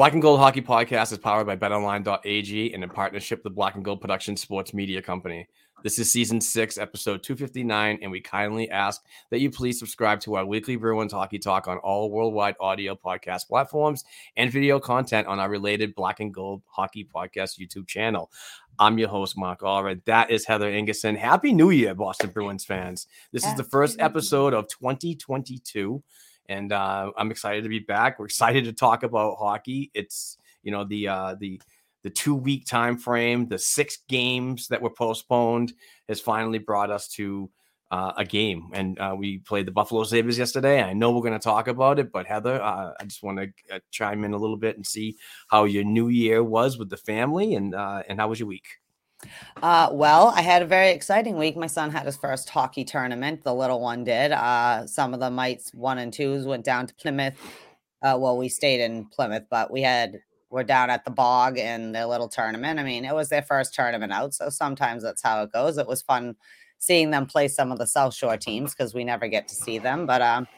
Black 0.00 0.14
and 0.14 0.22
Gold 0.22 0.40
Hockey 0.40 0.62
Podcast 0.62 1.12
is 1.12 1.18
powered 1.18 1.46
by 1.46 1.56
BetOnline.ag 1.56 2.72
and 2.72 2.82
in 2.82 2.88
partnership 2.88 3.40
with 3.40 3.44
the 3.44 3.50
Black 3.50 3.74
and 3.74 3.84
Gold 3.84 4.00
Production 4.00 4.34
Sports 4.34 4.72
Media 4.72 5.02
Company. 5.02 5.46
This 5.82 5.98
is 5.98 6.10
season 6.10 6.40
six, 6.40 6.78
episode 6.78 7.22
259, 7.22 7.98
and 8.00 8.10
we 8.10 8.18
kindly 8.18 8.70
ask 8.70 9.02
that 9.28 9.40
you 9.40 9.50
please 9.50 9.78
subscribe 9.78 10.18
to 10.20 10.36
our 10.36 10.46
weekly 10.46 10.76
Bruins 10.76 11.12
hockey 11.12 11.38
talk 11.38 11.68
on 11.68 11.76
all 11.76 12.10
worldwide 12.10 12.54
audio 12.60 12.94
podcast 12.94 13.48
platforms 13.48 14.02
and 14.38 14.50
video 14.50 14.80
content 14.80 15.26
on 15.26 15.38
our 15.38 15.50
related 15.50 15.94
Black 15.94 16.20
and 16.20 16.32
Gold 16.32 16.62
Hockey 16.66 17.06
Podcast 17.14 17.60
YouTube 17.60 17.86
channel. 17.86 18.30
I'm 18.78 18.96
your 18.96 19.10
host, 19.10 19.36
Mark 19.36 19.60
Allred. 19.60 20.06
That 20.06 20.30
is 20.30 20.46
Heather 20.46 20.72
Ingerson. 20.72 21.14
Happy 21.14 21.52
New 21.52 21.68
Year, 21.68 21.94
Boston 21.94 22.30
Bruins 22.30 22.64
fans. 22.64 23.06
This 23.32 23.44
is 23.44 23.54
the 23.54 23.64
first 23.64 24.00
episode 24.00 24.54
of 24.54 24.66
2022 24.68 26.02
and 26.50 26.72
uh, 26.72 27.12
I'm 27.16 27.30
excited 27.30 27.62
to 27.62 27.70
be 27.70 27.78
back. 27.78 28.18
We're 28.18 28.26
excited 28.26 28.64
to 28.64 28.72
talk 28.72 29.04
about 29.04 29.36
hockey. 29.38 29.90
It's 29.94 30.36
you 30.62 30.72
know 30.72 30.84
the 30.84 31.08
uh, 31.08 31.36
the 31.38 31.62
the 32.02 32.10
two 32.10 32.34
week 32.34 32.66
time 32.66 32.98
frame, 32.98 33.46
the 33.46 33.58
six 33.58 33.98
games 34.08 34.68
that 34.68 34.82
were 34.82 34.90
postponed 34.90 35.72
has 36.08 36.20
finally 36.20 36.58
brought 36.58 36.90
us 36.90 37.08
to 37.08 37.50
uh, 37.90 38.12
a 38.16 38.24
game, 38.24 38.68
and 38.72 38.98
uh, 38.98 39.14
we 39.16 39.38
played 39.38 39.66
the 39.66 39.72
Buffalo 39.72 40.02
Sabres 40.02 40.38
yesterday. 40.38 40.82
I 40.82 40.92
know 40.92 41.12
we're 41.12 41.22
going 41.22 41.32
to 41.32 41.38
talk 41.38 41.68
about 41.68 41.98
it, 41.98 42.12
but 42.12 42.26
Heather, 42.26 42.60
uh, 42.60 42.92
I 43.00 43.04
just 43.04 43.22
want 43.22 43.38
to 43.38 43.76
uh, 43.76 43.78
chime 43.90 44.24
in 44.24 44.32
a 44.32 44.38
little 44.38 44.56
bit 44.56 44.76
and 44.76 44.86
see 44.86 45.16
how 45.48 45.64
your 45.64 45.84
New 45.84 46.08
Year 46.08 46.42
was 46.42 46.78
with 46.78 46.90
the 46.90 46.96
family, 46.96 47.54
and 47.54 47.74
and 47.74 48.18
how 48.18 48.28
was 48.28 48.40
your 48.40 48.48
week? 48.48 48.79
Uh, 49.62 49.88
well, 49.92 50.28
I 50.34 50.42
had 50.42 50.62
a 50.62 50.66
very 50.66 50.90
exciting 50.90 51.36
week. 51.36 51.56
My 51.56 51.66
son 51.66 51.90
had 51.90 52.06
his 52.06 52.16
first 52.16 52.48
hockey 52.48 52.84
tournament. 52.84 53.42
The 53.42 53.54
little 53.54 53.80
one 53.80 54.04
did. 54.04 54.32
Uh, 54.32 54.86
some 54.86 55.14
of 55.14 55.20
the 55.20 55.30
mites 55.30 55.72
one 55.74 55.98
and 55.98 56.12
twos 56.12 56.46
went 56.46 56.64
down 56.64 56.86
to 56.86 56.94
Plymouth. 56.94 57.38
Uh, 58.02 58.16
well, 58.18 58.36
we 58.36 58.48
stayed 58.48 58.80
in 58.80 59.04
Plymouth, 59.06 59.44
but 59.50 59.70
we 59.70 59.82
had 59.82 60.20
we're 60.50 60.64
down 60.64 60.90
at 60.90 61.04
the 61.04 61.10
bog 61.10 61.58
in 61.58 61.92
their 61.92 62.06
little 62.06 62.28
tournament. 62.28 62.80
I 62.80 62.82
mean, 62.82 63.04
it 63.04 63.14
was 63.14 63.28
their 63.28 63.42
first 63.42 63.72
tournament 63.72 64.12
out, 64.12 64.34
so 64.34 64.48
sometimes 64.48 65.02
that's 65.02 65.22
how 65.22 65.42
it 65.44 65.52
goes. 65.52 65.78
It 65.78 65.86
was 65.86 66.02
fun 66.02 66.34
seeing 66.78 67.10
them 67.10 67.26
play 67.26 67.46
some 67.46 67.70
of 67.70 67.78
the 67.78 67.86
South 67.86 68.14
Shore 68.14 68.36
teams 68.36 68.74
because 68.74 68.92
we 68.92 69.04
never 69.04 69.28
get 69.28 69.46
to 69.48 69.54
see 69.54 69.78
them. 69.78 70.06
But 70.06 70.22
um, 70.22 70.48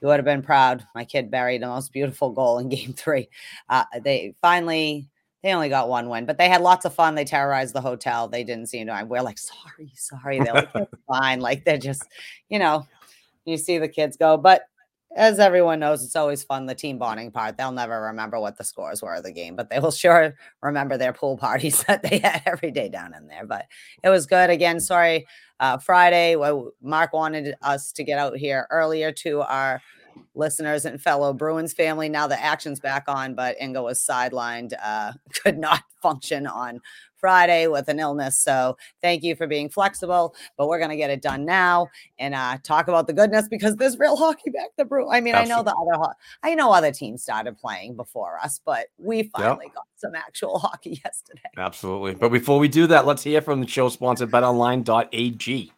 you 0.00 0.08
would 0.08 0.16
have 0.16 0.24
been 0.24 0.42
proud. 0.42 0.86
My 0.94 1.04
kid 1.04 1.30
buried 1.30 1.62
the 1.62 1.66
most 1.66 1.92
beautiful 1.92 2.30
goal 2.30 2.58
in 2.58 2.68
Game 2.70 2.92
Three. 2.92 3.28
Uh, 3.68 3.84
they 4.02 4.34
finally 4.40 5.09
they 5.42 5.52
only 5.52 5.68
got 5.68 5.88
one 5.88 6.08
win, 6.08 6.26
but 6.26 6.36
they 6.36 6.48
had 6.48 6.60
lots 6.60 6.84
of 6.84 6.94
fun. 6.94 7.14
They 7.14 7.24
terrorized 7.24 7.74
the 7.74 7.80
hotel. 7.80 8.28
They 8.28 8.44
didn't 8.44 8.66
seem 8.66 8.86
to. 8.88 9.04
We're 9.06 9.22
like, 9.22 9.38
sorry, 9.38 9.90
sorry. 9.94 10.38
They're 10.38 10.54
like, 10.54 10.68
"It's 10.74 10.92
fine. 11.08 11.40
Like 11.40 11.64
they're 11.64 11.78
just, 11.78 12.06
you 12.48 12.58
know, 12.58 12.86
you 13.46 13.56
see 13.56 13.78
the 13.78 13.88
kids 13.88 14.16
go. 14.16 14.36
But 14.36 14.62
as 15.16 15.40
everyone 15.40 15.80
knows, 15.80 16.04
it's 16.04 16.14
always 16.14 16.42
fun. 16.42 16.66
The 16.66 16.74
team 16.74 16.98
bonding 16.98 17.32
part. 17.32 17.56
They'll 17.56 17.72
never 17.72 18.00
remember 18.02 18.38
what 18.38 18.58
the 18.58 18.64
scores 18.64 19.02
were 19.02 19.14
of 19.14 19.24
the 19.24 19.32
game, 19.32 19.56
but 19.56 19.70
they 19.70 19.80
will 19.80 19.90
sure 19.90 20.36
remember 20.62 20.98
their 20.98 21.12
pool 21.12 21.36
parties 21.36 21.82
that 21.88 22.02
they 22.02 22.18
had 22.18 22.42
every 22.46 22.70
day 22.70 22.88
down 22.88 23.14
in 23.14 23.26
there. 23.26 23.46
But 23.46 23.66
it 24.04 24.08
was 24.10 24.26
good. 24.26 24.50
Again, 24.50 24.78
sorry. 24.78 25.26
Uh, 25.58 25.78
Friday, 25.78 26.36
Mark 26.80 27.12
wanted 27.12 27.54
us 27.62 27.92
to 27.92 28.04
get 28.04 28.18
out 28.18 28.36
here 28.36 28.66
earlier 28.70 29.12
to 29.12 29.42
our 29.42 29.82
listeners 30.34 30.84
and 30.84 31.00
fellow 31.00 31.32
Bruins 31.32 31.72
family. 31.72 32.08
Now 32.08 32.26
the 32.26 32.40
action's 32.42 32.80
back 32.80 33.04
on, 33.08 33.34
but 33.34 33.56
Inga 33.60 33.82
was 33.82 34.04
sidelined, 34.04 34.72
uh, 34.82 35.12
could 35.42 35.58
not 35.58 35.82
function 36.02 36.46
on 36.46 36.80
Friday 37.20 37.66
with 37.66 37.88
an 37.88 38.00
illness. 38.00 38.40
So 38.40 38.76
thank 39.02 39.22
you 39.22 39.36
for 39.36 39.46
being 39.46 39.68
flexible, 39.68 40.34
but 40.56 40.68
we're 40.68 40.78
going 40.78 40.90
to 40.90 40.96
get 40.96 41.10
it 41.10 41.20
done 41.20 41.44
now 41.44 41.88
and 42.18 42.34
uh, 42.34 42.56
talk 42.62 42.88
about 42.88 43.06
the 43.06 43.12
goodness 43.12 43.46
because 43.48 43.76
there's 43.76 43.98
real 43.98 44.16
hockey 44.16 44.50
back 44.50 44.70
the 44.76 44.84
brew. 44.84 45.10
I 45.10 45.20
mean, 45.20 45.34
I 45.34 45.44
know 45.44 45.62
the 45.62 45.74
other, 45.74 46.14
I 46.42 46.54
know 46.54 46.72
other 46.72 46.92
teams 46.92 47.22
started 47.22 47.58
playing 47.58 47.96
before 47.96 48.38
us, 48.42 48.60
but 48.64 48.86
we 48.98 49.24
finally 49.24 49.70
got 49.74 49.84
some 49.96 50.14
actual 50.14 50.58
hockey 50.58 51.00
yesterday. 51.04 51.42
Absolutely. 51.56 52.14
But 52.14 52.30
before 52.30 52.58
we 52.58 52.68
do 52.68 52.86
that, 52.86 53.06
let's 53.06 53.22
hear 53.22 53.42
from 53.42 53.60
the 53.60 53.68
show 53.68 53.90
sponsor, 53.90 54.26
betonline.ag. 54.26 55.72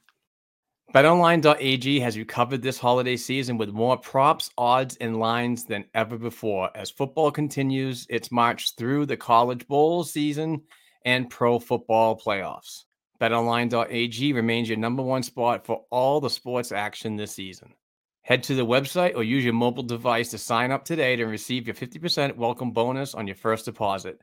BetOnline.ag 0.93 2.01
has 2.01 2.15
you 2.15 2.27
covered 2.27 2.61
this 2.61 2.79
holiday 2.79 3.17
season 3.17 3.57
with 3.57 3.71
more 3.71 3.97
props, 3.97 4.51
odds, 4.59 4.95
and 4.97 5.19
lines 5.19 5.65
than 5.65 5.87
ever 5.95 6.19
before 6.19 6.69
as 6.75 6.91
football 6.91 7.31
continues 7.31 8.07
its 8.11 8.31
march 8.31 8.77
through 8.77 9.07
the 9.07 9.17
college 9.17 9.67
bowl 9.69 10.05
season 10.05 10.61
and 11.07 11.31
pro 11.31 11.59
football 11.59 12.21
playoffs. 12.21 12.85
BetOnline.ag 13.23 14.35
remains 14.35 14.69
your 14.69 14.77
number 14.77 15.03
one 15.03 15.23
spot 15.23 15.65
for 15.65 15.83
all 15.91 16.21
the 16.21 16.29
sports 16.29 16.73
action 16.73 17.17
this 17.17 17.33
season. 17.33 17.73
Head 18.21 18.43
to 18.43 18.55
the 18.55 18.67
website 18.67 19.17
or 19.17 19.23
use 19.23 19.45
your 19.45 19.55
mobile 19.55 19.85
device 19.85 20.29
to 20.33 20.39
sign 20.39 20.71
up 20.71 20.85
today 20.85 21.17
to 21.17 21.25
receive 21.25 21.67
your 21.67 21.75
50% 21.75 22.37
welcome 22.37 22.73
bonus 22.73 23.15
on 23.15 23.27
your 23.27 23.37
first 23.37 23.65
deposit. 23.65 24.21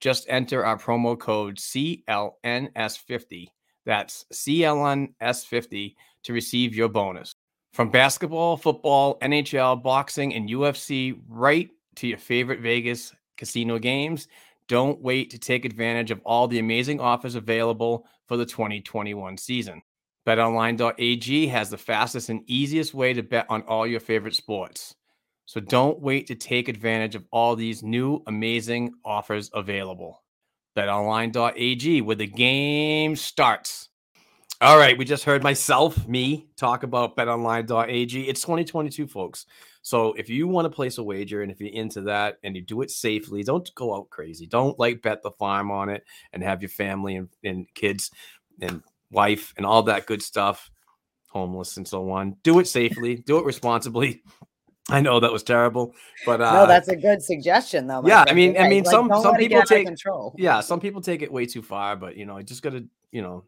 Just 0.00 0.24
enter 0.30 0.64
our 0.64 0.78
promo 0.78 1.18
code 1.18 1.58
CLNS50 1.58 3.48
that's 3.86 4.26
CLNS50 4.32 5.94
to 6.24 6.32
receive 6.32 6.74
your 6.74 6.88
bonus. 6.88 7.34
From 7.72 7.90
basketball, 7.90 8.56
football, 8.56 9.18
NHL, 9.20 9.82
boxing, 9.82 10.34
and 10.34 10.48
UFC, 10.48 11.18
right 11.28 11.70
to 11.96 12.08
your 12.08 12.18
favorite 12.18 12.60
Vegas 12.60 13.14
casino 13.36 13.78
games, 13.78 14.28
don't 14.68 15.00
wait 15.00 15.30
to 15.30 15.38
take 15.38 15.64
advantage 15.64 16.10
of 16.10 16.20
all 16.24 16.48
the 16.48 16.58
amazing 16.58 17.00
offers 17.00 17.36
available 17.36 18.06
for 18.26 18.36
the 18.36 18.44
2021 18.44 19.38
season. 19.38 19.80
BetOnline.ag 20.26 21.46
has 21.46 21.70
the 21.70 21.78
fastest 21.78 22.28
and 22.28 22.42
easiest 22.48 22.92
way 22.92 23.12
to 23.12 23.22
bet 23.22 23.46
on 23.48 23.62
all 23.62 23.86
your 23.86 24.00
favorite 24.00 24.34
sports. 24.34 24.96
So 25.44 25.60
don't 25.60 26.00
wait 26.00 26.26
to 26.26 26.34
take 26.34 26.68
advantage 26.68 27.14
of 27.14 27.24
all 27.30 27.54
these 27.54 27.84
new 27.84 28.20
amazing 28.26 28.94
offers 29.04 29.48
available 29.54 30.24
betonline.ag 30.76 32.02
where 32.02 32.16
the 32.16 32.26
game 32.26 33.16
starts. 33.16 33.88
All 34.60 34.78
right, 34.78 34.96
we 34.96 35.04
just 35.04 35.24
heard 35.24 35.42
myself, 35.42 36.08
me, 36.08 36.46
talk 36.56 36.82
about 36.82 37.16
betonline.ag. 37.16 38.28
It's 38.28 38.40
2022, 38.40 39.06
folks. 39.06 39.44
So 39.82 40.14
if 40.14 40.28
you 40.28 40.48
want 40.48 40.64
to 40.64 40.70
place 40.70 40.98
a 40.98 41.02
wager 41.02 41.42
and 41.42 41.52
if 41.52 41.60
you're 41.60 41.72
into 41.72 42.00
that 42.02 42.38
and 42.42 42.56
you 42.56 42.62
do 42.62 42.80
it 42.80 42.90
safely, 42.90 43.42
don't 43.42 43.70
go 43.74 43.94
out 43.94 44.10
crazy. 44.10 44.46
Don't 44.46 44.78
like 44.78 45.02
bet 45.02 45.22
the 45.22 45.30
farm 45.30 45.70
on 45.70 45.90
it 45.90 46.04
and 46.32 46.42
have 46.42 46.62
your 46.62 46.70
family 46.70 47.16
and, 47.16 47.28
and 47.44 47.66
kids 47.74 48.10
and 48.60 48.82
wife 49.10 49.52
and 49.56 49.66
all 49.66 49.82
that 49.84 50.06
good 50.06 50.22
stuff, 50.22 50.70
homeless 51.28 51.76
and 51.76 51.86
so 51.86 52.10
on. 52.10 52.36
Do 52.42 52.58
it 52.58 52.66
safely, 52.66 53.16
do 53.16 53.38
it 53.38 53.44
responsibly. 53.44 54.22
I 54.88 55.00
know 55.00 55.18
that 55.18 55.32
was 55.32 55.42
terrible, 55.42 55.94
but 56.24 56.40
uh, 56.40 56.52
no, 56.52 56.66
that's 56.66 56.88
a 56.88 56.94
good 56.96 57.20
suggestion, 57.22 57.86
though. 57.88 58.02
yeah, 58.06 58.24
I 58.28 58.32
mean, 58.34 58.56
I 58.56 58.68
mean, 58.68 58.84
Like, 58.84 58.92
some 58.92 59.08
some 59.08 59.34
people 59.34 59.48
get 59.48 59.56
out 59.58 59.62
of 59.64 59.68
take 59.68 59.86
control. 59.86 60.32
yeah, 60.38 60.60
some 60.60 60.78
people 60.78 61.00
take 61.00 61.22
it 61.22 61.32
way 61.32 61.44
too 61.46 61.62
far, 61.62 61.96
but 61.96 62.16
you 62.16 62.24
know, 62.24 62.40
just 62.42 62.62
gotta, 62.62 62.84
you 63.10 63.20
know, 63.20 63.42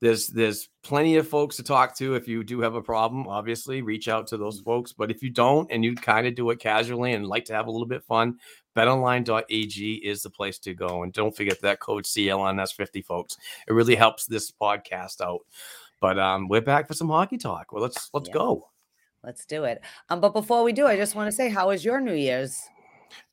there's 0.00 0.28
there's 0.28 0.68
plenty 0.84 1.16
of 1.16 1.26
folks 1.26 1.56
to 1.56 1.64
talk 1.64 1.96
to 1.98 2.14
if 2.14 2.28
you 2.28 2.44
do 2.44 2.60
have 2.60 2.76
a 2.76 2.82
problem. 2.82 3.26
Obviously, 3.26 3.82
reach 3.82 4.06
out 4.06 4.28
to 4.28 4.36
those 4.36 4.60
folks. 4.60 4.92
But 4.92 5.10
if 5.10 5.20
you 5.22 5.30
don't 5.30 5.70
and 5.72 5.84
you 5.84 5.94
kind 5.96 6.26
of 6.28 6.34
do 6.36 6.50
it 6.50 6.60
casually 6.60 7.12
and 7.14 7.26
like 7.26 7.44
to 7.46 7.54
have 7.54 7.66
a 7.66 7.70
little 7.70 7.86
bit 7.86 8.04
fun, 8.04 8.38
betonline.ag 8.76 9.94
is 10.04 10.22
the 10.22 10.30
place 10.30 10.58
to 10.60 10.74
go. 10.74 11.02
And 11.02 11.12
don't 11.12 11.36
forget 11.36 11.60
that 11.62 11.80
code 11.80 12.04
CLNS50, 12.04 13.04
folks. 13.04 13.36
It 13.68 13.72
really 13.72 13.94
helps 13.94 14.26
this 14.26 14.50
podcast 14.50 15.20
out. 15.20 15.40
But 16.00 16.18
um, 16.18 16.48
we're 16.48 16.60
back 16.60 16.88
for 16.88 16.94
some 16.94 17.08
hockey 17.08 17.38
talk. 17.38 17.72
Well, 17.72 17.82
let's 17.82 18.10
let's 18.12 18.28
Yeah. 18.28 18.34
go. 18.34 18.68
Let's 19.24 19.46
do 19.46 19.64
it. 19.64 19.80
Um, 20.08 20.20
but 20.20 20.32
before 20.32 20.64
we 20.64 20.72
do, 20.72 20.86
I 20.86 20.96
just 20.96 21.14
want 21.14 21.28
to 21.28 21.32
say, 21.32 21.48
how 21.48 21.68
was 21.68 21.84
your 21.84 22.00
New 22.00 22.14
Year's? 22.14 22.60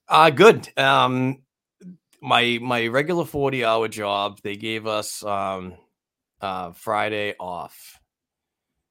Uh 0.08 0.32
good. 0.32 0.68
Um 0.78 1.44
my 2.22 2.60
my 2.62 2.88
regular 2.88 3.26
40 3.26 3.64
hour 3.64 3.88
job, 3.88 4.40
they 4.44 4.56
gave 4.56 4.88
us 4.88 5.24
um 5.24 5.76
uh 6.42 6.72
Friday 6.72 7.36
off. 7.40 8.00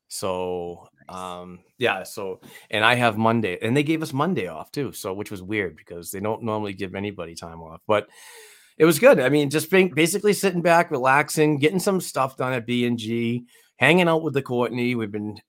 So 0.07 0.89
um 1.09 1.59
yeah, 1.77 2.05
so 2.05 2.41
and 2.71 2.85
I 2.85 2.95
have 2.95 3.19
Monday 3.19 3.59
and 3.61 3.77
they 3.77 3.83
gave 3.83 4.03
us 4.03 4.13
Monday 4.13 4.47
off 4.47 4.71
too. 4.71 4.93
So 4.93 5.13
which 5.13 5.31
was 5.31 5.43
weird 5.43 5.77
because 5.77 6.13
they 6.13 6.21
don't 6.21 6.45
normally 6.45 6.73
give 6.73 6.95
anybody 6.95 7.35
time 7.35 7.61
off. 7.61 7.81
But 7.87 8.09
it 8.79 8.85
was 8.85 9.01
good. 9.01 9.19
I 9.19 9.29
mean, 9.29 9.51
just 9.51 9.73
being 9.73 9.89
basically 9.89 10.33
sitting 10.33 10.63
back, 10.63 10.93
relaxing, 10.93 11.59
getting 11.59 11.81
some 11.81 12.01
stuff 12.01 12.37
done 12.37 12.53
at 12.53 12.65
B 12.65 12.87
and 12.87 12.97
G, 12.97 13.45
hanging 13.77 14.09
out 14.09 14.23
with 14.23 14.35
the 14.35 14.43
Courtney. 14.43 14.95
We've 14.95 15.11
been 15.11 15.41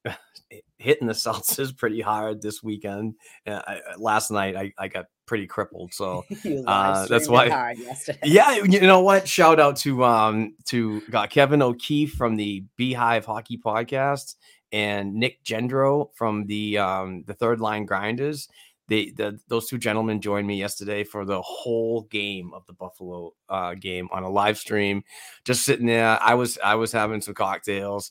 hitting 0.79 1.07
the 1.07 1.13
seltzers 1.25 1.75
pretty 1.77 2.01
hard 2.01 2.41
this 2.41 2.63
weekend. 2.63 3.13
Uh, 3.45 3.61
I, 3.67 3.73
I- 3.75 3.95
last 3.97 4.31
night, 4.31 4.55
I, 4.55 4.73
I 4.77 4.87
got 4.87 5.05
pretty 5.27 5.45
crippled. 5.45 5.93
So 5.93 6.25
Uh, 6.65 7.05
that's 7.05 7.27
why- 7.29 7.75
yeah, 8.23 8.55
you 8.63 8.79
know 8.81 9.01
what? 9.01 9.27
Shout 9.27 9.59
out 9.59 9.75
to 9.77 10.03
um 10.03 10.55
to 10.65 11.01
got 11.11 11.29
Kevin 11.29 11.61
O'Keefe 11.61 12.13
from 12.13 12.35
the 12.35 12.63
Beehive 12.77 13.25
Hockey 13.25 13.57
Podcast 13.63 14.35
and 14.71 15.13
Nick 15.15 15.43
Gendro 15.43 16.09
from 16.15 16.45
the 16.47 16.77
um 16.79 17.23
the 17.27 17.33
Third 17.35 17.59
Line 17.61 17.85
Grinders. 17.85 18.47
They 18.87 19.11
the 19.11 19.39
those 19.47 19.67
two 19.67 19.77
gentlemen 19.77 20.19
joined 20.19 20.47
me 20.47 20.57
yesterday 20.57 21.03
for 21.03 21.23
the 21.25 21.39
whole 21.43 22.03
game 22.09 22.51
of 22.55 22.65
the 22.65 22.73
Buffalo 22.73 23.33
uh 23.47 23.75
game 23.75 24.09
on 24.11 24.23
a 24.23 24.29
live 24.29 24.57
stream. 24.57 25.03
Just 25.45 25.63
sitting 25.63 25.85
there, 25.85 26.17
I 26.21 26.33
was 26.33 26.57
I 26.63 26.73
was 26.73 26.91
having 26.91 27.21
some 27.21 27.35
cocktails. 27.35 28.09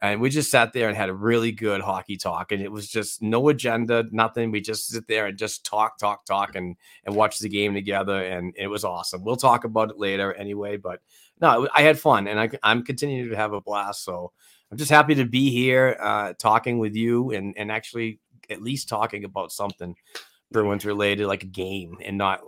And 0.00 0.20
we 0.20 0.30
just 0.30 0.50
sat 0.50 0.72
there 0.72 0.88
and 0.88 0.96
had 0.96 1.08
a 1.08 1.14
really 1.14 1.50
good 1.50 1.80
hockey 1.80 2.16
talk, 2.16 2.52
and 2.52 2.62
it 2.62 2.70
was 2.70 2.88
just 2.88 3.20
no 3.20 3.48
agenda, 3.48 4.04
nothing. 4.12 4.50
We 4.50 4.60
just 4.60 4.86
sit 4.86 5.08
there 5.08 5.26
and 5.26 5.36
just 5.36 5.64
talk, 5.64 5.98
talk, 5.98 6.24
talk, 6.24 6.54
and 6.54 6.76
and 7.04 7.16
watch 7.16 7.38
the 7.38 7.48
game 7.48 7.74
together, 7.74 8.22
and 8.22 8.54
it 8.56 8.68
was 8.68 8.84
awesome. 8.84 9.24
We'll 9.24 9.36
talk 9.36 9.64
about 9.64 9.90
it 9.90 9.98
later 9.98 10.32
anyway, 10.34 10.76
but 10.76 11.00
no, 11.40 11.68
I 11.74 11.82
had 11.82 11.98
fun, 11.98 12.28
and 12.28 12.38
I, 12.38 12.50
I'm 12.62 12.84
continuing 12.84 13.30
to 13.30 13.36
have 13.36 13.52
a 13.52 13.60
blast. 13.60 14.04
So 14.04 14.32
I'm 14.70 14.78
just 14.78 14.90
happy 14.90 15.14
to 15.16 15.24
be 15.24 15.50
here, 15.50 15.96
uh, 16.00 16.34
talking 16.38 16.78
with 16.78 16.94
you, 16.94 17.32
and 17.32 17.54
and 17.56 17.72
actually 17.72 18.20
at 18.50 18.62
least 18.62 18.88
talking 18.88 19.24
about 19.24 19.52
something 19.52 19.94
Bruins 20.50 20.84
related, 20.84 21.26
like 21.26 21.42
a 21.42 21.46
game, 21.46 21.98
and 22.04 22.18
not 22.18 22.40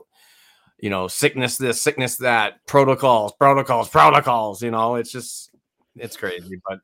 you 0.78 0.90
know 0.90 1.08
sickness 1.08 1.56
this, 1.56 1.80
sickness 1.80 2.16
that, 2.18 2.64
protocols, 2.66 3.32
protocols, 3.32 3.88
protocols. 3.88 4.62
You 4.62 4.70
know, 4.70 4.96
it's 4.96 5.12
just 5.12 5.50
it's 5.96 6.16
crazy, 6.16 6.60
but 6.68 6.80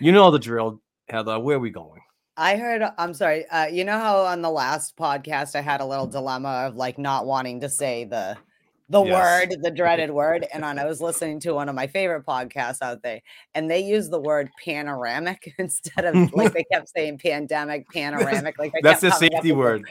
you 0.00 0.12
know 0.12 0.30
the 0.30 0.38
drill, 0.38 0.80
Heather. 1.08 1.38
Where 1.38 1.56
are 1.56 1.60
we 1.60 1.70
going? 1.70 2.00
I 2.36 2.56
heard, 2.56 2.82
I'm 2.98 3.14
sorry. 3.14 3.46
Uh, 3.48 3.66
you 3.66 3.84
know 3.84 3.98
how 3.98 4.20
on 4.20 4.42
the 4.42 4.50
last 4.50 4.96
podcast 4.96 5.56
I 5.56 5.60
had 5.60 5.80
a 5.80 5.84
little 5.84 6.06
dilemma 6.06 6.66
of 6.68 6.76
like 6.76 6.96
not 6.96 7.26
wanting 7.26 7.60
to 7.62 7.68
say 7.68 8.04
the 8.04 8.36
the 8.88 9.02
Yes. 9.02 9.48
word, 9.50 9.62
the 9.62 9.70
dreaded 9.76 10.10
word, 10.10 10.46
and 10.52 10.64
on 10.64 10.78
I 10.78 10.84
was 10.86 11.00
listening 11.00 11.40
to 11.40 11.52
one 11.52 11.68
of 11.68 11.74
my 11.74 11.86
favorite 11.86 12.24
podcasts 12.26 12.82
out 12.82 13.02
there, 13.02 13.20
and 13.54 13.70
they 13.70 13.80
used 13.80 14.10
the 14.10 14.20
word 14.20 14.50
panoramic 14.64 15.54
instead 15.58 16.04
of 16.04 16.32
like 16.32 16.52
they 16.52 16.64
kept 16.72 16.88
saying 16.88 17.18
pandemic, 17.18 17.88
panoramic. 17.92 18.58
Like 18.58 18.72
That's 18.82 19.00
the 19.00 19.10
safety 19.10 19.50
with 19.50 19.58
word. 19.58 19.84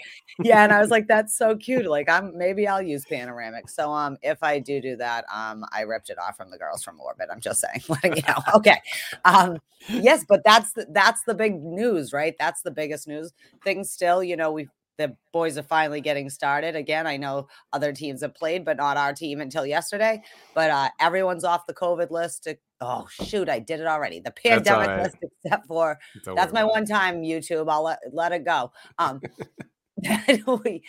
yeah 0.43 0.63
and 0.63 0.71
i 0.71 0.79
was 0.79 0.91
like 0.91 1.07
that's 1.07 1.35
so 1.35 1.55
cute 1.55 1.87
like 1.87 2.07
i'm 2.07 2.37
maybe 2.37 2.67
i'll 2.67 2.81
use 2.81 3.03
panoramic 3.05 3.67
so 3.69 3.91
um 3.91 4.17
if 4.21 4.43
i 4.43 4.59
do 4.59 4.79
do 4.79 4.95
that 4.95 5.25
um 5.33 5.65
i 5.71 5.81
ripped 5.81 6.11
it 6.11 6.19
off 6.19 6.37
from 6.37 6.51
the 6.51 6.57
girls 6.59 6.83
from 6.83 6.99
orbit 6.99 7.27
i'm 7.31 7.39
just 7.39 7.59
saying 7.59 7.81
letting 7.89 8.15
you 8.15 8.21
know 8.27 8.35
okay 8.53 8.79
um 9.25 9.57
yes 9.87 10.23
but 10.29 10.41
that's 10.45 10.73
the, 10.73 10.85
that's 10.91 11.23
the 11.23 11.33
big 11.33 11.61
news 11.63 12.13
right 12.13 12.35
that's 12.39 12.61
the 12.61 12.69
biggest 12.69 13.07
news 13.07 13.33
things 13.63 13.89
still 13.89 14.23
you 14.23 14.35
know 14.35 14.51
we 14.51 14.67
the 14.97 15.15
boys 15.31 15.57
are 15.57 15.63
finally 15.63 16.01
getting 16.01 16.29
started 16.29 16.75
again 16.75 17.05
i 17.05 17.17
know 17.17 17.47
other 17.73 17.93
teams 17.93 18.21
have 18.21 18.33
played 18.33 18.65
but 18.65 18.77
not 18.77 18.97
our 18.97 19.13
team 19.13 19.41
until 19.41 19.65
yesterday 19.65 20.21
but 20.53 20.69
uh 20.71 20.89
everyone's 20.99 21.43
off 21.43 21.67
the 21.67 21.73
covid 21.73 22.09
list 22.09 22.47
oh 22.81 23.07
shoot 23.09 23.49
i 23.49 23.59
did 23.59 23.79
it 23.79 23.87
already 23.87 24.19
the 24.19 24.31
pandemic 24.31 24.87
right. 24.87 25.03
list 25.03 25.17
except 25.21 25.67
for 25.67 25.99
that's 26.35 26.53
my 26.53 26.63
one 26.63 26.85
time 26.85 27.23
YouTube. 27.27 27.69
I'll 27.69 27.83
let 27.83 27.99
let 28.11 28.31
it 28.31 28.45
go. 28.45 28.71
Um, 28.97 29.21
we, 30.63 30.83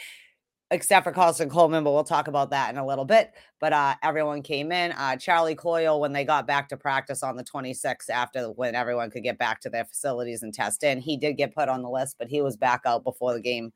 except 0.71 1.05
for 1.05 1.13
Karson 1.13 1.49
Kuhlman, 1.49 1.83
but 1.83 1.93
we'll 1.93 2.05
talk 2.05 2.29
about 2.29 2.51
that 2.51 2.71
in 2.71 2.79
a 2.79 2.87
little 2.87 3.05
bit. 3.05 3.33
But 3.59 3.73
uh, 3.73 3.95
everyone 4.03 4.43
came 4.43 4.71
in. 4.71 4.93
Uh, 4.93 5.17
Charlie 5.17 5.55
Coyle, 5.55 6.01
when 6.01 6.13
they 6.13 6.25
got 6.25 6.47
back 6.47 6.69
to 6.69 6.77
practice 6.77 7.23
on 7.23 7.37
the 7.37 7.45
26th, 7.45 8.11
after 8.11 8.51
when 8.51 8.75
everyone 8.75 9.11
could 9.11 9.23
get 9.23 9.39
back 9.39 9.61
to 9.63 9.71
their 9.71 9.85
facilities 9.85 10.43
and 10.43 10.53
test 10.53 10.83
in, 10.83 11.01
he 11.01 11.17
did 11.17 11.35
get 11.35 11.55
put 11.55 11.69
on 11.69 11.83
the 11.83 11.91
list, 11.91 12.17
but 12.19 12.29
he 12.29 12.43
was 12.43 12.57
back 12.57 12.83
out 12.85 13.05
before 13.05 13.33
the 13.33 13.41
game. 13.41 13.73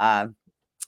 Uh, 0.00 0.28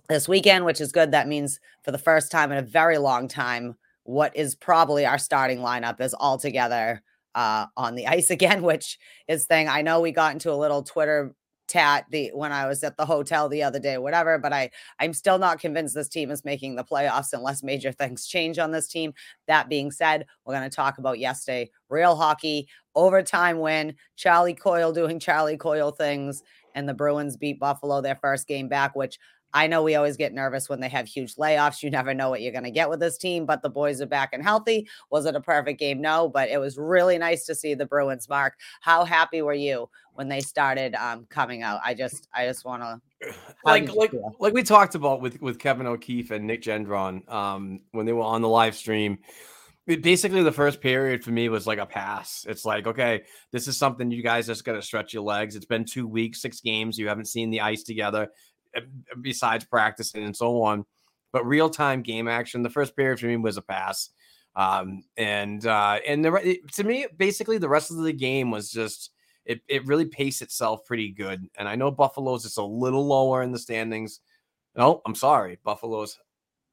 this 0.08 0.28
weekend, 0.28 0.64
which 0.64 0.80
is 0.80 0.92
good. 0.92 1.12
That 1.12 1.28
means 1.28 1.60
for 1.82 1.92
the 1.92 1.98
first 1.98 2.30
time 2.30 2.52
in 2.52 2.58
a 2.58 2.62
very 2.62 2.98
long 2.98 3.28
time, 3.28 3.76
what 4.02 4.36
is 4.36 4.54
probably 4.54 5.06
our 5.06 5.18
starting 5.18 5.58
lineup 5.58 6.00
is 6.00 6.14
all 6.14 6.36
together 6.36 7.02
uh, 7.34 7.66
on 7.76 7.94
the 7.94 8.06
ice 8.08 8.30
again, 8.30 8.62
which 8.62 8.98
is 9.28 9.46
thing. 9.46 9.68
I 9.68 9.82
know 9.82 10.00
we 10.00 10.12
got 10.12 10.32
into 10.32 10.52
a 10.52 10.56
little 10.56 10.82
Twitter 10.82 11.34
tat 11.66 12.06
the 12.10 12.30
when 12.34 12.52
I 12.52 12.66
was 12.66 12.82
at 12.84 12.96
the 12.96 13.06
hotel 13.06 13.48
the 13.48 13.62
other 13.62 13.78
day, 13.78 13.98
whatever. 13.98 14.38
But 14.38 14.52
I 14.52 14.70
I'm 14.98 15.12
still 15.12 15.38
not 15.38 15.60
convinced 15.60 15.94
this 15.94 16.08
team 16.08 16.30
is 16.30 16.44
making 16.44 16.76
the 16.76 16.84
playoffs 16.84 17.32
unless 17.32 17.62
major 17.62 17.92
things 17.92 18.26
change 18.26 18.58
on 18.58 18.70
this 18.70 18.88
team. 18.88 19.14
That 19.46 19.68
being 19.68 19.90
said, 19.90 20.26
we're 20.44 20.54
going 20.54 20.68
to 20.68 20.74
talk 20.74 20.98
about 20.98 21.18
yesterday, 21.18 21.70
real 21.88 22.16
hockey, 22.16 22.68
overtime 22.94 23.58
win, 23.58 23.94
Charlie 24.16 24.54
Coyle 24.54 24.92
doing 24.92 25.18
Charlie 25.18 25.56
Coyle 25.56 25.90
things, 25.90 26.42
and 26.74 26.88
the 26.88 26.94
Bruins 26.94 27.36
beat 27.36 27.58
Buffalo 27.60 28.00
their 28.00 28.16
first 28.16 28.46
game 28.46 28.68
back, 28.68 28.94
which 28.94 29.18
I 29.54 29.68
know 29.68 29.82
we 29.82 29.94
always 29.94 30.16
get 30.16 30.34
nervous 30.34 30.68
when 30.68 30.80
they 30.80 30.88
have 30.88 31.06
huge 31.06 31.36
layoffs. 31.36 31.82
You 31.82 31.90
never 31.90 32.12
know 32.12 32.28
what 32.28 32.42
you're 32.42 32.52
going 32.52 32.64
to 32.64 32.72
get 32.72 32.90
with 32.90 32.98
this 32.98 33.16
team, 33.16 33.46
but 33.46 33.62
the 33.62 33.70
boys 33.70 34.00
are 34.00 34.06
back 34.06 34.30
and 34.32 34.42
healthy. 34.42 34.88
Was 35.10 35.26
it 35.26 35.36
a 35.36 35.40
perfect 35.40 35.78
game? 35.78 36.00
No, 36.00 36.28
but 36.28 36.48
it 36.48 36.58
was 36.58 36.76
really 36.76 37.18
nice 37.18 37.46
to 37.46 37.54
see 37.54 37.74
the 37.74 37.86
Bruins. 37.86 38.28
Mark, 38.28 38.58
how 38.80 39.04
happy 39.04 39.42
were 39.42 39.54
you 39.54 39.88
when 40.14 40.28
they 40.28 40.40
started 40.40 40.94
um, 40.96 41.26
coming 41.30 41.62
out? 41.62 41.80
I 41.84 41.94
just, 41.94 42.28
I 42.34 42.46
just 42.46 42.64
want 42.64 42.82
to 42.82 43.00
like 43.64 43.94
like 43.94 44.12
like 44.38 44.52
we 44.52 44.62
talked 44.62 44.94
about 44.94 45.20
with 45.20 45.40
with 45.40 45.58
Kevin 45.58 45.86
O'Keefe 45.86 46.30
and 46.30 46.46
Nick 46.46 46.62
Gendron 46.62 47.26
um 47.32 47.80
when 47.92 48.06
they 48.06 48.12
were 48.12 48.22
on 48.22 48.42
the 48.42 48.48
live 48.48 48.74
stream. 48.74 49.18
It, 49.86 50.02
basically, 50.02 50.42
the 50.42 50.52
first 50.52 50.80
period 50.80 51.22
for 51.22 51.30
me 51.30 51.50
was 51.50 51.66
like 51.66 51.78
a 51.78 51.84
pass. 51.84 52.46
It's 52.48 52.64
like, 52.64 52.86
okay, 52.86 53.24
this 53.52 53.68
is 53.68 53.76
something 53.76 54.10
you 54.10 54.22
guys 54.22 54.46
just 54.46 54.64
got 54.64 54.72
to 54.72 54.82
stretch 54.82 55.12
your 55.12 55.22
legs. 55.22 55.56
It's 55.56 55.66
been 55.66 55.84
two 55.84 56.06
weeks, 56.06 56.40
six 56.40 56.62
games. 56.62 56.98
You 56.98 57.06
haven't 57.08 57.26
seen 57.26 57.50
the 57.50 57.60
ice 57.60 57.82
together, 57.82 58.28
besides 59.20 59.64
practicing 59.64 60.24
and 60.24 60.36
so 60.36 60.62
on. 60.62 60.84
But 61.32 61.46
real 61.46 61.68
time 61.68 62.02
game 62.02 62.28
action, 62.28 62.62
the 62.62 62.70
first 62.70 62.96
period 62.96 63.18
for 63.18 63.26
me 63.26 63.36
was 63.36 63.56
a 63.56 63.62
pass. 63.62 64.10
Um, 64.56 65.02
and 65.16 65.66
uh, 65.66 65.98
and 66.06 66.24
the 66.24 66.60
to 66.74 66.84
me, 66.84 67.06
basically, 67.16 67.58
the 67.58 67.68
rest 67.68 67.90
of 67.90 67.98
the 67.98 68.12
game 68.12 68.50
was 68.50 68.70
just 68.70 69.10
it, 69.44 69.60
it 69.68 69.86
really 69.86 70.06
paced 70.06 70.42
itself 70.42 70.84
pretty 70.86 71.10
good. 71.10 71.48
And 71.56 71.68
I 71.68 71.74
know 71.74 71.90
Buffalo's 71.90 72.44
just 72.44 72.58
a 72.58 72.64
little 72.64 73.06
lower 73.06 73.42
in 73.42 73.52
the 73.52 73.58
standings. 73.58 74.20
No, 74.76 75.02
I'm 75.04 75.14
sorry. 75.14 75.58
Buffalo's 75.64 76.18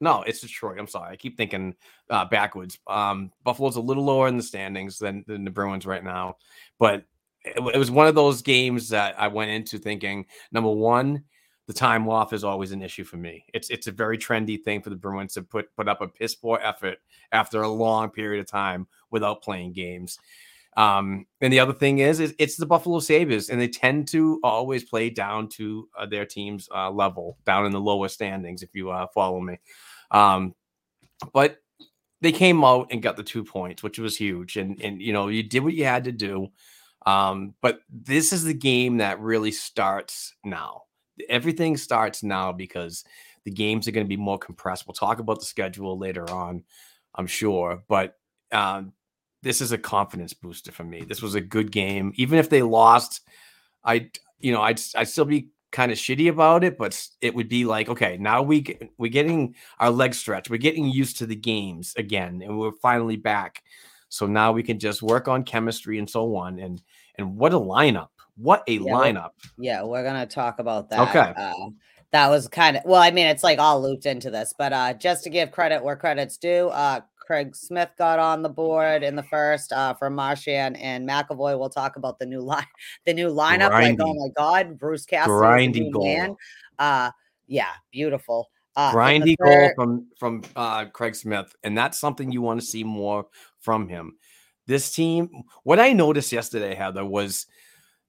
no, 0.02 0.24
it's 0.24 0.42
Detroit. 0.42 0.80
I'm 0.80 0.88
sorry. 0.88 1.14
I 1.14 1.16
keep 1.16 1.38
thinking 1.38 1.76
uh, 2.10 2.26
backwards. 2.26 2.80
Um, 2.88 3.32
Buffalo's 3.44 3.76
a 3.76 3.82
little 3.82 4.04
lower 4.04 4.28
in 4.28 4.36
the 4.36 4.44
standings 4.44 4.98
than, 4.98 5.24
than 5.28 5.46
the 5.46 5.52
Bruins 5.52 5.86
right 5.86 6.04
now. 6.04 6.38
But 6.80 7.06
it, 7.44 7.60
it 7.76 7.78
was 7.78 7.92
one 7.92 8.08
of 8.08 8.16
those 8.16 8.42
games 8.42 8.90
that 8.90 9.20
I 9.20 9.28
went 9.28 9.52
into 9.52 9.78
thinking 9.78 10.26
number 10.52 10.72
one, 10.72 11.24
the 11.68 11.74
time 11.74 12.10
off 12.10 12.34
is 12.34 12.44
always 12.44 12.72
an 12.72 12.82
issue 12.82 13.04
for 13.04 13.18
me. 13.18 13.46
It's 13.54 13.70
it's 13.70 13.88
a 13.88 13.92
very 13.92 14.18
trendy 14.18 14.62
thing 14.62 14.82
for 14.82 14.90
the 14.90 14.96
Bruins 14.96 15.34
to 15.34 15.44
put 15.44 15.74
put 15.76 15.88
up 15.88 16.02
a 16.02 16.08
piss 16.08 16.36
poor 16.36 16.60
effort 16.62 16.98
after 17.32 17.62
a 17.62 17.70
long 17.70 18.10
period 18.10 18.40
of 18.40 18.48
time 18.48 18.88
without 19.10 19.42
playing 19.42 19.74
games. 19.74 20.18
Um, 20.78 21.26
and 21.42 21.52
the 21.52 21.60
other 21.60 21.74
thing 21.74 22.00
is, 22.00 22.20
is 22.20 22.34
it's 22.40 22.56
the 22.56 22.66
Buffalo 22.66 23.00
Sabres, 23.00 23.50
and 23.50 23.60
they 23.60 23.68
tend 23.68 24.08
to 24.10 24.40
always 24.44 24.84
play 24.84 25.10
down 25.10 25.50
to 25.50 25.90
uh, 25.98 26.06
their 26.06 26.26
team's 26.26 26.70
uh, 26.74 26.90
level, 26.90 27.38
down 27.46 27.66
in 27.66 27.74
the 27.74 27.80
lower 27.80 28.08
standings, 28.08 28.64
if 28.64 28.74
you 28.74 28.90
uh, 28.90 29.08
follow 29.14 29.42
me. 29.42 29.60
Um, 30.12 30.56
but 31.34 31.58
they 32.22 32.32
came 32.32 32.64
out 32.64 32.88
and 32.92 33.02
got 33.02 33.18
the 33.18 33.24
two 33.24 33.44
points, 33.44 33.84
which 33.84 34.00
was 34.00 34.16
huge. 34.16 34.56
And 34.58 34.82
and 34.82 35.02
you 35.02 35.14
know, 35.14 35.28
you 35.28 35.44
did 35.44 35.64
what 35.64 35.74
you 35.74 35.86
had 35.86 36.06
to 36.06 36.12
do. 36.12 36.48
Um, 37.06 37.56
but 37.62 37.82
this 37.90 38.32
is 38.32 38.44
the 38.44 38.54
game 38.54 38.98
that 38.98 39.20
really 39.20 39.52
starts 39.52 40.36
now. 40.46 40.84
Everything 41.30 41.78
starts 41.78 42.24
now 42.24 42.52
because 42.52 43.04
the 43.44 43.52
games 43.52 43.88
are 43.88 43.92
going 43.92 44.06
to 44.06 44.10
be 44.10 44.18
more 44.18 44.38
compressed. 44.38 44.88
We'll 44.88 44.94
talk 44.94 45.20
about 45.20 45.40
the 45.40 45.46
schedule 45.46 45.98
later 45.98 46.30
on, 46.30 46.64
I'm 47.16 47.28
sure. 47.28 47.84
But 47.88 48.18
um, 48.52 48.94
this 49.44 49.62
is 49.62 49.72
a 49.72 49.78
confidence 49.78 50.34
booster 50.34 50.72
for 50.72 50.84
me. 50.84 51.02
This 51.02 51.22
was 51.22 51.36
a 51.36 51.42
good 51.42 51.72
game. 51.72 52.14
Even 52.16 52.40
if 52.40 52.50
they 52.50 52.62
lost, 52.62 53.22
I 53.84 54.10
you 54.40 54.52
know, 54.52 54.62
I'd 54.62 54.80
I'd 54.96 55.08
still 55.08 55.26
be 55.26 55.50
kind 55.72 55.92
of 55.92 55.98
shitty 55.98 56.30
about 56.30 56.64
it, 56.64 56.78
but 56.78 57.08
it 57.22 57.34
would 57.34 57.50
be 57.50 57.66
like, 57.66 57.90
okay, 57.90 58.18
now 58.20 58.42
we 58.42 58.78
we're 58.98 59.12
getting 59.12 59.56
our 59.80 59.90
leg 59.90 60.14
stretch. 60.14 60.50
We're 60.50 60.58
getting 60.58 60.86
used 60.86 61.18
to 61.20 61.26
the 61.26 61.36
games 61.36 61.94
again, 61.98 62.42
and 62.44 62.60
we're 62.60 62.72
finally 62.74 63.18
back. 63.18 63.64
So 64.10 64.28
now 64.28 64.52
we 64.52 64.64
can 64.64 64.78
just 64.78 65.02
work 65.02 65.28
on 65.28 65.44
chemistry 65.44 65.98
and 65.98 66.10
so 66.10 66.36
on. 66.36 66.60
And 66.60 66.82
and 67.16 67.38
what 67.38 67.54
a 67.54 67.60
lineup! 67.60 68.10
What 68.38 68.64
a 68.68 68.74
Yeah, 68.74 68.94
lineup! 68.94 69.32
Yeah, 69.58 69.84
we're 69.84 70.04
gonna 70.04 70.26
talk 70.26 70.60
about 70.60 70.90
that. 70.90 71.10
Okay. 71.10 71.34
Uh, 71.36 71.70
that 72.12 72.28
was 72.30 72.48
kind 72.48 72.78
of 72.78 72.84
well, 72.86 73.02
I 73.02 73.12
mean, 73.12 73.28
it's 73.28 73.44
like 73.44 73.60
all 73.60 73.82
looped 73.82 74.06
into 74.06 74.30
this, 74.30 74.54
but 74.58 74.74
uh 74.74 74.94
just 74.94 75.24
to 75.24 75.30
give 75.30 75.52
credit 75.52 75.84
where 75.84 75.96
credit's 75.96 76.38
due, 76.38 76.68
uh 76.70 77.02
Craig 77.18 77.56
Smith 77.56 77.90
got 77.98 78.20
on 78.20 78.42
the 78.42 78.50
board 78.50 79.04
in 79.04 79.16
the 79.16 79.24
first 79.24 79.72
uh 79.72 79.94
for 79.94 80.10
Marchand 80.10 80.78
and 80.78 81.08
McAvoy. 81.08 81.58
We'll 81.58 81.70
talk 81.70 81.96
about 81.96 82.20
the 82.20 82.26
new 82.26 82.42
line, 82.42 82.66
the 83.06 83.14
new 83.14 83.30
lineup. 83.30 83.72
Like, 83.72 83.98
oh 84.00 84.14
my 84.14 84.30
god, 84.36 84.78
Bruce 84.78 85.06
Cassidy, 85.06 85.34
Grindy 85.34 85.92
goal. 85.92 86.04
man. 86.04 86.36
Uh 86.78 87.12
yeah, 87.48 87.72
beautiful. 87.92 88.50
Uh 88.76 88.92
Grindy 88.94 89.38
goal 89.38 89.72
from 89.76 90.08
from 90.18 90.42
uh, 90.56 90.86
Craig 90.86 91.16
Smith, 91.16 91.56
and 91.64 91.78
that's 91.78 92.00
something 92.00 92.32
you 92.32 92.42
want 92.42 92.60
to 92.60 92.66
see 92.66 92.84
more 92.84 93.28
from 93.60 93.88
him. 93.88 94.18
This 94.68 94.94
team, 94.94 95.30
what 95.64 95.80
I 95.80 95.92
noticed 95.92 96.32
yesterday, 96.32 96.76
Heather, 96.76 97.04
was 97.04 97.48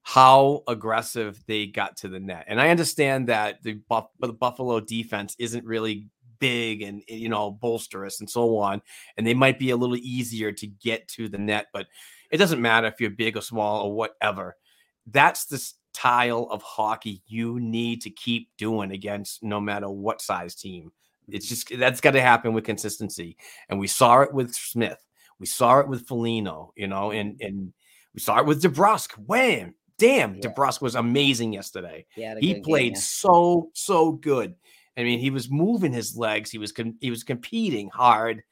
how 0.03 0.63
aggressive 0.69 1.43
they 1.47 1.67
got 1.67 1.97
to 1.99 2.09
the 2.09 2.21
net, 2.21 2.45
and 2.49 2.61
I 2.61 2.71
understand 2.71 3.29
that 3.29 3.63
the, 3.63 3.75
Buff- 3.89 4.11
the 4.21 4.33
Buffalo 4.33 4.81
defense 4.81 5.37
isn't 5.39 5.65
really 5.65 6.07
big 6.39 6.83
and 6.83 7.03
eh, 7.09 7.15
you 7.15 7.29
know 7.29 7.57
bolsterous 7.63 8.21
and 8.21 8.29
so 8.29 8.59
on, 8.59 8.83
and 9.17 9.27
they 9.27 9.35
might 9.35 9.59
be 9.59 9.71
a 9.71 9.77
little 9.77 9.97
easier 9.97 10.53
to 10.53 10.67
get 10.67 11.07
to 11.09 11.29
the 11.29 11.39
net, 11.39 11.67
but 11.73 11.87
it 12.31 12.39
doesn't 12.39 12.61
matter 12.61 12.89
if 12.89 13.01
you're 13.01 13.11
big 13.11 13.37
or 13.37 13.43
small 13.43 13.87
or 13.87 13.95
whatever. 13.95 14.57
That's 15.07 15.47
the 15.47 15.59
style 15.59 16.49
of 16.51 16.63
hockey 16.63 17.23
you 17.27 17.61
need 17.61 18.03
to 18.03 18.11
keep 18.11 18.49
doing 18.59 18.91
against 18.91 19.43
no 19.43 19.61
matter 19.61 19.89
what 19.89 20.21
size 20.21 20.55
team. 20.55 20.91
It's 21.29 21.49
just 21.49 21.79
that's 21.79 22.01
got 22.01 22.13
to 22.13 22.21
happen 22.21 22.53
with 22.53 22.65
consistency, 22.65 23.37
and 23.69 23.79
we 23.79 23.87
saw 23.87 24.21
it 24.23 24.35
with 24.35 24.53
Smith. 24.53 24.99
We 25.39 25.47
saw 25.47 25.79
it 25.79 25.89
with 25.89 26.07
Foligno, 26.09 26.73
you 26.77 26.89
know, 26.89 27.13
and 27.13 27.41
and 27.41 27.73
we 28.15 28.21
saw 28.21 28.39
it 28.41 28.47
with 28.47 28.63
DeBrusk. 28.63 29.13
Wham! 29.13 29.75
Damn, 30.03 30.35
Yeah. 30.37 30.41
DeBrusk 30.51 30.81
was 30.83 30.95
amazing 30.95 31.53
yesterday. 31.53 32.07
he, 32.15 32.23
He 32.23 32.31
good 32.31 32.41
game, 32.55 32.63
played 32.63 32.93
yeah. 32.95 33.01
so 33.01 33.71
so 33.75 34.13
good. 34.13 34.55
I 34.97 35.05
mean, 35.05 35.19
he 35.21 35.31
was 35.31 35.51
moving 35.51 35.93
his 35.93 36.17
legs. 36.17 36.51
He 36.51 36.59
was 36.59 36.73
com- 36.73 36.97
he 37.01 37.11
was 37.11 37.25
competing 37.25 37.89
hard. 37.89 38.43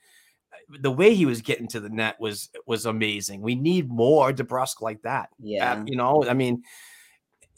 The 0.80 0.90
way 0.90 1.14
he 1.14 1.26
was 1.26 1.42
getting 1.42 1.66
to 1.69 1.80
the 1.80 1.88
net 1.90 2.16
was 2.21 2.49
was 2.66 2.87
amazing. 2.87 3.42
We 3.42 3.57
need 3.57 3.88
more 3.90 4.33
DeBrusk 4.33 4.80
like 4.80 5.02
that. 5.02 5.28
Uh, 5.33 5.42
Yeah. 5.42 5.85
you 5.87 5.97
know, 5.97 6.25
I 6.28 6.33
mean, 6.35 6.62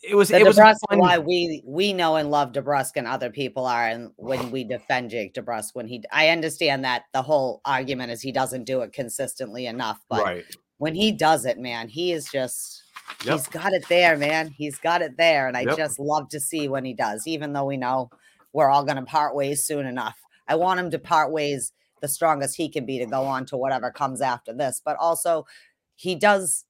it 0.03 0.15
was 0.17 0.31
The 0.31 0.39
it 0.41 0.45
was 0.47 0.57
DeBrusk 0.57 0.79
fun- 0.89 0.99
why 0.99 1.19
we 1.19 1.63
we 1.65 1.93
know 1.93 2.17
and 2.17 2.31
love 2.31 2.53
DeBrusk 2.53 2.93
and 2.97 3.07
other 3.07 3.31
people 3.31 3.67
are 3.67 3.87
and 3.87 4.11
when 4.17 4.51
we 4.51 4.65
defend 4.65 5.11
Jake 5.11 5.35
DeBrusk 5.35 5.75
when 5.75 5.87
he 5.87 6.03
I 6.11 6.31
understand 6.31 6.85
that 6.85 7.05
the 7.13 7.23
whole 7.23 7.61
argument 7.65 8.11
is 8.11 8.21
he 8.23 8.33
doesn't 8.33 8.65
do 8.65 8.81
it 8.81 8.93
consistently 8.93 9.67
enough 9.67 10.01
but 10.09 10.25
right. 10.25 10.45
when 10.79 10.95
he 10.97 11.13
does 11.13 11.45
it 11.45 11.59
man 11.59 11.87
he 11.89 12.11
is 12.13 12.29
just 12.33 12.82
Yep. 13.25 13.35
he's 13.35 13.47
got 13.49 13.73
it 13.73 13.85
there 13.89 14.17
man 14.17 14.49
he's 14.49 14.79
got 14.79 15.03
it 15.03 15.17
there 15.17 15.47
and 15.47 15.57
I 15.57 15.63
Yep. 15.63 15.77
just 15.77 15.99
love 15.99 16.29
to 16.31 16.41
see 16.41 16.69
when 16.69 16.85
he 16.85 16.93
does 16.95 17.27
even 17.27 17.53
though 17.53 17.65
we 17.65 17.77
know 17.77 18.11
we're 18.53 18.69
all 18.69 18.85
going 18.85 18.97
to 18.97 19.03
part 19.03 19.35
ways 19.35 19.65
soon 19.65 19.87
enough 19.87 20.19
I 20.49 20.57
want 20.57 20.81
him 20.81 20.91
to 20.91 20.99
part 20.99 21.31
ways 21.33 21.73
the 22.01 22.09
strongest 22.09 22.57
he 22.57 22.69
can 22.69 22.85
be 22.85 22.99
to 22.99 23.07
go 23.07 23.23
on 23.23 23.47
to 23.47 23.57
whatever 23.57 23.91
comes 23.91 24.21
after 24.21 24.53
this 24.53 24.83
but 24.85 24.97
also 24.99 25.47
he 25.95 26.15
does 26.15 26.65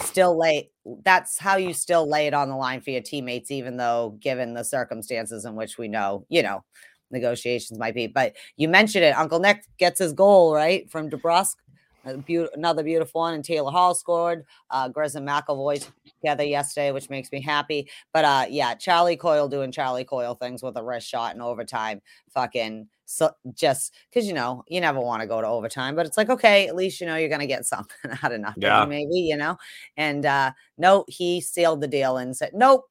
still 0.00 0.36
lay 0.38 0.70
that's 1.04 1.38
how 1.38 1.56
you 1.56 1.72
still 1.72 2.08
lay 2.08 2.26
it 2.26 2.34
on 2.34 2.48
the 2.48 2.56
line 2.56 2.80
for 2.80 2.90
your 2.90 3.00
teammates 3.00 3.50
even 3.50 3.76
though 3.76 4.18
given 4.20 4.52
the 4.52 4.64
circumstances 4.64 5.44
in 5.44 5.54
which 5.54 5.78
we 5.78 5.88
know 5.88 6.26
you 6.28 6.42
know 6.42 6.62
negotiations 7.10 7.78
might 7.78 7.94
be 7.94 8.06
but 8.08 8.34
you 8.56 8.68
mentioned 8.68 9.04
it 9.04 9.16
uncle 9.16 9.38
nick 9.38 9.62
gets 9.78 10.00
his 10.00 10.12
goal 10.12 10.52
right 10.52 10.90
from 10.90 11.08
DeBrusk 11.08 11.54
another 12.06 12.82
beautiful 12.82 13.20
one 13.20 13.34
and 13.34 13.44
taylor 13.44 13.70
hall 13.70 13.94
scored 13.94 14.44
uh 14.70 14.88
grizz 14.88 15.16
and 15.16 15.26
mcavoy 15.26 15.84
together 16.20 16.44
yesterday 16.44 16.92
which 16.92 17.10
makes 17.10 17.30
me 17.32 17.40
happy 17.40 17.88
but 18.12 18.24
uh 18.24 18.46
yeah 18.48 18.74
charlie 18.74 19.16
coyle 19.16 19.48
doing 19.48 19.72
charlie 19.72 20.04
coyle 20.04 20.34
things 20.34 20.62
with 20.62 20.76
a 20.76 20.82
wrist 20.82 21.08
shot 21.08 21.34
in 21.34 21.40
overtime 21.40 22.00
fucking 22.30 22.86
so 23.04 23.30
just 23.54 23.92
because 24.10 24.26
you 24.26 24.34
know 24.34 24.64
you 24.68 24.80
never 24.80 25.00
want 25.00 25.20
to 25.20 25.28
go 25.28 25.40
to 25.40 25.46
overtime 25.46 25.94
but 25.94 26.06
it's 26.06 26.16
like 26.16 26.28
okay 26.30 26.66
at 26.66 26.74
least 26.74 27.00
you 27.00 27.06
know 27.06 27.16
you're 27.16 27.28
gonna 27.28 27.46
get 27.46 27.64
something 27.64 27.96
out 28.22 28.32
of 28.32 28.40
nothing 28.40 28.62
Yeah. 28.62 28.84
maybe 28.84 29.14
you 29.14 29.36
know 29.36 29.56
and 29.96 30.26
uh 30.26 30.50
no 30.78 31.04
he 31.08 31.40
sealed 31.40 31.80
the 31.80 31.88
deal 31.88 32.16
and 32.16 32.36
said 32.36 32.50
nope 32.54 32.84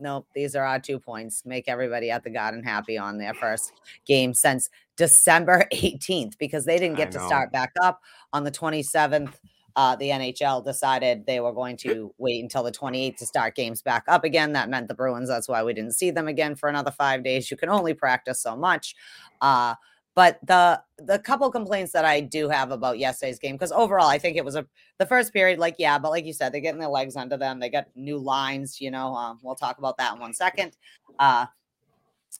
nope 0.00 0.26
these 0.34 0.54
are 0.54 0.64
our 0.64 0.78
two 0.78 0.98
points 0.98 1.44
make 1.44 1.68
everybody 1.68 2.10
at 2.10 2.22
the 2.24 2.30
garden 2.30 2.62
happy 2.62 2.96
on 2.98 3.18
their 3.18 3.34
first 3.34 3.72
game 4.06 4.34
since 4.34 4.70
december 4.96 5.66
18th 5.72 6.38
because 6.38 6.64
they 6.64 6.78
didn't 6.78 6.96
get 6.96 7.12
to 7.12 7.20
start 7.20 7.52
back 7.52 7.72
up 7.82 8.00
on 8.32 8.44
the 8.44 8.50
27th 8.50 9.34
uh, 9.78 9.94
the 9.94 10.08
NHL 10.08 10.64
decided 10.64 11.24
they 11.24 11.38
were 11.38 11.52
going 11.52 11.76
to 11.76 12.12
wait 12.18 12.42
until 12.42 12.64
the 12.64 12.72
28th 12.72 13.16
to 13.18 13.24
start 13.24 13.54
games 13.54 13.80
back 13.80 14.02
up 14.08 14.24
again. 14.24 14.52
That 14.54 14.68
meant 14.68 14.88
the 14.88 14.94
Bruins. 14.94 15.28
That's 15.28 15.46
why 15.46 15.62
we 15.62 15.72
didn't 15.72 15.92
see 15.92 16.10
them 16.10 16.26
again 16.26 16.56
for 16.56 16.68
another 16.68 16.90
five 16.90 17.22
days. 17.22 17.48
You 17.48 17.56
can 17.56 17.68
only 17.68 17.94
practice 17.94 18.42
so 18.42 18.56
much. 18.56 18.96
Uh, 19.40 19.76
but 20.18 20.40
the 20.42 20.82
the 20.98 21.20
couple 21.20 21.48
complaints 21.48 21.92
that 21.92 22.04
I 22.04 22.18
do 22.18 22.48
have 22.48 22.72
about 22.72 22.98
yesterday's 22.98 23.38
game, 23.38 23.54
because 23.54 23.70
overall 23.70 24.08
I 24.08 24.18
think 24.18 24.36
it 24.36 24.44
was 24.44 24.56
a 24.56 24.66
the 24.98 25.06
first 25.06 25.32
period, 25.32 25.60
like 25.60 25.76
yeah, 25.78 25.96
but 25.96 26.10
like 26.10 26.24
you 26.24 26.32
said, 26.32 26.52
they're 26.52 26.60
getting 26.60 26.80
their 26.80 26.88
legs 26.88 27.14
under 27.14 27.36
them. 27.36 27.60
They 27.60 27.68
got 27.68 27.86
new 27.94 28.18
lines. 28.18 28.80
You 28.80 28.90
know, 28.90 29.14
um, 29.14 29.38
we'll 29.44 29.54
talk 29.54 29.78
about 29.78 29.96
that 29.98 30.14
in 30.14 30.18
one 30.18 30.34
second. 30.34 30.76
Uh, 31.20 31.46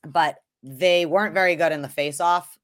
but 0.09 0.39
they 0.65 1.07
weren't 1.07 1.35
very 1.35 1.55
good 1.55 1.71
in 1.71 1.81
the 1.81 1.89
face 1.89 2.19
off 2.19 2.59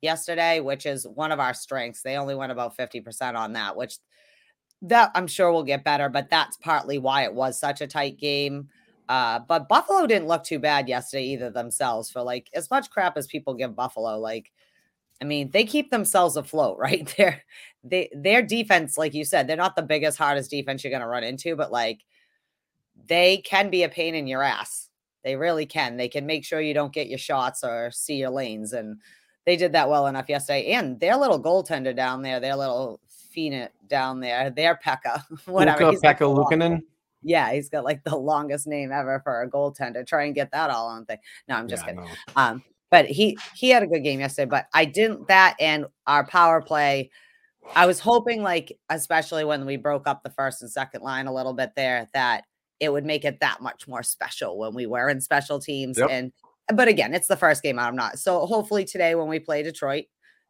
yesterday, 0.00 0.60
which 0.60 0.86
is 0.86 1.06
one 1.06 1.30
of 1.30 1.40
our 1.40 1.52
strengths. 1.52 2.00
They 2.00 2.16
only 2.16 2.34
went 2.34 2.50
about 2.50 2.74
50% 2.74 3.34
on 3.34 3.52
that, 3.52 3.76
which 3.76 3.98
that 4.80 5.10
I'm 5.14 5.26
sure 5.26 5.52
will 5.52 5.62
get 5.62 5.84
better, 5.84 6.08
but 6.08 6.30
that's 6.30 6.56
partly 6.56 6.96
why 6.96 7.24
it 7.24 7.34
was 7.34 7.60
such 7.60 7.82
a 7.82 7.86
tight 7.86 8.16
game. 8.16 8.70
Uh, 9.08 9.40
but 9.40 9.68
Buffalo 9.68 10.06
didn't 10.06 10.28
look 10.28 10.44
too 10.44 10.58
bad 10.58 10.88
yesterday 10.88 11.24
either 11.24 11.50
themselves 11.50 12.10
for 12.10 12.22
like 12.22 12.48
as 12.54 12.70
much 12.70 12.90
crap 12.90 13.16
as 13.16 13.26
people 13.26 13.54
give 13.54 13.76
Buffalo. 13.76 14.18
Like, 14.18 14.50
I 15.20 15.24
mean, 15.24 15.50
they 15.50 15.64
keep 15.64 15.90
themselves 15.90 16.36
afloat, 16.36 16.78
right? 16.80 17.06
Their 17.16 17.42
they 17.82 18.10
their 18.14 18.42
defense, 18.42 18.96
like 18.96 19.14
you 19.14 19.24
said, 19.24 19.46
they're 19.46 19.56
not 19.56 19.76
the 19.76 19.82
biggest, 19.82 20.18
hardest 20.18 20.50
defense 20.50 20.82
you're 20.82 20.90
gonna 20.92 21.08
run 21.08 21.24
into, 21.24 21.56
but 21.56 21.70
like 21.70 22.04
they 23.06 23.38
can 23.38 23.70
be 23.70 23.82
a 23.82 23.88
pain 23.88 24.14
in 24.14 24.26
your 24.26 24.42
ass. 24.42 24.88
They 25.22 25.36
really 25.36 25.66
can. 25.66 25.96
They 25.96 26.08
can 26.08 26.26
make 26.26 26.44
sure 26.44 26.60
you 26.60 26.74
don't 26.74 26.92
get 26.92 27.08
your 27.08 27.18
shots 27.18 27.64
or 27.64 27.90
see 27.90 28.16
your 28.16 28.30
lanes. 28.30 28.72
And 28.72 29.00
they 29.46 29.56
did 29.56 29.72
that 29.72 29.88
well 29.88 30.06
enough 30.06 30.28
yesterday. 30.28 30.72
And 30.72 31.00
their 31.00 31.16
little 31.16 31.42
goaltender 31.42 31.96
down 31.96 32.22
there, 32.22 32.40
their 32.40 32.56
little 32.56 33.00
Phoenix 33.30 33.72
down 33.88 34.20
there, 34.20 34.50
their 34.50 34.78
Pekka, 34.84 35.22
whatever. 35.46 35.84
Luka 35.84 35.90
he's 35.92 36.00
got 36.00 36.18
the 36.18 36.24
Pekka 36.24 36.36
Luukkonen. 36.36 36.82
Yeah, 37.24 37.52
he's 37.52 37.68
got 37.68 37.84
like 37.84 38.04
the 38.04 38.16
longest 38.16 38.66
name 38.66 38.92
ever 38.92 39.20
for 39.24 39.42
a 39.42 39.50
goaltender. 39.50 40.06
Try 40.06 40.24
and 40.24 40.34
get 40.34 40.52
that 40.52 40.70
all 40.70 40.88
on 40.88 41.06
thing. 41.06 41.18
No, 41.48 41.56
I'm 41.56 41.68
just 41.68 41.82
Yeah, 41.82 41.94
kidding. 41.94 42.04
no. 42.04 42.42
Um, 42.42 42.62
but 42.90 43.06
he 43.06 43.36
he 43.54 43.70
had 43.70 43.82
a 43.82 43.86
good 43.88 44.04
game 44.04 44.20
yesterday. 44.20 44.48
But 44.48 44.66
I 44.72 44.84
didn't 44.84 45.26
that 45.28 45.56
and 45.58 45.86
our 46.06 46.26
power 46.26 46.62
play. 46.62 47.10
I 47.74 47.86
was 47.86 47.98
hoping, 47.98 48.42
like, 48.42 48.78
especially 48.90 49.44
when 49.44 49.64
we 49.64 49.76
broke 49.76 50.06
up 50.06 50.22
the 50.22 50.30
first 50.30 50.60
and 50.62 50.70
second 50.70 51.02
line 51.02 51.26
a 51.26 51.34
little 51.34 51.54
bit 51.54 51.70
there, 51.74 52.08
that 52.12 52.44
it 52.78 52.92
would 52.92 53.04
make 53.06 53.24
it 53.24 53.40
that 53.40 53.62
much 53.62 53.88
more 53.88 54.02
special 54.02 54.58
when 54.58 54.74
we 54.74 54.86
were 54.86 55.08
in 55.08 55.20
special 55.20 55.58
teams. 55.58 55.98
Yep. 55.98 56.08
And 56.10 56.32
but 56.74 56.88
again, 56.88 57.14
it's 57.14 57.26
the 57.26 57.36
first 57.36 57.62
game 57.62 57.78
out. 57.78 57.88
I'm 57.88 57.96
not. 57.96 58.18
So 58.18 58.44
hopefully 58.46 58.84
today 58.84 59.14
when 59.14 59.28
we 59.28 59.38
play 59.38 59.62
Detroit, 59.62 60.04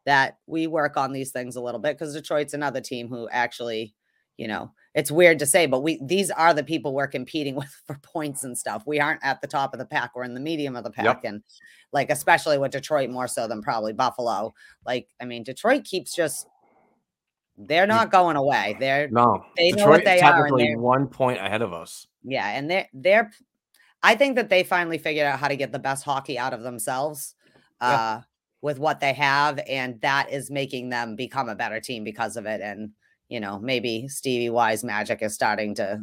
that 0.05 0.37
we 0.45 0.67
work 0.67 0.97
on 0.97 1.13
these 1.13 1.31
things 1.31 1.55
a 1.55 1.61
little 1.61 1.79
bit 1.79 1.97
because 1.97 2.13
Detroit's 2.13 2.53
another 2.53 2.81
team 2.81 3.07
who 3.07 3.27
actually, 3.29 3.95
you 4.37 4.47
know, 4.47 4.71
it's 4.95 5.11
weird 5.11 5.37
to 5.39 5.45
say, 5.45 5.65
but 5.67 5.81
we 5.81 5.99
these 6.01 6.31
are 6.31 6.53
the 6.53 6.63
people 6.63 6.93
we're 6.93 7.05
competing 7.07 7.53
with 7.61 7.69
for 7.85 7.99
points 8.01 8.43
and 8.43 8.57
stuff. 8.57 8.83
We 8.87 8.99
aren't 8.99 9.23
at 9.23 9.41
the 9.41 9.47
top 9.47 9.73
of 9.73 9.79
the 9.79 9.85
pack. 9.85 10.15
We're 10.15 10.23
in 10.23 10.33
the 10.33 10.39
medium 10.39 10.75
of 10.75 10.83
the 10.83 10.89
pack. 10.91 11.23
And 11.25 11.43
like 11.91 12.09
especially 12.09 12.57
with 12.57 12.71
Detroit 12.71 13.09
more 13.09 13.27
so 13.27 13.47
than 13.47 13.61
probably 13.61 13.93
Buffalo. 13.93 14.53
Like, 14.85 15.09
I 15.21 15.25
mean, 15.25 15.43
Detroit 15.43 15.83
keeps 15.83 16.15
just 16.15 16.47
they're 17.57 17.87
not 17.87 18.11
going 18.11 18.35
away. 18.35 18.75
They're 18.79 19.07
No, 19.09 19.45
They 19.55 19.71
know 19.71 19.87
what 19.87 20.03
they 20.03 20.19
are. 20.19 20.49
they're- 20.57 20.77
one 20.77 21.07
point 21.07 21.39
ahead 21.39 21.61
of 21.61 21.73
us. 21.73 22.07
yeah, 22.23 22.49
and 22.49 22.69
they're 22.69 22.87
they're. 22.93 23.31
I 24.03 24.15
think 24.15 24.35
that 24.35 24.49
they 24.49 24.63
finally 24.63 24.97
figured 24.99 25.25
out 25.25 25.39
how 25.39 25.47
to 25.47 25.55
get 25.55 25.71
the 25.71 25.79
best 25.79 26.03
hockey 26.03 26.37
out 26.37 26.53
of 26.53 26.61
themselves, 26.63 27.33
Yeah. 27.81 27.87
uh, 27.87 28.21
with 28.61 28.77
what 28.77 28.99
they 28.99 29.13
have, 29.13 29.59
and 29.67 29.99
that 30.01 30.29
is 30.31 30.51
making 30.51 30.89
them 30.89 31.15
become 31.15 31.49
a 31.49 31.55
better 31.55 31.79
team 31.79 32.03
because 32.03 32.35
of 32.37 32.45
it. 32.45 32.61
And 32.61 32.91
you 33.29 33.39
know, 33.39 33.59
maybe 33.59 34.07
Stevie 34.07 34.49
Y's 34.49 34.83
magic 34.83 35.21
is 35.21 35.33
starting 35.33 35.75
to 35.75 36.01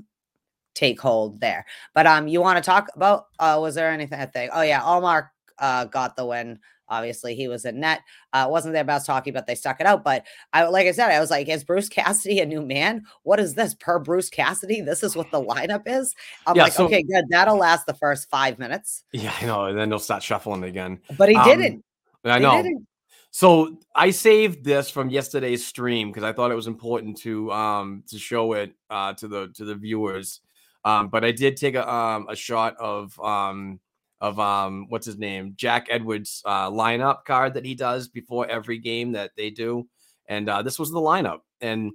take 0.75 1.00
hold 1.00 1.41
there. 1.41 1.64
But 1.95 2.07
um, 2.07 2.29
you 2.29 2.41
want 2.41 2.57
to 2.57 2.62
talk 2.62 2.88
about? 2.95 3.26
Uh, 3.38 3.59
was 3.61 3.75
there 3.75 3.91
anything? 3.91 4.19
I 4.21 4.26
think. 4.26 4.50
Oh 4.55 4.62
yeah, 4.62 4.81
Ullmark 4.81 5.29
uh 5.59 5.85
got 5.87 6.17
the 6.17 6.26
win. 6.26 6.59
Obviously, 6.88 7.35
he 7.35 7.49
was 7.49 7.64
in 7.64 7.81
net. 7.81 8.00
Uh, 8.35 8.47
wasn't 8.50 8.75
their 8.75 8.85
best 8.85 9.07
hockey, 9.07 9.31
but 9.31 9.47
they 9.47 9.55
stuck 9.55 9.81
it 9.81 9.87
out. 9.87 10.05
But 10.05 10.26
I, 10.52 10.64
like 10.64 10.87
I 10.87 10.93
said, 10.93 11.11
I 11.11 11.21
was 11.21 11.31
like, 11.31 11.49
is 11.49 11.64
Bruce 11.64 11.88
Cassidy 11.88 12.41
a 12.41 12.45
new 12.47 12.61
man? 12.61 13.05
What 13.23 13.41
is 13.41 13.55
this 13.55 13.73
per 13.75 13.99
Bruce 13.99 14.29
Cassidy? 14.29 14.83
This 14.83 15.02
is 15.02 15.17
what 15.17 15.31
the 15.31 15.41
lineup 15.43 15.85
is. 15.87 16.14
I'm 16.47 16.55
Yeah, 16.55 16.64
like, 16.64 16.73
so- 16.75 16.85
okay, 16.85 17.02
good. 17.02 17.25
That'll 17.31 17.57
last 17.57 17.87
the 17.87 17.95
first 17.95 18.29
five 18.29 18.59
minutes. 18.59 19.05
Yeah, 19.12 19.33
I 19.41 19.47
know. 19.47 19.64
And 19.67 19.79
then 19.79 19.88
they'll 19.88 19.99
start 20.00 20.23
shuffling 20.23 20.64
again. 20.64 21.00
But 21.17 21.31
he 21.31 21.35
Um, 21.37 21.45
didn't. 21.49 21.85
I 22.25 22.38
know. 22.38 22.57
didn't. 22.62 22.87
So 23.35 23.79
I 23.95 24.11
saved 24.11 24.62
this 24.62 24.91
from 24.91 25.09
yesterday's 25.09 25.67
stream 25.67 26.11
because 26.11 26.23
I 26.23 26.35
thought 26.35 26.53
it 26.53 26.55
was 26.55 26.67
important 26.67 27.17
to 27.23 27.51
um 27.51 28.05
to 28.09 28.19
show 28.19 28.53
it 28.53 28.75
uh 28.91 29.15
to 29.15 29.27
the 29.27 29.49
to 29.55 29.65
the 29.65 29.75
viewers. 29.75 30.41
Um, 30.85 31.09
but 31.09 31.25
I 31.25 31.33
did 31.33 31.57
take 31.57 31.75
a 31.75 31.91
um 31.91 32.27
a 32.29 32.37
shot 32.37 32.77
of 32.77 33.19
um 33.19 33.81
of 34.21 34.39
um 34.39 34.85
what's 34.91 35.07
his 35.07 35.17
name 35.17 35.55
Jack 35.57 35.87
Edwards 35.91 36.43
uh 36.45 36.71
lineup 36.71 37.25
card 37.25 37.55
that 37.55 37.65
he 37.65 37.75
does 37.75 38.07
before 38.07 38.47
every 38.49 38.77
game 38.77 39.12
that 39.12 39.31
they 39.35 39.49
do, 39.49 39.89
and 40.27 40.51
uh, 40.51 40.61
this 40.61 40.79
was 40.79 40.91
the 40.91 41.01
lineup, 41.01 41.41
and 41.62 41.91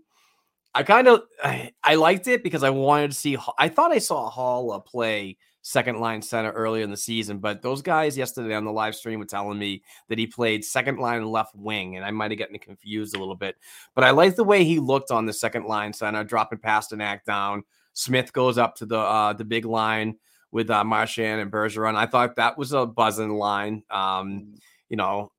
I 0.74 0.82
kind 0.82 1.08
of 1.08 1.22
I, 1.44 1.72
I 1.84 1.96
liked 1.96 2.28
it 2.28 2.42
because 2.42 2.64
I 2.64 2.72
wanted 2.72 3.12
to 3.12 3.18
see. 3.18 3.38
I 3.60 3.70
thought 3.70 3.92
I 3.92 4.00
saw 4.00 4.28
Hall 4.28 4.82
play 4.82 5.38
second 5.68 6.00
line 6.00 6.22
center 6.22 6.52
earlier 6.52 6.82
in 6.82 6.90
the 6.90 6.96
season, 6.96 7.40
but 7.40 7.62
those 7.62 7.82
guys 7.82 8.18
yesterday 8.18 8.56
on 8.56 8.64
the 8.64 8.72
live 8.72 8.96
stream 8.96 9.20
were 9.20 9.26
telling 9.26 9.60
me 9.60 9.84
that 10.08 10.18
he 10.18 10.26
played 10.26 10.64
second 10.64 10.98
line 10.98 11.26
left 11.26 11.54
wing, 11.56 11.98
and 11.98 12.06
I 12.06 12.12
might 12.12 12.32
have 12.32 12.40
gotten 12.40 12.58
confused 12.58 13.14
a 13.14 13.20
little 13.20 13.36
bit. 13.36 13.58
But 13.94 14.06
I 14.06 14.12
like 14.12 14.38
the 14.38 14.46
way 14.46 14.64
he 14.64 14.80
looked 14.80 15.12
on 15.12 15.26
the 15.26 15.34
second 15.34 15.66
line 15.66 15.92
center, 15.92 16.24
dropping 16.24 16.60
Pastrnak 16.60 17.26
down. 17.26 17.64
Smith 17.92 18.32
goes 18.32 18.58
up 18.58 18.76
to 18.76 18.86
the 18.86 18.98
uh, 18.98 19.34
the 19.34 19.44
big 19.44 19.66
line 19.66 20.16
with 20.52 20.70
uh, 20.70 20.86
Marchand 20.86 21.42
and 21.42 21.52
Bergeron. 21.52 21.96
I 21.96 22.06
thought 22.06 22.38
that 22.38 22.58
was 22.58 22.72
a 22.72 22.86
buzzing 22.86 23.34
line. 23.34 23.84
Um, 23.90 24.56
you 24.88 24.96
know, 24.96 25.34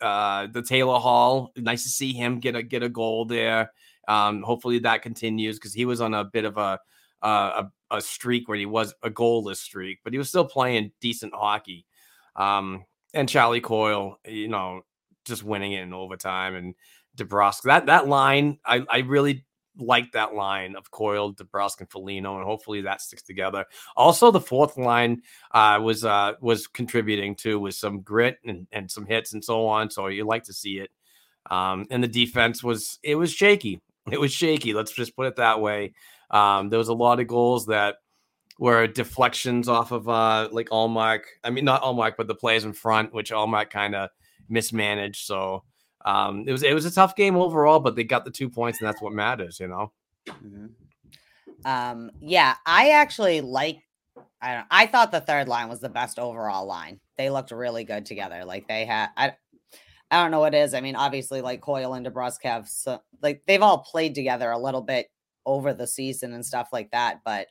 uh, 0.00 0.46
the 0.46 0.62
Taylor 0.62 1.00
Hall. 1.00 1.50
Nice 1.56 1.82
to 1.82 1.88
see 1.88 2.12
him 2.12 2.38
get 2.38 2.54
a 2.54 2.62
get 2.62 2.84
a 2.84 2.88
goal 2.88 3.24
there. 3.24 3.72
Um, 4.06 4.42
hopefully 4.42 4.78
that 4.80 5.02
continues 5.02 5.58
because 5.58 5.74
he 5.74 5.86
was 5.86 6.00
on 6.00 6.14
a 6.14 6.24
bit 6.24 6.44
of 6.44 6.56
a, 6.56 6.78
uh, 7.22 7.62
a 7.64 7.70
a 7.92 8.00
streak 8.00 8.48
where 8.48 8.58
he 8.58 8.66
was 8.66 8.94
a 9.02 9.10
goalless 9.10 9.58
streak, 9.58 10.00
but 10.02 10.12
he 10.12 10.18
was 10.18 10.28
still 10.28 10.44
playing 10.44 10.90
decent 11.00 11.34
hockey. 11.34 11.86
Um, 12.34 12.84
and 13.14 13.28
Charlie 13.28 13.60
Coyle, 13.60 14.18
you 14.26 14.48
know, 14.48 14.82
just 15.24 15.44
winning 15.44 15.72
it 15.72 15.82
in 15.82 15.92
overtime 15.92 16.54
and 16.54 16.74
DeBrusk. 17.16 17.62
That 17.62 17.86
that 17.86 18.08
line, 18.08 18.58
I 18.64 18.82
I 18.90 18.98
really 19.00 19.44
like 19.78 20.12
that 20.12 20.34
line 20.34 20.76
of 20.76 20.90
Coyle, 20.90 21.34
DeBrusk, 21.34 21.80
and 21.80 21.90
Foligno, 21.90 22.36
and 22.36 22.44
hopefully 22.44 22.80
that 22.82 23.00
sticks 23.00 23.22
together. 23.22 23.64
Also, 23.96 24.30
the 24.30 24.40
fourth 24.40 24.76
line 24.76 25.22
uh, 25.52 25.78
was 25.82 26.04
uh, 26.04 26.32
was 26.40 26.66
contributing 26.66 27.34
too 27.34 27.58
with 27.60 27.74
some 27.74 28.00
grit 28.00 28.38
and, 28.44 28.66
and 28.72 28.90
some 28.90 29.06
hits 29.06 29.34
and 29.34 29.44
so 29.44 29.66
on. 29.66 29.90
So 29.90 30.08
you 30.08 30.24
like 30.24 30.44
to 30.44 30.52
see 30.52 30.78
it. 30.78 30.90
Um, 31.50 31.86
and 31.90 32.02
the 32.02 32.08
defense 32.08 32.62
was 32.62 32.98
it 33.02 33.16
was 33.16 33.32
shaky. 33.32 33.80
It 34.10 34.20
was 34.20 34.32
shaky. 34.32 34.72
Let's 34.72 34.92
just 34.92 35.14
put 35.14 35.26
it 35.26 35.36
that 35.36 35.60
way. 35.60 35.94
Um, 36.32 36.70
there 36.70 36.78
was 36.78 36.88
a 36.88 36.94
lot 36.94 37.20
of 37.20 37.26
goals 37.26 37.66
that 37.66 37.96
were 38.58 38.86
deflections 38.86 39.68
off 39.68 39.92
of 39.92 40.08
uh, 40.08 40.48
like 40.52 40.68
Ullmark. 40.70 41.22
I 41.44 41.50
mean, 41.50 41.64
not 41.64 41.82
Ullmark, 41.82 42.14
but 42.16 42.26
the 42.26 42.34
players 42.34 42.64
in 42.64 42.72
front, 42.72 43.12
which 43.12 43.30
Ullmark 43.30 43.70
kind 43.70 43.94
of 43.94 44.10
mismanaged. 44.48 45.26
So 45.26 45.64
um, 46.04 46.44
it 46.46 46.52
was 46.52 46.62
it 46.62 46.74
was 46.74 46.84
a 46.84 46.90
tough 46.90 47.16
game 47.16 47.36
overall, 47.36 47.80
but 47.80 47.96
they 47.96 48.04
got 48.04 48.24
the 48.24 48.30
two 48.30 48.48
points, 48.48 48.80
and 48.80 48.88
that's 48.88 49.02
what 49.02 49.12
matters, 49.12 49.60
you 49.60 49.68
know. 49.68 49.92
Mhm. 50.28 50.70
Um, 51.64 52.10
yeah, 52.20 52.56
I 52.66 52.90
actually 52.90 53.40
like. 53.40 53.78
I 54.40 54.54
don't. 54.54 54.66
I 54.70 54.86
thought 54.86 55.12
the 55.12 55.20
third 55.20 55.48
line 55.48 55.68
was 55.68 55.80
the 55.80 55.88
best 55.88 56.18
overall 56.18 56.66
line. 56.66 57.00
They 57.16 57.30
looked 57.30 57.52
really 57.52 57.84
good 57.84 58.06
together. 58.06 58.44
Like 58.44 58.66
they 58.68 58.84
had. 58.84 59.10
I. 59.16 59.34
I 60.10 60.20
don't 60.20 60.30
know 60.30 60.40
what 60.40 60.54
it 60.54 60.58
is. 60.58 60.74
I 60.74 60.82
mean, 60.82 60.94
obviously, 60.94 61.40
like 61.40 61.62
Coyle 61.62 61.94
and 61.94 62.06
DeBrusk 62.06 62.42
have 62.42 62.68
so, 62.68 63.00
like 63.22 63.42
they've 63.46 63.62
all 63.62 63.78
played 63.78 64.14
together 64.14 64.50
a 64.50 64.58
little 64.58 64.82
bit 64.82 65.06
over 65.46 65.72
the 65.74 65.86
season 65.86 66.32
and 66.32 66.44
stuff 66.44 66.68
like 66.72 66.90
that. 66.92 67.20
But 67.24 67.48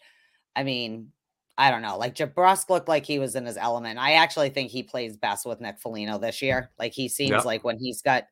I 0.56 0.64
mean, 0.64 1.12
I 1.58 1.70
don't 1.70 1.82
know. 1.84 1.98
Like 1.98 2.16
DeBrusk 2.16 2.70
looked 2.70 2.88
like 2.88 3.06
he 3.06 3.20
was 3.20 3.36
in 3.36 3.46
his 3.46 3.58
element. 3.58 4.00
I 4.00 4.14
actually 4.14 4.50
think 4.50 4.72
he 4.72 4.82
plays 4.84 5.16
best 5.18 5.46
with 5.46 5.62
Nick 5.62 5.80
Foligno 5.80 6.18
this 6.18 6.42
year. 6.42 6.72
Like 6.80 6.94
he 6.94 7.08
seems 7.08 7.32
Yep. 7.32 7.46
like 7.46 7.64
when 7.64 7.78
he's 7.78 8.02
got 8.02 8.24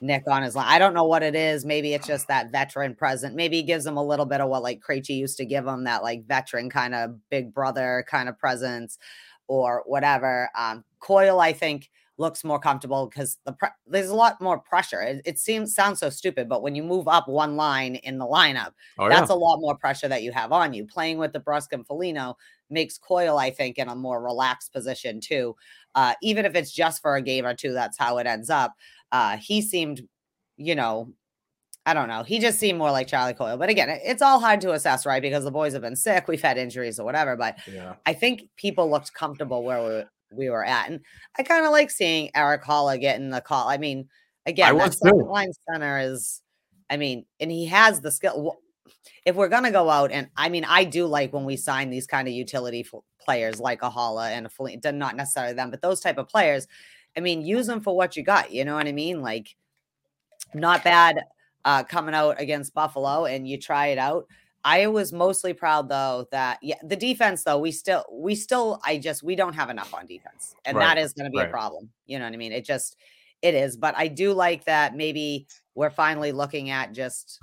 Nick 0.00 0.22
on 0.28 0.42
his 0.42 0.54
line. 0.54 0.66
I 0.68 0.78
don't 0.78 0.94
know 0.94 1.04
what 1.04 1.22
it 1.22 1.34
is. 1.34 1.64
Maybe 1.64 1.94
it's 1.94 2.06
just 2.06 2.28
that 2.28 2.52
veteran 2.52 2.94
present. 2.94 3.34
Maybe 3.34 3.56
he 3.56 3.62
gives 3.62 3.84
him 3.86 3.96
a 3.96 4.04
little 4.04 4.26
bit 4.26 4.40
of 4.40 4.48
what 4.50 4.62
like 4.62 4.80
Krejci 4.88 5.16
used 5.16 5.36
to 5.38 5.44
give 5.46 5.66
him 5.66 5.84
that 5.84 6.02
like 6.02 6.26
veteran 6.26 6.70
kind 6.70 6.94
of 6.94 7.16
big 7.30 7.52
brother 7.52 8.04
kind 8.08 8.28
of 8.28 8.38
presence 8.38 8.98
or 9.48 9.82
whatever. 9.86 10.50
Um, 10.56 10.84
Coyle, 11.00 11.40
I 11.40 11.52
think, 11.54 11.90
looks 12.18 12.44
more 12.44 12.58
comfortable 12.58 13.06
because 13.06 13.38
the 13.44 13.52
pre- 13.52 13.68
there's 13.86 14.08
a 14.08 14.14
lot 14.14 14.40
more 14.40 14.58
pressure. 14.58 15.02
It, 15.02 15.22
it 15.24 15.38
seems 15.38 15.74
sounds 15.74 16.00
so 16.00 16.10
stupid, 16.10 16.48
but 16.48 16.62
when 16.62 16.74
you 16.74 16.82
move 16.82 17.08
up 17.08 17.28
one 17.28 17.56
line 17.56 17.96
in 17.96 18.18
the 18.18 18.26
lineup, 18.26 18.72
Oh 18.98 19.08
that's 19.08 19.30
a 19.30 19.34
lot 19.34 19.60
more 19.60 19.76
pressure 19.76 20.08
that 20.08 20.22
you 20.22 20.32
have 20.32 20.52
on 20.52 20.72
you. 20.72 20.86
Playing 20.86 21.18
with 21.18 21.32
the 21.32 21.40
Brusque 21.40 21.72
and 21.72 21.86
Foligno 21.86 22.36
makes 22.70 22.98
Coyle, 22.98 23.38
I 23.38 23.50
think, 23.50 23.78
in 23.78 23.88
a 23.88 23.94
more 23.94 24.22
relaxed 24.22 24.72
position 24.72 25.20
too. 25.20 25.56
Uh, 25.94 26.14
even 26.22 26.44
if 26.44 26.54
it's 26.54 26.72
just 26.72 27.02
for 27.02 27.16
a 27.16 27.22
game 27.22 27.46
or 27.46 27.54
two, 27.54 27.72
that's 27.72 27.98
how 27.98 28.18
it 28.18 28.26
ends 28.26 28.50
up. 28.50 28.74
Uh, 29.12 29.36
he 29.36 29.62
seemed, 29.62 30.02
you 30.56 30.74
know, 30.74 31.12
I 31.86 31.94
don't 31.94 32.08
know. 32.08 32.24
He 32.24 32.40
just 32.40 32.58
seemed 32.58 32.78
more 32.78 32.90
like 32.90 33.06
Charlie 33.06 33.32
Coyle. 33.32 33.56
But 33.56 33.68
again, 33.68 33.88
it's 34.02 34.20
all 34.20 34.40
hard 34.40 34.60
to 34.62 34.72
assess, 34.72 35.06
right? 35.06 35.22
Because 35.22 35.44
the 35.44 35.52
boys 35.52 35.72
have 35.72 35.82
been 35.82 35.94
sick, 35.94 36.26
we've 36.26 36.42
had 36.42 36.58
injuries 36.58 36.98
or 36.98 37.04
whatever. 37.04 37.36
But 37.36 37.58
yeah. 37.72 37.94
I 38.04 38.12
think 38.12 38.48
people 38.56 38.90
looked 38.90 39.14
comfortable 39.14 39.62
where 39.62 39.82
we, 39.82 40.02
we 40.30 40.50
were 40.50 40.64
at. 40.64 40.90
And 40.90 41.00
I 41.38 41.42
kind 41.42 41.64
of 41.64 41.72
like 41.72 41.90
seeing 41.90 42.30
Erik 42.34 42.64
Haula 42.64 43.00
getting 43.00 43.30
the 43.30 43.40
call. 43.40 43.68
I 43.68 43.78
mean, 43.78 44.08
again, 44.44 44.76
that 44.78 44.94
second 44.94 45.26
line 45.26 45.52
center 45.70 45.98
is, 45.98 46.42
I 46.88 46.96
mean, 46.96 47.26
and 47.40 47.50
he 47.50 47.66
has 47.66 48.00
the 48.00 48.10
skill. 48.10 48.56
If 49.24 49.34
we're 49.34 49.48
going 49.48 49.64
to 49.64 49.70
go 49.70 49.90
out, 49.90 50.12
and 50.12 50.28
I 50.36 50.48
mean, 50.48 50.64
I 50.64 50.84
do 50.84 51.06
like 51.06 51.32
when 51.32 51.44
we 51.44 51.56
sign 51.56 51.90
these 51.90 52.06
kind 52.06 52.28
of 52.28 52.34
utility 52.34 52.86
f- 52.92 53.00
players 53.20 53.58
like 53.58 53.82
a 53.82 53.90
Haula 53.90 54.30
and 54.30 54.46
a 54.46 54.48
Foligno, 54.48 54.92
not 54.92 55.16
necessarily 55.16 55.54
them, 55.54 55.70
but 55.70 55.82
those 55.82 56.00
type 56.00 56.18
of 56.18 56.28
players. 56.28 56.66
I 57.16 57.20
mean, 57.20 57.42
use 57.42 57.66
them 57.66 57.80
for 57.80 57.96
what 57.96 58.16
you 58.16 58.22
got. 58.22 58.52
You 58.52 58.64
know 58.64 58.74
what 58.74 58.86
I 58.86 58.92
mean? 58.92 59.22
Like, 59.22 59.56
not 60.54 60.84
bad 60.84 61.24
uh, 61.64 61.82
coming 61.82 62.14
out 62.14 62.40
against 62.40 62.74
Buffalo, 62.74 63.24
and 63.24 63.48
you 63.48 63.58
try 63.58 63.88
it 63.88 63.98
out. 63.98 64.26
I 64.66 64.88
was 64.88 65.12
mostly 65.12 65.52
proud 65.54 65.88
though 65.88 66.26
that 66.32 66.58
yeah, 66.60 66.74
the 66.82 66.96
defense 66.96 67.44
though 67.44 67.58
we 67.58 67.70
still 67.70 68.04
we 68.10 68.34
still 68.34 68.80
I 68.84 68.98
just 68.98 69.22
we 69.22 69.36
don't 69.36 69.54
have 69.54 69.70
enough 69.70 69.94
on 69.94 70.06
defense, 70.06 70.56
and 70.64 70.80
that 70.80 70.96
Right, 70.96 70.98
is 70.98 71.12
going 71.12 71.26
to 71.26 71.30
be 71.30 71.40
a 71.40 71.46
problem. 71.46 71.88
You 72.06 72.18
know 72.18 72.24
what 72.24 72.34
I 72.34 72.36
mean? 72.36 72.50
It 72.52 72.64
just 72.64 72.96
it 73.42 73.54
is, 73.54 73.76
but 73.76 73.94
I 73.96 74.08
do 74.08 74.32
like 74.32 74.64
that 74.64 74.96
maybe 74.96 75.46
we're 75.76 75.90
finally 75.90 76.32
looking 76.32 76.70
at 76.70 76.92
just 76.92 77.42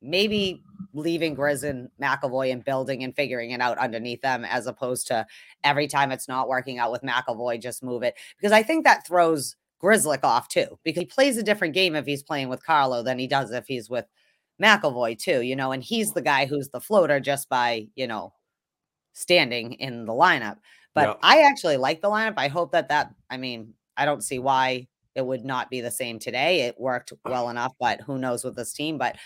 maybe 0.00 0.64
leaving 0.94 1.36
Grizz 1.36 1.64
and 1.68 1.90
McAvoy 2.02 2.50
and 2.50 2.64
building 2.64 3.04
and 3.04 3.14
figuring 3.14 3.50
it 3.50 3.60
out 3.60 3.76
underneath 3.78 4.22
them 4.22 4.44
as 4.46 4.66
opposed 4.66 5.06
to 5.08 5.26
every 5.64 5.86
time 5.86 6.12
it's 6.12 6.28
not 6.28 6.48
working 6.48 6.78
out 6.78 6.90
with 6.92 7.02
McAvoy, 7.02 7.60
just 7.60 7.82
move 7.82 8.02
it. 8.02 8.14
Because 8.38 8.52
I 8.52 8.62
think 8.62 8.84
that 8.84 9.06
throws 9.06 9.54
Grzelcyk 9.82 10.24
off 10.24 10.48
too, 10.48 10.78
because 10.82 11.00
he 11.00 11.06
plays 11.06 11.36
a 11.36 11.42
different 11.42 11.74
game 11.74 11.94
if 11.94 12.06
he's 12.06 12.22
playing 12.22 12.48
with 12.48 12.64
Carlo 12.64 13.02
than 13.02 13.18
he 13.18 13.26
does 13.26 13.50
if 13.52 13.66
he's 13.66 13.90
with 13.90 14.06
McAvoy 14.62 15.18
too, 15.18 15.42
you 15.42 15.56
know, 15.56 15.72
and 15.72 15.82
he's 15.82 16.12
the 16.12 16.22
guy 16.22 16.46
who's 16.46 16.68
the 16.68 16.80
floater 16.80 17.20
just 17.20 17.48
by, 17.48 17.86
you 17.94 18.06
know, 18.06 18.32
standing 19.12 19.74
in 19.74 20.04
the 20.04 20.12
lineup. 20.12 20.56
But 20.94 21.08
Yep. 21.08 21.18
I 21.22 21.42
actually 21.42 21.76
like 21.76 22.00
the 22.00 22.08
lineup. 22.08 22.34
I 22.36 22.48
hope 22.48 22.72
that 22.72 22.88
that, 22.88 23.12
I 23.30 23.36
mean, 23.36 23.74
I 23.96 24.04
don't 24.04 24.22
see 24.24 24.38
why 24.38 24.88
it 25.14 25.24
would 25.26 25.44
not 25.44 25.70
be 25.70 25.80
the 25.80 25.90
same 25.90 26.18
today. 26.18 26.62
It 26.62 26.78
worked 26.80 27.12
well 27.24 27.50
enough, 27.50 27.72
but 27.80 28.00
who 28.02 28.18
knows 28.18 28.44
with 28.44 28.56
this 28.56 28.72
team. 28.72 28.98
But 28.98 29.16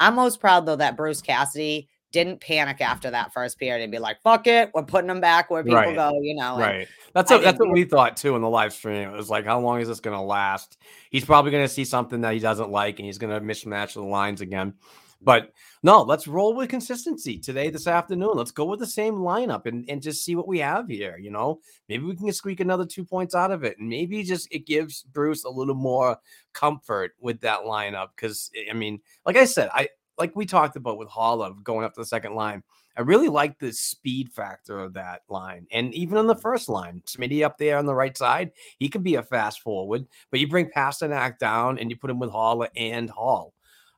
I'm 0.00 0.14
most 0.14 0.40
proud 0.40 0.66
though 0.66 0.76
that 0.76 0.96
Bruce 0.96 1.22
Cassidy 1.22 1.88
didn't 2.12 2.40
panic 2.40 2.80
after 2.80 3.10
that 3.10 3.32
first 3.32 3.58
period 3.58 3.82
and 3.82 3.90
be 3.90 3.98
like, 3.98 4.20
fuck 4.22 4.46
it, 4.46 4.70
we're 4.74 4.82
putting 4.82 5.08
them 5.08 5.20
back 5.20 5.50
where 5.50 5.64
people 5.64 5.76
Right. 5.76 5.96
go, 5.96 6.20
you 6.22 6.34
know. 6.36 6.58
Right. 6.58 6.86
That's 7.14 7.30
what, 7.30 7.42
that's 7.42 7.58
what 7.58 7.72
we 7.72 7.84
thought 7.84 8.16
too 8.16 8.36
in 8.36 8.42
the 8.42 8.48
live 8.48 8.72
stream. 8.72 9.08
It 9.08 9.16
was 9.16 9.30
like, 9.30 9.44
how 9.44 9.60
long 9.60 9.80
is 9.80 9.88
this 9.88 10.00
going 10.00 10.16
to 10.16 10.22
last? 10.22 10.78
He's 11.10 11.24
probably 11.24 11.50
going 11.50 11.64
to 11.64 11.72
see 11.72 11.84
something 11.84 12.20
that 12.20 12.34
he 12.34 12.38
doesn't 12.38 12.70
like, 12.70 12.98
and 12.98 13.06
he's 13.06 13.18
going 13.18 13.32
to 13.32 13.40
mismatch 13.44 13.94
the 13.94 14.02
lines 14.02 14.40
again. 14.40 14.74
But 15.24 15.52
no, 15.82 16.02
let's 16.02 16.26
roll 16.26 16.54
with 16.54 16.68
consistency 16.68 17.38
today, 17.38 17.70
this 17.70 17.86
afternoon. 17.86 18.32
Let's 18.34 18.50
go 18.50 18.64
with 18.64 18.80
the 18.80 18.86
same 18.86 19.14
lineup 19.14 19.66
and, 19.66 19.88
and 19.88 20.02
just 20.02 20.24
see 20.24 20.34
what 20.34 20.48
we 20.48 20.58
have 20.58 20.88
here. 20.88 21.16
You 21.16 21.30
know, 21.30 21.60
maybe 21.88 22.04
we 22.04 22.16
can 22.16 22.32
squeak 22.32 22.60
another 22.60 22.84
two 22.84 23.04
points 23.04 23.34
out 23.34 23.52
of 23.52 23.62
it. 23.62 23.78
And 23.78 23.88
maybe 23.88 24.22
just 24.24 24.52
it 24.52 24.66
gives 24.66 25.02
Bruce 25.02 25.44
a 25.44 25.50
little 25.50 25.76
more 25.76 26.18
comfort 26.52 27.12
with 27.20 27.40
that 27.42 27.60
lineup. 27.60 28.08
Cause 28.16 28.50
I 28.68 28.74
mean, 28.74 29.00
like 29.24 29.36
I 29.36 29.44
said, 29.44 29.70
I 29.72 29.88
like 30.18 30.36
we 30.36 30.46
talked 30.46 30.76
about 30.76 30.98
with 30.98 31.08
Haula 31.08 31.62
going 31.62 31.84
up 31.84 31.94
to 31.94 32.00
the 32.00 32.06
second 32.06 32.34
line. 32.34 32.62
I 32.96 33.00
really 33.00 33.28
like 33.28 33.58
the 33.58 33.72
speed 33.72 34.30
factor 34.30 34.78
of 34.78 34.94
that 34.94 35.22
line. 35.28 35.66
And 35.72 35.94
even 35.94 36.18
on 36.18 36.26
the 36.26 36.36
first 36.36 36.68
line, 36.68 37.02
Smitty 37.06 37.42
up 37.42 37.56
there 37.56 37.78
on 37.78 37.86
the 37.86 37.94
right 37.94 38.16
side, 38.16 38.52
he 38.78 38.88
can 38.88 39.02
be 39.02 39.14
a 39.14 39.22
fast 39.22 39.60
forward, 39.60 40.06
but 40.30 40.40
you 40.40 40.48
bring 40.48 40.70
Pastrnak 40.70 41.38
down 41.38 41.78
and 41.78 41.90
you 41.90 41.96
put 41.96 42.10
him 42.10 42.18
with 42.18 42.30
Haula 42.30 42.68
and 42.76 43.08
Hall. 43.08 43.54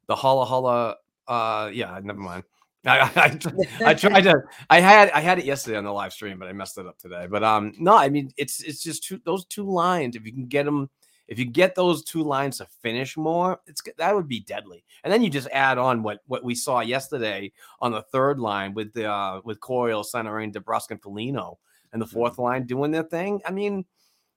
The 0.06 0.14
Haula 0.14 0.46
Haula, 0.46 0.94
uh, 1.26 1.70
yeah, 1.72 1.98
never 2.02 2.20
mind. 2.20 2.44
I, 2.86 3.00
I, 3.16 3.38
I, 3.86 3.94
tried 3.94 4.24
to 4.24 4.42
I 4.68 4.78
had 4.78 5.10
I 5.12 5.22
had 5.22 5.38
it 5.38 5.46
yesterday 5.46 5.78
on 5.78 5.84
the 5.84 5.92
live 5.92 6.12
stream, 6.12 6.38
but 6.38 6.48
I 6.48 6.52
messed 6.52 6.76
it 6.76 6.86
up 6.86 6.98
today. 6.98 7.26
But 7.30 7.42
um 7.42 7.72
no, 7.78 7.96
I 7.96 8.10
mean 8.10 8.30
it's 8.36 8.62
it's 8.62 8.82
just 8.82 9.04
two 9.04 9.18
those 9.24 9.46
two 9.46 9.64
lines. 9.64 10.16
If 10.16 10.26
you 10.26 10.32
can 10.32 10.48
get 10.48 10.66
them 10.66 10.90
if 11.28 11.38
you 11.38 11.46
get 11.46 11.74
those 11.74 12.04
two 12.04 12.22
lines 12.22 12.58
to 12.58 12.66
finish 12.82 13.16
more, 13.16 13.60
it's 13.66 13.82
that 13.98 14.14
would 14.14 14.28
be 14.28 14.40
deadly. 14.40 14.84
And 15.02 15.12
then 15.12 15.22
you 15.22 15.30
just 15.30 15.48
add 15.52 15.78
on 15.78 16.02
what 16.02 16.20
what 16.26 16.44
we 16.44 16.54
saw 16.54 16.80
yesterday 16.80 17.52
on 17.80 17.92
the 17.92 18.02
third 18.02 18.38
line 18.38 18.74
with 18.74 18.92
the 18.92 19.10
uh, 19.10 19.40
with 19.44 19.60
Coyle 19.60 20.04
centering 20.04 20.52
DeBrusk 20.52 20.90
and 20.90 21.02
Foligno, 21.02 21.58
and 21.92 22.02
the 22.02 22.06
4th 22.06 22.32
mm-hmm. 22.32 22.42
line 22.42 22.66
doing 22.66 22.90
their 22.90 23.04
thing. 23.04 23.40
I 23.46 23.50
mean, 23.50 23.84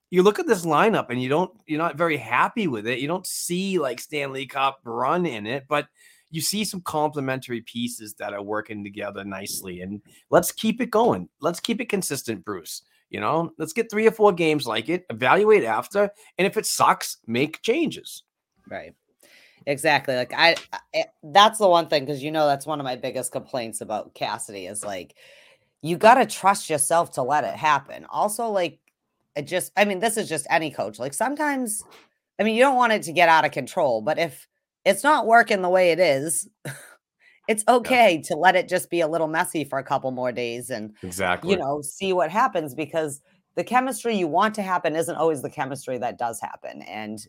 you 0.10 0.24
look 0.24 0.40
at 0.40 0.48
this 0.48 0.66
lineup 0.66 1.10
and 1.10 1.22
you 1.22 1.28
don't 1.28 1.52
you're 1.66 1.78
not 1.78 1.98
very 1.98 2.18
happy 2.18 2.68
with 2.68 2.88
it. 2.88 3.00
You 3.00 3.08
don't 3.08 3.28
see 3.28 3.80
like 3.80 4.00
Stanley 4.00 4.46
Cup 4.46 4.80
run 4.86 5.26
in 5.26 5.46
it, 5.46 5.66
but 5.68 5.88
you 6.30 6.42
see 6.42 6.64
some 6.64 6.82
complementary 6.82 7.62
pieces 7.62 8.14
that 8.16 8.34
are 8.34 8.42
working 8.42 8.84
together 8.84 9.24
nicely. 9.24 9.82
And 9.82 10.02
let's 10.30 10.52
keep 10.52 10.82
it 10.82 10.92
going. 10.92 11.30
Let's 11.40 11.60
keep 11.60 11.82
it 11.82 11.90
consistent, 11.90 12.44
Bruce. 12.44 12.84
You 13.10 13.20
know, 13.20 13.52
let's 13.58 13.74
get 13.74 13.90
three 13.90 14.08
or 14.08 14.12
four 14.12 14.34
games 14.34 14.68
like 14.68 14.90
it, 14.90 15.06
evaluate 15.10 15.64
after, 15.64 16.10
and 16.38 16.46
if 16.46 16.58
it 16.58 16.66
sucks, 16.66 17.18
make 17.26 17.62
changes. 17.62 18.24
Right. 18.70 18.94
Exactly. 19.66 20.16
Like 20.16 20.34
I, 20.36 20.56
I 20.94 21.06
that's 21.24 21.60
the 21.60 21.68
one 21.68 21.88
thing 21.88 22.06
because 22.06 22.24
you 22.24 22.32
know 22.32 22.48
that's 22.48 22.66
one 22.66 22.80
of 22.80 22.86
my 22.86 22.96
biggest 22.96 23.32
complaints 23.32 23.82
about 23.82 24.14
Cassidy 24.14 24.66
is 24.66 24.84
like 24.84 25.16
you 25.82 25.98
got 25.98 26.16
to 26.16 26.26
trust 26.26 26.70
yourself 26.70 27.12
to 27.12 27.24
let 27.24 27.44
it 27.44 27.56
happen. 27.56 28.06
Also, 28.10 28.50
like 28.50 28.80
it 29.36 29.46
just, 29.46 29.72
I 29.78 29.86
mean, 29.86 30.00
this 30.00 30.18
is 30.18 30.28
just 30.28 30.48
any 30.50 30.72
coach. 30.72 31.00
Like 31.00 31.14
sometimes, 31.14 31.84
I 32.40 32.44
mean, 32.44 32.56
you 32.56 32.64
don't 32.64 32.76
want 32.76 32.94
it 32.94 33.04
to 33.04 33.14
get 33.14 33.30
out 33.30 33.46
of 33.46 33.52
control, 33.52 34.02
but 34.02 34.18
if 34.18 34.48
it's 34.84 35.04
not 35.04 35.28
working 35.28 35.62
the 35.62 35.70
way 35.70 35.92
it 35.92 36.00
is, 36.00 36.50
it's 37.48 37.64
okay 37.68 38.16
yeah. 38.16 38.22
to 38.22 38.36
let 38.36 38.56
it 38.56 38.68
just 38.68 38.90
be 38.90 39.02
a 39.02 39.08
little 39.08 39.28
messy 39.28 39.64
for 39.64 39.80
a 39.80 39.84
couple 39.84 40.12
more 40.12 40.32
days 40.32 40.70
and 40.70 40.96
exactly. 41.04 41.52
you 41.52 41.58
know 41.58 41.82
see 41.82 42.14
what 42.14 42.32
happens 42.32 42.74
because 42.76 43.22
the 43.56 43.64
chemistry 43.64 44.16
you 44.16 44.28
want 44.28 44.54
to 44.56 44.62
happen 44.62 44.96
isn't 44.96 45.16
always 45.16 45.42
the 45.42 45.50
chemistry 45.50 45.98
that 45.98 46.20
does 46.20 46.40
happen. 46.40 46.84
And 46.84 47.20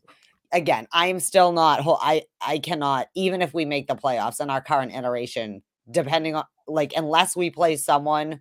again 0.50 0.86
i'm 0.92 1.20
still 1.20 1.52
not 1.52 1.80
whole 1.80 1.98
i 2.00 2.22
i 2.40 2.58
cannot 2.58 3.08
even 3.14 3.42
if 3.42 3.52
we 3.52 3.66
make 3.66 3.86
the 3.86 3.94
playoffs 3.94 4.40
in 4.40 4.48
our 4.48 4.62
current 4.62 4.94
iteration 4.94 5.62
depending 5.90 6.34
on 6.34 6.44
like 6.66 6.94
unless 6.96 7.36
we 7.36 7.50
play 7.50 7.76
someone 7.76 8.40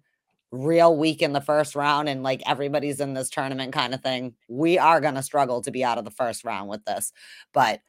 real 0.51 0.95
weak 0.95 1.21
in 1.21 1.33
the 1.33 1.41
first 1.41 1.75
round 1.75 2.07
and 2.07 2.23
like 2.23 2.41
everybody's 2.45 2.99
in 2.99 3.13
this 3.13 3.29
tournament 3.29 3.73
kind 3.73 3.93
of 3.93 4.01
thing 4.01 4.33
we 4.47 4.77
are 4.77 5.01
going 5.01 5.15
to 5.15 5.23
struggle 5.23 5.61
to 5.61 5.71
be 5.71 5.83
out 5.83 5.97
of 5.97 6.05
the 6.05 6.11
first 6.11 6.45
round 6.45 6.69
with 6.69 6.83
this. 6.85 7.11
But 7.53 7.81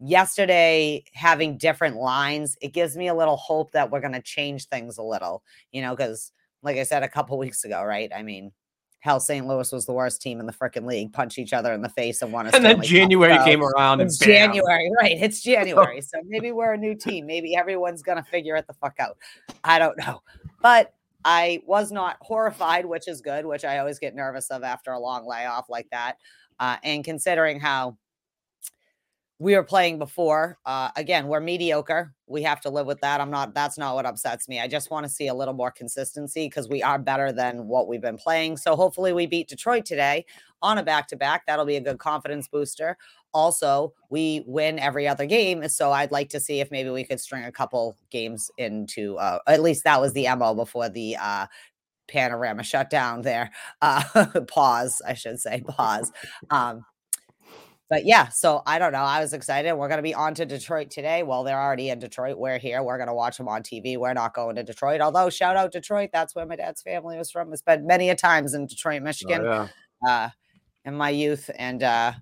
yesterday 0.00 1.04
having 1.12 1.58
different 1.58 1.96
lines, 1.96 2.56
it 2.60 2.72
gives 2.72 2.96
me 2.96 3.08
a 3.08 3.14
little 3.14 3.36
hope 3.36 3.72
that 3.72 3.90
we're 3.90 4.00
going 4.00 4.12
to 4.12 4.22
change 4.22 4.66
things 4.68 4.98
a 4.98 5.02
little, 5.02 5.42
you 5.72 5.82
know, 5.82 5.94
because 5.94 6.32
like 6.62 6.76
I 6.76 6.82
said 6.82 7.02
a 7.02 7.08
couple 7.08 7.38
weeks 7.38 7.64
ago, 7.64 7.82
right? 7.82 8.10
I 8.14 8.22
mean, 8.22 8.52
hell, 9.00 9.20
St. 9.20 9.46
Louis 9.46 9.70
was 9.70 9.86
the 9.86 9.92
worst 9.92 10.20
team 10.20 10.40
in 10.40 10.46
the 10.46 10.52
freaking 10.52 10.86
league, 10.86 11.12
punch 11.12 11.38
each 11.38 11.52
other 11.52 11.72
in 11.72 11.82
the 11.82 11.88
face 11.88 12.22
and 12.22 12.32
won 12.32 12.46
a 12.46 12.50
And 12.52 12.64
then 12.64 12.82
January 12.82 13.36
Cup. 13.36 13.44
came 13.44 13.62
around 13.62 14.00
and 14.00 14.10
January, 14.18 14.90
right? 15.00 15.16
It's 15.20 15.40
January. 15.42 16.00
so 16.00 16.18
maybe 16.26 16.52
we're 16.52 16.72
a 16.72 16.78
new 16.78 16.94
team. 16.94 17.26
Maybe 17.26 17.54
everyone's 17.54 18.02
going 18.02 18.18
to 18.18 18.24
figure 18.24 18.56
it 18.56 18.66
the 18.66 18.74
fuck 18.74 18.96
out. 18.98 19.16
I 19.64 19.78
don't 19.78 19.96
know. 19.98 20.22
But 20.60 20.94
I 21.24 21.62
was 21.66 21.92
not 21.92 22.16
horrified, 22.20 22.86
which 22.86 23.06
is 23.08 23.20
good, 23.20 23.44
which 23.44 23.64
I 23.64 23.78
always 23.78 23.98
get 23.98 24.14
nervous 24.14 24.50
of 24.50 24.62
after 24.62 24.92
a 24.92 24.98
long 24.98 25.26
layoff 25.26 25.68
like 25.68 25.88
that. 25.90 26.16
Uh, 26.58 26.76
and 26.82 27.04
considering 27.04 27.60
how 27.60 27.96
we 29.40 29.54
were 29.54 29.62
playing 29.62 29.98
before. 29.98 30.58
Uh, 30.66 30.90
again, 30.96 31.28
we're 31.28 31.40
mediocre. 31.40 32.12
We 32.26 32.42
have 32.42 32.60
to 32.62 32.70
live 32.70 32.86
with 32.86 33.00
that. 33.02 33.20
I'm 33.20 33.30
not, 33.30 33.54
that's 33.54 33.78
not 33.78 33.94
what 33.94 34.04
upsets 34.04 34.48
me. 34.48 34.60
I 34.60 34.66
just 34.66 34.90
want 34.90 35.06
to 35.06 35.10
see 35.10 35.28
a 35.28 35.34
little 35.34 35.54
more 35.54 35.70
consistency 35.70 36.46
because 36.46 36.68
we 36.68 36.82
are 36.82 36.98
better 36.98 37.30
than 37.30 37.68
what 37.68 37.86
we've 37.86 38.00
been 38.00 38.18
playing. 38.18 38.56
So 38.56 38.74
hopefully 38.74 39.12
we 39.12 39.26
beat 39.26 39.48
Detroit 39.48 39.84
today 39.84 40.26
on 40.60 40.78
a 40.78 40.82
back 40.82 41.06
to 41.08 41.16
back. 41.16 41.46
That'll 41.46 41.64
be 41.64 41.76
a 41.76 41.80
good 41.80 41.98
confidence 41.98 42.48
booster. 42.48 42.98
Also, 43.32 43.94
we 44.10 44.42
win 44.46 44.78
every 44.80 45.06
other 45.06 45.26
game. 45.26 45.68
So 45.68 45.92
I'd 45.92 46.10
like 46.10 46.30
to 46.30 46.40
see 46.40 46.60
if 46.60 46.72
maybe 46.72 46.90
we 46.90 47.04
could 47.04 47.20
string 47.20 47.44
a 47.44 47.52
couple 47.52 47.96
games 48.10 48.50
into, 48.58 49.16
uh, 49.18 49.38
at 49.46 49.62
least 49.62 49.84
that 49.84 50.00
was 50.00 50.12
the 50.14 50.26
MO 50.34 50.54
before 50.54 50.88
the, 50.88 51.16
uh, 51.16 51.46
panorama 52.08 52.64
shutdown 52.64 53.22
there. 53.22 53.50
Uh, 53.82 54.02
pause, 54.48 55.00
I 55.06 55.14
should 55.14 55.38
say, 55.38 55.62
pause. 55.68 56.10
Um, 56.50 56.84
but 57.90 58.04
yeah, 58.04 58.28
so 58.28 58.62
I 58.66 58.78
don't 58.78 58.92
know. 58.92 58.98
I 58.98 59.20
was 59.20 59.32
excited. 59.32 59.72
We're 59.72 59.88
going 59.88 59.98
to 59.98 60.02
be 60.02 60.14
on 60.14 60.34
to 60.34 60.44
Detroit 60.44 60.90
today. 60.90 61.22
Well, 61.22 61.42
they're 61.44 61.60
already 61.60 61.90
in 61.90 61.98
Detroit. 61.98 62.36
We're 62.36 62.58
here. 62.58 62.82
We're 62.82 62.98
going 62.98 63.08
to 63.08 63.14
watch 63.14 63.38
them 63.38 63.48
on 63.48 63.62
TV. 63.62 63.96
We're 63.96 64.12
not 64.12 64.34
going 64.34 64.56
to 64.56 64.62
Detroit. 64.62 65.00
Although, 65.00 65.30
shout 65.30 65.56
out 65.56 65.72
Detroit. 65.72 66.10
That's 66.12 66.34
where 66.34 66.46
my 66.46 66.56
dad's 66.56 66.82
family 66.82 67.16
was 67.16 67.30
from. 67.30 67.52
I 67.52 67.56
spent 67.56 67.84
many 67.84 68.10
a 68.10 68.14
times 68.14 68.54
in 68.54 68.66
Detroit, 68.66 69.00
oh, 69.00 69.04
Michigan, 69.04 69.46
oh, 69.46 69.68
yeah. 70.04 70.10
uh, 70.10 70.28
in 70.84 70.94
my 70.94 71.10
youth, 71.10 71.50
and 71.58 71.82
uh, 71.82 72.12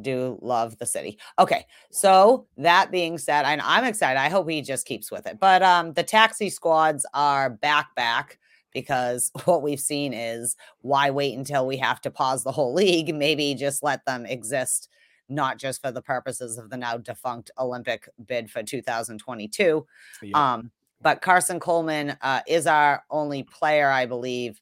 do 0.00 0.38
love 0.42 0.76
the 0.78 0.86
city. 0.86 1.18
Okay, 1.38 1.66
so 1.90 2.46
that 2.56 2.90
being 2.90 3.16
said, 3.18 3.44
and 3.44 3.60
I'm 3.60 3.84
excited. 3.84 4.18
I 4.18 4.28
hope 4.28 4.48
he 4.48 4.62
just 4.62 4.86
keeps 4.86 5.10
with 5.10 5.26
it. 5.26 5.38
But 5.38 5.62
um, 5.62 5.92
the 5.92 6.02
taxi 6.02 6.50
squads 6.50 7.06
are 7.14 7.50
back, 7.50 7.94
back 7.94 8.38
because 8.72 9.30
what 9.44 9.62
we've 9.62 9.80
seen 9.80 10.12
is 10.12 10.56
why 10.82 11.10
wait 11.10 11.36
until 11.36 11.66
we 11.66 11.76
have 11.78 12.00
to 12.02 12.10
pause 12.10 12.44
the 12.44 12.52
whole 12.52 12.74
league? 12.74 13.14
Maybe 13.20 13.54
just 13.54 13.82
let 13.82 14.04
them 14.04 14.26
exist, 14.26 14.88
not 15.28 15.58
just 15.58 15.80
for 15.80 15.90
the 15.90 16.02
purposes 16.02 16.58
of 16.58 16.70
the 16.70 16.76
now 16.76 16.96
defunct 16.96 17.50
Olympic 17.58 18.08
bid 18.26 18.50
for 18.50 18.62
2022. 18.62 19.86
Yeah. 20.22 20.52
Um, 20.54 20.70
but 21.02 21.22
Karson 21.22 21.60
Kuhlman 21.60 22.16
uh, 22.20 22.40
is 22.46 22.66
our 22.66 23.04
only 23.10 23.42
player, 23.42 23.90
I 23.90 24.06
believe, 24.06 24.60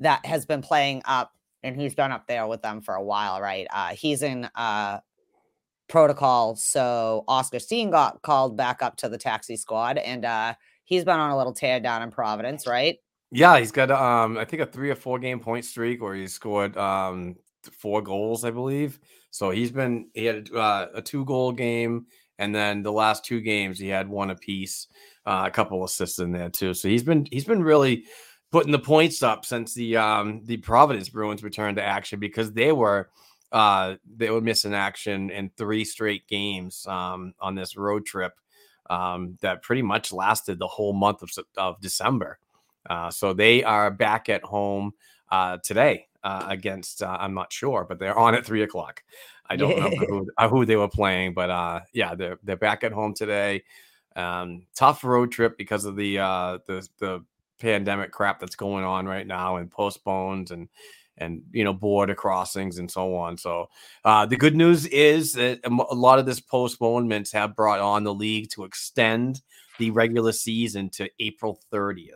that 0.00 0.24
has 0.24 0.46
been 0.46 0.62
playing 0.62 1.02
up, 1.04 1.32
and 1.62 1.78
he's 1.78 1.94
been 1.94 2.12
up 2.12 2.26
there 2.28 2.46
with 2.46 2.62
them 2.62 2.80
for 2.80 2.94
a 2.94 3.02
while, 3.02 3.40
right? 3.40 3.66
Uh, 3.72 3.88
he's 3.88 4.22
in 4.22 4.48
uh, 4.54 5.00
protocol, 5.88 6.54
so 6.54 7.24
Oskar 7.26 7.58
Steen 7.58 7.90
got 7.90 8.22
called 8.22 8.56
back 8.56 8.82
up 8.82 8.96
to 8.98 9.08
the 9.08 9.18
taxi 9.18 9.56
squad, 9.56 9.98
and 9.98 10.24
uh, 10.24 10.54
he's 10.84 11.04
been 11.04 11.18
on 11.18 11.30
a 11.30 11.36
little 11.36 11.52
tear 11.52 11.80
down 11.80 12.02
in 12.02 12.10
Providence, 12.12 12.66
right? 12.66 12.98
Yeah, 13.30 13.58
he's 13.58 13.72
got 13.72 13.90
um 13.90 14.38
I 14.38 14.44
think 14.44 14.62
a 14.62 14.66
three 14.66 14.90
or 14.90 14.94
four 14.94 15.18
game 15.18 15.40
point 15.40 15.64
streak 15.64 16.00
where 16.02 16.14
he 16.14 16.26
scored 16.28 16.76
um 16.76 17.36
four 17.72 18.02
goals, 18.02 18.44
I 18.44 18.50
believe. 18.50 18.98
So 19.30 19.50
he's 19.50 19.70
been 19.70 20.08
he 20.14 20.24
had 20.24 20.50
uh, 20.54 20.86
a 20.94 21.02
two 21.02 21.24
goal 21.24 21.52
game, 21.52 22.06
and 22.38 22.54
then 22.54 22.82
the 22.82 22.92
last 22.92 23.24
two 23.24 23.40
games 23.40 23.78
he 23.78 23.88
had 23.88 24.08
one 24.08 24.30
apiece, 24.30 24.86
uh, 25.26 25.44
a 25.46 25.50
couple 25.50 25.84
assists 25.84 26.18
in 26.18 26.32
there 26.32 26.48
too. 26.48 26.72
So 26.74 26.88
he's 26.88 27.02
been 27.02 27.26
he's 27.30 27.44
been 27.44 27.62
really 27.62 28.04
putting 28.50 28.72
the 28.72 28.78
points 28.78 29.22
up 29.22 29.44
since 29.44 29.74
the 29.74 29.96
um 29.98 30.42
the 30.44 30.56
Providence 30.58 31.10
Bruins 31.10 31.42
returned 31.42 31.76
to 31.76 31.82
action 31.84 32.18
because 32.20 32.52
they 32.52 32.72
were 32.72 33.10
uh 33.52 33.96
they 34.16 34.30
were 34.30 34.40
missing 34.40 34.74
action 34.74 35.30
in 35.30 35.50
three 35.56 35.84
straight 35.84 36.26
games 36.28 36.86
um 36.86 37.34
on 37.40 37.54
this 37.54 37.76
road 37.76 38.04
trip 38.06 38.32
um 38.90 39.36
that 39.42 39.62
pretty 39.62 39.82
much 39.82 40.12
lasted 40.12 40.58
the 40.58 40.66
whole 40.66 40.92
month 40.94 41.22
of, 41.22 41.30
of 41.58 41.80
December. 41.82 42.38
Uh, 42.88 43.10
so 43.10 43.32
they 43.32 43.64
are 43.64 43.90
back 43.90 44.28
at 44.28 44.42
home 44.42 44.92
uh, 45.30 45.58
today 45.62 46.06
uh, 46.22 46.46
against, 46.48 47.02
uh, 47.02 47.16
I'm 47.18 47.34
not 47.34 47.52
sure, 47.52 47.86
but 47.88 47.98
they're 47.98 48.18
on 48.18 48.34
at 48.34 48.44
three 48.44 48.62
o'clock. 48.62 49.02
I 49.50 49.56
don't 49.56 49.74
remember 49.74 50.06
who, 50.06 50.30
uh, 50.36 50.48
who, 50.48 50.66
they 50.66 50.76
were 50.76 50.88
playing, 50.88 51.34
but 51.34 51.50
uh, 51.50 51.80
yeah, 51.92 52.14
they're, 52.14 52.38
they're 52.42 52.56
back 52.56 52.84
at 52.84 52.92
home 52.92 53.14
today. 53.14 53.64
Um, 54.14 54.66
tough 54.74 55.04
road 55.04 55.32
trip 55.32 55.56
because 55.56 55.84
of 55.84 55.96
the, 55.96 56.16
the, 56.16 56.88
the 56.98 57.24
pandemic 57.58 58.12
crap 58.12 58.40
that's 58.40 58.56
going 58.56 58.84
on 58.84 59.06
right 59.06 59.26
now 59.26 59.56
and 59.56 59.70
postponed 59.70 60.50
and, 60.50 60.68
and 61.18 61.42
you 61.52 61.64
know 61.64 61.74
border 61.74 62.14
crossings 62.14 62.78
and 62.78 62.90
so 62.90 63.14
on. 63.14 63.36
So 63.36 63.68
uh, 64.04 64.26
the 64.26 64.36
good 64.36 64.56
news 64.56 64.86
is 64.86 65.34
that 65.34 65.60
a 65.64 65.94
lot 65.94 66.18
of 66.18 66.26
this 66.26 66.40
postponements 66.40 67.32
have 67.32 67.56
brought 67.56 67.80
on 67.80 68.04
the 68.04 68.14
league 68.14 68.50
to 68.50 68.64
extend 68.64 69.42
the 69.78 69.90
regular 69.90 70.32
season 70.32 70.90
to 70.90 71.10
April 71.20 71.60
30th. 71.72 72.14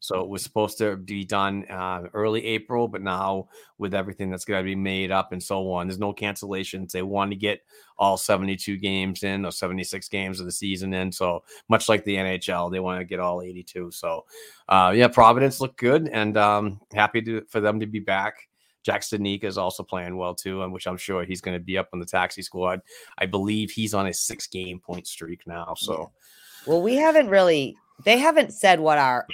So 0.00 0.20
it 0.20 0.28
was 0.28 0.42
supposed 0.42 0.78
to 0.78 0.96
be 0.96 1.24
done 1.24 1.66
uh, 1.70 2.04
early 2.14 2.44
April, 2.46 2.88
but 2.88 3.02
now 3.02 3.48
with 3.76 3.94
everything 3.94 4.30
that's 4.30 4.46
going 4.46 4.60
to 4.60 4.64
be 4.64 4.74
made 4.74 5.10
up 5.10 5.32
and 5.32 5.42
so 5.42 5.70
on, 5.70 5.86
there's 5.86 5.98
no 5.98 6.14
cancellations. 6.14 6.90
They 6.90 7.02
want 7.02 7.30
to 7.30 7.36
get 7.36 7.60
all 7.98 8.16
72 8.16 8.78
games 8.78 9.22
in 9.22 9.44
or 9.44 9.52
76 9.52 10.08
games 10.08 10.40
of 10.40 10.46
the 10.46 10.52
season 10.52 10.94
in. 10.94 11.12
So 11.12 11.44
much 11.68 11.88
like 11.90 12.02
the 12.04 12.16
NHL, 12.16 12.72
they 12.72 12.80
want 12.80 12.98
to 12.98 13.04
get 13.04 13.20
all 13.20 13.42
82. 13.42 13.90
So 13.90 14.24
uh, 14.70 14.92
yeah, 14.96 15.08
Providence 15.08 15.60
looked 15.60 15.78
good 15.78 16.08
and 16.08 16.34
um, 16.38 16.80
happy 16.94 17.20
to, 17.22 17.42
for 17.50 17.60
them 17.60 17.78
to 17.78 17.86
be 17.86 18.00
back. 18.00 18.48
Jack 18.82 19.02
Studnicka 19.02 19.44
is 19.44 19.58
also 19.58 19.82
playing 19.82 20.16
well 20.16 20.34
too, 20.34 20.62
and 20.62 20.72
which 20.72 20.86
I'm 20.86 20.96
sure 20.96 21.24
he's 21.24 21.42
going 21.42 21.54
to 21.54 21.62
be 21.62 21.76
up 21.76 21.90
on 21.92 22.00
the 22.00 22.06
taxi 22.06 22.40
squad. 22.40 22.80
I 23.18 23.26
believe 23.26 23.70
he's 23.70 23.92
on 23.92 24.06
a 24.06 24.14
six 24.14 24.46
game 24.46 24.80
point 24.80 25.06
streak 25.06 25.42
now. 25.46 25.74
So, 25.76 26.10
Well, 26.66 26.80
we 26.80 26.94
haven't 26.94 27.28
really. 27.28 27.76
They 28.06 28.16
haven't 28.16 28.54
said 28.54 28.80
what 28.80 28.96
our 28.96 29.26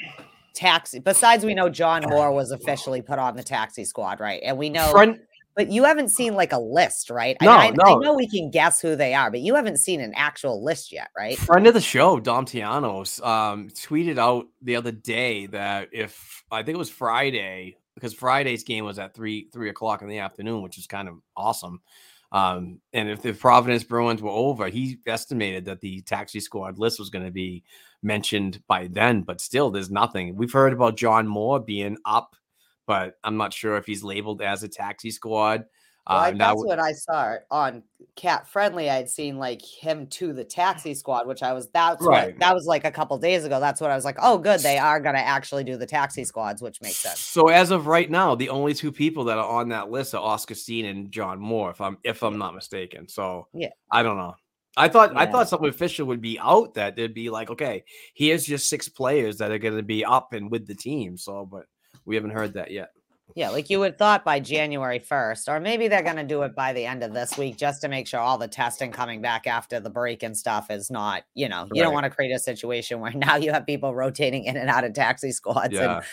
taxi. 0.56 0.98
Besides, 0.98 1.44
we 1.44 1.54
know 1.54 1.68
John 1.68 2.02
Moore 2.08 2.32
was 2.32 2.50
officially 2.50 3.02
put 3.02 3.18
on 3.18 3.36
the 3.36 3.42
taxi 3.42 3.84
squad, 3.84 4.18
right? 4.18 4.42
And 4.44 4.58
we 4.58 4.70
know. 4.70 4.90
friend, 4.90 5.20
But 5.54 5.70
you 5.70 5.84
haven't 5.84 6.08
seen 6.08 6.34
like 6.34 6.52
a 6.52 6.58
list, 6.58 7.10
right? 7.10 7.36
No, 7.40 7.50
I, 7.50 7.66
I, 7.66 7.92
I 7.92 7.94
know 7.96 8.14
we 8.14 8.28
can 8.28 8.50
guess 8.50 8.80
who 8.80 8.96
they 8.96 9.14
are, 9.14 9.30
but 9.30 9.40
you 9.40 9.54
haven't 9.54 9.78
seen 9.78 10.00
an 10.00 10.12
actual 10.16 10.64
list 10.64 10.92
yet, 10.92 11.10
right? 11.16 11.38
friend 11.38 11.66
of 11.66 11.74
the 11.74 11.80
show, 11.80 12.18
Dom 12.18 12.46
Tianos, 12.46 13.24
um, 13.24 13.68
tweeted 13.68 14.18
out 14.18 14.46
the 14.62 14.76
other 14.76 14.92
day 14.92 15.46
that 15.46 15.90
if 15.92 16.42
I 16.50 16.62
think 16.62 16.74
it 16.74 16.78
was 16.78 16.90
Friday, 16.90 17.76
because 17.94 18.12
Friday's 18.12 18.64
game 18.64 18.84
was 18.84 18.98
at 18.98 19.14
three 19.14 19.48
three 19.52 19.68
o'clock 19.68 20.02
in 20.02 20.08
the 20.08 20.18
afternoon, 20.18 20.62
which 20.62 20.78
is 20.78 20.86
kind 20.86 21.08
of 21.08 21.16
awesome. 21.36 21.80
Um, 22.32 22.80
and 22.92 23.08
if 23.08 23.22
the 23.22 23.32
Providence 23.32 23.84
Bruins 23.84 24.20
were 24.20 24.30
over, 24.30 24.68
he 24.68 24.98
estimated 25.06 25.66
that 25.66 25.80
the 25.80 26.02
taxi 26.02 26.40
squad 26.40 26.78
list 26.78 26.98
was 26.98 27.08
going 27.08 27.24
to 27.24 27.30
be 27.30 27.62
mentioned 28.02 28.62
by 28.68 28.86
then, 28.88 29.22
but 29.22 29.40
still, 29.40 29.70
there's 29.70 29.90
nothing. 29.90 30.36
We've 30.36 30.52
heard 30.52 30.72
about 30.72 30.96
John 30.96 31.26
Moore 31.26 31.60
being 31.60 31.96
up, 32.04 32.36
but 32.86 33.14
I'm 33.24 33.36
not 33.36 33.52
sure 33.52 33.76
if 33.76 33.86
he's 33.86 34.04
labeled 34.04 34.42
as 34.42 34.62
a 34.62 34.68
taxi 34.68 35.10
squad. 35.10 35.64
Well, 36.08 36.18
Uh, 36.18 36.22
I, 36.26 36.30
now, 36.30 36.54
that's 36.54 36.64
what 36.64 36.78
I 36.78 36.92
saw 36.92 37.34
on 37.50 37.82
CapFriendly. 38.16 38.88
I'd 38.88 39.10
seen 39.10 39.38
like 39.38 39.60
him 39.62 40.06
to 40.08 40.32
the 40.32 40.44
taxi 40.44 40.94
squad, 40.94 41.26
which 41.26 41.42
I 41.42 41.52
was 41.52 41.68
that's 41.70 42.00
Right. 42.04 42.28
what 42.28 42.38
that 42.38 42.54
was 42.54 42.64
like 42.64 42.84
a 42.84 42.92
couple 42.92 43.18
days 43.18 43.44
ago. 43.44 43.58
That's 43.58 43.80
what 43.80 43.90
I 43.90 43.96
was 43.96 44.04
like, 44.04 44.16
oh, 44.22 44.38
good, 44.38 44.60
they 44.60 44.78
are 44.78 45.00
gonna 45.00 45.18
actually 45.18 45.64
do 45.64 45.76
the 45.76 45.86
taxi 45.86 46.24
squads, 46.24 46.62
which 46.62 46.80
makes 46.80 46.98
sense. 46.98 47.18
So 47.18 47.48
as 47.48 47.72
of 47.72 47.88
right 47.88 48.08
now, 48.08 48.36
the 48.36 48.50
only 48.50 48.72
two 48.72 48.92
people 48.92 49.24
that 49.24 49.38
are 49.38 49.48
on 49.48 49.70
that 49.70 49.90
list 49.90 50.14
are 50.14 50.22
Oskar 50.22 50.54
Steen 50.54 50.84
and 50.86 51.10
John 51.10 51.40
Moore, 51.40 51.70
if 51.70 51.80
I'm 51.80 51.98
if 52.04 52.22
I'm 52.22 52.38
not 52.38 52.54
mistaken. 52.54 53.08
So 53.08 53.48
Yeah. 53.52 53.70
I 53.90 54.04
don't 54.04 54.16
know. 54.16 54.36
I 54.76 54.88
thought 54.88 55.16
I 55.16 55.26
thought 55.26 55.48
something 55.48 55.68
official 55.68 56.06
would 56.08 56.20
be 56.20 56.38
out 56.38 56.74
that 56.74 56.96
there'd 56.96 57.14
be 57.14 57.30
like, 57.30 57.50
okay, 57.50 57.84
here's 58.14 58.44
just 58.44 58.68
six 58.68 58.88
players 58.88 59.38
that 59.38 59.50
are 59.50 59.58
going 59.58 59.76
to 59.76 59.82
be 59.82 60.04
up 60.04 60.32
and 60.32 60.50
with 60.50 60.66
the 60.66 60.74
team. 60.74 61.16
So, 61.16 61.46
but 61.46 61.64
we 62.04 62.14
haven't 62.14 62.32
heard 62.32 62.54
that 62.54 62.70
yet. 62.70 62.90
Yeah, 63.34 63.50
like 63.50 63.68
you 63.68 63.80
would 63.80 63.98
thought 63.98 64.24
by 64.24 64.38
January 64.38 65.00
1st, 65.00 65.48
or 65.48 65.60
maybe 65.60 65.88
they're 65.88 66.02
going 66.02 66.16
to 66.16 66.24
do 66.24 66.42
it 66.42 66.54
by 66.54 66.72
the 66.72 66.86
end 66.86 67.02
of 67.02 67.12
this 67.12 67.36
week 67.36 67.56
just 67.56 67.80
to 67.82 67.88
make 67.88 68.06
sure 68.06 68.20
all 68.20 68.38
the 68.38 68.46
testing 68.46 68.92
coming 68.92 69.20
back 69.20 69.46
after 69.46 69.80
the 69.80 69.90
break 69.90 70.22
and 70.22 70.36
stuff 70.36 70.70
is 70.70 70.90
not, 70.90 71.24
you 71.34 71.48
know, 71.48 71.66
you 71.72 71.82
don't 71.82 71.92
want 71.92 72.04
to 72.04 72.10
create 72.10 72.30
a 72.30 72.38
situation 72.38 73.00
where 73.00 73.12
now 73.14 73.36
you 73.36 73.52
have 73.52 73.66
people 73.66 73.94
rotating 73.94 74.44
in 74.44 74.56
and 74.56 74.70
out 74.70 74.84
of 74.84 74.94
taxi 74.94 75.32
squads 75.32 75.74
Yeah, 75.74 75.96
and 75.96 76.04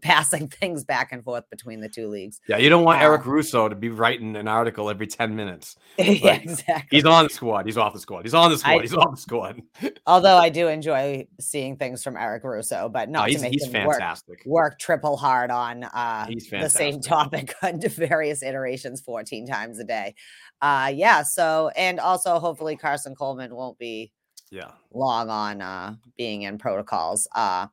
passing 0.02 0.48
things 0.48 0.84
back 0.84 1.12
and 1.12 1.22
forth 1.24 1.48
between 1.50 1.80
the 1.80 1.88
two 1.88 2.08
leagues. 2.08 2.40
yeah. 2.48 2.56
You 2.56 2.68
don't 2.70 2.84
want 2.84 3.00
Uh, 3.00 3.04
Eric 3.06 3.26
Russo 3.26 3.68
to 3.68 3.74
be 3.74 3.88
writing 3.88 4.36
an 4.36 4.48
article 4.48 4.88
every 4.90 5.06
ten 5.06 5.36
minutes. 5.36 5.76
yeah, 5.98 6.34
exactly. 6.34 6.96
He's 6.96 7.04
on 7.04 7.24
the 7.24 7.30
squad. 7.30 7.66
He's 7.66 7.76
off 7.76 7.92
the 7.92 8.00
squad. 8.00 8.22
He's 8.24 8.34
on 8.34 8.50
the 8.50 8.58
squad. 8.58 8.78
I- 8.78 8.80
he's 8.82 8.94
off 8.94 9.10
the 9.14 9.20
squad. 9.20 9.62
Although 10.06 10.36
I 10.36 10.48
do 10.48 10.68
enjoy 10.68 11.26
seeing 11.40 11.76
things 11.76 12.02
from 12.02 12.16
Eric 12.16 12.44
Russo, 12.44 12.88
but 12.88 13.08
No, 13.08 13.20
not 13.20 13.26
to 13.26 13.32
he's 13.32 13.42
make 13.42 13.52
he's 13.52 13.64
him 13.66 13.72
fantastic. 13.72 14.42
work 14.46 14.78
triple 14.78 15.16
hard 15.16 15.50
on 15.50 15.84
uh, 15.84 16.26
He's 16.26 16.48
the 16.50 16.68
same 16.68 17.00
topic 17.00 17.54
under 17.62 17.88
various 17.88 18.42
iterations 18.42 19.00
14 19.00 19.46
times 19.46 19.78
a 19.78 19.84
day. 19.84 20.14
Uh, 20.62 20.90
yeah. 20.94 21.22
So, 21.22 21.70
and 21.76 21.98
also 22.00 22.38
hopefully 22.38 22.76
Karson 22.76 23.14
Kuhlman 23.14 23.50
won't 23.52 23.78
be 23.78 24.12
Yeah. 24.50 24.72
long 24.92 25.30
on 25.30 25.62
uh, 25.62 25.94
being 26.16 26.42
in 26.42 26.58
protocols. 26.58 27.26
Uh, 27.34 27.66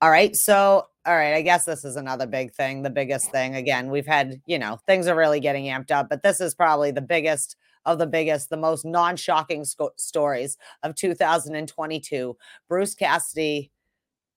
all 0.00 0.10
right. 0.10 0.34
So, 0.36 0.86
all 1.04 1.16
right. 1.16 1.34
I 1.34 1.42
guess 1.42 1.64
this 1.64 1.84
is 1.84 1.96
another 1.96 2.26
big 2.26 2.52
thing. 2.52 2.82
The 2.82 2.90
biggest 2.90 3.30
thing, 3.32 3.56
again, 3.56 3.90
we've 3.90 4.06
had, 4.06 4.40
you 4.46 4.58
know, 4.58 4.78
things 4.86 5.08
are 5.08 5.16
really 5.16 5.40
getting 5.40 5.64
amped 5.64 5.90
up, 5.90 6.08
but 6.08 6.22
this 6.22 6.40
is 6.40 6.54
probably 6.54 6.92
the 6.92 7.00
biggest 7.00 7.56
of 7.84 7.98
the 7.98 8.06
biggest, 8.06 8.50
the 8.50 8.56
most 8.56 8.84
non 8.84 9.16
shocking 9.16 9.64
sco- 9.64 9.90
stories 9.96 10.56
of 10.84 10.94
2022. 10.94 12.36
Bruce 12.68 12.94
Cassidy, 12.94 13.72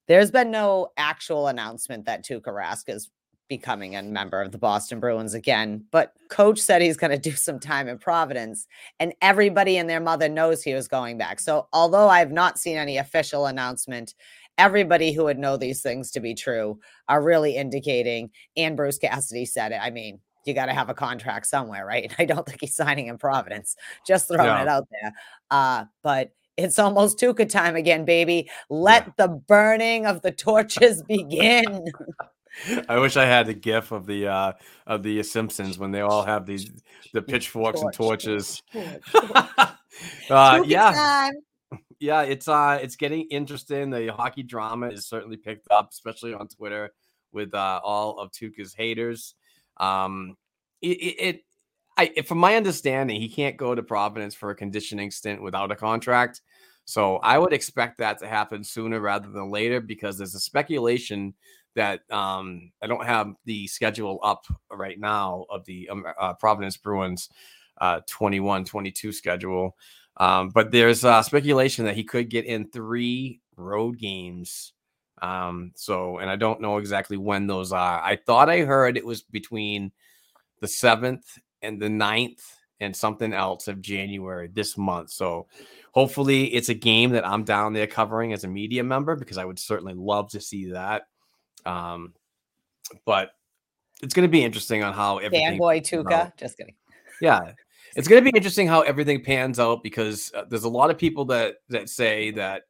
there's 0.08 0.32
been 0.32 0.50
no 0.50 0.90
actual 0.98 1.48
announcement 1.48 2.06
that 2.06 2.26
Tuukka 2.26 2.48
Rask 2.48 2.90
is 2.90 3.12
becoming 3.48 3.96
a 3.96 4.02
member 4.02 4.42
of 4.42 4.52
the 4.52 4.58
Boston 4.58 5.00
Bruins 5.00 5.36
again, 5.36 5.86
but 5.92 6.14
coach 6.30 6.60
said 6.60 6.82
he's 6.82 6.98
going 6.98 7.12
to 7.12 7.18
do 7.18 7.32
some 7.36 7.60
time 7.60 7.88
in 7.88 8.00
Providence 8.00 8.66
and 9.00 9.14
everybody 9.22 9.78
and 9.78 9.88
their 9.88 10.00
mother 10.00 10.28
knows 10.28 10.64
he 10.64 10.74
was 10.74 10.88
going 10.88 11.18
back. 11.18 11.40
So, 11.40 11.68
although 11.72 12.10
I've 12.10 12.32
not 12.32 12.58
seen 12.58 12.78
any 12.78 12.98
official 12.98 13.46
announcement, 13.46 14.16
everybody 14.58 15.12
who 15.12 15.24
would 15.26 15.40
know 15.40 15.58
these 15.58 15.82
things 15.82 16.12
to 16.12 16.20
be 16.20 16.34
true 16.34 16.80
are 17.08 17.22
really 17.22 17.56
indicating, 17.56 18.30
and 18.58 18.78
Bruce 18.78 18.98
Cassidy 18.98 19.46
said 19.46 19.72
it. 19.72 19.80
I 19.82 19.90
mean, 19.92 20.20
you 20.46 20.54
got 20.54 20.68
to 20.68 20.74
have 20.74 20.90
a 20.90 20.94
contract 20.94 21.48
somewhere, 21.48 21.86
right? 21.86 22.14
I 22.20 22.26
don't 22.26 22.46
think 22.46 22.62
he's 22.62 22.76
signing 22.76 23.08
in 23.08 23.18
Providence, 23.18 23.76
just 24.06 24.28
throwing 24.28 24.46
Yeah. 24.46 24.62
it 24.62 24.68
out 24.68 24.88
there. 24.92 25.12
Uh, 25.52 25.86
but 26.04 26.32
it's 26.58 26.80
almost 26.80 27.20
Tuukka 27.20 27.50
time 27.50 27.76
again, 27.76 28.06
baby. 28.06 28.50
Let 28.70 29.18
the 29.18 29.28
burning 29.28 30.06
of 30.06 30.22
the 30.22 30.32
torches 30.32 31.04
begin. 31.04 31.86
I 32.88 32.98
wish 33.00 33.18
I 33.18 33.26
had 33.26 33.48
the 33.48 33.54
gif 33.54 33.92
of 33.92 34.06
the 34.06 34.28
uh 34.30 34.54
of 34.88 35.04
the 35.04 35.22
Simpsons 35.24 35.78
when 35.78 35.92
they 35.92 36.00
all 36.00 36.24
have 36.24 36.46
these 36.46 36.72
the 37.12 37.22
pitchforks 37.32 37.82
and 37.82 37.92
torches. 37.92 38.62
torch, 38.72 38.86
torch. 39.12 39.70
uh 40.30 40.64
yeah, 40.66 40.92
time. 40.94 41.34
Yeah, 42.00 42.22
it's 42.24 42.48
uh 42.48 42.80
it's 42.82 42.96
getting 42.96 43.22
interesting. 43.30 43.90
The 43.90 44.08
hockey 44.14 44.44
drama 44.44 44.88
is 44.88 45.06
certainly 45.06 45.38
picked 45.38 45.68
up, 45.72 45.90
especially 45.92 46.34
on 46.34 46.48
Twitter 46.48 46.92
with 47.32 47.54
uh 47.54 47.80
all 47.84 48.20
of 48.20 48.32
Tuukka's 48.32 48.74
haters. 48.74 49.36
Um 49.78 50.36
it, 50.82 50.88
it, 50.88 51.46
I 51.98 52.22
from 52.26 52.38
my 52.40 52.56
understanding, 52.56 53.20
he 53.20 53.30
can't 53.30 53.58
go 53.58 53.74
to 53.74 53.84
Providence 53.84 54.36
for 54.36 54.50
a 54.50 54.56
conditioning 54.56 55.12
stint 55.12 55.42
without 55.42 55.72
a 55.72 55.76
contract. 55.76 56.42
So 56.86 57.18
I 57.18 57.38
would 57.38 57.54
expect 57.54 57.98
that 57.98 58.20
to 58.20 58.28
happen 58.28 58.64
sooner 58.64 59.00
rather 59.00 59.30
than 59.30 59.50
later 59.50 59.82
because 59.82 60.18
there's 60.18 60.36
a 60.36 60.40
speculation 60.40 61.34
that 61.76 62.02
um, 62.12 62.72
I 62.82 62.88
don't 62.88 63.06
have 63.06 63.34
the 63.46 63.68
schedule 63.68 64.20
up 64.24 64.46
right 64.72 65.00
now 65.00 65.46
of 65.50 65.66
the 65.66 65.90
um, 65.90 66.06
uh, 66.20 66.34
Providence 66.34 66.78
Bruins 66.78 67.30
uh, 67.82 68.02
21 68.08 68.66
22 68.66 69.12
schedule. 69.12 69.76
Um, 70.18 70.50
but 70.50 70.72
there's 70.72 71.04
uh, 71.04 71.22
speculation 71.24 71.86
that 71.86 71.96
he 71.96 72.04
could 72.04 72.30
get 72.30 72.46
in 72.46 72.70
three 72.70 73.42
road 73.58 73.98
games. 73.98 74.74
Um, 75.22 75.72
so, 75.76 76.20
and 76.20 76.30
I 76.30 76.36
don't 76.36 76.62
know 76.62 76.78
exactly 76.78 77.18
when 77.18 77.48
those 77.48 77.72
are. 77.72 78.02
I 78.02 78.16
thought 78.16 78.50
I 78.50 78.60
heard 78.62 78.98
it 78.98 79.06
was 79.06 79.24
between 79.24 79.92
the 80.62 80.68
7th 80.68 81.24
and 81.62 81.82
the 81.82 81.88
9th 81.88 82.42
and 82.80 82.96
something 82.96 83.34
else 83.34 83.68
of 83.68 83.82
January 83.82 84.50
this 84.52 84.78
month. 84.78 85.12
So, 85.12 85.48
hopefully, 85.92 86.54
it's 86.54 86.70
a 86.70 86.74
game 86.74 87.12
that 87.12 87.28
I'm 87.28 87.44
down 87.44 87.74
there 87.74 87.88
covering 87.88 88.34
as 88.34 88.44
a 88.44 88.50
media 88.50 88.84
member 88.84 89.16
because 89.16 89.38
I 89.38 89.46
would 89.46 89.60
certainly 89.60 89.94
love 89.94 90.30
to 90.32 90.42
see 90.42 90.72
that. 90.72 91.04
Um, 91.66 92.14
but 93.06 93.32
it's 94.02 94.14
going 94.14 94.28
to 94.28 94.32
be 94.32 94.44
interesting 94.44 94.84
on 94.84 94.94
how 94.94 95.18
everything. 95.18 95.60
Fanboy 95.60 95.82
Tuukka. 95.82 96.36
Just 96.38 96.58
kidding. 96.58 96.76
Yeah, 97.22 97.54
it's 97.96 98.08
going 98.08 98.24
to 98.24 98.30
be 98.30 98.36
interesting 98.36 98.68
how 98.68 98.82
everything 98.82 99.24
pans 99.24 99.60
out 99.60 99.82
because 99.82 100.32
uh, 100.36 100.44
there's 100.50 100.66
a 100.66 100.70
lot 100.70 100.92
of 100.92 100.98
people 100.98 101.26
that 101.26 101.56
that 101.70 101.90
say 101.90 102.32
that 102.32 102.64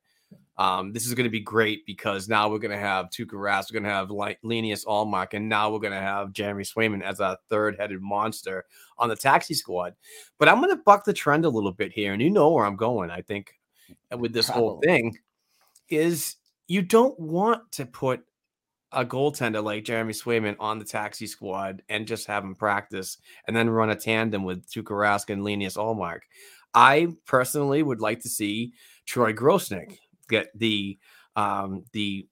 um, 0.58 0.94
this 0.94 1.06
is 1.06 1.14
going 1.14 1.26
to 1.26 1.32
be 1.32 1.42
great 1.42 1.86
because 1.86 2.30
now 2.30 2.50
we're 2.50 2.60
going 2.60 2.72
to 2.72 2.78
have 2.78 3.10
Tuukka 3.10 3.34
Rask, 3.34 3.72
we're 3.72 3.80
going 3.80 3.84
to 3.84 3.90
have 3.90 4.10
like 4.10 4.40
Linus 4.42 4.86
Ullmark, 4.86 5.34
and 5.34 5.50
now 5.50 5.70
we're 5.70 5.80
going 5.80 5.94
to 5.94 6.00
have 6.00 6.32
Jeremy 6.32 6.64
Swayman 6.64 7.02
as 7.02 7.20
a 7.20 7.38
third-headed 7.50 8.02
monster 8.02 8.64
on 8.98 9.10
the 9.10 9.18
taxi 9.18 9.54
squad. 9.54 9.96
But 10.38 10.48
I'm 10.48 10.62
going 10.62 10.70
to 10.70 10.82
buck 10.86 11.04
the 11.04 11.12
trend 11.12 11.44
a 11.44 11.50
little 11.50 11.74
bit 11.74 11.92
here, 11.92 12.14
and 12.14 12.22
you 12.22 12.30
know 12.30 12.52
where 12.52 12.66
I'm 12.66 12.78
going. 12.78 13.12
I 13.12 13.22
think 13.22 13.54
with 14.18 14.32
this 14.32 14.48
whole 14.48 14.80
thing 14.82 15.18
is 15.90 16.38
you 16.68 16.82
don't 16.82 17.20
want 17.20 17.70
to 17.74 17.86
put 17.86 18.24
a 18.96 19.06
goaltender 19.06 19.64
like 19.64 19.84
Jeremy 19.84 20.14
Swayman 20.14 20.56
on 20.60 20.80
the 20.80 20.86
taxi 20.86 21.28
squad 21.28 21.84
and 21.90 22.08
just 22.08 22.28
have 22.28 22.44
him 22.44 22.56
practice 22.56 23.18
and 23.48 23.56
then 23.56 23.70
run 23.70 23.90
a 23.90 23.96
tandem 23.96 24.44
with 24.44 24.68
Tuukka 24.70 24.92
Rask 24.92 25.30
and 25.30 25.44
Linus 25.44 25.78
Ullmark. 25.78 26.22
I 26.74 27.10
personally 27.26 27.84
would 27.84 28.02
like 28.02 28.22
to 28.22 28.30
see 28.30 28.74
Troy 29.06 29.34
Grosenick 29.34 29.98
get 30.30 30.48
the 30.58 30.98
um, 31.36 31.84
the 31.92 32.28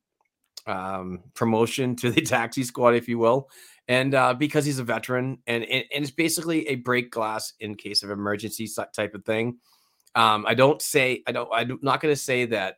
um, 0.66 1.24
promotion 1.34 1.96
to 1.98 2.10
the 2.10 2.22
taxi 2.26 2.64
squad, 2.64 2.96
if 2.96 3.08
you 3.08 3.18
will, 3.18 3.50
and 3.88 4.16
uh, 4.16 4.34
because 4.34 4.66
he's 4.66 4.80
a 4.80 4.84
veteran 4.84 5.40
and, 5.48 5.64
and 5.64 5.86
and 5.94 6.04
it's 6.04 6.12
basically 6.12 6.68
a 6.68 6.76
break 6.76 7.12
glass 7.12 7.54
in 7.60 7.76
case 7.76 8.04
of 8.04 8.10
emergency 8.10 8.70
type 8.96 9.14
of 9.14 9.26
thing. 9.26 9.58
Um, 10.16 10.46
I 10.48 10.54
don't 10.54 10.82
say 10.82 11.24
I 11.28 11.32
don't 11.32 11.50
I'm 11.52 11.80
not 11.82 12.02
going 12.02 12.14
to 12.14 12.20
say 12.20 12.46
that 12.48 12.78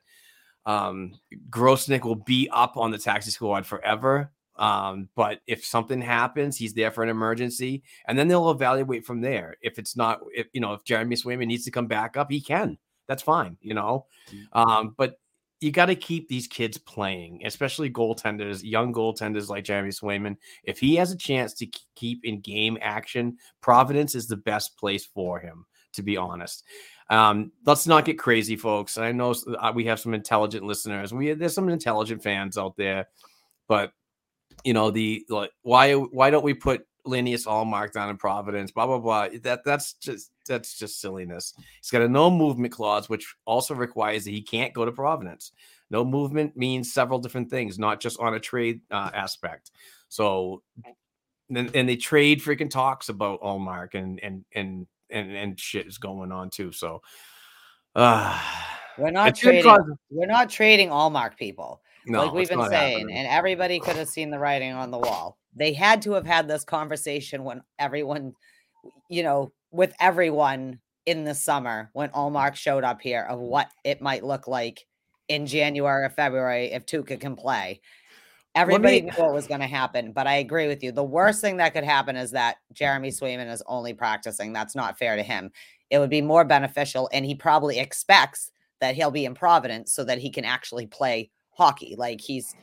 Um, 0.65 1.13
Grosenick 1.49 2.03
will 2.03 2.15
be 2.15 2.49
up 2.51 2.77
on 2.77 2.91
the 2.91 2.97
taxi 2.97 3.31
squad 3.31 3.65
forever. 3.65 4.31
Um, 4.57 5.09
but 5.15 5.41
if 5.47 5.65
something 5.65 6.01
happens, 6.01 6.57
he's 6.57 6.73
there 6.73 6.91
for 6.91 7.03
an 7.03 7.09
emergency, 7.09 7.83
and 8.07 8.17
then 8.17 8.27
they'll 8.27 8.51
evaluate 8.51 9.05
from 9.05 9.21
there. 9.21 9.57
If 9.61 9.77
it's 9.77 9.97
not, 9.97 10.21
if 10.33 10.47
you 10.53 10.61
know, 10.61 10.73
if 10.73 10.83
Jeremy 10.85 11.15
Swayman 11.15 11.47
needs 11.47 11.65
to 11.65 11.71
come 11.71 11.87
back 11.87 12.15
up, 12.15 12.31
he 12.31 12.39
can. 12.39 12.77
That's 13.07 13.23
fine, 13.23 13.57
you 13.61 13.73
know. 13.73 14.05
Um, 14.53 14.95
but 14.97 15.19
you 15.61 15.71
got 15.71 15.87
to 15.87 15.95
keep 15.95 16.27
these 16.27 16.47
kids 16.47 16.77
playing, 16.77 17.41
especially 17.45 17.89
goaltenders, 17.89 18.61
young 18.63 18.93
goaltenders 18.93 19.49
like 19.49 19.63
Jeremy 19.63 19.89
Swayman. 19.89 20.37
If 20.63 20.79
he 20.79 20.95
has 20.95 21.11
a 21.11 21.17
chance 21.17 21.53
to 21.55 21.67
keep 21.95 22.23
in 22.23 22.41
game 22.41 22.77
action, 22.81 23.37
Providence 23.61 24.15
is 24.15 24.27
the 24.27 24.37
best 24.37 24.77
place 24.77 25.05
for 25.05 25.39
him, 25.39 25.65
to 25.93 26.01
be 26.01 26.17
honest. 26.17 26.63
Um, 27.09 27.51
let's 27.65 27.87
not 27.87 28.05
get 28.05 28.17
crazy, 28.17 28.55
folks. 28.55 28.97
I 28.97 29.11
know 29.11 29.35
uh, 29.59 29.71
we 29.75 29.85
have 29.85 29.99
some 29.99 30.13
intelligent 30.13 30.65
listeners. 30.65 31.13
We 31.13 31.33
there's 31.33 31.53
some 31.53 31.69
intelligent 31.69 32.23
fans 32.23 32.57
out 32.57 32.75
there, 32.77 33.07
but 33.67 33.91
you 34.63 34.73
know 34.73 34.91
the 34.91 35.25
like 35.29 35.51
why 35.61 35.93
why 35.93 36.31
don't 36.31 36.43
we 36.43 36.53
put 36.53 36.85
Linus 37.05 37.45
Ullmark 37.45 37.91
down 37.93 38.09
in 38.09 38.17
Providence? 38.17 38.71
Blah 38.71 38.87
blah 38.87 38.99
blah. 38.99 39.27
That 39.43 39.63
that's 39.63 39.93
just 39.93 40.31
that's 40.47 40.77
just 40.77 40.99
silliness. 40.99 41.53
He's 41.79 41.91
got 41.91 42.01
a 42.01 42.09
no 42.09 42.31
movement 42.31 42.73
clause, 42.73 43.07
which 43.07 43.35
also 43.45 43.75
requires 43.75 44.25
that 44.25 44.31
he 44.31 44.41
can't 44.41 44.73
go 44.73 44.85
to 44.85 44.91
Providence. 44.91 45.51
No 45.91 46.03
movement 46.03 46.57
means 46.57 46.91
several 46.91 47.19
different 47.19 47.49
things, 47.51 47.77
not 47.77 47.99
just 47.99 48.19
on 48.19 48.33
a 48.33 48.39
trade 48.39 48.81
uh, 48.89 49.11
aspect. 49.13 49.69
So, 50.09 50.63
and, 51.55 51.75
and 51.75 51.87
they 51.87 51.95
trade 51.95 52.41
freaking 52.41 52.71
talks 52.71 53.09
about 53.09 53.41
Ullmark 53.41 53.93
and 53.93 54.19
and 54.23 54.45
and 54.53 54.87
and 55.09 55.31
and 55.31 55.59
shit 55.59 55.87
is 55.87 55.97
going 55.97 56.31
on 56.31 56.49
too. 56.49 56.71
So, 56.71 57.01
uh, 57.95 58.39
We're 58.97 59.11
not 59.11 59.35
trading. 59.35 59.63
cause- 59.63 59.97
We're 60.09 60.25
not 60.27 60.49
trading 60.49 60.89
Ullmark 60.89 61.37
people. 61.37 61.81
no, 62.07 62.23
like 62.25 62.33
we've 62.33 62.49
been 62.49 62.69
saying, 62.69 62.99
happening. 62.99 63.17
and 63.17 63.27
everybody 63.27 63.79
could 63.79 63.95
have 63.95 64.07
seen 64.07 64.29
the 64.29 64.39
writing 64.39 64.73
on 64.73 64.91
the 64.91 64.99
wall. 64.99 65.37
They 65.55 65.73
had 65.73 66.01
to 66.03 66.11
have 66.13 66.25
had 66.25 66.47
this 66.47 66.63
conversation 66.63 67.43
when 67.43 67.63
everyone, 67.79 68.33
you 69.09 69.23
know, 69.23 69.51
with 69.71 69.93
everyone 69.99 70.79
in 71.05 71.23
the 71.23 71.33
summer 71.35 71.89
when 71.93 72.09
Ullmark 72.09 72.55
showed 72.55 72.83
up 72.83 73.01
here 73.01 73.21
of 73.23 73.39
what 73.39 73.69
it 73.83 74.01
might 74.01 74.23
look 74.23 74.47
like 74.47 74.85
in 75.27 75.45
January 75.47 76.05
or 76.05 76.09
February 76.09 76.71
if 76.71 76.85
Tuukka 76.85 77.19
can 77.19 77.35
play. 77.35 77.81
Everybody 78.55 79.01
me- 79.01 79.11
knew 79.11 79.21
what 79.21 79.33
was 79.33 79.47
going 79.47 79.59
to 79.59 79.67
happen, 79.67 80.11
but 80.13 80.27
I 80.27 80.35
agree 80.35 80.67
with 80.67 80.81
you. 80.81 80.91
The 80.91 81.03
worst 81.03 81.41
thing 81.41 81.57
that 81.57 81.73
could 81.73 81.83
happen 81.83 82.15
is 82.15 82.31
that 82.31 82.57
Jeremy 82.73 83.11
Swayman 83.11 83.51
is 83.51 83.61
only 83.67 83.93
practicing. 83.93 84.53
That's 84.53 84.75
not 84.75 84.97
fair 84.97 85.15
to 85.15 85.23
him. 85.23 85.51
It 85.89 85.99
would 85.99 86.09
be 86.09 86.21
more 86.21 86.45
beneficial, 86.45 87.09
and 87.11 87.25
he 87.25 87.35
probably 87.35 87.79
expects 87.79 88.51
that 88.81 88.95
he'll 88.95 89.11
be 89.11 89.25
in 89.25 89.33
Providence 89.33 89.93
so 89.93 90.03
that 90.05 90.19
he 90.19 90.29
can 90.29 90.45
actually 90.45 90.87
play 90.87 91.29
hockey. 91.51 91.95
Like 91.97 92.21
he's 92.21 92.55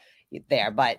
there. 0.48 0.70
But 0.70 0.98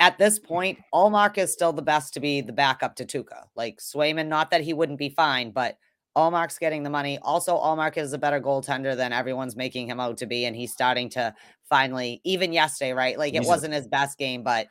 at 0.00 0.18
this 0.18 0.38
point, 0.38 0.78
Ullmark 0.94 1.38
is 1.38 1.52
still 1.52 1.72
the 1.72 1.82
best 1.82 2.14
to 2.14 2.20
be 2.20 2.40
the 2.40 2.52
backup 2.52 2.96
to 2.96 3.04
Tuukka. 3.04 3.44
Like 3.56 3.78
Swayman, 3.78 4.28
not 4.28 4.50
that 4.50 4.62
he 4.62 4.72
wouldn't 4.72 4.98
be 4.98 5.10
fine, 5.10 5.50
but 5.50 5.76
Ullmark's 6.16 6.58
getting 6.58 6.82
the 6.82 6.90
money. 6.90 7.18
Also, 7.22 7.56
Ullmark 7.56 7.96
is 7.96 8.12
a 8.12 8.18
better 8.18 8.40
goaltender 8.40 8.96
than 8.96 9.12
everyone's 9.12 9.56
making 9.56 9.88
him 9.88 10.00
out 10.00 10.18
to 10.18 10.26
be. 10.26 10.44
And 10.46 10.56
he's 10.56 10.72
starting 10.72 11.08
to 11.10 11.34
finally, 11.68 12.20
even 12.24 12.52
yesterday, 12.52 12.92
right? 12.92 13.18
Like 13.18 13.34
it 13.34 13.44
wasn't 13.44 13.74
his 13.74 13.86
best 13.86 14.18
game, 14.18 14.42
but 14.42 14.68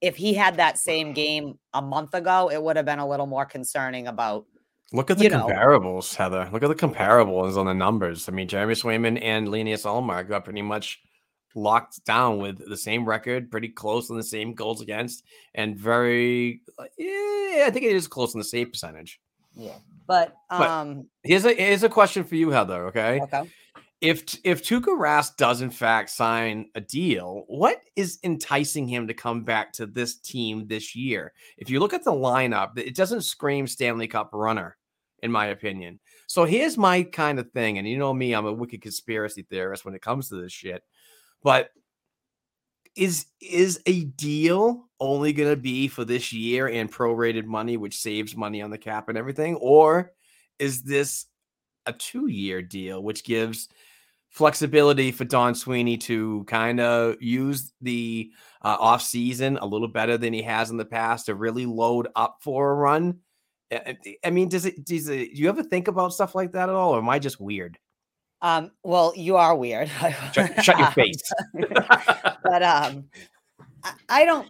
if 0.00 0.16
he 0.16 0.34
had 0.34 0.56
that 0.56 0.78
same 0.78 1.12
game 1.12 1.58
a 1.74 1.82
month 1.82 2.14
ago, 2.14 2.50
it 2.50 2.62
would 2.62 2.76
have 2.76 2.86
been 2.86 3.00
a 3.00 3.08
little 3.08 3.26
more 3.26 3.44
concerning 3.44 4.06
about 4.06 4.46
Look 4.92 5.10
at 5.10 5.18
the 5.18 5.24
you 5.24 5.30
know. 5.30 5.46
comparables, 5.46 6.14
Heather. 6.14 6.48
Look 6.50 6.62
at 6.62 6.68
the 6.68 6.74
comparables 6.74 7.58
on 7.58 7.66
the 7.66 7.74
numbers. 7.74 8.28
I 8.28 8.32
mean, 8.32 8.48
Jeremy 8.48 8.74
Swayman 8.74 9.22
and 9.22 9.50
Linus 9.50 9.84
Ullmark 9.84 10.28
got 10.28 10.44
pretty 10.44 10.62
much 10.62 11.00
locked 11.54 12.04
down 12.06 12.38
with 12.38 12.66
the 12.66 12.76
same 12.76 13.04
record, 13.04 13.50
pretty 13.50 13.68
close 13.68 14.10
on 14.10 14.16
the 14.16 14.22
same 14.22 14.54
goals 14.54 14.80
against, 14.80 15.24
and 15.54 15.76
very, 15.76 16.62
yeah, 16.96 17.64
I 17.66 17.70
think 17.70 17.84
it 17.84 17.96
is 17.96 18.08
close 18.08 18.34
on 18.34 18.38
the 18.38 18.44
save 18.44 18.70
percentage. 18.70 19.20
Yeah. 19.58 19.76
But 20.06 20.34
But- 20.48 20.68
um 20.68 21.06
Here's 21.22 21.44
a 21.44 21.52
here's 21.54 21.82
a 21.82 21.88
question 21.88 22.24
for 22.24 22.34
you, 22.36 22.50
Heather. 22.50 22.86
Okay, 22.86 23.20
okay. 23.22 23.50
if 24.00 24.24
if 24.44 24.62
Tuukka 24.64 24.96
Rask 24.98 25.36
does 25.36 25.60
in 25.60 25.70
fact 25.70 26.10
sign 26.10 26.70
a 26.74 26.80
deal, 26.80 27.44
what 27.48 27.80
is 27.96 28.18
enticing 28.24 28.88
him 28.88 29.06
to 29.08 29.14
come 29.14 29.44
back 29.44 29.72
to 29.74 29.86
this 29.86 30.16
team 30.16 30.66
this 30.66 30.96
year? 30.96 31.32
If 31.58 31.68
you 31.68 31.80
look 31.80 31.92
at 31.92 32.04
the 32.04 32.12
lineup, 32.12 32.78
it 32.78 32.94
doesn't 32.94 33.22
scream 33.22 33.66
Stanley 33.66 34.08
Cup 34.08 34.30
runner, 34.32 34.78
in 35.22 35.30
my 35.30 35.46
opinion. 35.46 36.00
So 36.26 36.44
here's 36.44 36.78
my 36.78 37.02
kind 37.02 37.38
of 37.38 37.50
thing, 37.50 37.76
and 37.78 37.86
you 37.88 37.98
know 37.98 38.14
me, 38.14 38.32
I'm 38.34 38.46
a 38.46 38.52
wicked 38.52 38.80
conspiracy 38.80 39.42
theorist 39.42 39.84
when 39.84 39.94
it 39.94 40.02
comes 40.02 40.28
to 40.28 40.40
this 40.40 40.52
shit. 40.52 40.82
But 41.42 41.70
is 42.98 43.26
is 43.40 43.80
a 43.86 44.04
deal 44.04 44.88
only 45.00 45.32
going 45.32 45.48
to 45.48 45.56
be 45.56 45.86
for 45.86 46.04
this 46.04 46.32
year 46.32 46.68
and 46.68 46.92
prorated 46.92 47.44
money, 47.44 47.76
which 47.76 47.96
saves 47.98 48.36
money 48.36 48.60
on 48.60 48.70
the 48.70 48.78
cap 48.78 49.08
and 49.08 49.16
everything, 49.16 49.54
or 49.56 50.12
is 50.58 50.82
this 50.82 51.26
a 51.86 51.92
two-year 51.92 52.60
deal, 52.60 53.02
which 53.02 53.24
gives 53.24 53.68
flexibility 54.30 55.12
for 55.12 55.24
Don 55.24 55.54
Sweeney 55.54 55.96
to 55.96 56.44
kind 56.44 56.80
of 56.80 57.16
use 57.22 57.72
the 57.80 58.30
uh, 58.62 58.76
off 58.78 59.02
season 59.02 59.56
a 59.58 59.66
little 59.66 59.88
better 59.88 60.18
than 60.18 60.32
he 60.32 60.42
has 60.42 60.70
in 60.70 60.76
the 60.76 60.84
past 60.84 61.26
to 61.26 61.34
really 61.34 61.66
load 61.66 62.08
up 62.16 62.38
for 62.42 62.70
a 62.70 62.74
run. 62.74 63.20
I- 63.70 64.30
mean, 64.30 64.48
does 64.48 64.64
it? 64.64 64.84
Does 64.84 65.08
it? 65.08 65.34
Do 65.34 65.42
you 65.42 65.48
ever 65.48 65.62
think 65.62 65.88
about 65.88 66.14
stuff 66.14 66.34
like 66.34 66.52
that 66.52 66.68
at 66.68 66.74
all, 66.74 66.94
or 66.94 66.98
am 66.98 67.08
I 67.08 67.18
just 67.18 67.40
weird? 67.40 67.78
Um, 68.40 68.70
well, 68.84 69.12
you 69.16 69.36
are 69.36 69.56
weird. 69.56 69.88
Shut, 70.32 70.64
shut 70.64 70.78
your 70.78 70.90
face. 70.92 71.22
but 72.44 72.62
um 72.62 73.04
I, 73.84 73.92
I 74.08 74.24
don't 74.24 74.48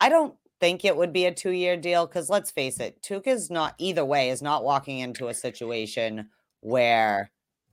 I 0.00 0.08
don't 0.08 0.34
think 0.60 0.84
it 0.84 0.96
would 0.96 1.12
be 1.12 1.26
a 1.26 1.34
two-year 1.34 1.76
deal 1.76 2.06
because 2.06 2.30
let's 2.30 2.50
face 2.50 2.80
it, 2.80 3.00
Tuukka's 3.02 3.50
not 3.50 3.74
either 3.78 4.04
way 4.04 4.30
is 4.30 4.40
not 4.42 4.64
walking 4.64 5.00
into 5.00 5.28
a 5.28 5.34
situation 5.34 6.28
where 6.60 7.30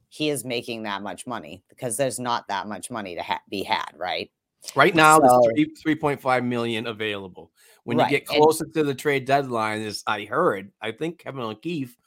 he 0.10 0.30
is 0.30 0.44
making 0.44 0.84
that 0.84 1.02
much 1.02 1.26
money 1.26 1.64
because 1.70 1.96
there's 1.96 2.20
not 2.20 2.46
that 2.50 2.68
much 2.68 2.92
money 2.92 3.16
to 3.16 3.22
ha- 3.24 3.42
be 3.50 3.64
had, 3.64 3.90
right? 3.96 4.30
right 4.76 4.94
now, 4.94 5.18
So- 5.20 5.22
there's 5.26 5.54
three 5.56 5.76
three 5.82 5.96
point 5.96 6.22
five 6.22 6.44
million 6.44 6.88
available. 6.88 7.52
When 7.84 7.98
Right, 7.98 8.12
you 8.12 8.20
get 8.20 8.30
and- 8.30 8.42
closer 8.44 8.66
to 8.66 8.84
the 8.84 8.94
trade 8.94 9.26
deadline, 9.26 9.82
as 9.82 10.04
I 10.06 10.26
heard, 10.26 10.72
I 10.82 10.92
think 10.92 11.18
Kevin 11.20 11.42
O'Keefe 11.42 11.98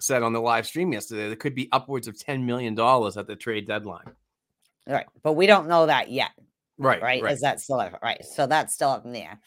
said 0.00 0.22
on 0.22 0.32
the 0.32 0.40
live 0.40 0.66
stream 0.66 0.92
yesterday, 0.92 1.26
there 1.26 1.36
could 1.36 1.54
be 1.54 1.68
upwards 1.72 2.08
of 2.08 2.18
ten 2.18 2.44
million 2.44 2.74
dollars 2.74 3.16
at 3.16 3.26
the 3.26 3.36
trade 3.36 3.66
deadline. 3.66 4.04
Right. 4.86 5.06
But 5.22 5.32
we 5.32 5.46
don't 5.46 5.68
know 5.68 5.86
that 5.86 6.10
yet. 6.10 6.30
Right, 6.78 7.02
right? 7.02 7.22
right. 7.22 7.32
Is 7.32 7.40
that 7.40 7.60
still 7.60 7.80
up? 7.80 7.98
Right. 8.02 8.24
So 8.24 8.46
that's 8.46 8.74
still 8.74 8.90
up 8.90 9.04
in 9.04 9.12
the 9.12 9.22
air. 9.22 9.40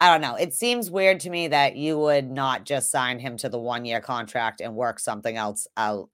I 0.00 0.12
don't 0.12 0.20
know. 0.20 0.36
It 0.36 0.54
seems 0.54 0.90
weird 0.90 1.20
to 1.20 1.30
me 1.30 1.48
that 1.48 1.76
you 1.76 1.98
would 1.98 2.30
not 2.30 2.64
just 2.64 2.90
sign 2.90 3.18
him 3.18 3.36
to 3.38 3.48
the 3.48 3.58
one 3.58 3.84
year 3.84 4.00
contract 4.00 4.60
and 4.60 4.74
work 4.74 5.00
something 5.00 5.36
else 5.36 5.66
out 5.76 6.08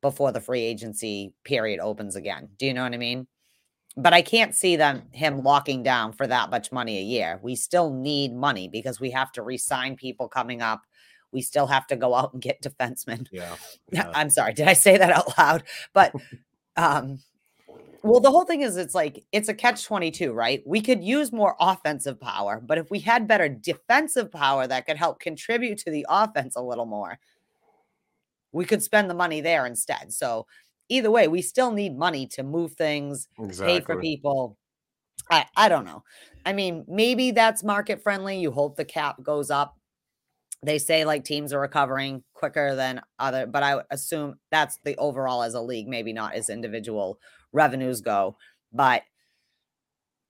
before 0.00 0.32
the 0.32 0.40
free 0.40 0.62
agency 0.62 1.32
period 1.44 1.80
opens 1.80 2.14
again. 2.14 2.48
Do 2.58 2.66
you 2.66 2.74
know 2.74 2.82
what 2.82 2.94
I 2.94 2.98
mean? 2.98 3.26
But 3.96 4.12
I 4.12 4.22
can't 4.22 4.54
see 4.54 4.76
them 4.76 5.04
him 5.12 5.42
locking 5.42 5.82
down 5.82 6.12
for 6.12 6.26
that 6.26 6.50
much 6.50 6.70
money 6.70 6.98
a 6.98 7.02
year. 7.02 7.40
We 7.42 7.56
still 7.56 7.92
need 7.92 8.34
money 8.34 8.68
because 8.68 9.00
we 9.00 9.10
have 9.12 9.32
to 9.32 9.42
re-sign 9.42 9.96
people 9.96 10.28
coming 10.28 10.62
up. 10.62 10.82
We 11.34 11.42
still 11.42 11.66
have 11.66 11.86
to 11.88 11.96
go 11.96 12.14
out 12.14 12.32
and 12.32 12.40
get 12.40 12.62
defensemen. 12.62 13.26
yeah. 13.92 14.10
I'm 14.14 14.30
sorry, 14.30 14.54
did 14.54 14.68
I 14.68 14.72
say 14.72 14.96
that 14.96 15.10
out 15.10 15.36
loud? 15.36 15.64
But 15.92 16.14
um 16.76 17.18
well 18.02 18.20
the 18.20 18.30
whole 18.30 18.44
thing 18.44 18.62
is 18.62 18.76
it's 18.76 18.94
like 18.94 19.24
it's 19.32 19.48
a 19.48 19.54
catch 19.54 19.84
22, 19.84 20.32
right? 20.32 20.62
We 20.64 20.80
could 20.80 21.04
use 21.04 21.32
more 21.32 21.56
offensive 21.60 22.18
power, 22.20 22.62
but 22.64 22.78
if 22.78 22.90
we 22.90 23.00
had 23.00 23.28
better 23.28 23.48
defensive 23.48 24.30
power 24.32 24.66
that 24.66 24.86
could 24.86 24.96
help 24.96 25.20
contribute 25.20 25.78
to 25.78 25.90
the 25.90 26.06
offense 26.08 26.56
a 26.56 26.62
little 26.62 26.86
more, 26.86 27.18
we 28.52 28.64
could 28.64 28.82
spend 28.82 29.10
the 29.10 29.14
money 29.14 29.40
there 29.40 29.66
instead. 29.66 30.12
So 30.12 30.46
either 30.88 31.10
way, 31.10 31.28
we 31.28 31.42
still 31.42 31.72
need 31.72 31.98
money 31.98 32.26
to 32.28 32.42
move 32.42 32.74
things, 32.74 33.28
Exactly. 33.38 33.80
pay 33.80 33.84
for 33.84 34.00
people. 34.00 34.56
I, 35.30 35.46
I 35.56 35.68
don't 35.68 35.84
know. 35.84 36.04
I 36.44 36.52
mean, 36.52 36.84
maybe 36.86 37.30
that's 37.30 37.64
market 37.64 38.02
friendly. 38.02 38.38
You 38.38 38.50
hope 38.50 38.76
the 38.76 38.84
cap 38.84 39.22
goes 39.22 39.50
up. 39.50 39.76
They 40.64 40.78
say 40.78 41.04
like 41.04 41.24
teams 41.24 41.52
are 41.52 41.60
recovering 41.60 42.22
quicker 42.32 42.74
than 42.74 43.00
other, 43.18 43.46
but 43.46 43.62
I 43.62 43.82
assume 43.90 44.36
that's 44.50 44.78
the 44.84 44.96
overall 44.96 45.42
as 45.42 45.54
a 45.54 45.60
league, 45.60 45.88
maybe 45.88 46.12
not 46.12 46.34
as 46.34 46.48
individual 46.48 47.18
revenues 47.52 48.00
go. 48.00 48.36
But 48.72 49.02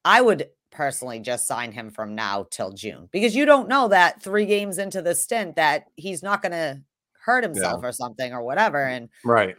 I 0.03 0.21
would 0.21 0.49
personally 0.71 1.19
just 1.19 1.47
sign 1.47 1.71
him 1.71 1.89
from 1.89 2.15
now 2.15 2.45
till 2.51 2.71
June 2.71 3.07
because 3.11 3.35
you 3.35 3.45
don't 3.45 3.69
know 3.69 3.87
that 3.87 4.21
three 4.21 4.45
games 4.45 4.77
into 4.77 5.01
the 5.01 5.15
stint 5.15 5.55
that 5.55 5.85
he's 5.95 6.21
not 6.21 6.41
going 6.41 6.51
to 6.51 6.81
hurt 7.25 7.43
himself 7.43 7.81
or 7.83 7.91
something 7.91 8.33
or 8.33 8.43
whatever. 8.43 8.79
Mm, 8.79 8.97
and 8.97 9.09
Right. 9.23 9.55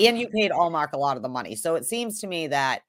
and 0.00 0.18
you 0.18 0.28
paid 0.28 0.50
Ullmark 0.50 0.92
a 0.92 0.98
lot 0.98 1.16
of 1.16 1.22
the 1.22 1.28
money. 1.28 1.54
So 1.54 1.76
it 1.76 1.84
seems 1.84 2.20
to 2.20 2.26
me 2.26 2.48
that 2.48 2.82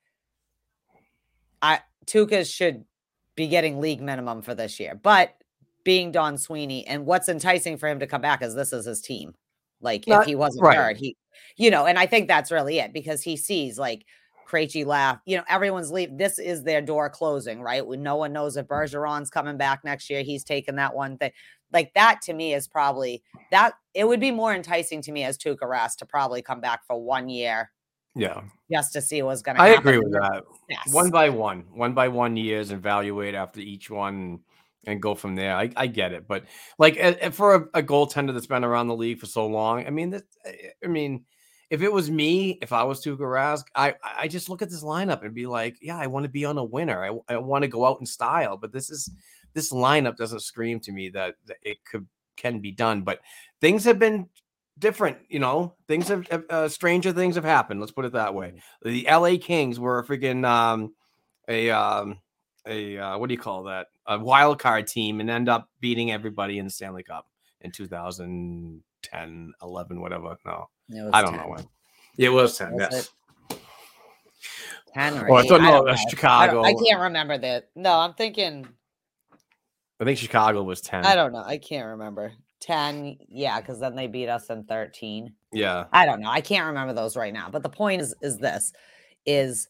I 1.61 1.81
Tuukka 2.07 2.51
should 2.51 2.86
be 3.36 3.47
getting 3.47 3.79
league 3.79 4.01
minimum 4.01 4.41
for 4.41 4.55
this 4.55 4.79
year. 4.79 4.95
But 4.95 5.36
being 5.86 6.11
Don 6.11 6.38
Sweeney 6.38 6.86
and 6.86 7.05
what's 7.05 7.29
enticing 7.29 7.77
for 7.77 7.88
him 7.88 7.99
to 7.99 8.07
come 8.07 8.19
back 8.19 8.41
is 8.41 8.53
this 8.53 8.73
is 8.73 8.86
his 8.86 9.01
team. 9.01 9.33
Like 9.79 10.05
Not- 10.07 10.23
if 10.23 10.27
he 10.27 10.36
wasn't 10.36 10.65
right. 10.65 10.75
hurt, 10.75 10.97
he 10.97 11.15
you 11.55 11.71
know, 11.71 11.86
and 11.86 11.97
I 11.97 12.05
think 12.05 12.27
that's 12.27 12.51
really 12.51 12.79
it 12.79 12.91
because 12.91 13.21
he 13.21 13.38
sees 13.38 13.77
like 13.79 14.05
Krejci 14.47 14.86
laugh. 14.86 15.19
You 15.25 15.38
know, 15.38 15.43
everyone's 15.47 15.91
leave. 15.91 16.17
This 16.17 16.39
is 16.39 16.63
their 16.63 16.81
door 16.81 17.09
closing, 17.09 17.61
right? 17.61 17.88
No 17.88 18.15
one 18.15 18.33
knows 18.33 18.57
if 18.57 18.65
mm. 18.67 18.69
Bergeron's 18.69 19.29
coming 19.29 19.57
back 19.57 19.83
next 19.83 20.09
year. 20.09 20.23
He's 20.23 20.43
taking 20.43 20.75
that 20.75 20.95
one 20.95 21.17
thing. 21.17 21.31
Like 21.71 21.93
that 21.93 22.21
to 22.23 22.33
me 22.33 22.53
is 22.53 22.67
probably 22.67 23.21
that. 23.51 23.73
It 23.93 24.07
would 24.07 24.19
be 24.19 24.31
more 24.31 24.53
enticing 24.53 25.01
to 25.03 25.11
me 25.11 25.23
as 25.23 25.38
Tuukka 25.38 25.63
Rask 25.63 25.97
to 25.97 26.05
probably 26.05 26.41
come 26.41 26.61
back 26.61 26.86
for 26.86 27.01
one 27.01 27.27
year 27.29 27.71
Yeah, 28.15 28.41
just 28.71 28.93
to 28.93 29.01
see 29.01 29.21
what's 29.21 29.41
going 29.41 29.57
to 29.57 29.61
happen. 29.61 29.71
I 29.71 29.75
happen. 29.75 29.88
agree 29.89 29.99
with 29.99 30.13
that. 30.13 30.43
Yes. 30.69 30.93
One 30.93 31.09
by 31.09 31.29
one, 31.29 31.65
one 31.73 31.93
by 31.93 32.07
one 32.07 32.38
years, 32.38 32.71
evaluate 32.71 33.36
after 33.36 33.59
each 33.59 33.89
one 33.89 34.39
and 34.86 35.01
go 35.01 35.15
from 35.15 35.36
there. 35.36 35.55
I, 35.55 35.71
I 35.75 35.88
get 35.88 36.13
it, 36.13 36.27
but 36.27 36.45
like 36.77 36.97
a- 36.97 37.27
a- 37.27 37.31
for 37.31 37.55
a, 37.55 37.79
a 37.79 37.83
goaltender 37.83 38.33
that's 38.33 38.47
been 38.47 38.63
around 38.63 38.88
the 38.88 38.95
league 38.95 39.19
for 39.19 39.25
so 39.25 39.47
long, 39.47 39.86
I 39.86 39.89
mean, 39.89 40.11
that, 40.11 40.23
I 40.83 40.88
mean, 40.88 41.25
if 41.69 41.81
it 41.81 41.91
was 41.91 42.11
me, 42.11 42.59
if 42.61 42.71
I 42.71 42.83
was 42.83 43.03
Tuukka 43.03 43.19
Rask, 43.19 43.63
I 43.75 43.95
I 44.03 44.27
just 44.27 44.49
look 44.49 44.61
at 44.61 44.69
this 44.69 44.83
lineup 44.83 45.23
and 45.25 45.33
be 45.33 45.47
like, 45.47 45.77
yeah, 45.81 45.97
I 45.97 46.07
want 46.07 46.23
to 46.25 46.29
be 46.29 46.45
on 46.45 46.57
a 46.57 46.63
winner. 46.63 47.03
I, 47.03 47.33
I 47.33 47.38
want 47.38 47.63
to 47.63 47.67
go 47.67 47.86
out 47.86 47.99
in 47.99 48.05
style, 48.05 48.55
but 48.55 48.71
this 48.71 48.89
is 48.89 49.09
this 49.53 49.73
lineup 49.73 50.15
doesn't 50.15 50.41
scream 50.41 50.79
to 50.81 50.91
me 50.91 51.09
that, 51.09 51.36
that 51.45 51.57
it 51.63 51.77
could 51.83 52.05
can 52.38 52.59
be 52.59 52.71
done. 52.71 53.01
But 53.01 53.19
things 53.61 53.83
have 53.86 53.97
been 53.97 54.29
different, 54.77 55.17
you 55.27 55.39
know. 55.39 55.75
Things 55.88 56.07
have 56.09 56.27
have, 56.27 56.43
uh, 56.49 56.69
stranger 56.69 57.11
things 57.11 57.36
have 57.36 57.45
happened. 57.45 57.79
Let's 57.79 57.91
put 57.91 58.05
it 58.05 58.13
that 58.13 58.36
way. 58.36 58.61
The 58.83 59.07
LA 59.09 59.38
Kings 59.41 59.79
were 59.79 59.99
a 59.99 60.05
freaking 60.05 60.45
um 60.45 60.93
a 61.47 61.71
um 61.71 62.19
a 62.68 62.97
uh, 62.97 63.18
what 63.18 63.28
do 63.30 63.34
you 63.34 63.39
call 63.39 63.63
that? 63.63 63.88
A 64.07 64.18
wild 64.20 64.59
card 64.59 64.88
team 64.88 65.20
and 65.20 65.30
end 65.30 65.49
up 65.49 65.70
beating 65.80 66.11
everybody 66.11 66.59
in 66.59 66.66
the 66.66 66.72
Stanley 66.72 67.03
Cup 67.03 67.28
in 67.61 67.72
2010, 67.72 69.53
11, 69.61 70.01
whatever. 70.01 70.38
No, 70.45 70.68
I 71.13 71.22
don't 71.22 71.32
10. 71.34 71.41
know 71.41 71.47
when. 71.49 71.68
It 72.18 72.30
was 72.30 72.57
10. 72.57 72.74
Was 72.74 72.82
yes. 72.91 73.11
it? 73.51 73.59
10 74.93 75.18
or 75.18 75.30
Oh, 75.32 75.36
I 75.36 75.47
thought- 75.47 75.61
no, 75.61 75.72
don't 75.72 75.86
that's 75.88 76.01
know. 76.01 76.07
I, 76.07 76.09
Chicago. 76.09 76.53
don't- 76.53 76.66
I 76.66 76.74
can't 76.74 77.01
remember 77.01 77.38
that. 77.38 77.70
No, 77.76 77.93
I'm 77.99 78.13
thinking. 78.13 78.68
I 79.99 80.03
think 80.03 80.18
Chicago 80.18 80.63
was 80.63 80.82
10. 80.82 81.05
I 81.05 81.16
don't 81.16 81.34
know. 81.34 81.43
I 81.45 81.57
can't 81.57 81.88
remember. 81.88 82.34
10. 82.61 83.18
Yeah, 83.30 83.59
because 83.59 83.80
then 83.80 83.95
they 83.95 84.07
beat 84.07 84.28
us 84.30 84.49
in 84.49 84.63
13. 84.63 85.34
Yeah. 85.51 85.86
I 85.91 86.05
don't 86.05 86.20
know. 86.22 86.30
I 86.30 86.41
can't 86.41 86.68
remember 86.68 86.93
those 86.93 87.16
right 87.16 87.34
now. 87.34 87.49
But 87.49 87.63
the 87.63 87.70
point 87.70 88.01
is 88.01 88.16
is 88.22 88.38
this 88.38 88.74
is 89.26 89.68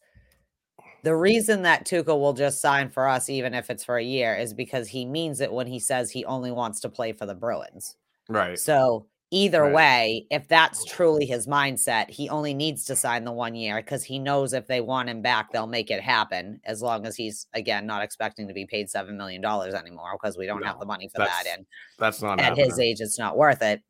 the 1.05 1.15
reason 1.15 1.61
that 1.61 1.85
Tuukka 1.85 2.07
will 2.19 2.33
just 2.33 2.59
sign 2.59 2.89
for 2.89 3.07
us, 3.07 3.29
even 3.29 3.53
if 3.53 3.69
it's 3.69 3.83
for 3.85 3.97
a 3.97 4.03
year, 4.03 4.35
is 4.35 4.53
because 4.55 4.87
he 4.87 5.05
means 5.05 5.39
it 5.39 5.53
when 5.53 5.67
he 5.67 5.79
says 5.79 6.09
he 6.09 6.25
only 6.25 6.49
wants 6.51 6.79
to 6.81 6.89
play 6.89 7.13
for 7.13 7.27
the 7.27 7.35
Bruins. 7.35 7.95
Right. 8.27 8.57
So 8.57 9.05
either 9.29 9.61
Right. 9.63 9.73
way, 9.73 10.27
if 10.31 10.47
that's 10.47 10.83
truly 10.83 11.27
his 11.27 11.45
mindset, 11.45 12.09
he 12.09 12.27
only 12.29 12.55
needs 12.55 12.85
to 12.85 12.95
sign 12.95 13.23
the 13.23 13.31
one 13.31 13.53
year 13.53 13.75
because 13.75 14.03
he 14.03 14.17
knows 14.17 14.51
if 14.53 14.65
they 14.65 14.81
want 14.81 15.07
him 15.09 15.21
back, 15.21 15.51
they'll 15.51 15.67
make 15.67 15.91
it 15.91 16.01
happen 16.01 16.59
as 16.65 16.81
long 16.81 17.05
as 17.05 17.15
he's 17.15 17.45
again 17.53 17.85
not 17.85 18.01
expecting 18.01 18.47
to 18.47 18.53
be 18.55 18.65
paid 18.65 18.89
seven 18.89 19.15
million 19.15 19.41
dollars 19.41 19.75
anymore 19.75 20.17
because 20.19 20.39
we 20.39 20.47
don't 20.47 20.63
have 20.65 20.79
the 20.79 20.87
money 20.87 21.07
for 21.07 21.19
that. 21.19 21.45
And 21.55 21.67
That's 21.99 22.23
not 22.23 22.39
at 22.39 22.45
happening. 22.45 22.65
his 22.65 22.79
age, 22.79 22.99
it's 22.99 23.19
not 23.19 23.37
worth 23.37 23.61
it. 23.61 23.83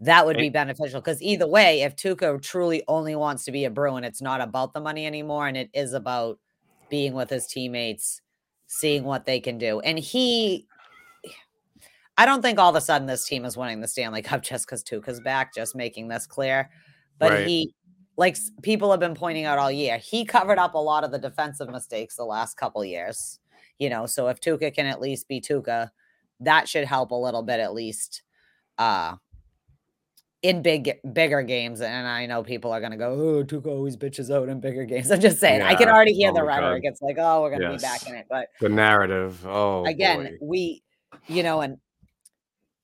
That 0.00 0.24
would 0.24 0.38
be 0.38 0.48
beneficial 0.48 1.00
because 1.00 1.20
either 1.20 1.46
way, 1.46 1.82
if 1.82 1.94
Tuukka 1.94 2.40
truly 2.40 2.82
only 2.88 3.14
wants 3.14 3.44
to 3.44 3.52
be 3.52 3.66
a 3.66 3.70
Bruin, 3.70 4.02
it's 4.02 4.22
not 4.22 4.40
about 4.40 4.72
the 4.72 4.80
money 4.80 5.06
anymore, 5.06 5.46
and 5.46 5.56
it 5.56 5.68
is 5.74 5.92
about 5.92 6.38
being 6.88 7.12
with 7.12 7.28
his 7.28 7.46
teammates, 7.46 8.22
seeing 8.66 9.04
what 9.04 9.26
they 9.26 9.40
can 9.40 9.58
do. 9.58 9.80
And 9.80 9.98
he, 9.98 10.66
I 12.16 12.24
don't 12.24 12.40
think 12.40 12.58
all 12.58 12.70
of 12.70 12.76
a 12.76 12.80
sudden 12.80 13.06
this 13.06 13.26
team 13.26 13.44
is 13.44 13.58
winning 13.58 13.80
the 13.82 13.88
Stanley 13.88 14.22
Cup 14.22 14.42
just 14.42 14.66
because 14.66 14.82
Tuukka's 14.82 15.20
back. 15.20 15.54
Just 15.54 15.76
making 15.76 16.08
this 16.08 16.26
clear, 16.26 16.70
but 17.18 17.32
Right. 17.32 17.46
he, 17.46 17.74
like 18.16 18.36
people 18.62 18.90
have 18.90 19.00
been 19.00 19.14
pointing 19.14 19.44
out 19.44 19.58
all 19.58 19.70
year, 19.70 19.98
he 19.98 20.24
covered 20.24 20.58
up 20.58 20.74
a 20.74 20.78
lot 20.78 21.04
of 21.04 21.10
the 21.10 21.18
defensive 21.18 21.68
mistakes 21.68 22.16
the 22.16 22.24
last 22.24 22.56
couple 22.56 22.82
years. 22.84 23.38
You 23.78 23.90
know, 23.90 24.06
so 24.06 24.28
if 24.28 24.40
Tuukka 24.40 24.74
can 24.74 24.86
at 24.86 25.00
least 25.00 25.28
be 25.28 25.40
Tuukka, 25.42 25.90
that 26.40 26.68
should 26.68 26.84
help 26.86 27.10
a 27.10 27.14
little 27.14 27.42
bit 27.42 27.60
at 27.60 27.74
least 27.74 28.22
uh 28.78 29.16
in 30.42 30.62
big 30.62 30.98
bigger 31.12 31.42
games 31.42 31.80
and 31.82 32.08
i 32.08 32.24
know 32.24 32.42
people 32.42 32.72
are 32.72 32.80
going 32.80 32.92
to 32.92 32.96
go 32.96 33.12
oh 33.12 33.44
Tuukka 33.44 33.66
always 33.66 33.96
bitches 33.96 34.34
out 34.34 34.48
in 34.48 34.58
bigger 34.60 34.84
games 34.86 35.10
i'm 35.10 35.20
just 35.20 35.38
saying 35.38 35.60
i 35.60 35.74
can 35.74 35.88
already 35.88 36.14
hear 36.14 36.30
Oh 36.30 36.34
the 36.34 36.40
my 36.44 36.46
God. 36.46 36.62
rhetoric 36.64 36.82
it's 36.86 37.02
like 37.02 37.16
oh 37.18 37.42
we're 37.42 37.50
going 37.50 37.62
to 37.62 37.70
be 37.72 37.76
back 37.82 38.06
in 38.08 38.14
it 38.14 38.26
but 38.30 38.48
The 38.60 38.70
narrative. 38.70 39.46
Oh, 39.46 39.84
again 39.84 40.24
boy. 40.24 40.38
we 40.40 40.82
you 41.26 41.42
know 41.42 41.60
and 41.60 41.76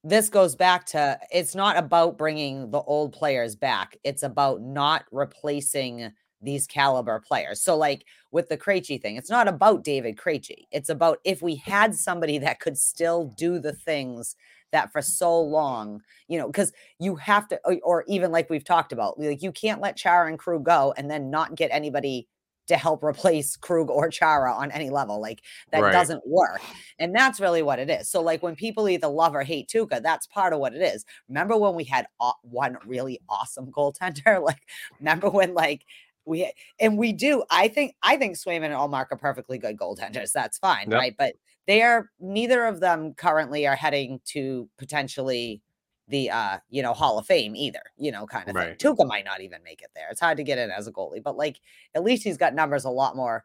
this 0.04 0.28
goes 0.28 0.54
back 0.54 0.84
to 0.86 1.18
it's 1.32 1.54
not 1.54 1.76
about 1.78 2.18
bringing 2.18 2.70
the 2.70 2.80
old 2.80 3.12
players 3.12 3.56
back 3.56 3.96
it's 4.04 4.22
about 4.22 4.60
not 4.60 5.04
replacing 5.10 6.12
these 6.42 6.66
caliber 6.66 7.18
players 7.26 7.62
so 7.62 7.74
like 7.76 8.04
with 8.32 8.50
the 8.50 8.58
Krejci 8.58 9.00
thing 9.00 9.16
it's 9.16 9.30
not 9.30 9.48
about 9.48 9.82
David 9.82 10.16
Krejci 10.16 10.66
it's 10.70 10.90
about 10.90 11.18
if 11.24 11.40
we 11.40 11.56
had 11.56 11.94
somebody 11.94 12.36
that 12.38 12.60
could 12.60 12.76
still 12.76 13.32
do 13.38 13.58
the 13.58 13.72
things 13.72 14.36
that 14.72 14.92
for 14.92 15.00
so 15.02 15.40
long 15.40 16.02
you 16.28 16.38
know 16.38 16.46
because 16.46 16.72
you 16.98 17.16
have 17.16 17.48
to 17.48 17.60
or, 17.64 17.78
or 17.82 18.04
even 18.08 18.32
like 18.32 18.50
we've 18.50 18.64
talked 18.64 18.92
about 18.92 19.18
like 19.18 19.42
you 19.42 19.52
can't 19.52 19.80
let 19.80 19.96
Chara 19.96 20.28
and 20.28 20.38
Krug 20.38 20.64
go 20.64 20.92
and 20.96 21.10
then 21.10 21.30
not 21.30 21.54
get 21.54 21.70
anybody 21.72 22.28
to 22.66 22.76
help 22.76 23.04
replace 23.04 23.56
Krug 23.56 23.90
or 23.90 24.10
Chara 24.10 24.52
on 24.52 24.72
any 24.72 24.90
level 24.90 25.20
like 25.20 25.42
that 25.70 25.82
Right. 25.82 25.92
doesn't 25.92 26.26
work 26.26 26.60
and 26.98 27.14
that's 27.14 27.40
really 27.40 27.62
what 27.62 27.78
it 27.78 27.90
is. 27.90 28.10
So, 28.10 28.20
like 28.22 28.42
when 28.42 28.56
people 28.56 28.88
either 28.88 29.06
love 29.06 29.34
or 29.34 29.42
hate 29.42 29.68
Tuukka, 29.68 30.02
that's 30.02 30.26
part 30.26 30.52
of 30.52 30.58
what 30.58 30.74
it 30.74 30.82
is. 30.82 31.04
Remember 31.28 31.56
when 31.56 31.74
we 31.74 31.84
had 31.84 32.06
one 32.42 32.78
really 32.86 33.20
awesome 33.28 33.70
goaltender? 33.70 34.42
Like, 34.46 34.62
remember 34.98 35.28
when 35.30 35.54
like 35.54 35.84
we 36.24 36.52
and 36.80 36.98
we 36.98 37.12
do. 37.12 37.44
I 37.50 37.68
think 37.68 37.94
I 38.02 38.16
think 38.16 38.36
Swayman 38.36 38.66
and 38.66 38.74
Ullmark 38.74 39.06
are 39.10 39.16
perfectly 39.16 39.58
good 39.58 39.76
goaltenders. 39.76 40.32
That's 40.32 40.58
fine, 40.58 40.90
Yep. 40.90 40.98
right? 40.98 41.14
But 41.16 41.34
they 41.66 41.82
are 41.82 42.10
neither 42.20 42.64
of 42.66 42.80
them 42.80 43.14
currently 43.14 43.66
are 43.66 43.76
heading 43.76 44.20
to 44.26 44.68
potentially 44.78 45.62
the 46.08 46.30
uh 46.30 46.58
you 46.68 46.82
know 46.82 46.92
Hall 46.92 47.18
of 47.18 47.26
Fame 47.26 47.56
either. 47.56 47.82
You 47.96 48.12
know, 48.12 48.26
kind 48.26 48.48
of 48.48 48.54
Right. 48.54 48.78
thing. 48.78 48.94
Tuukka 48.94 49.06
might 49.06 49.24
not 49.24 49.40
even 49.40 49.62
make 49.64 49.82
it 49.82 49.90
there. 49.94 50.06
It's 50.10 50.20
hard 50.20 50.36
to 50.38 50.44
get 50.44 50.58
in 50.58 50.70
as 50.70 50.86
a 50.86 50.92
goalie, 50.92 51.22
but 51.22 51.36
like 51.36 51.60
at 51.94 52.04
least 52.04 52.22
he's 52.24 52.36
got 52.38 52.54
numbers 52.54 52.84
a 52.84 52.90
lot 52.90 53.16
more 53.16 53.44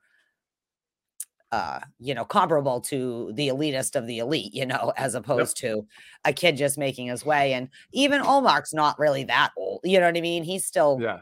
uh 1.52 1.82
you 2.00 2.14
know 2.14 2.24
comparable 2.24 2.80
to 2.80 3.32
the 3.34 3.50
elitist 3.50 3.96
of 3.98 4.08
the 4.08 4.20
elite 4.20 4.54
you 4.54 4.66
know 4.66 4.94
as 4.96 5.16
opposed 5.16 5.58
to 5.58 5.86
a 6.24 6.32
kid 6.32 6.56
just 6.56 6.78
making 6.78 7.08
his 7.08 7.26
way 7.26 7.52
and 7.54 7.68
even 7.92 8.22
Ullmark's 8.22 8.74
not 8.74 8.98
really 8.98 9.26
that 9.26 9.52
old 9.58 9.82
you 9.84 10.00
know 10.00 10.06
what 10.06 10.16
i 10.16 10.22
mean 10.22 10.44
he's 10.44 10.66
still 10.66 10.98
Yeah. 11.02 11.20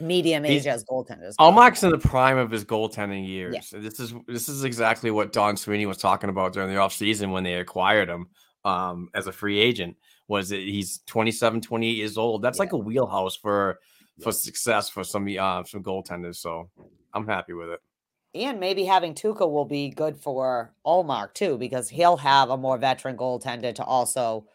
Medium 0.00 0.44
age 0.44 0.66
as 0.66 0.84
goaltenders 0.84 1.36
go. 1.36 1.50
Ullmark's 1.50 1.82
in 1.82 1.90
the 1.90 1.98
prime 1.98 2.38
of 2.38 2.50
his 2.50 2.64
goaltending 2.64 3.26
years. 3.26 3.70
This 3.70 4.00
is 4.00 4.14
this 4.26 4.48
is 4.48 4.64
exactly 4.64 5.10
what 5.10 5.32
Don 5.32 5.56
Sweeney 5.56 5.86
was 5.86 5.98
talking 5.98 6.30
about 6.30 6.52
during 6.52 6.68
the 6.68 6.76
offseason 6.80 7.30
when 7.30 7.44
they 7.44 7.54
acquired 7.54 8.08
him 8.08 8.26
um, 8.64 9.08
as 9.14 9.26
a 9.26 9.32
free 9.32 9.58
agent. 9.58 9.96
Was 10.26 10.48
that 10.48 10.60
he's 10.60 11.00
27, 11.06 11.60
28 11.60 11.90
years 11.90 12.16
old? 12.16 12.42
That's 12.42 12.58
like 12.58 12.72
a 12.72 12.78
wheelhouse 12.78 13.36
for 13.36 13.78
for 14.22 14.32
success 14.32 14.88
for 14.88 15.04
some 15.04 15.26
uh 15.38 15.64
some 15.64 15.82
goaltenders. 15.82 16.36
So 16.36 16.70
I'm 17.12 17.26
happy 17.26 17.52
with 17.52 17.68
it. 17.68 17.80
and 18.34 18.58
maybe 18.58 18.84
having 18.84 19.14
Tuukka 19.14 19.48
will 19.48 19.64
be 19.64 19.90
good 19.90 20.16
for 20.16 20.72
Ullmark 20.86 21.34
too 21.34 21.58
because 21.58 21.88
he'll 21.88 22.16
have 22.16 22.50
a 22.50 22.56
more 22.56 22.78
veteran 22.78 23.16
goaltender 23.16 23.74
to 23.74 23.84
also 23.84 24.46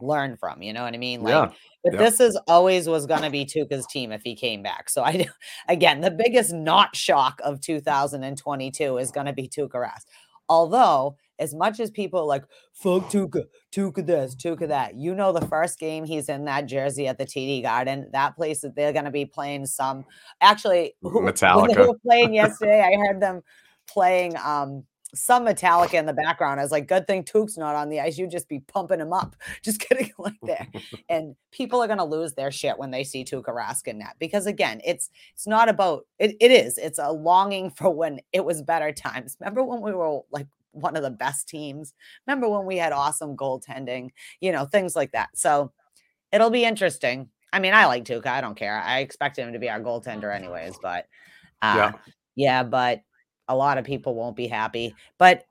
learn 0.00 0.36
from 0.36 0.62
you 0.62 0.72
know 0.72 0.84
what 0.84 0.94
i 0.94 0.96
mean 0.96 1.22
like 1.22 1.32
yeah. 1.32 1.50
But 1.84 1.92
Yep. 1.94 2.00
this 2.02 2.20
is 2.20 2.38
always 2.48 2.88
was 2.88 3.06
going 3.06 3.22
to 3.22 3.30
be 3.30 3.44
Tuukka's 3.46 3.86
team 3.86 4.10
if 4.12 4.22
he 4.22 4.34
came 4.34 4.62
back. 4.62 4.90
So 4.90 5.02
I, 5.02 5.26
again, 5.68 6.00
the 6.00 6.10
biggest 6.10 6.52
not 6.52 6.96
shock 6.96 7.40
of 7.44 7.60
2022 7.60 8.98
is 8.98 9.10
going 9.10 9.26
to 9.26 9.32
be 9.32 9.48
Tuukka 9.48 9.74
Rask. 9.74 10.04
Although, 10.48 11.16
as 11.38 11.54
much 11.54 11.78
as 11.78 11.90
people 11.90 12.26
like 12.26 12.42
fuck 12.72 13.10
Tuukka, 13.10 13.44
Tuukka 13.70 14.04
this, 14.06 14.34
Tuukka 14.34 14.66
that, 14.68 14.96
you 14.96 15.14
know, 15.14 15.30
the 15.32 15.46
first 15.46 15.78
game 15.78 16.04
he's 16.04 16.28
in 16.28 16.46
that 16.46 16.66
jersey 16.66 17.06
at 17.06 17.18
the 17.18 17.26
TD 17.26 17.62
Garden, 17.62 18.08
that 18.12 18.34
place 18.34 18.62
that 18.62 18.74
they're 18.74 18.92
going 18.94 19.04
to 19.04 19.10
be 19.10 19.26
playing 19.26 19.66
some. 19.66 20.04
Actually, 20.40 20.94
who- 21.02 21.20
Metallica. 21.20 21.86
were 21.86 21.98
playing 22.04 22.32
yesterday, 22.42 22.80
I 22.80 22.96
heard 22.98 23.20
them 23.20 23.42
playing 23.86 24.36
um 24.42 24.84
some 25.14 25.46
Metallica 25.46 25.94
in 25.94 26.06
the 26.06 26.12
background. 26.12 26.60
I 26.60 26.62
was 26.62 26.70
like, 26.72 26.86
good 26.86 27.06
thing 27.06 27.24
Tuke's 27.24 27.56
not 27.56 27.74
on 27.74 27.88
the 27.88 28.00
ice. 28.00 28.18
You'd 28.18 28.30
just 28.30 28.48
be 28.48 28.60
pumping 28.60 29.00
him 29.00 29.12
up, 29.12 29.36
just 29.62 29.80
getting 29.88 30.10
like 30.18 30.34
there. 30.42 30.66
and 31.08 31.34
people 31.50 31.82
are 31.82 31.86
going 31.86 31.98
to 31.98 32.04
lose 32.04 32.34
their 32.34 32.50
shit 32.50 32.78
when 32.78 32.90
they 32.90 33.04
see 33.04 33.24
Tuukka 33.24 33.48
Rask 33.48 33.86
in 33.88 33.98
net 33.98 34.16
because 34.18 34.46
again, 34.46 34.80
it's 34.84 35.10
it's 35.34 35.46
not 35.46 35.68
about 35.68 36.06
it. 36.18 36.36
It 36.40 36.50
is. 36.50 36.76
It's 36.78 36.98
a 36.98 37.10
longing 37.10 37.70
for 37.76 37.90
when 37.90 38.20
it 38.32 38.44
was 38.44 38.62
better 38.62 38.92
times. 38.92 39.36
Remember 39.40 39.64
when 39.64 39.80
we 39.80 39.92
were 39.92 40.20
like 40.30 40.46
one 40.72 40.96
of 40.96 41.02
the 41.02 41.10
best 41.10 41.48
teams? 41.48 41.94
Remember 42.26 42.48
when 42.48 42.66
we 42.66 42.76
had 42.76 42.92
awesome 42.92 43.36
goaltending? 43.36 44.10
You 44.40 44.52
know, 44.52 44.66
things 44.66 44.94
like 44.94 45.12
that. 45.12 45.30
So 45.34 45.72
it'll 46.32 46.50
be 46.50 46.64
interesting. 46.64 47.30
I 47.52 47.60
mean, 47.60 47.72
I 47.72 47.86
like 47.86 48.04
Tuukka. 48.04 48.26
I 48.26 48.42
don't 48.42 48.56
care. 48.56 48.78
I 48.78 48.98
expect 48.98 49.38
him 49.38 49.54
to 49.54 49.58
be 49.58 49.70
our 49.70 49.80
goaltender 49.80 50.34
anyways, 50.34 50.78
but 50.82 51.06
uh, 51.62 51.74
Yeah. 51.76 51.92
yeah, 52.36 52.62
but 52.62 53.00
a 53.48 53.56
lot 53.56 53.78
of 53.78 53.84
people 53.84 54.14
won't 54.14 54.36
be 54.36 54.46
happy. 54.46 54.94
But 55.18 55.44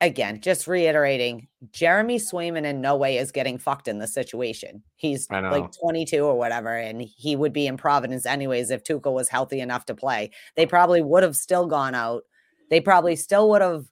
again, 0.00 0.40
just 0.40 0.66
reiterating, 0.66 1.48
Jeremy 1.72 2.18
Swayman 2.18 2.64
in 2.64 2.80
no 2.80 2.96
way 2.96 3.18
is 3.18 3.32
getting 3.32 3.58
fucked 3.58 3.88
in 3.88 3.98
the 3.98 4.06
situation. 4.06 4.82
He's 4.96 5.28
like 5.30 5.72
22 5.80 6.18
or 6.18 6.36
whatever, 6.36 6.76
and 6.76 7.00
he 7.02 7.36
would 7.36 7.52
be 7.52 7.66
in 7.66 7.76
Providence 7.76 8.26
anyways 8.26 8.70
if 8.70 8.84
Tuukka 8.84 9.12
was 9.12 9.28
healthy 9.28 9.60
enough 9.60 9.86
to 9.86 9.94
play. 9.94 10.30
They 10.54 10.66
probably 10.66 11.02
would 11.02 11.22
have 11.22 11.36
still 11.36 11.66
gone 11.66 11.94
out. 11.94 12.22
They 12.70 12.80
probably 12.80 13.16
still 13.16 13.48
would 13.50 13.62
have 13.62 13.86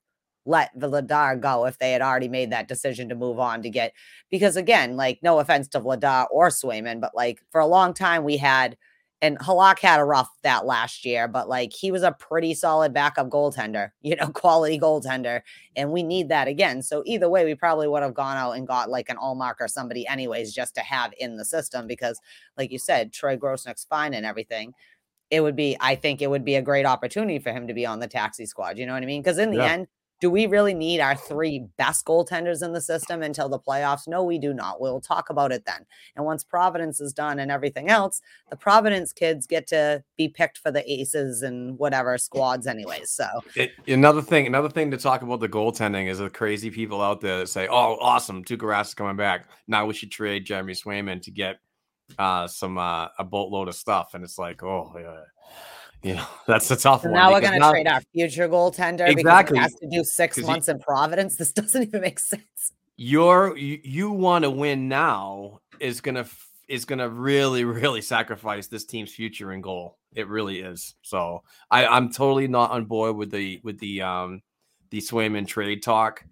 let 0.47 0.79
Vladar 0.79 1.41
go 1.41 1.65
if 1.65 1.79
they 1.79 1.93
had 1.93 2.03
already 2.03 2.29
made 2.29 2.51
that 2.51 2.69
decision 2.69 3.09
to 3.09 3.15
move 3.15 3.39
on 3.39 3.63
to 3.63 3.71
get 3.71 3.93
because 4.31 4.57
again, 4.57 4.97
like 4.97 5.21
no 5.23 5.39
offense 5.39 5.69
to 5.69 5.81
Vladar 5.81 6.27
or 6.31 6.49
Swayman, 6.49 7.01
but 7.01 7.13
like 7.15 7.41
for 7.51 7.61
a 7.61 7.67
long 7.67 7.95
time 7.95 8.25
we 8.25 8.37
had 8.37 8.77
and 9.25 9.39
Halak 9.39 9.79
had 9.79 10.01
a 10.01 10.05
rough 10.05 10.29
that 10.43 10.67
last 10.67 11.07
year, 11.07 11.27
but 11.27 11.49
like 11.49 11.73
he 11.73 11.91
was 11.91 12.03
a 12.03 12.13
pretty 12.13 12.53
solid 12.53 12.93
backup 12.93 13.31
goaltender, 13.31 13.91
you 14.03 14.17
know, 14.17 14.29
quality 14.29 14.79
goaltender. 14.79 15.41
And 15.77 15.91
we 15.93 16.03
need 16.03 16.29
that 16.29 16.47
again. 16.47 16.83
So 16.83 17.03
either 17.07 17.31
way, 17.31 17.47
we 17.47 17.55
probably 17.55 17.89
would 17.89 18.03
have 18.03 18.13
gone 18.13 18.37
out 18.37 18.53
and 18.53 18.67
got 18.67 18.91
like 18.91 19.09
an 19.09 19.17
Ullmark 19.17 19.55
or 19.61 19.69
somebody, 19.69 20.07
anyways, 20.07 20.53
just 20.53 20.75
to 20.75 20.83
have 20.83 21.13
in 21.19 21.37
the 21.39 21.45
system 21.45 21.87
because, 21.87 22.21
like 22.59 22.71
you 22.71 22.79
said, 22.79 23.15
Troy 23.15 23.37
Grosenick's 23.39 23.85
fine 23.85 24.13
and 24.13 24.27
everything. 24.27 24.75
It 25.31 25.41
would 25.43 25.57
be, 25.57 25.77
I 25.81 25.97
think 25.97 26.23
it 26.23 26.31
would 26.31 26.45
be 26.45 26.57
a 26.57 26.63
great 26.63 26.87
opportunity 26.87 27.39
for 27.39 27.53
him 27.53 27.69
to 27.69 27.75
be 27.75 27.87
on 27.87 28.01
the 28.01 28.09
taxi 28.09 28.47
squad. 28.47 28.79
You 28.79 28.87
know 28.87 28.95
what 28.95 29.03
I 29.03 29.07
mean? 29.07 29.23
Because 29.23 29.39
in 29.39 29.51
the 29.51 29.59
Yeah. 29.59 29.69
end, 29.69 29.89
do 30.21 30.31
we 30.31 30.47
really 30.47 30.75
need 30.75 31.01
our 31.01 31.17
three 31.17 31.67
best 31.77 32.05
goaltenders 32.07 32.63
in 32.63 32.73
the 32.73 32.81
system 32.81 33.23
until 33.23 33.49
the 33.49 33.59
playoffs? 33.59 34.09
No, 34.09 34.23
we 34.23 34.39
do 34.39 34.55
not. 34.55 34.81
We'll 34.81 35.01
talk 35.01 35.31
about 35.31 35.53
it 35.53 35.65
then. 35.67 35.85
And 36.17 36.25
once 36.25 36.45
Providence 36.45 37.01
is 37.01 37.13
done 37.13 37.39
and 37.39 37.51
everything 37.51 37.91
else, 37.91 38.23
the 38.51 38.57
Providence 38.57 39.13
kids 39.13 39.47
get 39.47 39.67
to 39.69 40.03
be 40.17 40.29
picked 40.29 40.59
for 40.59 40.71
the 40.71 40.91
aces 40.91 41.43
and 41.43 41.79
whatever 41.79 42.17
squads, 42.19 42.67
anyways. 42.67 43.11
So 43.11 43.27
It, 43.55 43.73
another 43.87 44.23
thing, 44.23 44.47
another 44.47 44.69
thing 44.69 44.91
to 44.93 44.97
talk 44.97 45.23
about 45.23 45.41
the 45.41 45.49
goaltending 45.49 46.09
is 46.09 46.19
the 46.19 46.31
crazy 46.31 46.71
people 46.71 47.03
out 47.03 47.21
there 47.21 47.41
that 47.41 47.49
say, 47.49 47.67
"Oh, 47.69 47.99
awesome, 48.01 48.45
Tuukka 48.45 48.63
Rask 48.63 48.87
is 48.87 48.95
coming 48.95 49.17
back. 49.17 49.49
Now 49.67 49.87
we 49.87 49.95
should 49.95 50.11
trade 50.11 50.47
Jeremy 50.47 50.75
Swayman 50.75 51.23
to 51.23 51.31
get 51.31 51.57
uh, 52.19 52.47
some 52.47 52.79
uh, 52.79 53.09
a 53.19 53.25
boatload 53.25 53.69
of 53.69 53.75
stuff." 53.75 54.15
And 54.15 54.25
it's 54.25 54.39
like, 54.39 54.63
oh, 54.63 54.93
yeah, 54.99 55.21
you 56.05 56.15
know, 56.15 56.27
that's 56.47 56.71
a 56.71 56.77
tough 56.77 57.03
So 57.03 57.09
one. 57.09 57.15
now 57.19 57.33
we're 57.33 57.41
going 57.41 57.61
to 57.61 57.71
trade 57.71 57.89
our 57.89 58.01
future 58.13 58.49
goaltender 58.49 59.09
Exactly. 59.09 59.59
because 59.59 59.73
it 59.73 59.73
has 59.73 59.75
to 59.81 59.89
do 59.91 60.05
six 60.05 60.39
months 60.39 60.69
in 60.69 60.79
Providence. 60.79 61.37
This 61.37 61.53
doesn't 61.61 61.83
even 61.83 62.01
make 62.03 62.21
sense. 62.21 62.73
You're 62.97 63.57
you, 63.57 63.81
you 63.83 64.11
want 64.13 64.45
to 64.45 64.51
win 64.51 64.89
now 64.89 65.59
is 65.81 66.01
gonna 66.01 66.27
is 66.69 66.85
gonna 66.85 67.09
really 67.09 67.65
really 67.81 68.01
sacrifice 68.01 68.69
this 68.69 68.85
team's 68.85 69.13
future 69.13 69.51
and 69.51 69.63
goal. 69.63 69.99
It 70.15 70.29
really 70.29 70.61
is. 70.61 70.95
So 71.03 71.43
I 71.73 71.87
I'm 71.87 72.13
totally 72.13 72.47
not 72.47 72.71
on 72.71 72.85
board 72.85 73.17
with 73.17 73.33
the 73.33 73.61
with 73.65 73.81
the 73.81 74.03
um 74.03 74.43
the 74.91 74.99
Swayman 75.01 75.47
trade 75.49 75.83
talk. 75.83 76.23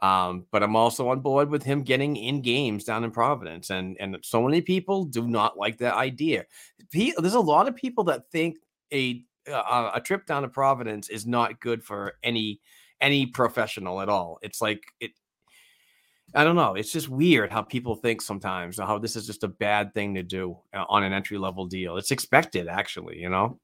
Um, 0.00 0.46
but 0.52 0.62
I'm 0.62 0.76
also 0.76 1.08
on 1.08 1.20
board 1.20 1.50
with 1.50 1.64
him 1.64 1.82
getting 1.82 2.16
in 2.16 2.40
games 2.40 2.84
down 2.84 3.02
in 3.04 3.10
Providence, 3.10 3.68
and 3.70 3.96
and 4.00 4.16
so 4.22 4.42
many 4.42 4.60
people 4.62 5.04
do 5.04 5.26
not 5.26 5.58
like 5.58 5.76
that 5.78 5.94
idea. 5.94 6.46
Pe- 6.92 7.12
There's 7.18 7.34
a 7.34 7.40
lot 7.40 7.66
of 7.68 7.74
people 7.76 8.04
that 8.04 8.30
think 8.30 8.56
a 8.92 9.24
uh, 9.50 9.92
a 9.94 10.00
trip 10.00 10.26
down 10.26 10.42
to 10.42 10.48
Providence 10.48 11.08
is 11.08 11.26
not 11.26 11.60
good 11.60 11.82
for 11.82 12.14
any 12.22 12.60
any 13.00 13.26
professional 13.26 14.00
at 14.00 14.08
all. 14.08 14.38
It's 14.42 14.60
like 14.60 14.82
it. 15.00 15.12
I 16.34 16.44
don't 16.44 16.56
know. 16.56 16.74
It's 16.74 16.92
just 16.92 17.08
weird 17.08 17.50
how 17.50 17.62
people 17.62 17.94
think 17.94 18.20
sometimes 18.20 18.78
how 18.78 18.98
this 18.98 19.16
is 19.16 19.26
just 19.26 19.44
a 19.44 19.48
bad 19.48 19.94
thing 19.94 20.14
to 20.14 20.22
do 20.22 20.58
uh, 20.74 20.84
on 20.88 21.02
an 21.02 21.14
entry 21.14 21.38
level 21.38 21.66
deal. 21.66 21.96
It's 21.96 22.10
expected, 22.10 22.68
actually. 22.68 23.18
You 23.18 23.30
know. 23.30 23.58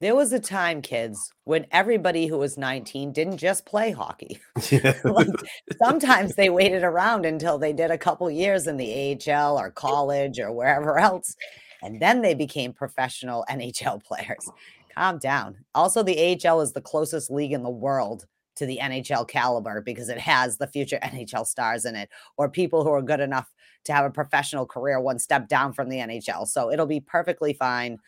There 0.00 0.14
was 0.14 0.32
a 0.32 0.40
time, 0.40 0.80
kids, 0.80 1.30
when 1.44 1.66
everybody 1.70 2.26
who 2.26 2.38
was 2.38 2.56
19 2.56 3.12
didn't 3.12 3.36
just 3.36 3.66
play 3.66 3.90
hockey. 3.90 4.40
Like, 5.04 5.28
sometimes 5.78 6.34
they 6.36 6.48
waited 6.48 6.82
around 6.82 7.26
until 7.26 7.58
they 7.58 7.74
did 7.74 7.90
a 7.90 7.98
couple 7.98 8.30
years 8.30 8.66
in 8.66 8.78
the 8.78 9.20
AHL 9.28 9.58
or 9.58 9.70
college 9.70 10.40
or 10.40 10.52
wherever 10.52 10.98
else, 10.98 11.34
and 11.82 12.00
then 12.00 12.22
they 12.22 12.34
became 12.34 12.72
professional 12.72 13.44
NHL 13.50 14.02
players. 14.02 14.46
Oh. 14.48 14.54
Calm 14.96 15.18
down. 15.18 15.64
Also, 15.74 16.02
the 16.02 16.38
AHL 16.44 16.60
is 16.60 16.72
the 16.72 16.80
closest 16.80 17.30
league 17.30 17.52
in 17.52 17.62
the 17.62 17.70
world 17.70 18.26
to 18.56 18.66
the 18.66 18.78
NHL 18.82 19.26
caliber 19.26 19.80
because 19.80 20.08
it 20.08 20.18
has 20.18 20.58
the 20.58 20.66
future 20.66 20.98
NHL 21.02 21.46
stars 21.46 21.84
in 21.84 21.96
it 21.96 22.10
or 22.36 22.48
people 22.48 22.84
who 22.84 22.90
are 22.90 23.02
good 23.02 23.20
enough 23.20 23.50
to 23.84 23.92
have 23.92 24.04
a 24.04 24.10
professional 24.10 24.66
career 24.66 25.00
one 25.00 25.18
step 25.18 25.48
down 25.48 25.72
from 25.72 25.88
the 25.88 25.98
NHL. 25.98 26.46
So 26.46 26.70
it'll 26.70 26.86
be 26.86 27.00
perfectly 27.00 27.52
fine. 27.52 27.98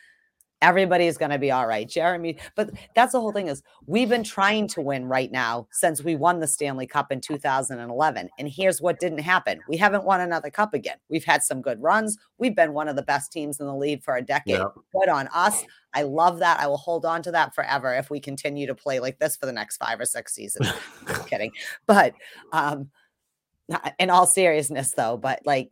Everybody's 0.62 1.18
going 1.18 1.30
to 1.30 1.38
be 1.38 1.50
all 1.50 1.66
right. 1.66 1.88
Jeremy, 1.88 2.38
but 2.54 2.70
that's 2.94 3.12
the 3.12 3.20
whole 3.20 3.32
thing 3.32 3.48
is 3.48 3.62
we've 3.86 4.08
been 4.08 4.24
trying 4.24 4.68
to 4.68 4.80
win 4.80 5.06
right 5.06 5.30
now 5.30 5.66
since 5.72 6.02
we 6.02 6.16
won 6.16 6.40
the 6.40 6.46
Stanley 6.46 6.86
Cup 6.86 7.12
in 7.12 7.20
2011. 7.20 8.30
And 8.38 8.48
here's 8.48 8.80
what 8.80 9.00
didn't 9.00 9.18
happen. 9.18 9.60
We 9.68 9.76
haven't 9.76 10.04
won 10.04 10.20
another 10.20 10.50
cup 10.50 10.72
again. 10.72 10.96
We've 11.08 11.24
had 11.24 11.42
some 11.42 11.60
good 11.60 11.82
runs. 11.82 12.16
We've 12.38 12.56
been 12.56 12.72
one 12.72 12.88
of 12.88 12.96
the 12.96 13.02
best 13.02 13.32
teams 13.32 13.60
in 13.60 13.66
the 13.66 13.74
league 13.74 14.02
for 14.02 14.16
a 14.16 14.22
decade. 14.22 14.54
Yeah. 14.56 14.68
Good 14.92 15.08
on 15.08 15.28
us. 15.34 15.62
I 15.94 16.02
love 16.02 16.38
that. 16.38 16.60
I 16.60 16.66
will 16.68 16.78
hold 16.78 17.04
on 17.04 17.22
to 17.22 17.32
that 17.32 17.54
forever 17.54 17.92
if 17.94 18.08
we 18.08 18.20
continue 18.20 18.66
to 18.66 18.74
play 18.74 19.00
like 19.00 19.18
this 19.18 19.36
for 19.36 19.46
the 19.46 19.52
next 19.52 19.76
five 19.76 20.00
or 20.00 20.06
six 20.06 20.34
seasons. 20.34 20.72
Just 21.06 21.28
kidding. 21.28 21.50
But 21.86 22.14
um 22.52 22.90
in 23.98 24.10
all 24.10 24.26
seriousness 24.26 24.92
though, 24.92 25.16
but 25.16 25.40
like 25.44 25.70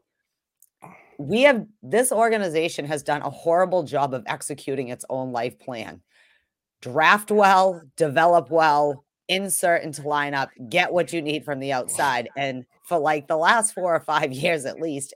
we 1.21 1.43
have 1.43 1.67
this 1.83 2.13
organization 2.13 2.87
has 2.87 3.03
done 3.03 3.21
a 3.21 3.29
horrible 3.29 3.83
job 3.83 4.15
of 4.15 4.25
executing 4.27 4.89
its 4.89 5.05
own 5.11 5.33
life 5.33 5.59
plan. 5.59 6.01
Draft 6.81 7.31
well, 7.31 7.83
develop 7.99 8.51
well, 8.51 9.05
insert 9.29 9.83
into 9.83 10.01
lineup, 10.01 10.49
get 10.71 10.91
what 10.91 11.13
you 11.13 11.21
need 11.21 11.45
from 11.45 11.61
the 11.61 11.75
outside. 11.75 12.31
And 12.39 12.65
for 12.85 12.99
like 12.99 13.29
the 13.29 13.37
last 13.37 13.75
four 13.75 13.95
or 13.95 14.01
five 14.01 14.33
years 14.45 14.65
at 14.65 14.81
least, 14.81 15.13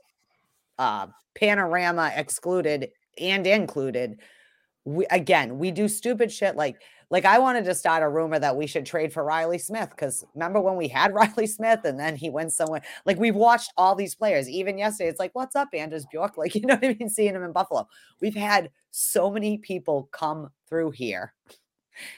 uh 0.77 1.07
panorama 1.33 2.11
excluded 2.15 2.89
and 3.19 3.47
included. 3.47 4.19
We 4.83 5.07
again, 5.07 5.57
we 5.57 5.71
do 5.71 5.87
stupid 5.87 6.31
shit 6.31 6.55
like 6.55 6.75
like 7.09 7.25
I 7.25 7.39
wanted 7.39 7.65
to 7.65 7.75
start 7.75 8.03
a 8.03 8.09
rumor 8.09 8.39
that 8.39 8.55
we 8.55 8.67
should 8.67 8.85
trade 8.85 9.13
for 9.13 9.23
Reilly 9.23 9.57
Smith 9.57 9.89
because 9.89 10.25
remember 10.33 10.59
when 10.61 10.75
we 10.75 10.87
had 10.87 11.13
Reilly 11.13 11.47
Smith 11.47 11.81
and 11.83 11.99
then 11.99 12.15
he 12.15 12.29
went 12.29 12.51
somewhere. 12.51 12.81
Like 13.05 13.19
we've 13.19 13.35
watched 13.35 13.71
all 13.77 13.95
these 13.95 14.15
players. 14.15 14.49
Even 14.49 14.77
yesterday, 14.77 15.09
it's 15.09 15.19
like, 15.19 15.33
what's 15.33 15.55
up, 15.55 15.69
Anders 15.73 16.05
Bjork? 16.11 16.35
Like, 16.45 16.53
you 16.53 16.61
know 16.61 16.75
what 16.75 16.85
I 16.85 16.95
mean? 16.99 17.09
Seeing 17.09 17.33
him 17.33 17.43
in 17.43 17.51
Buffalo. 17.51 17.87
We've 18.21 18.35
had 18.35 18.69
so 18.91 19.31
many 19.31 19.57
people 19.57 20.09
come 20.11 20.49
through 20.67 20.91
here 20.91 21.33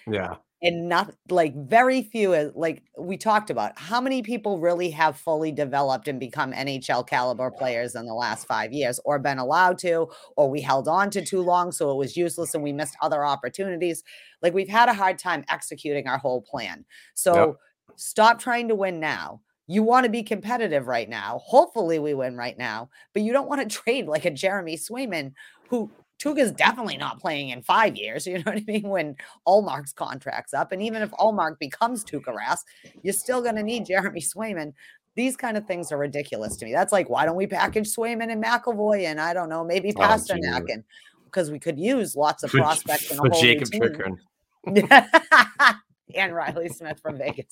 yeah. 0.10 0.36
And 0.62 0.90
not 0.90 1.14
like 1.30 1.56
very 1.56 2.02
few 2.02 2.34
uh, 2.34 2.50
like 2.56 2.84
we 2.98 3.16
talked 3.16 3.50
about 3.50 3.78
how 3.78 4.02
many 4.02 4.24
people 4.24 4.60
really 4.60 4.90
have 4.90 5.18
fully 5.18 5.52
developed 5.52 6.08
and 6.08 6.20
become 6.20 6.52
NHL 6.52 7.08
caliber 7.08 7.52
players 7.52 7.96
in 7.96 8.06
the 8.06 8.14
last 8.14 8.48
5 8.48 8.74
years 8.74 9.00
or 9.06 9.20
been 9.20 9.38
allowed 9.38 9.78
to 9.80 10.08
or 10.36 10.50
we 10.50 10.62
held 10.62 10.88
on 10.88 11.12
to 11.12 11.24
too 11.24 11.42
long 11.42 11.72
so 11.72 11.92
it 11.92 11.98
was 11.98 12.18
useless 12.18 12.56
and 12.56 12.64
we 12.64 12.74
missed 12.74 12.96
other 13.02 13.24
opportunities. 13.24 14.04
Like 14.42 14.54
we've 14.54 14.70
had 14.70 14.90
a 14.90 14.94
hard 14.94 15.20
time 15.20 15.46
executing 15.50 16.08
our 16.08 16.18
whole 16.18 16.42
plan. 16.42 16.86
So 17.14 17.58
stop 17.96 18.40
trying 18.40 18.68
to 18.70 18.76
win 18.76 19.00
now. 19.00 19.42
You 19.68 19.84
want 19.84 20.06
to 20.06 20.10
be 20.10 20.24
competitive 20.24 20.88
right 20.88 21.10
now. 21.10 21.42
Hopefully 21.44 22.00
we 22.00 22.14
win 22.14 22.36
right 22.36 22.58
now 22.58 22.90
but 23.14 23.22
you 23.22 23.32
don't 23.32 23.50
want 23.50 23.62
to 23.62 23.78
trade 23.84 24.08
like 24.08 24.26
a 24.26 24.32
Jeremy 24.32 24.76
Swayman 24.78 25.34
who 25.70 25.92
Tuukka's 26.20 26.52
definitely 26.52 26.98
not 26.98 27.20
playing 27.20 27.50
in 27.50 27.62
five 27.62 27.96
years. 27.96 28.26
You 28.26 28.36
know 28.38 28.44
what 28.46 28.58
I 28.58 28.64
mean? 28.68 28.84
When 28.90 29.16
Ullmark's 29.48 29.94
contract's 29.94 30.54
up, 30.54 30.72
and 30.72 30.82
even 30.82 31.02
if 31.02 31.12
Allmark 31.12 31.60
becomes 31.60 32.04
Tuukka 32.04 32.36
Rask, 32.36 32.64
you're 33.04 33.14
still 33.14 33.42
going 33.42 33.56
to 33.56 33.64
need 33.64 33.86
Jeremy 33.86 34.22
Swayman. 34.22 34.74
These 35.16 35.36
kind 35.36 35.58
of 35.58 35.66
things 35.66 35.92
are 35.92 35.98
ridiculous 35.98 36.58
to 36.58 36.66
me. 36.66 36.72
That's 36.72 36.92
like, 36.92 37.10
why 37.10 37.26
don't 37.26 37.36
we 37.36 37.48
package 37.48 37.88
Swayman 37.94 38.32
and 38.32 38.44
McAvoy 38.44 39.06
and 39.06 39.20
I 39.20 39.34
don't 39.34 39.50
know, 39.50 39.64
maybe 39.64 39.94
Oh, 39.96 40.00
Pastrnak 40.02 40.68
geez. 40.68 40.76
and 40.76 40.84
because 41.26 41.52
we 41.52 41.60
could 41.60 41.80
use 41.80 42.16
lots 42.16 42.44
of 42.44 42.52
prospects 42.52 43.12
in 43.12 43.18
for 43.18 43.30
Jacob. 43.30 43.70
Trickern. 43.70 44.18
and 46.16 46.36
Reilly 46.36 46.70
Smith 46.70 47.00
from 47.00 47.18
Vegas. 47.18 47.50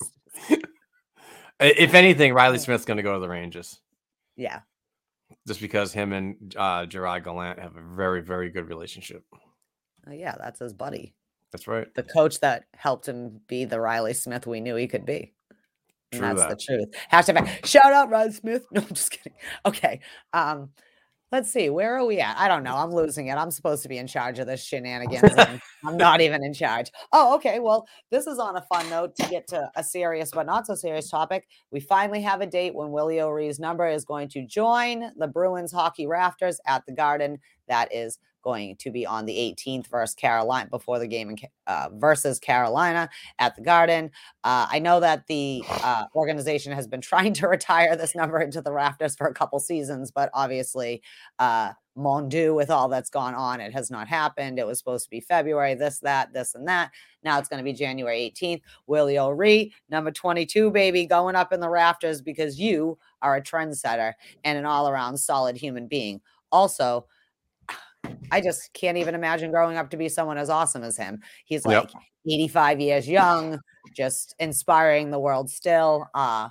If 1.58 1.94
anything, 1.94 2.34
Reilly 2.34 2.58
Smith's 2.58 2.84
going 2.84 2.98
to 2.98 3.02
go 3.02 3.14
to 3.14 3.18
the 3.18 3.28
Rangers 3.30 3.80
Yeah. 4.36 4.60
Just 5.46 5.60
because 5.60 5.92
him 5.92 6.12
and 6.12 6.54
uh, 6.56 6.86
Gerard 6.86 7.24
Gallant 7.24 7.58
have 7.58 7.76
a 7.76 7.82
very, 7.96 8.20
very 8.22 8.50
good 8.50 8.68
relationship. 8.68 9.24
Oh, 10.08 10.12
yeah, 10.12 10.34
that's 10.38 10.60
his 10.60 10.72
buddy. 10.72 11.14
That's 11.52 11.66
right. 11.66 11.92
The 11.94 12.02
coach 12.02 12.40
that 12.40 12.64
helped 12.74 13.08
him 13.08 13.40
be 13.46 13.64
the 13.64 13.80
Reilly 13.80 14.12
Smith 14.14 14.46
we 14.46 14.60
knew 14.60 14.76
he 14.76 14.86
could 14.86 15.06
be. 15.06 15.32
And 16.12 16.22
that's 16.22 16.40
that. 16.40 16.50
the 16.50 16.56
truth. 16.56 16.88
Hashtag 17.12 17.66
shout 17.66 17.92
out 17.92 18.10
Reilly 18.10 18.32
Smith. 18.32 18.66
No, 18.72 18.82
I'm 18.82 18.88
just 18.88 19.10
kidding. 19.10 19.34
Okay. 19.64 20.00
Um, 20.32 20.70
let's 21.36 21.52
see. 21.52 21.68
Where 21.68 21.94
are 21.94 22.06
we 22.06 22.18
at? 22.18 22.34
I 22.38 22.48
don't 22.48 22.62
know. 22.62 22.76
I'm 22.76 22.90
losing 22.90 23.26
it. 23.26 23.34
I'm 23.34 23.50
supposed 23.50 23.82
to 23.82 23.90
be 23.90 23.98
in 23.98 24.06
charge 24.06 24.38
of 24.38 24.46
this 24.46 24.64
shenanigans. 24.64 25.34
and 25.36 25.60
I'm 25.84 25.98
not 25.98 26.22
even 26.22 26.42
in 26.42 26.54
charge. 26.54 26.90
Oh, 27.12 27.34
okay. 27.34 27.60
Well, 27.60 27.86
this 28.10 28.26
is 28.26 28.38
on 28.38 28.56
a 28.56 28.62
fun 28.62 28.88
note 28.88 29.14
to 29.16 29.28
get 29.28 29.46
to 29.48 29.70
a 29.76 29.84
serious 29.84 30.30
but 30.30 30.46
not 30.46 30.66
so 30.66 30.74
serious 30.74 31.10
topic. 31.10 31.46
We 31.70 31.80
finally 31.80 32.22
have 32.22 32.40
a 32.40 32.46
date 32.46 32.74
when 32.74 32.90
Willie 32.90 33.20
O'Ree's 33.20 33.58
number 33.58 33.86
is 33.86 34.06
going 34.06 34.28
to 34.30 34.46
join 34.46 35.12
the 35.18 35.28
Bruins 35.28 35.72
hockey 35.72 36.06
rafters 36.06 36.58
at 36.66 36.86
the 36.86 36.92
Garden 36.92 37.38
That 37.68 37.94
is 37.94 38.18
going 38.46 38.76
to 38.76 38.92
be 38.92 39.04
on 39.04 39.26
the 39.26 39.36
18th 39.36 39.88
versus 39.88 40.14
Carolina 40.14 40.70
before 40.70 41.00
the 41.00 41.08
game 41.08 41.30
in, 41.30 41.36
uh, 41.66 41.88
versus 41.94 42.38
Carolina 42.38 43.10
at 43.40 43.56
the 43.56 43.60
Garden. 43.60 44.12
Uh, 44.44 44.68
I 44.70 44.78
know 44.78 45.00
that 45.00 45.26
the 45.26 45.64
uh, 45.82 46.04
organization 46.14 46.72
has 46.72 46.86
been 46.86 47.00
trying 47.00 47.34
to 47.34 47.48
retire 47.48 47.96
this 47.96 48.14
number 48.14 48.40
into 48.40 48.62
the 48.62 48.70
rafters 48.70 49.16
for 49.16 49.26
a 49.26 49.34
couple 49.34 49.58
seasons, 49.58 50.12
but 50.12 50.30
obviously, 50.32 51.02
uh, 51.40 51.72
mon 51.96 52.28
Dieu, 52.28 52.54
with 52.54 52.70
all 52.70 52.88
that's 52.88 53.10
gone 53.10 53.34
on, 53.34 53.60
it 53.60 53.72
has 53.72 53.90
not 53.90 54.06
happened. 54.06 54.60
It 54.60 54.66
was 54.66 54.78
supposed 54.78 55.04
to 55.06 55.10
be 55.10 55.20
February, 55.20 55.74
this, 55.74 55.98
that, 56.00 56.32
this, 56.32 56.54
and 56.54 56.68
that. 56.68 56.92
Now 57.24 57.40
it's 57.40 57.48
going 57.48 57.58
to 57.58 57.64
be 57.64 57.72
January 57.72 58.32
18th. 58.32 58.60
Willie 58.86 59.18
O'Ree, 59.18 59.74
number 59.90 60.12
22, 60.12 60.70
baby, 60.70 61.04
going 61.04 61.34
up 61.34 61.52
in 61.52 61.58
the 61.58 61.68
rafters 61.68 62.22
because 62.22 62.60
you 62.60 62.96
are 63.22 63.34
a 63.34 63.42
trendsetter 63.42 64.12
and 64.44 64.56
an 64.56 64.66
all 64.66 64.88
around 64.88 65.16
solid 65.16 65.56
human 65.56 65.88
being. 65.88 66.20
Also, 66.52 67.06
I 68.30 68.40
just 68.40 68.72
can't 68.72 68.96
even 68.98 69.14
imagine 69.14 69.50
growing 69.50 69.76
up 69.76 69.90
to 69.90 69.96
be 69.96 70.08
someone 70.08 70.38
as 70.38 70.50
awesome 70.50 70.82
as 70.82 70.96
him. 70.96 71.22
He's 71.44 71.64
like 71.64 71.90
Yep. 71.92 72.02
85 72.28 72.80
years 72.80 73.08
young, 73.08 73.60
just 73.94 74.34
inspiring 74.38 75.10
the 75.10 75.20
world 75.20 75.50
still. 75.50 76.08
Uh 76.14 76.50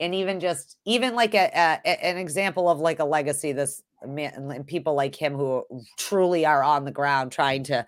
and 0.00 0.14
even 0.14 0.40
just 0.40 0.76
even 0.84 1.14
like 1.14 1.34
a, 1.34 1.50
a 1.54 2.04
an 2.04 2.16
example 2.16 2.68
of 2.68 2.78
like 2.78 2.98
a 2.98 3.04
legacy 3.04 3.52
this 3.52 3.82
man 4.06 4.50
and 4.50 4.66
people 4.66 4.94
like 4.94 5.14
him 5.14 5.34
who 5.34 5.64
truly 5.98 6.44
are 6.44 6.62
on 6.62 6.84
the 6.84 6.90
ground 6.90 7.32
trying 7.32 7.62
to 7.64 7.84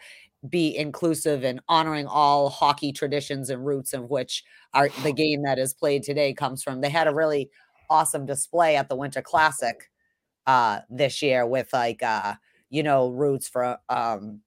be 0.48 0.76
inclusive 0.76 1.44
and 1.44 1.60
honoring 1.68 2.06
all 2.06 2.48
hockey 2.48 2.92
traditions 2.92 3.50
and 3.50 3.66
roots 3.66 3.92
of 3.92 4.08
which 4.10 4.44
are 4.74 4.88
the 5.02 5.12
game 5.16 5.42
that 5.42 5.58
is 5.58 5.74
played 5.74 6.02
today 6.02 6.32
comes 6.32 6.62
from. 6.62 6.80
They 6.80 6.90
had 6.90 7.08
a 7.08 7.14
really 7.14 7.50
awesome 7.90 8.24
display 8.26 8.76
at 8.76 8.88
the 8.88 8.96
Winter 8.96 9.20
Classic 9.22 9.90
uh 10.48 10.80
this 10.90 11.22
year 11.22 11.46
with 11.46 11.70
like 11.72 12.02
uh 12.02 12.34
you 12.70 12.82
know 12.82 13.10
roots 13.10 13.48
for 13.48 13.78
um 13.90 14.42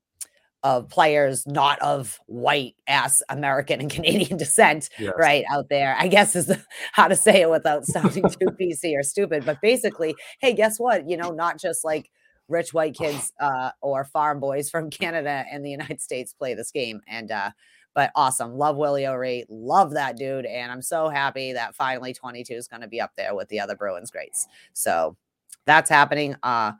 of 0.63 0.89
players 0.89 1.47
not 1.47 1.79
of 1.81 2.19
white 2.27 2.75
ass 2.87 3.23
American 3.29 3.81
and 3.81 3.91
Canadian 3.97 4.37
descent 4.37 4.89
Yes. 4.99 5.13
right 5.17 5.43
out 5.51 5.69
there. 5.69 5.95
I 5.97 6.07
guess 6.07 6.35
is 6.35 6.47
the, 6.47 6.63
how 6.93 7.07
to 7.07 7.15
say 7.15 7.41
it 7.41 7.49
without 7.49 7.85
sounding 7.85 8.25
too 8.29 8.47
PC 8.61 8.93
or 8.95 9.03
stupid. 9.03 9.45
But 9.45 9.59
basically, 9.61 10.15
hey, 10.39 10.53
guess 10.53 10.79
what? 10.79 11.09
You 11.09 11.17
know, 11.17 11.31
not 11.31 11.59
just 11.59 11.83
like 11.83 12.11
rich 12.47 12.73
white 12.73 12.95
kids 12.97 13.33
uh, 13.39 13.71
or 13.81 14.05
farm 14.05 14.39
boys 14.39 14.69
from 14.69 14.91
Canada 14.91 15.45
and 15.51 15.65
the 15.65 15.71
United 15.71 16.01
States 16.01 16.33
play 16.33 16.53
this 16.53 16.71
game. 16.71 17.01
And 17.07 17.31
uh, 17.31 17.51
but 17.95 18.11
awesome, 18.15 18.53
love 18.53 18.77
Willie 18.77 19.07
O'Ree, 19.07 19.45
love 19.49 19.91
that 19.95 20.15
dude, 20.15 20.45
and 20.45 20.71
I'm 20.71 20.81
so 20.83 21.09
happy 21.09 21.53
that 21.53 21.75
finally 21.75 22.13
22 22.13 22.53
is 22.53 22.67
going 22.67 22.81
to 22.81 22.87
be 22.87 23.01
up 23.01 23.11
there 23.17 23.35
with 23.35 23.49
the 23.49 23.59
other 23.59 23.75
Bruins 23.75 24.11
greats. 24.11 24.47
So 24.73 25.17
that's 25.65 25.89
happening. 25.89 26.33
Uh, 26.43 26.73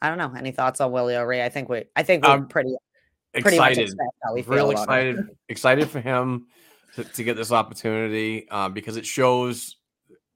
I 0.00 0.08
don't 0.08 0.18
know. 0.18 0.32
Any 0.36 0.50
thoughts 0.50 0.80
on 0.80 0.90
Willie 0.92 1.16
O'Ree? 1.16 1.42
I 1.42 1.48
think 1.48 1.68
we, 1.68 1.84
I 1.94 2.02
think 2.02 2.24
we're 2.24 2.32
I'm 2.32 2.48
pretty, 2.48 2.74
pretty 3.32 3.58
much 3.58 3.70
Excited. 3.72 3.82
expressed 3.84 4.14
how 4.24 4.34
we 4.34 4.42
feel 4.42 4.54
Real 4.54 4.70
excited. 4.72 5.28
excited 5.48 5.90
for 5.90 6.00
him 6.00 6.46
to, 6.96 7.04
to 7.04 7.24
get 7.24 7.36
this 7.36 7.52
opportunity 7.52 8.48
uh, 8.50 8.68
because 8.68 8.96
it 8.96 9.06
shows 9.06 9.76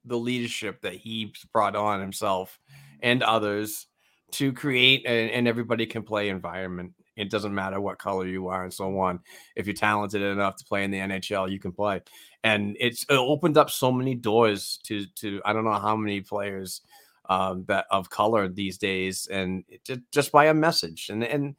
the 0.05 0.17
leadership 0.17 0.81
that 0.81 0.93
he's 0.93 1.31
brought 1.51 1.75
on 1.75 1.99
himself 1.99 2.57
and 3.01 3.21
others 3.23 3.87
to 4.31 4.53
create 4.53 5.05
an, 5.05 5.29
and 5.29 5.47
everybody 5.47 5.85
can 5.85 6.03
play 6.03 6.29
environment. 6.29 6.93
It 7.17 7.29
doesn't 7.29 7.53
matter 7.53 7.81
what 7.81 7.97
color 7.97 8.25
you 8.27 8.47
are 8.47 8.63
and 8.63 8.73
so 8.73 8.99
on. 8.99 9.19
If 9.55 9.65
you're 9.65 9.73
talented 9.75 10.21
enough 10.21 10.55
to 10.57 10.65
play 10.65 10.83
in 10.83 10.91
the 10.91 10.99
NHL, 10.99 11.49
you 11.49 11.59
can 11.59 11.71
play. 11.71 12.01
And 12.43 12.77
it's 12.79 13.03
it 13.09 13.15
opened 13.15 13.57
up 13.57 13.69
so 13.69 13.91
many 13.91 14.15
doors 14.15 14.79
to 14.83 15.05
to 15.15 15.41
I 15.43 15.51
don't 15.51 15.65
know 15.65 15.73
how 15.73 15.95
many 15.95 16.21
players 16.21 16.81
um, 17.29 17.65
that 17.67 17.85
of 17.91 18.09
color 18.09 18.47
these 18.47 18.77
days, 18.77 19.27
and 19.31 19.63
it, 19.69 19.83
ju- 19.83 20.01
just 20.11 20.31
by 20.31 20.45
a 20.45 20.53
message. 20.53 21.09
And 21.09 21.23
and 21.23 21.55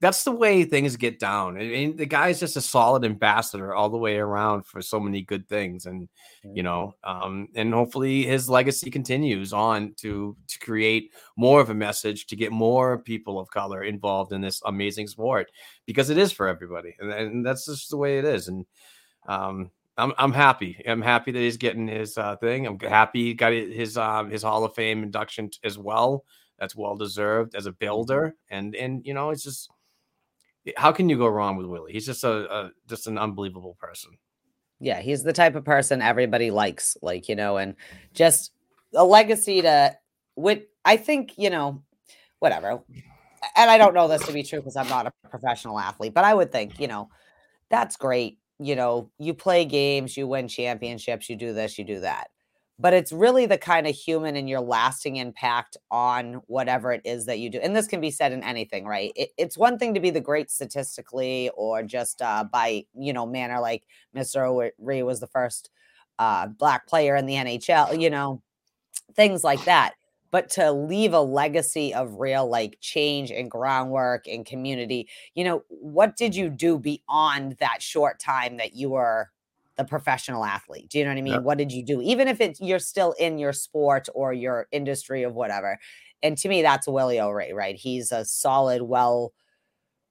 that's 0.00 0.24
the 0.24 0.32
way 0.32 0.64
things 0.64 0.96
get 0.96 1.18
down. 1.18 1.56
I 1.56 1.60
mean, 1.60 1.96
the 1.96 2.04
guy's 2.04 2.38
just 2.38 2.58
a 2.58 2.60
solid 2.60 3.06
ambassador 3.06 3.74
all 3.74 3.88
the 3.88 3.96
way 3.96 4.18
around 4.18 4.66
for 4.66 4.82
so 4.82 5.00
many 5.00 5.22
good 5.22 5.48
things, 5.48 5.86
and 5.86 6.08
you 6.42 6.62
know, 6.62 6.94
um, 7.04 7.48
and 7.54 7.72
hopefully 7.72 8.24
his 8.24 8.50
legacy 8.50 8.90
continues 8.90 9.52
on 9.52 9.94
to 9.98 10.36
to 10.48 10.58
create 10.58 11.12
more 11.36 11.60
of 11.60 11.70
a 11.70 11.74
message 11.74 12.26
to 12.26 12.36
get 12.36 12.52
more 12.52 12.98
people 12.98 13.38
of 13.38 13.48
color 13.50 13.82
involved 13.84 14.32
in 14.32 14.40
this 14.42 14.60
amazing 14.66 15.06
sport 15.06 15.50
because 15.86 16.10
it 16.10 16.18
is 16.18 16.32
for 16.32 16.48
everybody, 16.48 16.94
and, 16.98 17.10
and 17.10 17.46
that's 17.46 17.66
just 17.66 17.88
the 17.88 17.96
way 17.96 18.18
it 18.18 18.24
is. 18.26 18.48
And 18.48 18.66
um, 19.26 19.70
I'm 19.96 20.12
I'm 20.18 20.32
happy. 20.32 20.82
I'm 20.86 21.02
happy 21.02 21.30
that 21.32 21.38
he's 21.38 21.56
getting 21.56 21.86
his 21.86 22.18
uh, 22.18 22.36
thing. 22.36 22.66
I'm 22.66 22.78
happy 22.78 23.26
he 23.26 23.34
got 23.34 23.52
his 23.52 23.96
um, 23.96 24.30
his 24.30 24.42
Hall 24.42 24.64
of 24.64 24.74
Fame 24.74 25.02
induction 25.02 25.50
as 25.62 25.78
well. 25.78 26.24
That's 26.58 26.74
well 26.74 26.96
deserved 26.96 27.54
as 27.54 27.66
a 27.66 27.72
builder, 27.72 28.34
and 28.48 28.74
and 28.74 29.04
you 29.06 29.14
know, 29.14 29.30
it's 29.30 29.44
just 29.44 29.70
how 30.76 30.92
can 30.92 31.08
you 31.08 31.18
go 31.18 31.28
wrong 31.28 31.56
with 31.56 31.66
Willie? 31.66 31.92
He's 31.92 32.06
just 32.06 32.24
a, 32.24 32.52
a 32.52 32.70
just 32.88 33.06
an 33.06 33.18
unbelievable 33.18 33.76
person. 33.78 34.16
Yeah, 34.80 35.00
he's 35.00 35.22
the 35.22 35.32
type 35.32 35.54
of 35.54 35.64
person 35.64 36.02
everybody 36.02 36.50
likes, 36.50 36.96
like, 37.00 37.28
you 37.28 37.36
know, 37.36 37.56
and 37.58 37.74
just 38.12 38.52
a 38.94 39.04
legacy 39.04 39.62
to 39.62 39.96
with 40.36 40.62
I 40.84 40.96
think, 40.96 41.34
you 41.36 41.50
know, 41.50 41.82
whatever. 42.38 42.82
And 43.56 43.70
I 43.70 43.78
don't 43.78 43.94
know 43.94 44.08
this 44.08 44.26
to 44.26 44.32
be 44.32 44.42
true 44.42 44.60
because 44.60 44.76
I'm 44.76 44.88
not 44.88 45.06
a 45.06 45.12
professional 45.28 45.78
athlete, 45.78 46.14
but 46.14 46.24
I 46.24 46.34
would 46.34 46.50
think, 46.50 46.80
you 46.80 46.88
know, 46.88 47.08
that's 47.68 47.96
great. 47.96 48.38
You 48.58 48.76
know, 48.76 49.10
you 49.18 49.34
play 49.34 49.64
games, 49.64 50.16
you 50.16 50.26
win 50.26 50.48
championships, 50.48 51.28
you 51.28 51.36
do 51.36 51.52
this, 51.52 51.78
you 51.78 51.84
do 51.84 52.00
that. 52.00 52.28
But 52.78 52.92
it's 52.92 53.12
really 53.12 53.46
the 53.46 53.58
kind 53.58 53.86
of 53.86 53.94
human 53.94 54.34
and 54.36 54.48
your 54.48 54.60
lasting 54.60 55.16
impact 55.16 55.76
on 55.92 56.42
whatever 56.46 56.92
it 56.92 57.02
is 57.04 57.26
that 57.26 57.38
you 57.38 57.48
do. 57.48 57.60
And 57.60 57.74
this 57.74 57.86
can 57.86 58.00
be 58.00 58.10
said 58.10 58.32
in 58.32 58.42
anything, 58.42 58.84
right? 58.84 59.12
It, 59.14 59.30
it's 59.38 59.56
one 59.56 59.78
thing 59.78 59.94
to 59.94 60.00
be 60.00 60.10
the 60.10 60.20
great 60.20 60.50
statistically 60.50 61.50
or 61.56 61.84
just 61.84 62.20
uh, 62.20 62.44
by, 62.44 62.84
you 62.94 63.12
know, 63.12 63.26
manner 63.26 63.60
like 63.60 63.84
Mr. 64.16 64.48
O'Ree 64.48 65.04
was 65.04 65.20
the 65.20 65.28
first 65.28 65.70
uh, 66.18 66.48
black 66.48 66.88
player 66.88 67.14
in 67.14 67.26
the 67.26 67.34
NHL, 67.34 68.00
you 68.00 68.10
know, 68.10 68.42
things 69.14 69.44
like 69.44 69.64
that. 69.66 69.94
But 70.34 70.50
to 70.50 70.72
leave 70.72 71.12
a 71.12 71.20
legacy 71.20 71.94
of 71.94 72.18
real 72.18 72.48
like 72.48 72.78
change 72.80 73.30
and 73.30 73.48
groundwork 73.48 74.26
and 74.26 74.44
community, 74.44 75.08
you 75.36 75.44
know, 75.44 75.62
what 75.68 76.16
did 76.16 76.34
you 76.34 76.50
do 76.50 76.76
beyond 76.76 77.58
that 77.60 77.80
short 77.80 78.18
time 78.18 78.56
that 78.56 78.74
you 78.74 78.90
were 78.90 79.30
the 79.76 79.84
professional 79.84 80.44
athlete? 80.44 80.88
Do 80.88 80.98
you 80.98 81.04
know 81.04 81.12
what 81.12 81.18
I 81.18 81.22
mean? 81.22 81.34
Yep. 81.34 81.42
What 81.44 81.58
did 81.58 81.70
you 81.70 81.84
do? 81.84 82.00
Even 82.02 82.26
if 82.26 82.40
it's 82.40 82.60
you're 82.60 82.80
still 82.80 83.12
in 83.12 83.38
your 83.38 83.52
sport 83.52 84.08
or 84.12 84.32
your 84.32 84.66
industry 84.72 85.22
of 85.22 85.36
whatever. 85.36 85.78
And 86.20 86.36
to 86.38 86.48
me, 86.48 86.62
that's 86.62 86.88
Willie 86.88 87.20
O'Ree, 87.20 87.52
right? 87.52 87.76
He's 87.76 88.10
a 88.10 88.24
solid, 88.24 88.82
well, 88.82 89.34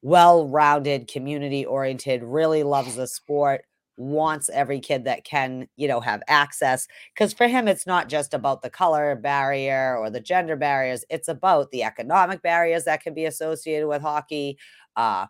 well-rounded, 0.04 1.10
community-oriented, 1.10 2.24
really 2.24 2.64
loves 2.64 2.96
the 2.96 3.08
sport, 3.08 3.66
wants 3.98 4.50
every 4.50 4.80
kid 4.80 5.06
that 5.06 5.24
can, 5.24 5.68
you 5.76 5.88
know, 5.88 6.00
have 6.00 6.24
access. 6.28 6.88
Because 7.14 7.34
for 7.34 7.48
him, 7.48 7.68
it's 7.68 7.86
not 7.86 8.10
just 8.10 8.34
about 8.34 8.62
the 8.62 8.70
color 8.70 9.16
barrier 9.16 9.98
or 9.98 10.10
the 10.10 10.20
gender 10.20 10.56
barriers, 10.56 11.06
it's 11.10 11.28
about 11.28 11.72
the 11.72 11.84
economic 11.84 12.42
barriers 12.42 12.86
that 12.86 13.04
can 13.04 13.14
be 13.14 13.26
associated 13.26 13.88
with 13.88 14.02
hockey. 14.02 14.58
Uh, 14.96 15.28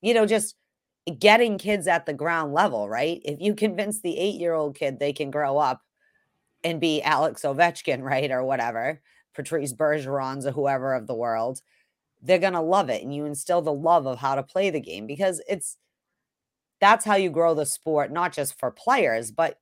you 0.00 0.14
know, 0.14 0.26
just 0.26 0.56
getting 1.18 1.58
kids 1.58 1.86
at 1.86 2.06
the 2.06 2.14
ground 2.14 2.52
level, 2.52 2.88
right? 2.88 3.20
If 3.24 3.40
you 3.40 3.54
convince 3.54 4.00
the 4.00 4.16
eight-year-old 4.16 4.76
kid 4.76 4.98
they 4.98 5.12
can 5.12 5.30
grow 5.30 5.58
up 5.58 5.82
and 6.64 6.80
be 6.80 7.02
Alex 7.02 7.42
Ovechkin, 7.42 8.02
right, 8.02 8.30
or 8.30 8.44
whatever, 8.44 9.00
Patrice 9.34 9.72
Bergerons 9.72 10.44
or 10.44 10.52
whoever 10.52 10.94
of 10.94 11.06
the 11.06 11.14
world, 11.14 11.60
they're 12.22 12.38
gonna 12.38 12.62
love 12.62 12.88
it, 12.88 13.02
and 13.02 13.14
you 13.14 13.24
instill 13.24 13.62
the 13.62 13.72
love 13.72 14.06
of 14.06 14.18
how 14.18 14.34
to 14.36 14.42
play 14.42 14.70
the 14.70 14.80
game 14.80 15.06
because 15.06 15.42
it's 15.48 15.76
that's 16.82 17.04
how 17.04 17.14
you 17.14 17.30
grow 17.30 17.54
the 17.54 17.64
sport, 17.64 18.10
not 18.10 18.32
just 18.32 18.58
for 18.58 18.72
players, 18.72 19.30
but 19.30 19.60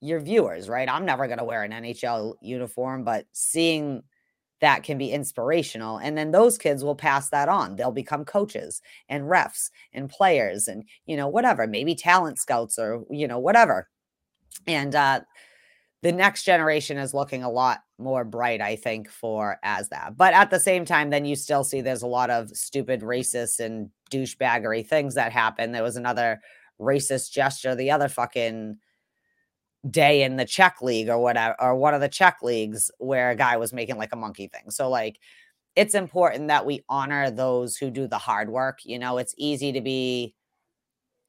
your 0.00 0.20
viewers, 0.20 0.68
right? 0.68 0.88
I'm 0.88 1.04
never 1.04 1.26
gonna 1.26 1.44
wear 1.44 1.64
an 1.64 1.72
NHL 1.72 2.36
uniform, 2.40 3.02
but 3.02 3.26
seeing 3.32 4.04
that 4.60 4.84
can 4.84 4.96
be 4.96 5.10
inspirational. 5.10 5.98
And 5.98 6.16
then 6.16 6.30
those 6.30 6.56
kids 6.56 6.84
will 6.84 6.94
pass 6.94 7.28
that 7.30 7.48
on. 7.48 7.74
They'll 7.74 7.90
become 7.90 8.24
coaches 8.24 8.80
and 9.08 9.24
refs 9.24 9.70
and 9.92 10.08
players 10.08 10.68
and, 10.68 10.84
you 11.06 11.16
know, 11.16 11.26
whatever, 11.26 11.66
maybe 11.66 11.96
talent 11.96 12.38
scouts 12.38 12.78
or, 12.78 13.02
you 13.10 13.26
know, 13.26 13.40
whatever. 13.40 13.88
And 14.68 14.94
uh, 14.94 15.22
the 16.02 16.12
next 16.12 16.44
generation 16.44 16.98
is 16.98 17.14
looking 17.14 17.42
a 17.42 17.50
lot 17.50 17.80
more 17.98 18.24
bright, 18.24 18.60
I 18.60 18.76
think, 18.76 19.10
for 19.10 19.58
as 19.64 19.88
that. 19.88 20.16
But 20.16 20.34
at 20.34 20.50
the 20.50 20.60
same 20.60 20.84
time, 20.84 21.10
then 21.10 21.24
you 21.24 21.34
still 21.34 21.64
see 21.64 21.80
there's 21.80 22.02
a 22.02 22.06
lot 22.06 22.30
of 22.30 22.50
stupid 22.50 23.00
racist 23.00 23.58
and 23.58 23.90
douchebaggery 24.14 24.86
things 24.86 25.14
that 25.14 25.32
happen. 25.32 25.72
There 25.72 25.82
was 25.82 25.96
another 25.96 26.40
racist 26.80 27.32
gesture 27.32 27.74
the 27.74 27.90
other 27.90 28.08
fucking 28.08 28.78
day 29.90 30.22
in 30.22 30.36
the 30.36 30.44
Czech 30.44 30.80
league 30.82 31.08
or 31.08 31.18
whatever, 31.18 31.54
or 31.60 31.76
one 31.76 31.94
of 31.94 32.00
the 32.00 32.08
Czech 32.08 32.38
leagues 32.42 32.90
where 32.98 33.30
a 33.30 33.36
guy 33.36 33.56
was 33.56 33.72
making 33.72 33.96
like 33.96 34.12
a 34.12 34.16
monkey 34.16 34.48
thing. 34.48 34.70
So, 34.70 34.88
like, 34.88 35.18
it's 35.76 35.94
important 35.94 36.48
that 36.48 36.66
we 36.66 36.84
honor 36.88 37.30
those 37.30 37.76
who 37.76 37.90
do 37.90 38.06
the 38.06 38.18
hard 38.18 38.48
work. 38.48 38.78
You 38.84 38.98
know, 38.98 39.18
it's 39.18 39.34
easy 39.36 39.72
to 39.72 39.80
be 39.80 40.34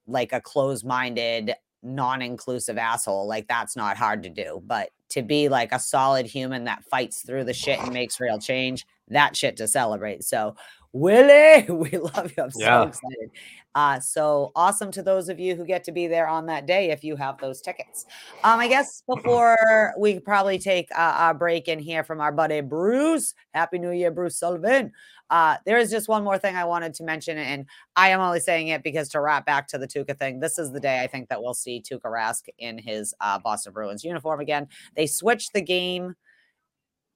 like 0.08 0.34
a 0.34 0.42
closed 0.42 0.86
minded, 0.86 1.54
non 1.84 2.22
inclusive 2.22 2.78
asshole. 2.78 3.28
Like, 3.28 3.48
that's 3.48 3.76
not 3.76 3.98
hard 3.98 4.24
to 4.24 4.30
do. 4.30 4.62
But 4.66 4.90
to 5.10 5.22
be 5.22 5.50
like 5.50 5.72
a 5.72 5.80
solid 5.80 6.26
human 6.26 6.66
that 6.66 6.84
fights 6.86 7.22
through 7.22 7.46
the 7.46 7.54
shit 7.54 7.80
and 7.80 7.94
makes 7.94 8.20
real 8.20 8.40
change, 8.40 8.86
that 9.10 9.36
shit 9.36 9.58
to 9.58 9.68
celebrate. 9.68 10.24
So, 10.24 10.56
Willie, 10.96 11.66
we 11.70 11.90
love 11.98 12.32
you. 12.38 12.44
I'm 12.44 12.50
Yeah. 12.56 12.84
so 12.84 12.88
excited. 12.88 13.32
Uh, 13.76 14.00
so 14.00 14.54
awesome 14.56 14.90
to 14.92 15.04
those 15.04 15.28
of 15.28 15.38
you 15.42 15.54
who 15.54 15.66
get 15.66 15.84
to 15.84 15.92
be 15.92 16.08
there 16.08 16.26
on 16.26 16.46
that 16.46 16.66
day 16.66 16.90
if 16.92 17.04
you 17.04 17.18
have 17.18 17.38
those 17.38 17.60
tickets. 17.60 18.06
Um, 18.46 18.62
I 18.62 18.70
guess 18.70 19.04
before 19.06 19.94
we 20.00 20.22
probably 20.22 20.58
take 20.58 20.90
uh, 20.94 21.16
our 21.18 21.34
break 21.34 21.68
in 21.68 21.80
here 21.80 22.06
from 22.06 22.22
our 22.22 22.32
buddy 22.32 22.62
Bruce. 22.62 23.34
Happy 23.54 23.78
New 23.78 23.92
Year, 23.92 24.10
Bruce 24.10 24.40
Sullivan. 24.40 24.94
Uh, 25.30 25.58
there 25.66 25.78
is 25.78 25.92
just 25.92 26.08
one 26.08 26.24
more 26.24 26.38
thing 26.38 26.56
I 26.56 26.64
wanted 26.64 26.94
to 26.94 27.04
mention, 27.04 27.38
and 27.38 27.66
I 27.98 28.10
am 28.10 28.22
only 28.22 28.40
saying 28.40 28.70
it 28.70 28.82
because 28.82 29.10
to 29.10 29.20
wrap 29.20 29.46
back 29.46 29.68
to 29.70 29.78
the 29.78 29.88
Tuukka 29.88 30.18
thing, 30.18 30.40
this 30.40 30.58
is 30.58 30.72
the 30.72 30.80
day 30.80 31.02
I 31.02 31.08
think 31.08 31.28
that 31.28 31.44
we'll 31.44 31.54
see 31.56 31.82
Tuukka 31.82 32.06
Rask 32.06 32.44
in 32.58 32.78
his 32.78 33.14
uh, 33.20 33.38
Boston 33.40 33.74
Bruins 33.74 34.06
uniform 34.06 34.40
again. 34.40 34.70
They 34.96 35.08
switched 35.08 35.52
the 35.52 35.62
game 35.62 36.16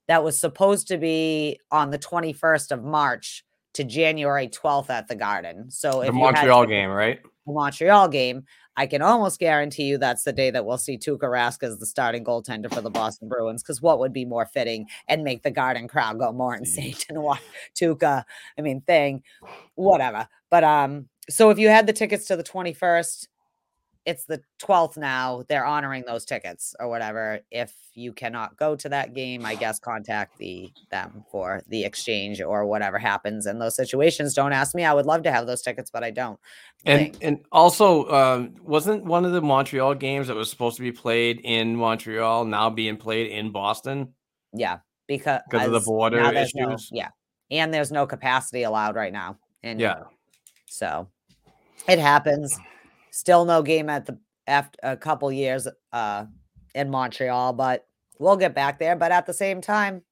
that 0.09 0.21
was 0.21 0.38
supposed 0.38 0.89
to 0.89 0.97
be 0.97 1.61
on 1.71 1.91
the 1.91 1.99
21st 1.99 2.71
of 2.71 2.84
March 2.84 3.45
to 3.74 3.84
January 3.84 4.47
12th 4.47 4.89
at 4.89 5.07
the 5.07 5.15
Garden. 5.15 5.70
So 5.72 5.99
The 5.99 6.05
had 6.05 6.13
Montreal 6.15 6.61
tickets- 6.63 6.72
game, 6.76 6.89
right? 6.89 7.20
the 7.47 7.53
Montreal 7.53 8.07
game, 8.09 8.43
I 8.78 8.86
can 8.86 9.01
almost 9.01 9.39
guarantee 9.39 9.84
you 9.84 9.97
that's 9.97 10.24
the 10.24 10.32
day 10.32 10.51
that 10.51 10.65
we'll 10.65 10.78
see 10.78 10.97
Tuukka 10.97 11.22
Rask 11.24 11.63
as 11.63 11.80
the 11.80 11.86
starting 11.86 12.24
goaltender 12.24 12.72
for 12.74 12.82
the 12.82 12.89
Boston 12.91 13.28
Bruins. 13.28 13.61
Because 13.63 13.82
what 13.82 13.99
would 13.99 14.13
be 14.13 14.24
more 14.24 14.45
fitting 14.45 14.86
and 15.07 15.24
make 15.24 15.41
the 15.43 15.51
Garden 15.51 15.88
crowd 15.88 16.20
go 16.20 16.32
more 16.32 16.55
insane 16.55 16.93
than 17.09 17.22
watch 17.22 17.41
Tuukka? 17.76 18.24
I 18.57 18.61
mean, 18.61 18.82
thing, 18.82 19.24
whatever. 19.76 20.28
But 20.51 20.63
um, 20.63 21.09
so 21.30 21.49
if 21.49 21.57
you 21.59 21.70
had 21.70 21.88
the 21.88 21.93
tickets 21.93 22.26
to 22.28 22.36
the 22.36 22.43
twenty 22.43 22.74
first, 22.74 23.28
it's 24.10 24.26
the 24.26 24.41
twelfth 24.57 24.97
now. 24.97 25.43
They're 25.47 25.66
honoring 25.66 26.03
those 26.05 26.26
tickets 26.26 26.76
or 26.80 26.89
whatever. 26.89 27.39
If 27.51 27.74
you 27.93 28.12
cannot 28.12 28.57
go 28.57 28.76
to 28.76 28.89
that 28.89 29.14
game, 29.14 29.45
I 29.45 29.55
guess 29.55 29.80
contact 29.80 30.38
the 30.38 30.72
them 30.89 31.24
for 31.32 31.62
the 31.68 31.84
exchange 31.84 32.41
or 32.41 32.66
whatever 32.66 32.97
happens 32.97 33.45
in 33.45 33.60
those 33.60 33.76
situations. 33.76 34.34
Don't 34.34 34.51
ask 34.53 34.74
me. 34.74 34.84
I 34.84 34.93
would 34.93 35.05
love 35.05 35.24
to 35.24 35.32
have 35.32 35.45
those 35.47 35.62
tickets, 35.62 35.91
but 35.91 36.03
I 36.03 36.12
don't. 36.12 36.39
And 36.86 36.99
Thanks. 36.99 37.18
and 37.22 37.45
also, 37.51 38.10
um, 38.10 38.55
wasn't 38.64 39.03
one 39.05 39.26
of 39.26 39.32
the 39.34 39.41
Montreal 39.41 39.93
games 39.95 40.28
that 40.28 40.36
was 40.36 40.49
supposed 40.49 40.78
to 40.78 40.82
be 40.82 40.91
played 40.91 41.41
in 41.43 41.76
Montreal 41.76 42.45
now 42.45 42.70
being 42.70 42.97
played 42.97 43.32
in 43.32 43.51
Boston? 43.51 44.14
Yeah, 44.53 44.80
because, 45.07 45.41
because 45.49 45.68
of 45.68 45.74
the 45.74 45.82
border 45.82 46.24
there's 46.32 46.55
no- 46.55 46.70
issues? 46.70 46.89
yeah, 46.91 47.10
and 47.51 47.72
there's 47.74 47.91
no 47.91 48.07
capacity 48.07 48.64
allowed 48.64 48.95
right 48.95 49.14
now. 49.14 49.38
And 49.62 49.80
Yeah. 49.80 50.03
so 50.68 51.10
it 51.88 51.99
happens. 51.99 52.57
Still 53.12 53.45
no 53.45 53.62
game 53.62 53.89
at 53.89 54.05
the 54.05 54.18
after 54.47 54.80
a 54.82 54.97
couple 54.97 55.32
years 55.32 55.68
uh 55.93 56.26
in 56.76 56.89
Montreal, 56.89 57.53
but 57.53 57.88
we'll 58.20 58.38
get 58.38 58.53
back 58.53 58.80
there. 58.80 58.95
But 58.95 59.12
at 59.12 59.26
the 59.26 59.34
same 59.34 59.62
time, 59.62 60.03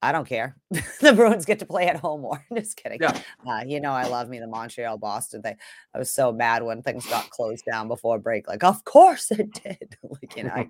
I 0.00 0.12
don't 0.12 0.28
care. 0.28 0.56
the 1.00 1.12
Bruins 1.12 1.44
get 1.44 1.58
to 1.58 1.66
play 1.66 1.88
at 1.88 1.96
home 1.96 2.20
more. 2.20 2.44
Just 2.54 2.76
kidding. 2.76 3.00
Yeah. 3.02 3.20
Uh, 3.46 3.64
you 3.66 3.80
know, 3.80 3.90
I 3.90 4.06
love 4.06 4.28
me 4.28 4.38
the 4.38 4.46
Montreal 4.46 4.96
Boston 4.96 5.42
thing. 5.42 5.56
I 5.92 5.98
was 5.98 6.12
so 6.12 6.30
mad 6.30 6.62
when 6.62 6.82
things 6.82 7.04
got 7.06 7.30
closed 7.30 7.64
down 7.64 7.88
before 7.88 8.18
break. 8.18 8.46
Like, 8.46 8.62
of 8.62 8.84
course 8.84 9.30
it 9.32 9.52
did. 9.52 9.96
like, 10.02 10.36
you 10.36 10.44
know, 10.44 10.52
I 10.54 10.68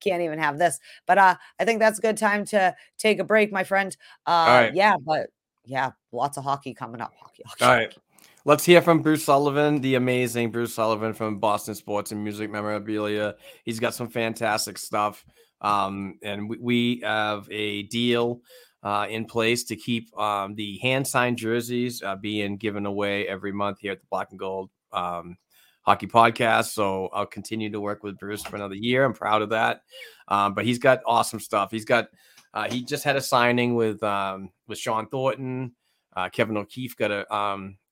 can't 0.00 0.22
even 0.22 0.38
have 0.38 0.58
this. 0.58 0.80
But 1.06 1.18
uh, 1.18 1.34
I 1.58 1.64
think 1.64 1.80
that's 1.80 1.98
a 1.98 2.02
good 2.02 2.16
time 2.16 2.46
to 2.46 2.74
take 2.96 3.18
a 3.18 3.24
break, 3.24 3.52
my 3.52 3.64
friend. 3.64 3.94
Uh, 4.26 4.46
right. 4.48 4.74
Yeah, 4.74 4.94
but 5.04 5.28
yeah, 5.66 5.90
lots 6.10 6.38
of 6.38 6.44
hockey 6.44 6.72
coming 6.72 7.02
up. 7.02 7.12
Hockey, 7.20 7.42
hockey, 7.44 7.64
All 7.64 7.70
right. 7.70 7.94
Let's 8.46 8.64
hear 8.64 8.80
from 8.80 9.02
Bruce 9.02 9.24
Sullivan, 9.24 9.82
the 9.82 9.96
amazing 9.96 10.50
Bruce 10.50 10.74
Sullivan 10.74 11.12
from 11.12 11.38
Boston 11.38 11.74
Sports 11.74 12.10
and 12.10 12.24
Music 12.24 12.50
Memorabilia. 12.50 13.34
He's 13.66 13.78
got 13.78 13.94
some 13.94 14.08
fantastic 14.08 14.78
stuff. 14.78 15.26
Um, 15.60 16.18
and 16.22 16.48
we, 16.48 16.56
we 16.58 17.00
have 17.04 17.46
a 17.50 17.82
deal 17.84 18.40
uh, 18.82 19.06
in 19.10 19.26
place 19.26 19.64
to 19.64 19.76
keep 19.76 20.18
um, 20.18 20.54
the 20.54 20.78
hand 20.78 21.06
signed 21.06 21.36
jerseys 21.36 22.02
uh, 22.02 22.16
being 22.16 22.56
given 22.56 22.86
away 22.86 23.28
every 23.28 23.52
month 23.52 23.78
here 23.80 23.92
at 23.92 24.00
the 24.00 24.06
Black 24.10 24.28
and 24.30 24.38
Gold 24.38 24.70
um, 24.90 25.36
Hockey 25.82 26.06
Podcast. 26.06 26.70
So 26.70 27.10
I'll 27.12 27.26
continue 27.26 27.68
to 27.70 27.80
work 27.80 28.02
with 28.02 28.18
Bruce 28.18 28.42
for 28.42 28.56
another 28.56 28.74
year. 28.74 29.04
I'm 29.04 29.12
proud 29.12 29.42
of 29.42 29.50
that. 29.50 29.82
Um, 30.28 30.54
but 30.54 30.64
he's 30.64 30.78
got 30.78 31.00
awesome 31.04 31.40
stuff. 31.40 31.70
He's 31.70 31.84
got, 31.84 32.08
uh, 32.54 32.70
he 32.70 32.82
just 32.82 33.04
had 33.04 33.16
a 33.16 33.20
signing 33.20 33.74
with 33.74 34.02
um, 34.02 34.48
with 34.66 34.78
Shawn 34.78 35.08
Thornton. 35.08 35.74
Uh, 36.16 36.30
Kevin 36.30 36.56
O'Keefe 36.56 36.96
got 36.96 37.10
a 37.10 37.32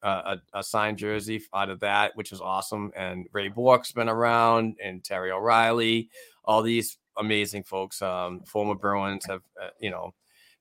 a, 0.02 0.08
a, 0.08 0.42
a 0.54 0.62
signed 0.62 0.98
jersey 0.98 1.42
out 1.54 1.70
of 1.70 1.80
that, 1.80 2.16
which 2.16 2.32
is 2.32 2.40
awesome. 2.40 2.92
And 2.96 3.26
Ray 3.32 3.48
Bourque's 3.48 3.92
been 3.92 4.08
around, 4.08 4.76
and 4.82 5.02
Terry 5.02 5.30
O'Reilly, 5.30 6.08
all 6.44 6.62
these 6.62 6.98
amazing 7.16 7.64
folks, 7.64 8.00
um, 8.00 8.40
former 8.46 8.74
Bruins 8.74 9.26
have 9.26 9.42
uh, 9.60 9.70
you 9.80 9.90
know 9.90 10.14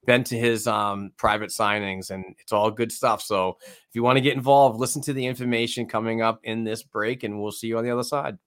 been 0.06 0.24
to 0.24 0.38
his 0.38 0.68
um 0.68 1.12
private 1.18 1.50
signings, 1.50 2.10
and 2.10 2.26
it's 2.40 2.52
all 2.52 2.72
good 2.72 2.92
stuff. 2.92 3.22
So 3.22 3.58
if 3.62 3.94
you 3.94 4.04
want 4.04 4.18
to 4.18 4.22
get 4.22 4.36
involved, 4.36 4.80
listen 4.80 5.02
to 5.04 5.14
the 5.14 5.26
information 5.26 5.88
coming 5.88 6.22
up 6.22 6.40
in 6.44 6.64
this 6.64 6.84
break, 6.84 7.24
and 7.24 7.42
we'll 7.42 7.52
see 7.52 7.68
you 7.68 7.78
on 7.78 7.84
the 7.84 7.92
other 7.92 8.04
side. 8.04 8.38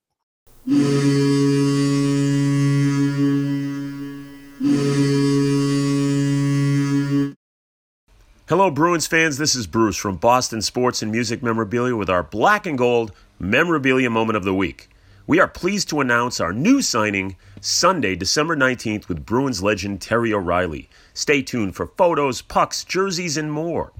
Hello, 8.50 8.68
Bruins 8.68 9.06
fans. 9.06 9.38
This 9.38 9.54
is 9.54 9.68
Bruce 9.68 9.96
from 9.96 10.16
Boston 10.16 10.60
Sports 10.60 11.02
and 11.02 11.12
Music 11.12 11.40
Memorabilia 11.40 11.94
with 11.94 12.10
our 12.10 12.24
black 12.24 12.66
and 12.66 12.76
gold 12.76 13.12
memorabilia 13.38 14.10
moment 14.10 14.36
of 14.36 14.42
the 14.42 14.52
week. 14.52 14.90
We 15.24 15.38
are 15.38 15.46
pleased 15.46 15.88
to 15.90 16.00
announce 16.00 16.40
our 16.40 16.52
new 16.52 16.82
signing 16.82 17.36
Sunday, 17.60 18.16
December 18.16 18.56
19th, 18.56 19.06
with 19.06 19.24
Bruins 19.24 19.62
legend 19.62 20.00
Terry 20.00 20.34
O'Reilly. 20.34 20.88
Stay 21.14 21.42
tuned 21.42 21.76
for 21.76 21.86
photos, 21.96 22.42
pucks, 22.42 22.82
jerseys, 22.82 23.36
and 23.36 23.52
more. 23.52 23.92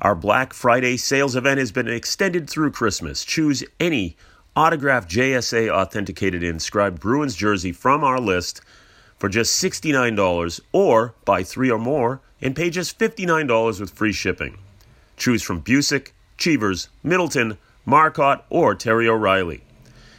Our 0.00 0.14
Black 0.14 0.54
Friday 0.54 0.96
sales 0.96 1.36
event 1.36 1.58
has 1.58 1.70
been 1.70 1.86
extended 1.86 2.48
through 2.48 2.70
Christmas. 2.70 3.26
Choose 3.26 3.62
any 3.78 4.16
autographed 4.56 5.10
JSA 5.10 5.68
authenticated 5.70 6.42
inscribed 6.42 6.98
Bruins 6.98 7.36
jersey 7.36 7.72
from 7.72 8.02
our 8.02 8.20
list 8.20 8.62
for 9.18 9.28
just 9.28 9.62
$69 9.62 10.60
or 10.72 11.14
buy 11.26 11.42
three 11.42 11.70
or 11.70 11.78
more 11.78 12.22
and 12.40 12.54
pay 12.54 12.70
just 12.70 12.98
$59 12.98 13.80
with 13.80 13.90
free 13.90 14.12
shipping. 14.12 14.58
Choose 15.16 15.42
from 15.42 15.62
Bucyk, 15.62 16.12
Cheevers, 16.36 16.88
Middleton, 17.02 17.58
Marcotte, 17.84 18.44
or 18.50 18.74
Terry 18.74 19.08
O'Reilly. 19.08 19.62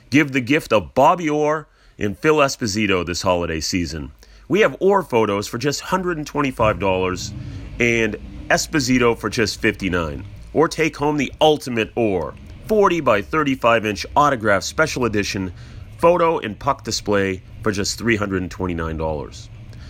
Give 0.09 0.31
the 0.31 0.41
gift 0.41 0.71
of 0.73 0.93
Bobby 0.93 1.29
Orr 1.29 1.67
and 1.99 2.17
Phil 2.17 2.37
Esposito 2.37 3.05
this 3.05 3.21
holiday 3.21 3.59
season. 3.59 4.11
We 4.47 4.61
have 4.61 4.77
Orr 4.79 5.03
photos 5.03 5.47
for 5.47 5.57
just 5.57 5.83
$125 5.83 7.33
and 7.79 8.15
Esposito 8.49 9.17
for 9.17 9.29
just 9.29 9.61
$59. 9.61 10.23
Or 10.53 10.67
take 10.67 10.95
home 10.95 11.17
the 11.17 11.31
ultimate 11.41 11.91
Orr 11.95 12.33
40 12.67 13.01
by 13.01 13.21
35 13.21 13.85
inch 13.85 14.05
autograph 14.15 14.63
special 14.63 15.05
edition 15.05 15.53
photo 15.97 16.39
and 16.39 16.57
puck 16.57 16.83
display 16.83 17.41
for 17.63 17.71
just 17.71 17.99
$329. 17.99 19.49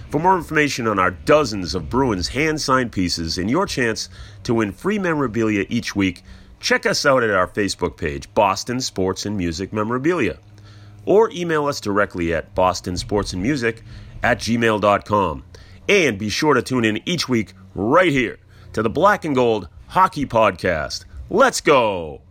For 0.09 0.19
more 0.19 0.37
information 0.37 0.87
on 0.87 0.99
our 0.99 1.11
dozens 1.11 1.75
of 1.75 1.89
Bruins 1.89 2.29
hand 2.29 2.61
signed 2.61 2.91
pieces 2.91 3.37
and 3.37 3.49
your 3.49 3.65
chance 3.65 4.09
to 4.43 4.53
win 4.53 4.71
free 4.71 4.97
memorabilia 4.97 5.65
each 5.67 5.95
week, 5.95 6.23
check 6.61 6.85
us 6.85 7.05
out 7.05 7.23
at 7.23 7.29
our 7.29 7.47
Facebook 7.47 7.97
page, 7.97 8.33
Boston 8.33 8.79
Sports 8.79 9.25
and 9.25 9.35
Music 9.35 9.73
Memorabilia, 9.73 10.37
or 11.05 11.29
email 11.31 11.65
us 11.65 11.81
directly 11.81 12.33
at 12.33 12.55
bostonsportsandmusic 12.55 13.81
at 14.23 14.39
gmail.com. 14.39 15.43
And 15.89 16.17
be 16.17 16.29
sure 16.29 16.53
to 16.53 16.61
tune 16.61 16.85
in 16.85 17.01
each 17.05 17.27
week 17.27 17.53
right 17.75 18.11
here 18.11 18.39
to 18.73 18.81
the 18.81 18.89
Black 18.89 19.25
and 19.25 19.35
Gold 19.35 19.67
Hockey 19.87 20.25
Podcast. 20.25 21.05
Let's 21.29 21.61
go! 21.61 22.21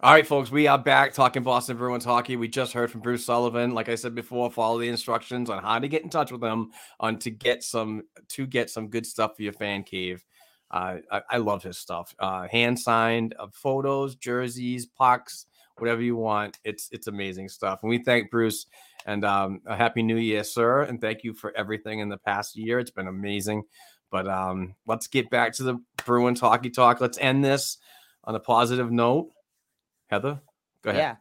All 0.00 0.12
right, 0.12 0.24
folks, 0.24 0.52
we 0.52 0.68
are 0.68 0.78
back 0.78 1.12
talking 1.12 1.42
Boston 1.42 1.76
Bruins 1.76 2.04
hockey. 2.04 2.36
We 2.36 2.46
just 2.46 2.72
heard 2.72 2.88
from 2.88 3.00
Bruce 3.00 3.26
Sullivan. 3.26 3.74
Like 3.74 3.88
I 3.88 3.96
said 3.96 4.14
before, 4.14 4.48
follow 4.48 4.78
the 4.78 4.88
instructions 4.88 5.50
on 5.50 5.60
how 5.60 5.80
to 5.80 5.88
get 5.88 6.04
in 6.04 6.08
touch 6.08 6.30
with 6.30 6.40
him 6.40 6.70
on 7.00 7.18
to 7.18 7.32
get 7.32 7.64
some 7.64 8.04
to 8.28 8.46
get 8.46 8.70
some 8.70 8.90
good 8.90 9.04
stuff 9.04 9.34
for 9.34 9.42
your 9.42 9.54
fan 9.54 9.82
cave. 9.82 10.24
Uh, 10.70 10.98
I, 11.10 11.22
I 11.30 11.36
love 11.38 11.64
his 11.64 11.78
stuff. 11.78 12.14
Uh, 12.20 12.46
hand 12.46 12.78
signed 12.78 13.34
uh, 13.40 13.48
photos, 13.52 14.14
jerseys, 14.14 14.86
pucks, 14.86 15.46
whatever 15.78 16.00
you 16.00 16.14
want. 16.14 16.60
It's 16.62 16.88
it's 16.92 17.08
amazing 17.08 17.48
stuff. 17.48 17.80
And 17.82 17.90
we 17.90 17.98
thank 17.98 18.30
Bruce 18.30 18.66
and 19.04 19.24
um, 19.24 19.62
a 19.66 19.74
happy 19.74 20.04
New 20.04 20.18
Year, 20.18 20.44
sir. 20.44 20.82
And 20.82 21.00
thank 21.00 21.24
you 21.24 21.34
for 21.34 21.52
everything 21.56 21.98
in 21.98 22.08
the 22.08 22.18
past 22.18 22.56
year. 22.56 22.78
It's 22.78 22.92
been 22.92 23.08
amazing. 23.08 23.64
But 24.12 24.28
um, 24.28 24.76
let's 24.86 25.08
get 25.08 25.28
back 25.28 25.54
to 25.54 25.64
the 25.64 25.82
Bruins 26.04 26.38
hockey 26.38 26.70
talk. 26.70 27.00
Let's 27.00 27.18
end 27.18 27.44
this 27.44 27.78
on 28.22 28.36
a 28.36 28.40
positive 28.40 28.92
note. 28.92 29.30
Heather, 30.08 30.40
go 30.82 30.90
ahead. 30.90 31.00
Yeah. 31.02 31.16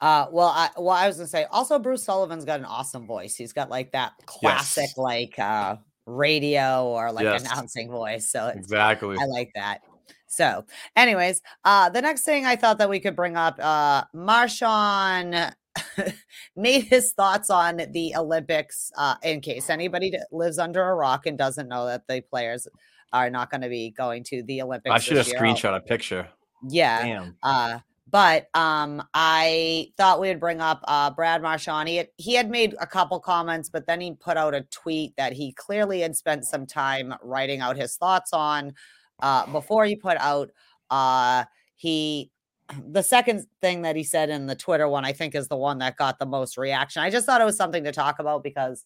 Uh, 0.00 0.26
well, 0.32 0.48
I 0.48 0.70
well, 0.78 0.96
I 0.96 1.06
was 1.06 1.16
gonna 1.16 1.28
say 1.28 1.44
also 1.50 1.78
Bruce 1.78 2.02
Sullivan's 2.04 2.44
got 2.44 2.58
an 2.58 2.64
awesome 2.66 3.06
voice. 3.06 3.34
He's 3.36 3.52
got 3.52 3.68
like 3.70 3.92
that 3.92 4.12
classic 4.26 4.84
Yes. 4.88 4.96
like 4.98 5.38
uh 5.38 5.76
radio 6.06 6.86
or 6.86 7.12
like 7.12 7.24
Yes. 7.24 7.42
announcing 7.42 7.90
voice. 7.90 8.30
So 8.30 8.46
it's 8.48 8.56
Exactly. 8.58 9.16
I 9.20 9.26
like 9.26 9.50
that. 9.54 9.80
So, 10.26 10.64
anyways, 10.96 11.42
uh, 11.64 11.90
the 11.90 12.00
next 12.00 12.22
thing 12.22 12.46
I 12.46 12.54
thought 12.56 12.78
that 12.78 12.88
we 12.88 13.00
could 13.00 13.16
bring 13.16 13.36
up, 13.36 13.58
uh, 13.58 14.04
Marchand 14.14 15.54
made 16.56 16.84
his 16.84 17.12
thoughts 17.12 17.50
on 17.50 17.80
the 17.90 18.14
Olympics. 18.16 18.92
Uh, 18.96 19.16
in 19.24 19.40
case 19.40 19.68
anybody 19.68 20.16
lives 20.30 20.58
under 20.58 20.82
a 20.88 20.94
rock 20.94 21.26
and 21.26 21.36
doesn't 21.36 21.68
know 21.68 21.86
that 21.86 22.06
the 22.06 22.20
players 22.22 22.68
are 23.12 23.28
not 23.28 23.50
going 23.50 23.60
to 23.62 23.68
be 23.68 23.90
going 23.90 24.22
to 24.24 24.42
the 24.44 24.62
Olympics. 24.62 24.94
I 24.94 24.98
should 24.98 25.16
have 25.16 25.26
year. 25.26 25.38
Screenshot 25.40 25.76
a 25.76 25.80
picture. 25.80 26.28
Yeah. 26.68 27.02
Damn. 27.02 27.36
Uh, 27.42 27.78
but 28.10 28.48
um, 28.54 29.02
I 29.14 29.92
thought 29.96 30.20
we 30.20 30.28
would 30.28 30.40
bring 30.40 30.60
up 30.60 30.82
uh, 30.88 31.10
Brad 31.10 31.42
Marchand. 31.42 31.88
He 31.88 31.96
had, 31.96 32.08
he 32.16 32.34
had 32.34 32.50
made 32.50 32.74
a 32.80 32.86
couple 32.86 33.20
comments, 33.20 33.68
but 33.68 33.86
then 33.86 34.00
he 34.00 34.12
put 34.14 34.36
out 34.36 34.54
a 34.54 34.62
tweet 34.70 35.14
that 35.16 35.32
he 35.32 35.52
clearly 35.52 36.00
had 36.00 36.16
spent 36.16 36.44
some 36.44 36.66
time 36.66 37.14
writing 37.22 37.60
out 37.60 37.76
his 37.76 37.96
thoughts 37.96 38.32
on 38.32 38.72
uh, 39.20 39.46
before 39.46 39.84
he 39.84 39.96
put 39.96 40.16
out. 40.18 40.50
Uh, 40.90 41.44
he 41.76 42.30
the 42.90 43.02
second 43.02 43.46
thing 43.60 43.82
that 43.82 43.96
he 43.96 44.04
said 44.04 44.30
in 44.30 44.46
the 44.46 44.56
Twitter 44.56 44.88
one, 44.88 45.04
I 45.04 45.12
think, 45.12 45.34
is 45.34 45.48
the 45.48 45.56
one 45.56 45.78
that 45.78 45.96
got 45.96 46.18
the 46.18 46.26
most 46.26 46.56
reaction. 46.56 47.02
I 47.02 47.10
just 47.10 47.26
thought 47.26 47.40
it 47.40 47.44
was 47.44 47.56
something 47.56 47.84
to 47.84 47.92
talk 47.92 48.18
about 48.18 48.42
because 48.42 48.84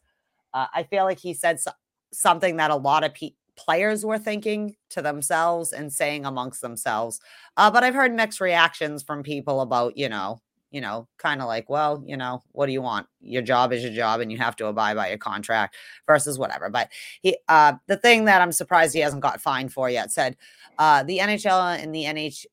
uh, 0.52 0.66
I 0.74 0.84
feel 0.84 1.04
like 1.04 1.18
he 1.18 1.34
said 1.34 1.60
so- 1.60 1.72
something 2.12 2.56
that 2.56 2.70
a 2.70 2.76
lot 2.76 3.04
of 3.04 3.14
pe- 3.14 3.34
players 3.56 4.04
were 4.04 4.18
thinking 4.18 4.76
to 4.90 5.02
themselves 5.02 5.72
and 5.72 5.92
saying 5.92 6.24
amongst 6.24 6.60
themselves. 6.60 7.20
Uh, 7.56 7.70
but 7.70 7.84
I've 7.84 7.94
heard 7.94 8.14
mixed 8.14 8.40
reactions 8.40 9.02
from 9.02 9.22
people 9.22 9.60
about, 9.60 9.96
you 9.96 10.08
know, 10.08 10.40
you 10.70 10.80
know, 10.80 11.06
kind 11.18 11.40
of 11.40 11.46
like, 11.46 11.70
well, 11.70 12.02
you 12.04 12.16
know, 12.16 12.42
what 12.50 12.66
do 12.66 12.72
you 12.72 12.82
want? 12.82 13.06
Your 13.20 13.42
job 13.42 13.72
is 13.72 13.84
your 13.84 13.92
job, 13.92 14.20
and 14.20 14.32
you 14.32 14.38
have 14.38 14.56
to 14.56 14.66
abide 14.66 14.96
by 14.96 15.08
your 15.08 15.18
contract 15.18 15.76
versus 16.04 16.36
whatever. 16.36 16.68
But 16.68 16.88
he, 17.22 17.36
uh, 17.48 17.74
the 17.86 17.96
thing 17.96 18.24
that 18.24 18.42
I'm 18.42 18.50
surprised 18.50 18.92
he 18.92 19.00
hasn't 19.00 19.22
got 19.22 19.40
fined 19.40 19.72
for 19.72 19.88
yet 19.88 20.10
said, 20.10 20.36
uh, 20.78 21.04
the 21.04 21.18
NHL 21.18 21.80
and 21.80 21.94
the 21.94 22.46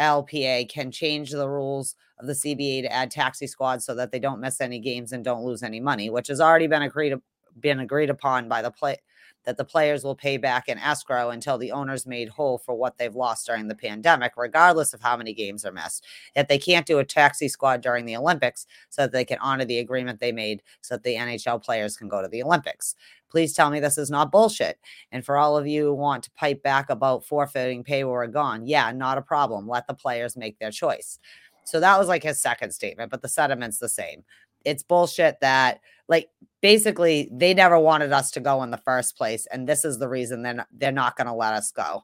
NHLPA 0.00 0.70
can 0.70 0.90
change 0.90 1.30
the 1.30 1.48
rules 1.48 1.94
of 2.18 2.26
the 2.26 2.32
CBA 2.32 2.82
to 2.82 2.92
add 2.92 3.10
taxi 3.10 3.46
squads 3.46 3.84
so 3.84 3.94
that 3.96 4.12
they 4.12 4.18
don't 4.18 4.40
miss 4.40 4.62
any 4.62 4.78
games 4.78 5.12
and 5.12 5.22
don't 5.22 5.44
lose 5.44 5.62
any 5.62 5.78
money, 5.78 6.08
which 6.08 6.28
has 6.28 6.40
already 6.40 6.66
been 6.66 6.82
agreed 6.82 7.14
been 7.60 7.80
agreed 7.80 8.08
upon 8.08 8.48
by 8.48 8.62
the 8.62 8.70
play 8.70 8.96
that 9.44 9.56
the 9.56 9.64
players 9.64 10.04
will 10.04 10.14
pay 10.14 10.36
back 10.36 10.68
in 10.68 10.78
escrow 10.78 11.30
until 11.30 11.58
the 11.58 11.72
owners 11.72 12.06
made 12.06 12.28
whole 12.28 12.58
for 12.58 12.74
what 12.74 12.98
they've 12.98 13.14
lost 13.14 13.46
during 13.46 13.68
the 13.68 13.74
pandemic, 13.74 14.32
regardless 14.36 14.94
of 14.94 15.00
how 15.00 15.16
many 15.16 15.32
games 15.32 15.64
are 15.64 15.72
missed. 15.72 16.04
That 16.34 16.48
they 16.48 16.58
can't 16.58 16.86
do 16.86 16.98
a 16.98 17.04
taxi 17.04 17.48
squad 17.48 17.80
during 17.80 18.04
the 18.04 18.16
Olympics 18.16 18.66
so 18.88 19.02
that 19.02 19.12
they 19.12 19.24
can 19.24 19.38
honor 19.40 19.64
the 19.64 19.78
agreement 19.78 20.20
they 20.20 20.32
made 20.32 20.62
so 20.80 20.94
that 20.94 21.02
the 21.02 21.14
NHL 21.14 21.62
players 21.62 21.96
can 21.96 22.08
go 22.08 22.22
to 22.22 22.28
the 22.28 22.42
Olympics. 22.42 22.94
Please 23.30 23.54
tell 23.54 23.70
me 23.70 23.80
this 23.80 23.96
is 23.96 24.10
not 24.10 24.30
bullshit. 24.30 24.78
And 25.10 25.24
for 25.24 25.38
all 25.38 25.56
of 25.56 25.66
you 25.66 25.86
who 25.86 25.94
want 25.94 26.24
to 26.24 26.30
pipe 26.32 26.62
back 26.62 26.90
about 26.90 27.24
forfeiting 27.24 27.82
pay 27.82 28.04
where 28.04 28.12
we're 28.12 28.26
gone, 28.26 28.66
yeah, 28.66 28.92
not 28.92 29.16
a 29.16 29.22
problem. 29.22 29.66
Let 29.66 29.86
the 29.86 29.94
players 29.94 30.36
make 30.36 30.58
their 30.58 30.70
choice. 30.70 31.18
So 31.64 31.80
that 31.80 31.98
was 31.98 32.08
like 32.08 32.22
his 32.22 32.40
second 32.40 32.72
statement, 32.72 33.10
but 33.10 33.22
the 33.22 33.28
sentiment's 33.28 33.78
the 33.78 33.88
same. 33.88 34.24
It's 34.64 34.82
bullshit 34.82 35.38
that, 35.40 35.80
like, 36.08 36.28
basically 36.60 37.28
they 37.32 37.54
never 37.54 37.78
wanted 37.78 38.12
us 38.12 38.30
to 38.32 38.40
go 38.40 38.62
in 38.62 38.70
the 38.70 38.76
first 38.78 39.16
place, 39.16 39.46
and 39.46 39.68
this 39.68 39.84
is 39.84 39.98
the 39.98 40.08
reason 40.08 40.42
they're 40.42 40.54
not, 40.54 40.68
they're 40.72 40.92
not 40.92 41.16
going 41.16 41.26
to 41.26 41.34
let 41.34 41.54
us 41.54 41.70
go. 41.72 42.02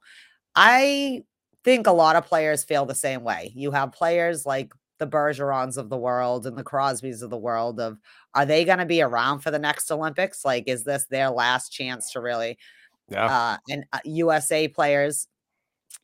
I 0.56 1.24
think 1.64 1.86
a 1.86 1.92
lot 1.92 2.16
of 2.16 2.26
players 2.26 2.64
feel 2.64 2.86
the 2.86 2.94
same 2.94 3.24
way. 3.24 3.52
You 3.54 3.70
have 3.72 3.92
players 3.92 4.46
like 4.46 4.72
the 4.98 5.06
Bergerons 5.06 5.76
of 5.76 5.90
the 5.90 5.96
world 5.96 6.46
and 6.46 6.56
the 6.58 6.64
Crosbys 6.64 7.22
of 7.22 7.30
the 7.30 7.38
world 7.38 7.80
of 7.80 7.98
are 8.34 8.46
they 8.46 8.64
going 8.64 8.78
to 8.78 8.86
be 8.86 9.02
around 9.02 9.40
for 9.40 9.50
the 9.50 9.58
next 9.58 9.90
Olympics? 9.90 10.44
Like, 10.44 10.64
is 10.68 10.84
this 10.84 11.06
their 11.06 11.30
last 11.30 11.70
chance 11.70 12.12
to 12.12 12.20
really 12.20 12.58
Yeah. 13.10 13.26
uh, 13.26 13.56
and 13.70 13.84
uh, 13.92 14.00
USA 14.04 14.68
players, 14.68 15.28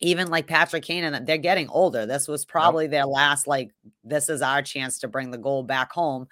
even 0.01 0.29
like 0.29 0.47
Patrick 0.47 0.85
Kane, 0.85 1.05
and 1.05 1.27
they're 1.27 1.39
getting 1.39 1.69
older. 1.69 2.05
This 2.07 2.29
was 2.29 2.45
probably 2.45 2.87
their 2.87 3.07
last, 3.07 3.47
like, 3.47 3.71
this 4.03 4.29
is 4.29 4.43
our 4.43 4.61
chance 4.61 4.99
to 4.99 5.09
bring 5.09 5.31
the 5.31 5.39
gold 5.39 5.67
back 5.67 5.93
home. 5.93 6.27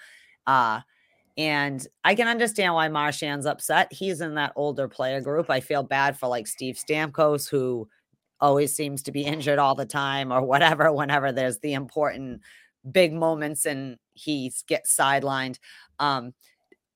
Uh, 0.46 0.80
and 1.38 1.86
I 2.04 2.14
can 2.14 2.28
understand 2.28 2.74
why 2.74 2.88
Marchand's 2.88 3.46
upset. 3.46 3.92
He's 3.92 4.20
in 4.20 4.34
that 4.34 4.52
older 4.56 4.88
player 4.88 5.20
group. 5.20 5.48
I 5.48 5.60
feel 5.60 5.82
bad 5.82 6.18
for 6.18 6.28
like 6.28 6.46
Steve 6.46 6.74
Stamkos, 6.74 7.48
who 7.48 7.88
always 8.40 8.74
seems 8.74 9.02
to 9.04 9.12
be 9.12 9.22
injured 9.22 9.58
all 9.58 9.74
the 9.74 9.86
time 9.86 10.32
or 10.32 10.42
whatever, 10.42 10.92
whenever 10.92 11.32
there's 11.32 11.58
the 11.60 11.72
important 11.72 12.42
big 12.90 13.12
moments 13.14 13.64
and 13.64 13.96
he 14.12 14.52
gets 14.66 14.94
sidelined. 14.94 15.58
Um, 15.98 16.34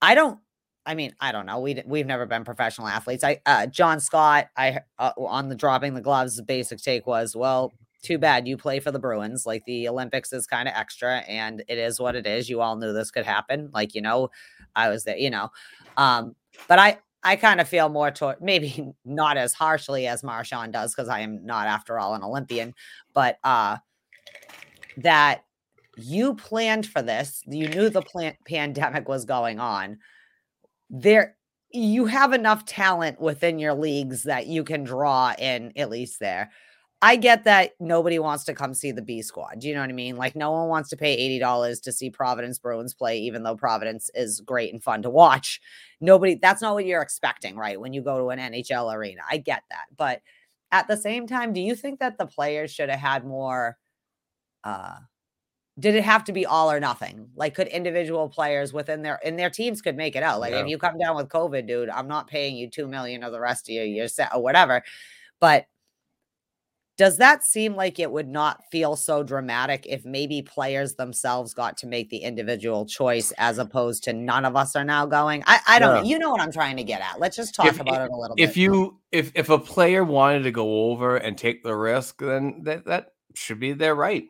I 0.03 0.15
don't 0.15 0.41
I 0.87 0.95
mean, 0.95 1.15
I 1.21 1.33
don't 1.33 1.47
know. 1.47 1.59
We 1.59 1.83
we've 1.85 2.07
never 2.07 2.27
been 2.27 2.45
professional 2.45 2.87
athletes. 2.87 3.25
I 3.25 3.41
uh, 3.45 3.67
John 3.67 4.01
Scott, 4.01 4.49
I 4.57 4.81
uh, 4.99 5.13
on 5.19 5.49
the 5.49 5.57
dropping 5.57 5.95
the 5.95 6.01
gloves. 6.01 6.37
The 6.37 6.43
basic 6.45 6.81
take 6.81 7.07
was, 7.07 7.35
well, 7.35 7.75
too 8.03 8.19
bad 8.19 8.47
you 8.47 8.57
play 8.57 8.79
for 8.79 8.93
the 8.93 8.99
Bruins. 8.99 9.45
Like 9.45 9.65
the 9.65 9.89
Olympics 9.89 10.33
is 10.33 10.47
kind 10.47 10.69
of 10.69 10.75
extra, 10.77 11.19
and 11.21 11.65
it 11.69 11.79
is 11.79 11.99
what 11.99 12.15
it 12.15 12.27
is. 12.27 12.49
You 12.49 12.61
all 12.61 12.77
knew 12.77 12.93
this 12.93 13.11
could 13.11 13.27
happen. 13.27 13.71
Like 13.75 13.95
you 13.95 14.01
know, 14.01 14.31
I 14.77 14.89
was 14.89 15.05
there. 15.05 15.19
You 15.19 15.31
know, 15.31 15.51
um, 15.97 16.37
but 16.69 16.79
I 16.79 16.99
I 17.25 17.35
kind 17.35 17.61
of 17.61 17.69
feel 17.69 17.89
more 17.89 18.13
toward 18.13 18.41
maybe 18.41 18.93
not 19.05 19.37
as 19.37 19.53
harshly 19.53 20.07
as 20.07 20.23
Marchand 20.23 20.73
does 20.73 20.95
because 20.95 21.09
I 21.09 21.21
am 21.21 21.45
not, 21.45 21.67
after 21.67 21.99
all, 21.99 22.15
an 22.15 22.23
Olympian. 22.23 22.75
But 23.13 23.39
uh, 23.43 23.79
that 24.99 25.43
you 25.97 26.35
planned 26.35 26.87
for 26.87 27.03
this. 27.03 27.43
You 27.47 27.69
knew 27.69 27.89
the 27.89 28.03
plan- 28.03 28.37
pandemic 28.47 29.09
was 29.09 29.25
going 29.25 29.59
on 29.59 29.99
there 30.91 31.37
you 31.71 32.07
have 32.07 32.33
enough 32.33 32.65
talent 32.65 33.21
within 33.21 33.59
your 33.59 33.75
leagues 33.75 34.23
that 34.23 34.47
you 34.47 34.65
can 34.65 34.85
draw 34.85 35.35
in 35.39 35.73
at 35.77 35.91
least 35.91 36.21
there. 36.21 36.51
I 37.03 37.17
get 37.17 37.45
that 37.45 37.73
nobody 37.79 38.19
wants 38.19 38.45
to 38.45 38.55
come 38.55 38.73
see 38.73 38.91
the 38.91 39.03
B 39.03 39.21
squad. 39.21 39.59
Do 39.59 39.69
you 39.69 39.75
know 39.75 39.83
what 39.83 39.91
I 39.91 39.93
mean? 39.93 40.17
Like 40.17 40.35
no 40.35 40.51
one 40.53 40.69
wants 40.69 40.89
to 40.91 40.97
pay 40.97 41.39
$80 41.39 41.83
to 41.83 41.93
see 41.93 42.09
Providence 42.09 42.59
Bruins 42.59 42.95
play 42.95 43.19
even 43.19 43.43
though 43.43 43.57
Providence 43.57 44.11
is 44.15 44.41
great 44.41 44.73
and 44.73 44.83
fun 44.83 45.03
to 45.03 45.11
watch. 45.11 45.61
Nobody 46.01 46.37
that's 46.37 46.63
not 46.63 46.75
what 46.75 46.87
you're 46.87 47.03
expecting, 47.03 47.57
right? 47.57 47.79
When 47.79 47.93
you 47.93 48.01
go 48.01 48.19
to 48.19 48.31
an 48.31 48.39
NHL 48.39 48.95
arena. 48.95 49.23
I 49.31 49.37
get 49.37 49.63
that. 49.71 49.87
But 49.97 50.23
at 50.73 50.89
the 50.89 50.97
same 50.97 51.27
time, 51.27 51.53
do 51.53 51.61
you 51.61 51.75
think 51.75 52.01
that 52.01 52.17
the 52.17 52.27
players 52.27 52.71
should 52.73 52.89
have 52.89 53.01
had 53.01 53.25
more 53.25 53.77
uh 54.65 54.97
did 55.79 55.95
it 55.95 56.05
have 56.05 56.25
to 56.25 56.33
be 56.33 56.47
all 56.47 56.71
or 56.71 56.81
nothing? 56.81 57.29
Like, 57.37 57.55
could 57.55 57.69
individual 57.69 58.29
players 58.29 58.73
within 58.73 59.03
their 59.03 59.19
and 59.25 59.39
their 59.39 59.51
teams 59.51 59.83
could 59.83 59.97
make 59.97 60.17
it 60.17 60.23
out? 60.23 60.41
Like, 60.41 60.53
Yeah. 60.53 60.61
if 60.63 60.69
you 60.69 60.79
come 60.79 60.97
down 60.99 61.17
with 61.17 61.29
COVID, 61.29 61.67
dude, 61.67 61.91
I'm 61.91 62.09
not 62.09 62.29
paying 62.29 62.57
you 62.57 62.71
two 62.71 62.87
million 62.89 63.23
of 63.23 63.33
the 63.33 63.41
rest 63.41 63.69
of 63.69 63.75
your 63.75 63.85
year 63.85 64.09
set 64.09 64.35
or 64.35 64.43
whatever. 64.43 64.83
But 65.39 65.67
does 66.97 67.19
that 67.19 67.45
seem 67.45 67.75
like 67.77 67.99
it 67.99 68.11
would 68.11 68.27
not 68.27 68.63
feel 68.73 68.97
so 68.97 69.23
dramatic 69.23 69.85
if 69.87 70.07
maybe 70.07 70.41
players 70.41 70.95
themselves 70.95 71.53
got 71.53 71.77
to 71.77 71.87
make 71.87 72.09
the 72.09 72.17
individual 72.17 72.87
choice 72.87 73.33
as 73.37 73.59
opposed 73.59 74.03
to 74.05 74.15
none 74.15 74.47
of 74.47 74.57
us 74.57 74.75
are 74.75 74.85
now 74.85 75.05
going? 75.05 75.45
I, 75.47 75.61
I 75.69 75.79
don't 75.79 75.95
know. 75.97 76.03
You 76.09 76.19
know 76.19 76.31
what 76.31 76.41
I'm 76.41 76.51
trying 76.53 76.79
to 76.79 76.85
get 76.85 77.03
at. 77.03 77.21
Let's 77.21 77.37
just 77.37 77.55
talk 77.55 77.67
If- 77.67 77.81
about 77.81 78.01
it 78.01 78.11
a 78.11 78.17
little 78.17 78.35
bit. 78.35 78.43
if 78.49 78.57
you 78.57 78.99
if 79.13 79.31
if 79.35 79.51
a 79.51 79.59
player 79.59 80.05
wanted 80.05 80.45
to 80.45 80.51
go 80.51 80.85
over 80.91 81.19
and 81.19 81.37
take 81.37 81.63
the 81.63 81.77
risk, 81.77 82.17
then 82.23 82.63
that 82.65 82.87
that 82.87 83.09
should 83.35 83.61
be 83.61 83.75
their 83.75 83.95
right. 83.95 84.25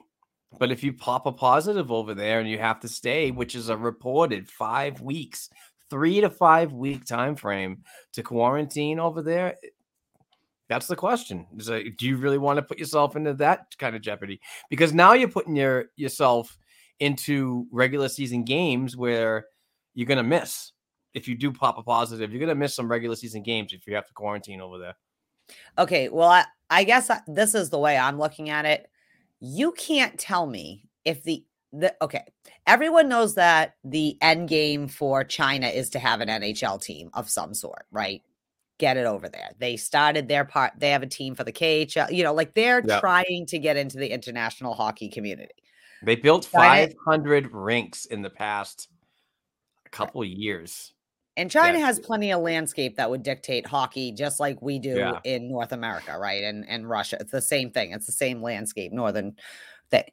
But 0.59 0.73
if 0.73 0.83
you 0.83 0.93
pop 0.93 1.27
a 1.27 1.33
positive 1.33 1.93
over 1.93 2.15
there 2.15 2.41
and 2.41 2.49
you 2.49 2.59
have 2.59 2.81
to 2.81 2.89
stay, 2.89 3.31
which 3.31 3.55
is 3.55 3.69
a 3.69 3.77
reported 3.77 4.49
five 4.49 5.01
weeks, 5.01 5.51
three 5.91 6.21
to 6.21 6.31
five 6.31 6.73
week 6.73 7.05
time 7.05 7.37
frame 7.37 7.83
to 8.13 8.23
quarantine 8.23 8.99
over 8.99 9.23
there, 9.23 9.57
eh, 9.63 9.69
that's 10.69 10.87
the 10.87 10.97
question. 10.97 11.47
Is 11.57 11.69
like, 11.69 11.97
do 11.97 12.07
you 12.07 12.17
really 12.17 12.39
want 12.39 12.57
to 12.57 12.63
put 12.63 12.79
yourself 12.79 13.15
into 13.15 13.35
that 13.35 13.67
kind 13.79 13.95
of 13.95 14.03
jeopardy? 14.03 14.41
Because 14.69 14.93
now 14.93 15.13
you're 15.13 15.29
putting 15.29 15.55
your 15.57 15.87
yourself 15.97 16.59
into 16.99 17.67
regular 17.71 18.09
season 18.09 18.43
games 18.43 18.97
where 18.97 19.47
you're 19.95 20.07
gonna 20.07 20.23
miss. 20.23 20.73
If 21.15 21.29
you 21.29 21.35
do 21.35 21.53
pop 21.53 21.79
a 21.79 21.83
positive, 21.83 22.33
you're 22.33 22.41
gonna 22.41 22.55
miss 22.55 22.75
some 22.75 22.91
regular 22.91 23.17
season 23.17 23.43
games 23.43 23.73
if 23.73 23.87
you 23.87 23.95
have 23.95 24.07
to 24.09 24.15
quarantine 24.15 24.61
over 24.61 24.79
there. 24.79 24.95
Okay, 25.79 26.09
well, 26.09 26.29
I, 26.29 26.45
I 26.71 26.85
guess 26.85 27.11
this 27.29 27.55
is 27.55 27.71
the 27.71 27.79
way 27.79 27.97
I'm 27.97 28.19
looking 28.19 28.51
at 28.51 28.65
it. 28.65 28.91
You 29.41 29.73
can't 29.73 30.19
tell 30.19 30.47
me 30.47 30.85
if 31.05 31.23
the 31.23 31.45
the 31.73 31.95
okay, 32.01 32.25
everyone 32.67 33.09
knows 33.09 33.35
that 33.35 33.75
the 33.85 34.17
end 34.23 34.49
game 34.49 34.89
for 34.89 35.25
China 35.25 35.67
is 35.67 35.91
to 35.91 35.99
have 35.99 36.21
an 36.21 36.29
NHL 36.29 36.81
team 36.81 37.11
of 37.13 37.29
some 37.29 37.53
sort, 37.53 37.87
right? 37.91 38.23
Get 38.79 38.97
it 38.97 39.05
over 39.07 39.29
there. 39.29 39.51
They 39.59 39.77
started 39.77 40.29
their 40.29 40.45
part. 40.45 40.73
They 40.79 40.91
have 40.91 41.03
a 41.03 41.07
team 41.07 41.35
for 41.35 41.45
the 41.45 41.53
KHL. 41.53 42.11
You 42.11 42.23
know, 42.23 42.33
like 42.33 42.55
they're 42.55 42.83
Yep. 42.87 43.01
trying 43.01 43.47
to 43.47 43.59
get 43.59 43.77
into 43.77 43.99
the 43.99 44.11
international 44.11 44.75
hockey 44.75 45.09
community. 45.09 45.55
They 46.03 46.17
built 46.17 46.49
China- 46.51 46.89
500 46.89 47.53
rinks 47.53 48.07
in 48.07 48.23
the 48.23 48.31
past 48.31 48.89
couple 49.91 50.25
years. 50.25 50.93
And 51.37 51.51
China 51.51 51.79
Yeah. 51.79 51.87
has 51.87 52.01
plenty 52.01 52.33
of 52.33 52.41
landscape 52.41 52.97
that 52.97 53.11
would 53.11 53.23
dictate 53.23 53.67
hockey 53.67 54.13
just 54.13 54.41
like 54.41 54.61
we 54.63 54.79
do 54.79 54.97
Yeah. 54.97 55.21
in 55.25 55.49
North 55.49 55.73
America, 55.73 56.19
right? 56.19 56.43
And 56.45 56.67
and 56.69 56.89
Russia. 56.89 57.19
It's 57.21 57.33
the 57.33 57.43
same 57.43 57.71
thing. 57.71 57.93
It's 57.93 58.07
the 58.07 58.13
same 58.13 58.43
landscape, 58.43 58.93
northern 58.93 59.37
thing. 59.91 60.05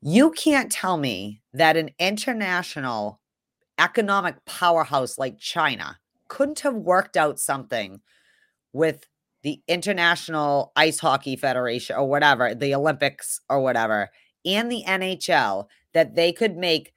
You 0.00 0.30
can't 0.32 0.70
tell 0.72 0.96
me 0.96 1.42
that 1.52 1.76
an 1.76 1.90
international 1.98 3.20
economic 3.78 4.44
powerhouse 4.44 5.18
like 5.18 5.38
China 5.38 5.98
couldn't 6.28 6.60
have 6.60 6.74
worked 6.74 7.16
out 7.16 7.38
something 7.38 8.00
with 8.72 9.06
the 9.42 9.62
International 9.68 10.72
Ice 10.76 10.98
Hockey 11.00 11.36
Federation 11.36 11.96
or 11.96 12.08
whatever, 12.08 12.54
the 12.54 12.74
Olympics 12.74 13.40
or 13.50 13.60
whatever, 13.60 14.10
and 14.44 14.70
the 14.70 14.84
NHL 14.86 15.68
that 15.94 16.14
they 16.14 16.32
could 16.32 16.56
make 16.56 16.92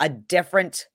a 0.00 0.08
different 0.08 0.86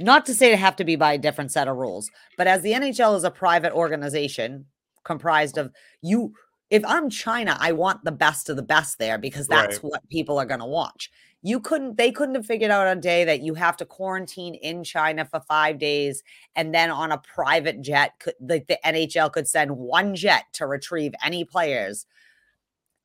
not 0.00 0.26
to 0.26 0.34
say 0.34 0.52
it 0.52 0.58
have 0.58 0.76
to 0.76 0.84
be 0.84 0.96
by 0.96 1.12
a 1.14 1.18
different 1.18 1.52
set 1.52 1.68
of 1.68 1.76
rules, 1.76 2.10
but 2.36 2.46
as 2.46 2.62
the 2.62 2.72
NHL 2.72 3.16
is 3.16 3.24
a 3.24 3.30
private 3.30 3.72
organization 3.72 4.66
comprised 5.04 5.58
of 5.58 5.70
you 6.02 6.32
if 6.70 6.82
I'm 6.86 7.10
China, 7.10 7.56
I 7.60 7.72
want 7.72 8.02
the 8.04 8.10
best 8.10 8.48
of 8.48 8.56
the 8.56 8.62
best 8.62 8.98
there 8.98 9.18
because 9.18 9.46
that's 9.46 9.76
Right. 9.76 9.84
what 9.84 10.08
people 10.08 10.38
are 10.38 10.46
going 10.46 10.60
to 10.60 10.66
watch. 10.66 11.10
You 11.42 11.60
couldn't 11.60 11.98
they 11.98 12.10
couldn't 12.10 12.34
have 12.36 12.46
figured 12.46 12.70
out 12.70 12.96
a 12.96 12.98
day 12.98 13.22
that 13.24 13.42
you 13.42 13.54
have 13.54 13.76
to 13.76 13.84
quarantine 13.84 14.54
in 14.54 14.82
China 14.82 15.26
for 15.26 15.40
5 15.40 15.78
days 15.78 16.22
and 16.56 16.74
then 16.74 16.90
on 16.90 17.12
a 17.12 17.18
private 17.18 17.82
jet 17.82 18.12
could 18.18 18.34
like 18.40 18.66
the 18.66 18.78
NHL 18.84 19.30
could 19.30 19.46
send 19.46 19.70
one 19.76 20.14
jet 20.16 20.44
to 20.54 20.66
retrieve 20.66 21.12
any 21.22 21.44
players 21.44 22.06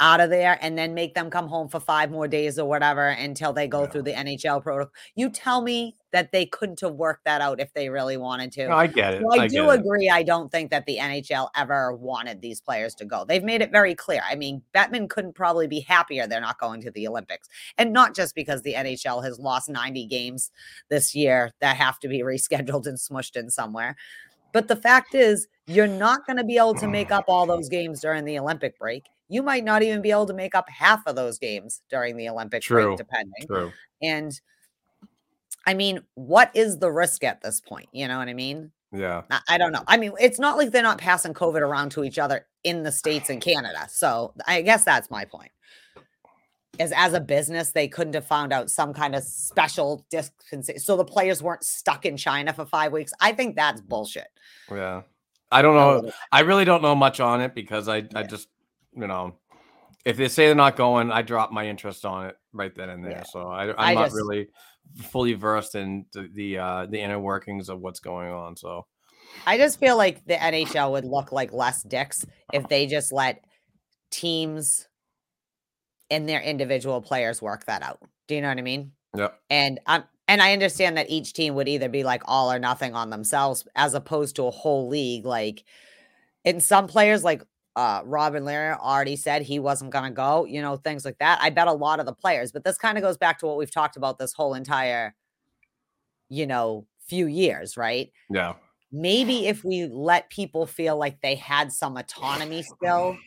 out 0.02 0.22
of 0.22 0.30
there 0.30 0.58
and 0.62 0.78
then 0.78 0.94
make 0.94 1.14
them 1.14 1.30
come 1.30 1.48
home 1.48 1.68
for 1.68 1.80
five 1.80 2.10
more 2.10 2.28
days 2.28 2.58
or 2.58 2.66
whatever 2.66 3.08
until 3.08 3.52
they 3.54 3.68
go 3.68 3.82
Yeah. 3.84 3.88
through 3.90 4.04
the 4.04 4.14
NHL 4.14 4.62
protocol. 4.62 4.94
You 5.16 5.30
tell 5.30 5.62
me 5.62 5.98
that 6.12 6.32
they 6.32 6.46
couldn't 6.46 6.80
have 6.82 6.94
worked 6.96 7.26
that 7.26 7.42
out 7.42 7.60
if 7.60 7.74
they 7.74 7.90
really 7.90 8.18
wanted 8.18 8.52
to. 8.54 8.68
No, 8.70 8.76
I 8.76 8.88
get 8.88 9.16
it. 9.16 9.22
So 9.22 9.40
I, 9.40 9.44
I 9.44 9.48
do 9.48 9.66
get 9.66 9.74
it. 9.76 9.80
agree. 9.82 10.10
I 10.10 10.24
don't 10.24 10.52
think 10.52 10.72
that 10.72 10.86
the 10.86 10.98
NHL 10.98 11.50
ever 11.56 11.94
wanted 11.94 12.42
these 12.42 12.62
players 12.62 12.96
to 12.96 13.06
go. 13.06 13.26
They've 13.26 13.44
made 13.44 13.62
it 13.62 13.72
very 13.72 13.94
clear. 13.94 14.22
I 14.28 14.36
mean, 14.36 14.64
Bettman 14.74 15.10
couldn't 15.10 15.36
probably 15.36 15.68
be 15.68 15.82
happier 15.82 16.26
they're 16.28 16.42
not 16.42 16.60
going 16.60 16.82
to 16.82 16.92
the 16.92 17.08
Olympics. 17.08 17.48
And 17.78 17.92
not 17.94 18.16
just 18.16 18.34
because 18.36 18.62
the 18.64 18.74
NHL 18.74 19.24
has 19.24 19.38
lost 19.38 19.70
90 19.70 20.06
games 20.08 20.52
this 20.90 21.14
year 21.14 21.52
that 21.60 21.76
have 21.76 22.00
to 22.00 22.08
be 22.08 22.20
rescheduled 22.22 22.88
and 22.88 22.98
smushed 22.98 23.36
in 23.36 23.50
somewhere. 23.52 23.96
But 24.52 24.68
the 24.68 24.76
fact 24.76 25.14
is, 25.14 25.48
you're 25.68 25.86
not 25.88 26.26
going 26.26 26.38
to 26.38 26.44
be 26.44 26.58
able 26.58 26.74
to 26.76 26.88
make 26.88 27.12
up 27.12 27.26
all 27.28 27.46
those 27.46 27.70
games 27.70 28.02
during 28.02 28.26
the 28.26 28.40
Olympic 28.40 28.80
break. 28.80 29.06
You 29.30 29.44
might 29.44 29.64
not 29.64 29.84
even 29.84 30.02
be 30.02 30.12
able 30.12 30.26
to 30.26 30.34
make 30.34 30.56
up 30.56 30.68
half 30.70 31.06
of 31.06 31.16
those 31.16 31.38
games 31.38 31.82
during 31.90 32.18
the 32.18 32.28
Olympic 32.30 32.64
True. 32.64 32.88
break, 32.88 32.98
depending. 32.98 33.48
True. 33.48 33.72
And 34.02 34.40
I 35.68 35.76
mean, 35.76 36.02
what 36.16 36.52
is 36.56 36.80
the 36.80 36.92
risk 36.92 37.24
at 37.24 37.42
this 37.42 37.62
point? 37.62 37.90
You 37.92 38.08
know 38.08 38.18
what 38.18 38.28
I 38.28 38.34
mean? 38.34 38.72
Yeah. 38.92 39.22
I, 39.30 39.40
I 39.50 39.58
don't 39.60 39.72
know. 39.72 39.84
I 39.88 39.98
mean, 39.98 40.14
it's 40.20 40.40
not 40.40 40.58
like 40.58 40.72
they're 40.72 40.82
not 40.82 40.98
passing 40.98 41.34
COVID 41.34 41.62
around 41.62 41.92
to 41.92 42.04
each 42.04 42.18
other 42.18 42.48
in 42.64 42.82
the 42.82 42.92
States 42.92 43.30
and 43.30 43.40
Canada. 43.40 43.88
So 43.88 44.34
I 44.48 44.64
guess 44.64 44.84
that's 44.84 45.12
my 45.12 45.26
point. 45.26 45.52
Is 46.80 46.92
as 46.96 47.14
a 47.14 47.20
business, 47.20 47.72
they 47.72 47.88
couldn't 47.88 48.14
have 48.14 48.26
found 48.26 48.52
out 48.54 48.72
some 48.72 48.94
kind 48.94 49.14
of 49.14 49.22
special 49.24 50.06
dispensation. 50.10 50.80
So 50.80 50.98
the 50.98 51.06
players 51.06 51.44
weren't 51.44 51.64
stuck 51.64 52.06
in 52.06 52.18
China 52.18 52.54
for 52.54 52.66
five 52.66 52.92
weeks. 52.92 53.12
I 53.20 53.34
think 53.34 53.56
that's 53.56 53.82
bullshit. 53.82 54.30
Yeah. 54.72 55.02
I 55.52 55.62
don't 55.62 55.76
know. 55.76 56.12
I 56.32 56.40
really 56.42 56.64
don't 56.64 56.82
know 56.82 56.96
much 56.96 57.20
on 57.20 57.42
it 57.42 57.54
because 57.54 57.90
I, 57.90 58.08
I 58.16 58.24
just, 58.24 58.48
you 58.94 59.08
know, 59.08 59.36
if 60.06 60.18
they 60.18 60.28
say 60.28 60.46
they're 60.48 60.56
not 60.56 60.76
going, 60.76 61.12
I 61.12 61.22
drop 61.22 61.52
my 61.52 61.68
interest 61.68 62.06
on 62.06 62.28
it 62.28 62.36
right 62.54 62.74
then 62.76 62.90
and 62.90 63.04
there. 63.04 63.12
Yeah. 63.12 63.24
So 63.24 63.48
I, 63.48 63.70
I'm 63.70 63.76
I 63.78 63.94
not 63.94 64.06
just- 64.06 64.16
really 64.16 64.48
fully 64.98 65.34
versed 65.34 65.76
in 65.76 66.06
the 66.14 66.30
the, 66.34 66.58
uh, 66.58 66.86
the 66.90 67.00
inner 67.00 67.20
workings 67.20 67.70
of 67.70 67.80
what's 67.80 68.00
going 68.00 68.32
on. 68.32 68.56
So 68.56 68.86
I 69.46 69.58
just 69.58 69.80
feel 69.80 69.98
like 69.98 70.26
the 70.26 70.36
NHL 70.36 70.92
would 70.92 71.06
look 71.06 71.32
like 71.32 71.54
less 71.54 71.84
dicks 71.84 72.26
if 72.54 72.68
they 72.68 72.88
just 72.88 73.12
let 73.12 73.44
teams 74.12 74.88
and 76.10 76.28
their 76.28 76.42
individual 76.42 77.02
players 77.02 77.42
work 77.42 77.66
that 77.66 77.84
out. 77.84 78.00
Do 78.28 78.36
you 78.36 78.42
know 78.42 78.50
what 78.50 78.58
I 78.58 78.62
mean? 78.64 78.94
Yeah. 79.16 79.30
And 79.50 79.80
I'm 79.86 80.04
and 80.28 80.42
I 80.42 80.54
understand 80.54 80.98
that 80.98 81.10
each 81.10 81.34
team 81.34 81.56
would 81.56 81.68
either 81.68 81.90
be 81.90 82.04
like 82.04 82.22
all 82.26 82.52
or 82.52 82.60
nothing 82.60 82.94
on 82.94 83.10
themselves 83.10 83.68
as 83.76 83.94
opposed 83.96 84.36
to 84.36 84.46
a 84.46 84.52
whole 84.52 84.88
league. 84.88 85.26
Like 85.26 85.64
in 86.46 86.60
some 86.60 86.88
players, 86.88 87.24
like 87.24 87.44
uh 87.76 88.02
Robin 88.06 88.44
Lehner 88.44 88.78
already 88.80 89.16
said 89.16 89.42
he 89.42 89.60
wasn't 89.60 89.92
gonna 89.92 90.12
go, 90.12 90.46
you 90.46 90.62
know, 90.62 90.76
things 90.78 91.06
like 91.06 91.18
that. 91.20 91.40
I 91.42 91.50
bet 91.50 91.68
a 91.68 91.74
lot 91.74 92.00
of 92.00 92.06
the 92.06 92.14
players, 92.14 92.52
but 92.52 92.64
this 92.64 92.78
kind 92.78 92.98
of 92.98 93.04
goes 93.04 93.18
back 93.18 93.40
to 93.40 93.46
what 93.48 93.58
we've 93.58 93.72
talked 93.72 93.98
about 93.98 94.18
this 94.20 94.34
whole 94.34 94.54
entire, 94.54 95.16
you 96.30 96.48
know, 96.48 96.86
few 97.08 97.28
years, 97.28 97.78
right? 97.78 98.12
Yeah. 98.30 98.54
maybe 98.92 99.48
if 99.48 99.64
we 99.64 99.86
let 99.88 100.30
people 100.30 100.66
feel 100.66 100.98
like 100.98 101.22
they 101.22 101.36
had 101.36 101.72
some 101.72 101.96
autonomy 101.98 102.64
still, 102.64 103.18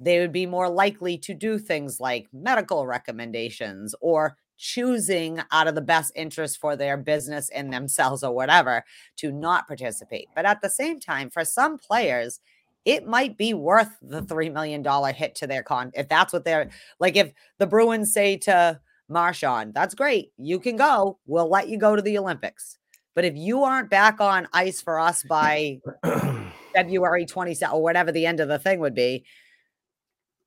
they 0.00 0.18
would 0.18 0.32
be 0.32 0.46
more 0.46 0.68
likely 0.68 1.18
to 1.18 1.34
do 1.34 1.58
things 1.58 2.00
like 2.00 2.26
medical 2.32 2.86
recommendations 2.86 3.94
or 4.00 4.36
choosing 4.56 5.40
out 5.52 5.68
of 5.68 5.74
the 5.74 5.80
best 5.80 6.12
interest 6.14 6.58
for 6.58 6.76
their 6.76 6.96
business 6.96 7.48
and 7.50 7.72
themselves 7.72 8.22
or 8.22 8.34
whatever 8.34 8.84
to 9.16 9.30
not 9.32 9.66
participate. 9.66 10.28
But 10.34 10.46
at 10.46 10.60
the 10.62 10.70
same 10.70 11.00
time, 11.00 11.30
for 11.30 11.44
some 11.44 11.78
players, 11.78 12.40
it 12.84 13.06
might 13.06 13.36
be 13.36 13.54
worth 13.54 13.96
the 14.02 14.22
$3 14.22 14.52
million 14.52 14.84
hit 15.14 15.34
to 15.36 15.46
their 15.46 15.62
con. 15.62 15.90
If 15.94 16.08
that's 16.08 16.32
what 16.32 16.44
they're 16.44 16.70
like, 16.98 17.16
if 17.16 17.32
the 17.58 17.66
Bruins 17.66 18.12
say 18.12 18.36
to 18.38 18.80
Marchand, 19.08 19.74
that's 19.74 19.94
great, 19.94 20.32
you 20.36 20.58
can 20.58 20.76
go, 20.76 21.18
we'll 21.26 21.48
let 21.48 21.68
you 21.68 21.78
go 21.78 21.94
to 21.94 22.02
the 22.02 22.18
Olympics. 22.18 22.78
But 23.14 23.24
if 23.24 23.36
you 23.36 23.64
aren't 23.64 23.90
back 23.90 24.20
on 24.20 24.48
ice 24.52 24.80
for 24.80 24.98
us 24.98 25.22
by 25.24 25.80
February 26.74 27.26
27th 27.26 27.72
or 27.72 27.82
whatever 27.82 28.12
the 28.12 28.26
end 28.26 28.40
of 28.40 28.48
the 28.48 28.58
thing 28.58 28.80
would 28.80 28.94
be, 28.94 29.24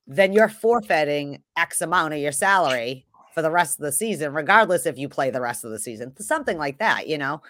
then 0.07 0.33
you're 0.33 0.49
forfeiting 0.49 1.43
X 1.57 1.81
amount 1.81 2.13
of 2.13 2.19
your 2.19 2.31
salary 2.31 3.05
for 3.33 3.41
the 3.41 3.51
rest 3.51 3.79
of 3.79 3.83
the 3.83 3.91
season, 3.91 4.33
regardless 4.33 4.85
if 4.85 4.97
you 4.97 5.09
play 5.09 5.29
the 5.29 5.41
rest 5.41 5.63
of 5.63 5.71
the 5.71 5.79
season. 5.79 6.13
Something 6.19 6.57
like 6.57 6.79
that, 6.79 7.07
you 7.07 7.17
know, 7.17 7.41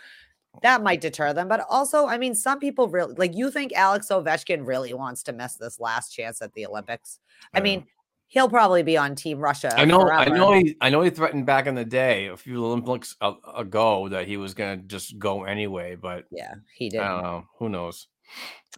that 0.62 0.84
might 0.84 1.02
deter 1.02 1.34
them. 1.34 1.48
But 1.48 1.66
also, 1.70 2.06
I 2.06 2.18
mean, 2.18 2.36
some 2.36 2.60
people 2.60 2.88
really 2.88 3.16
like 3.16 3.36
you 3.36 3.52
think 3.52 3.74
Alex 3.74 4.08
Ovechkin 4.10 4.66
really 4.66 4.94
wants 4.94 5.24
to 5.24 5.34
miss 5.34 5.56
this 5.56 5.80
last 5.80 6.10
chance 6.10 6.42
at 6.42 6.54
the 6.54 6.66
Olympics. 6.66 7.20
I 7.54 7.60
mean, 7.60 7.86
he'll 8.28 8.50
probably 8.50 8.84
be 8.84 8.98
on 8.98 9.16
Team 9.16 9.40
Russia. 9.40 9.74
I 9.76 9.86
know, 9.86 10.10
I 10.10 10.30
know, 10.30 10.54
he, 10.54 10.76
I 10.80 10.90
know. 10.90 11.02
He 11.02 11.10
threatened 11.10 11.46
back 11.46 11.68
in 11.68 11.76
the 11.76 11.86
day, 11.86 12.28
a 12.28 12.38
few 12.38 12.66
Olympics 12.66 13.16
ago, 13.22 14.10
that 14.10 14.28
he 14.28 14.38
was 14.38 14.54
gonna 14.54 14.78
just 14.78 15.18
go 15.18 15.44
anyway. 15.44 15.96
But 15.96 16.26
Yeah, 16.32 16.56
he 16.76 16.90
did. 16.90 17.00
I 17.00 17.08
don't 17.10 17.24
know. 17.24 17.48
Who 17.60 17.70
knows? 17.70 18.08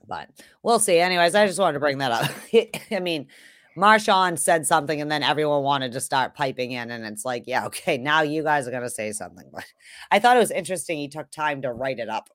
but 0.07 0.29
we'll 0.63 0.79
see. 0.79 0.99
Anyways, 0.99 1.35
I 1.35 1.47
just 1.47 1.59
wanted 1.59 1.73
to 1.73 1.79
bring 1.79 1.99
that 1.99 2.11
up. 2.11 2.31
I 2.91 2.99
mean, 2.99 3.27
Marchand 3.75 4.39
said 4.39 4.65
something 4.65 5.01
and 5.01 5.11
then 5.11 5.21
everyone 5.23 5.63
wanted 5.63 5.91
to 5.93 6.01
start 6.01 6.33
piping 6.33 6.71
in, 6.71 6.91
and 6.91 7.05
it's 7.05 7.25
like, 7.25 7.43
yeah, 7.45 7.65
okay, 7.65 7.97
now 7.97 8.21
you 8.21 8.41
guys 8.43 8.67
are 8.67 8.71
gonna 8.71 8.89
say 8.89 9.11
something. 9.11 9.47
But 9.51 9.65
I 10.11 10.19
thought 10.19 10.37
it 10.37 10.39
was 10.41 10.51
interesting 10.51 10.97
he 10.97 11.07
took 11.07 11.29
time 11.31 11.61
to 11.63 11.71
write 11.73 11.99
it 11.99 12.09
up 12.09 12.29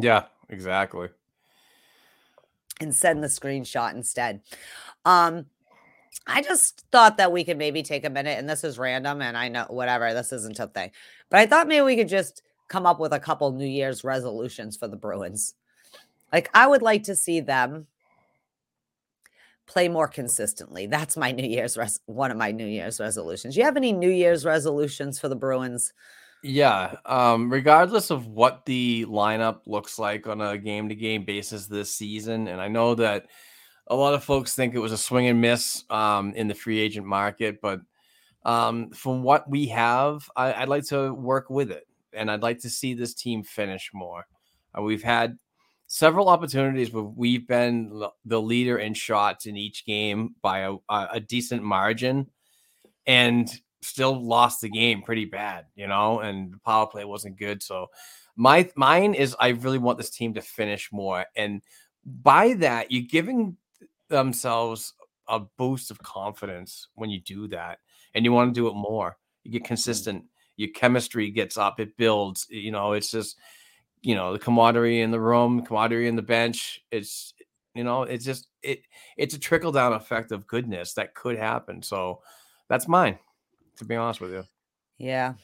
Yeah. 0.00 0.24
Exactly. 0.48 1.08
and 2.80 2.92
send 2.94 3.22
the 3.22 3.28
screenshot 3.28 3.94
instead. 3.94 4.40
Um, 5.04 5.46
I 6.26 6.42
just 6.42 6.84
thought 6.90 7.16
that 7.18 7.30
we 7.30 7.44
could 7.44 7.56
maybe 7.58 7.82
take 7.82 8.04
a 8.04 8.10
minute, 8.10 8.38
and 8.38 8.48
this 8.48 8.64
is 8.64 8.78
random, 8.78 9.22
and 9.22 9.36
I 9.36 9.48
know 9.48 9.66
whatever, 9.68 10.12
this 10.12 10.32
isn't 10.32 10.58
a 10.58 10.66
thing, 10.66 10.90
but 11.28 11.38
I 11.38 11.46
thought 11.46 11.68
maybe 11.68 11.84
we 11.84 11.96
could 11.96 12.08
just 12.08 12.42
come 12.68 12.84
up 12.86 12.98
with 13.00 13.12
a 13.12 13.20
couple 13.20 13.52
New 13.52 13.66
Year's 13.66 14.02
resolutions 14.04 14.76
for 14.76 14.88
the 14.88 14.96
Bruins. 14.96 15.54
Like, 16.32 16.50
I 16.54 16.66
would 16.66 16.82
like 16.82 17.04
to 17.04 17.16
see 17.16 17.40
them 17.40 17.86
play 19.70 19.88
more 19.88 20.08
consistently. 20.08 20.86
That's 20.86 21.16
my 21.16 21.30
New 21.30 21.46
Year's 21.46 21.76
res- 21.76 22.00
one 22.06 22.32
of 22.32 22.36
my 22.36 22.50
New 22.50 22.66
Year's 22.66 22.98
resolutions. 22.98 23.56
You 23.56 23.62
have 23.62 23.76
any 23.76 23.92
New 23.92 24.10
Year's 24.10 24.44
resolutions 24.44 25.20
for 25.20 25.28
the 25.28 25.36
Bruins? 25.36 25.92
Yeah. 26.42 26.96
Um, 27.06 27.52
regardless 27.52 28.10
of 28.10 28.26
what 28.26 28.66
the 28.66 29.06
lineup 29.06 29.60
looks 29.66 29.96
like 29.96 30.26
on 30.26 30.40
a 30.40 30.58
game 30.58 30.88
to 30.88 30.96
game 30.96 31.24
basis 31.24 31.66
this 31.66 31.94
season, 31.94 32.48
and 32.48 32.60
I 32.60 32.66
know 32.66 32.96
that 32.96 33.26
a 33.86 33.94
lot 33.94 34.14
of 34.14 34.24
folks 34.24 34.56
think 34.56 34.74
it 34.74 34.80
was 34.80 34.92
a 34.92 34.98
swing 34.98 35.28
and 35.28 35.40
miss 35.40 35.84
um, 35.88 36.32
in 36.34 36.48
the 36.48 36.54
free 36.54 36.80
agent 36.80 37.06
market, 37.06 37.60
but 37.60 37.80
um, 38.44 38.90
from 38.90 39.22
what 39.22 39.48
we 39.48 39.68
have, 39.68 40.28
I, 40.34 40.52
I'd 40.52 40.68
like 40.68 40.86
to 40.86 41.12
work 41.14 41.48
with 41.48 41.70
it, 41.70 41.86
and 42.12 42.28
I'd 42.28 42.42
like 42.42 42.60
to 42.60 42.70
see 42.70 42.94
this 42.94 43.14
team 43.14 43.44
finish 43.44 43.90
more. 43.94 44.26
Uh, 44.76 44.82
we've 44.82 45.02
had 45.02 45.38
several 45.92 46.28
opportunities 46.28 46.92
where 46.92 47.02
we've 47.02 47.48
been 47.48 48.04
the 48.24 48.40
leader 48.40 48.78
in 48.78 48.94
shots 48.94 49.46
in 49.46 49.56
each 49.56 49.84
game 49.84 50.36
by 50.40 50.60
a, 50.60 50.74
a 50.88 51.08
a 51.14 51.20
decent 51.20 51.64
margin, 51.64 52.30
and 53.06 53.50
still 53.82 54.14
lost 54.24 54.60
the 54.60 54.68
game 54.68 55.02
pretty 55.02 55.24
bad, 55.24 55.64
you 55.74 55.88
know, 55.88 56.20
and 56.20 56.52
the 56.52 56.58
power 56.58 56.86
play 56.86 57.04
wasn't 57.04 57.36
good. 57.36 57.60
So 57.60 57.88
my 58.36 58.70
mine 58.76 59.14
is 59.14 59.34
I 59.40 59.48
really 59.48 59.78
want 59.78 59.98
this 59.98 60.10
team 60.10 60.34
to 60.34 60.40
finish 60.42 60.92
more. 60.92 61.26
And 61.34 61.60
by 62.04 62.52
that, 62.54 62.92
you're 62.92 63.08
giving 63.10 63.56
themselves 64.08 64.94
a 65.26 65.40
boost 65.40 65.90
of 65.90 66.02
confidence 66.02 66.86
when 66.94 67.10
you 67.10 67.20
do 67.20 67.48
that. 67.48 67.78
And 68.14 68.24
you 68.24 68.32
want 68.32 68.54
to 68.54 68.60
do 68.60 68.68
it 68.68 68.74
more. 68.74 69.16
You 69.42 69.50
get 69.50 69.62
mm-hmm. 69.62 69.66
consistent, 69.66 70.24
your 70.56 70.70
chemistry 70.70 71.30
gets 71.30 71.56
up, 71.56 71.80
it 71.80 71.96
builds, 71.96 72.46
you 72.48 72.70
know, 72.70 72.92
it's 72.92 73.10
just 73.10 73.38
you 74.02 74.14
know, 74.14 74.32
the 74.32 74.38
camaraderie 74.38 75.00
in 75.02 75.10
the 75.10 75.20
room, 75.20 75.64
camaraderie 75.64 76.08
in 76.08 76.16
the 76.16 76.22
bench. 76.22 76.82
It's 76.90 77.34
you 77.74 77.84
know, 77.84 78.02
it's 78.02 78.24
just 78.24 78.48
it 78.62 78.80
it's 79.16 79.34
a 79.34 79.38
trickle 79.38 79.72
down 79.72 79.92
effect 79.92 80.32
of 80.32 80.46
goodness 80.46 80.94
that 80.94 81.14
could 81.14 81.38
happen. 81.38 81.82
So 81.82 82.20
that's 82.68 82.88
mine 82.88 83.18
to 83.76 83.84
be 83.84 83.96
honest 83.96 84.20
with 84.20 84.32
you. 84.32 84.44
Yeah. 84.98 85.34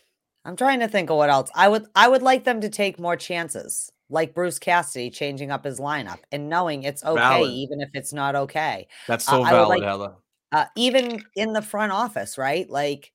I'm 0.44 0.56
trying 0.56 0.80
to 0.80 0.88
think 0.88 1.10
of 1.10 1.16
what 1.16 1.30
else. 1.30 1.50
I 1.54 1.68
would 1.68 1.86
I 1.94 2.08
would 2.08 2.22
like 2.22 2.44
them 2.44 2.60
to 2.60 2.68
take 2.68 2.98
more 2.98 3.16
chances. 3.16 3.90
like 4.08 4.34
Bruce 4.34 4.58
Cassidy 4.60 5.10
changing 5.10 5.50
up 5.50 5.64
his 5.64 5.80
lineup 5.80 6.18
and 6.30 6.48
knowing 6.48 6.84
it's 6.84 7.02
okay, 7.04 7.16
Valid. 7.20 7.50
even 7.50 7.80
if 7.80 7.88
it's 7.94 8.12
not 8.12 8.36
okay. 8.36 8.86
That's 9.08 9.26
Uh, 9.28 9.30
so 9.32 9.38
would 9.40 9.48
valid, 9.50 9.68
like- 9.80 9.82
Heather. 9.82 10.14
uh, 10.52 10.66
even 10.76 11.24
in 11.34 11.52
the 11.52 11.62
front 11.62 11.90
office, 11.90 12.38
right? 12.38 12.70
Like 12.70 13.12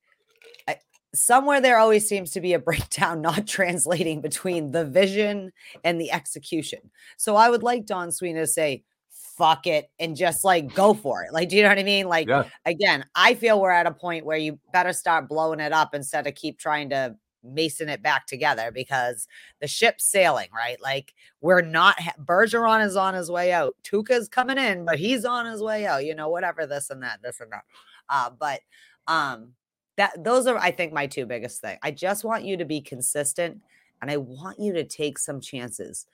I, 0.67 0.75
somewhere 1.13 1.61
there 1.61 1.77
always 1.77 2.07
seems 2.07 2.31
to 2.31 2.41
be 2.41 2.53
a 2.53 2.59
breakdown 2.69 3.21
not 3.21 3.47
translating 3.47 4.21
between 4.21 4.71
the 4.71 4.85
vision 4.85 5.51
and 5.83 5.99
the 5.99 6.11
execution. 6.11 6.79
So 7.17 7.35
I 7.35 7.49
would 7.49 7.63
like 7.63 7.85
Don 7.85 8.11
Sweeney 8.11 8.39
to 8.39 8.47
say, 8.47 8.83
fuck 9.09 9.65
it, 9.65 9.89
and 9.99 10.15
just 10.15 10.43
like 10.43 10.73
go 10.75 10.93
for 10.93 11.23
it. 11.23 11.33
Like, 11.33 11.49
do 11.49 11.55
you 11.57 11.63
know 11.63 11.69
what 11.69 11.79
I 11.79 11.83
mean? 11.83 12.07
Like, 12.07 12.27
Yeah. 12.27 12.43
again, 12.65 13.05
I 13.15 13.33
feel 13.33 13.59
we're 13.59 13.71
at 13.71 13.87
a 13.87 13.91
point 13.91 14.25
where 14.25 14.37
you 14.37 14.59
better 14.71 14.93
start 14.93 15.27
blowing 15.27 15.59
it 15.59 15.73
up 15.73 15.95
instead 15.95 16.27
of 16.27 16.35
keep 16.35 16.59
trying 16.59 16.89
to 16.91 17.15
mason 17.43 17.89
it 17.89 18.03
back 18.03 18.27
together 18.27 18.71
because 18.71 19.27
the 19.59 19.67
ship's 19.67 20.03
sailing, 20.05 20.47
right? 20.55 20.79
Like 20.79 21.15
we're 21.41 21.61
not 21.63 21.97
Bergeron 22.23 22.85
is 22.85 22.95
on 22.95 23.15
his 23.15 23.31
way 23.31 23.51
out. 23.51 23.75
Tuukka's 23.83 24.29
coming 24.29 24.59
in, 24.59 24.85
but 24.85 24.99
he's 24.99 25.25
on 25.25 25.47
his 25.47 25.59
way 25.63 25.87
out, 25.87 26.05
you 26.05 26.13
know, 26.13 26.29
whatever 26.29 26.67
this 26.67 26.91
and 26.91 27.01
that, 27.01 27.19
this 27.23 27.39
and 27.39 27.51
that. 27.51 27.63
Uh, 28.09 28.29
but 28.29 28.59
um 29.07 29.53
that 30.01 30.23
those 30.23 30.47
are 30.47 30.57
I 30.57 30.71
think 30.71 30.93
my 30.93 31.05
two 31.05 31.25
biggest 31.27 31.61
thing. 31.61 31.77
I 31.83 31.91
just 31.91 32.23
want 32.23 32.43
you 32.43 32.57
to 32.57 32.65
be 32.65 32.81
consistent 32.81 33.61
and 34.01 34.09
I 34.09 34.17
want 34.17 34.59
you 34.59 34.73
to 34.73 34.83
take 34.83 35.19
some 35.19 35.39
chances. 35.39 36.07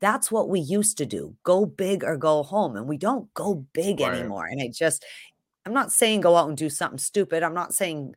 That's 0.00 0.32
what 0.32 0.48
we 0.48 0.60
used 0.60 0.96
to 0.98 1.06
do. 1.06 1.36
Go 1.44 1.66
big 1.66 2.04
or 2.04 2.16
go 2.16 2.42
home. 2.42 2.76
And 2.76 2.88
we 2.88 2.96
don't 2.96 3.32
go 3.34 3.66
big 3.74 4.00
Right. 4.00 4.14
anymore. 4.14 4.46
And 4.46 4.62
I 4.62 4.68
just 4.72 5.04
I'm 5.66 5.74
not 5.74 5.92
saying 5.92 6.22
go 6.22 6.36
out 6.36 6.48
and 6.48 6.56
do 6.56 6.70
something 6.70 6.98
stupid. 6.98 7.42
I'm 7.42 7.54
not 7.54 7.74
saying 7.74 8.14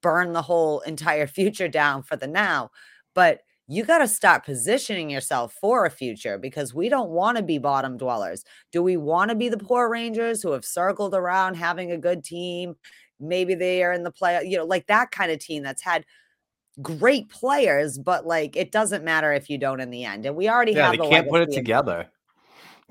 burn 0.00 0.32
the 0.32 0.42
whole 0.42 0.80
entire 0.80 1.26
future 1.38 1.68
down 1.68 2.02
for 2.04 2.16
the 2.16 2.28
now, 2.28 2.70
but 3.14 3.40
you 3.70 3.84
got 3.84 3.98
to 3.98 4.08
start 4.08 4.44
positioning 4.46 5.10
yourself 5.10 5.52
for 5.60 5.84
a 5.84 5.90
future 5.90 6.38
because 6.38 6.72
we 6.72 6.88
don't 6.88 7.10
want 7.10 7.36
to 7.36 7.42
be 7.42 7.58
bottom 7.58 7.98
dwellers. 7.98 8.44
Do 8.72 8.82
we 8.82 8.96
want 8.96 9.30
to 9.30 9.34
be 9.34 9.50
the 9.50 9.58
poor 9.58 9.90
Rangers 9.90 10.42
who 10.42 10.52
have 10.52 10.64
circled 10.64 11.14
around 11.14 11.54
having 11.56 11.92
a 11.92 11.98
good 11.98 12.24
team? 12.24 12.76
Maybe 13.20 13.54
they 13.54 13.82
are 13.82 13.92
in 13.92 14.02
the 14.02 14.10
play, 14.10 14.42
you 14.44 14.56
know, 14.58 14.64
like 14.64 14.86
that 14.86 15.10
kind 15.10 15.30
of 15.32 15.38
team 15.38 15.62
that's 15.62 15.82
had 15.82 16.04
great 16.82 17.28
players, 17.28 17.98
but 17.98 18.26
like 18.26 18.56
it 18.56 18.72
doesn't 18.72 19.04
matter 19.04 19.32
if 19.32 19.50
you 19.50 19.58
don't 19.58 19.80
in 19.80 19.90
the 19.90 20.04
end. 20.04 20.26
And 20.26 20.36
we 20.36 20.48
already 20.48 20.74
Yeah, 20.74 20.82
have 20.82 20.92
they 20.92 20.98
the 20.98 21.04
can't 21.04 21.28
put 21.28 21.42
it 21.42 21.52
together. 21.52 22.08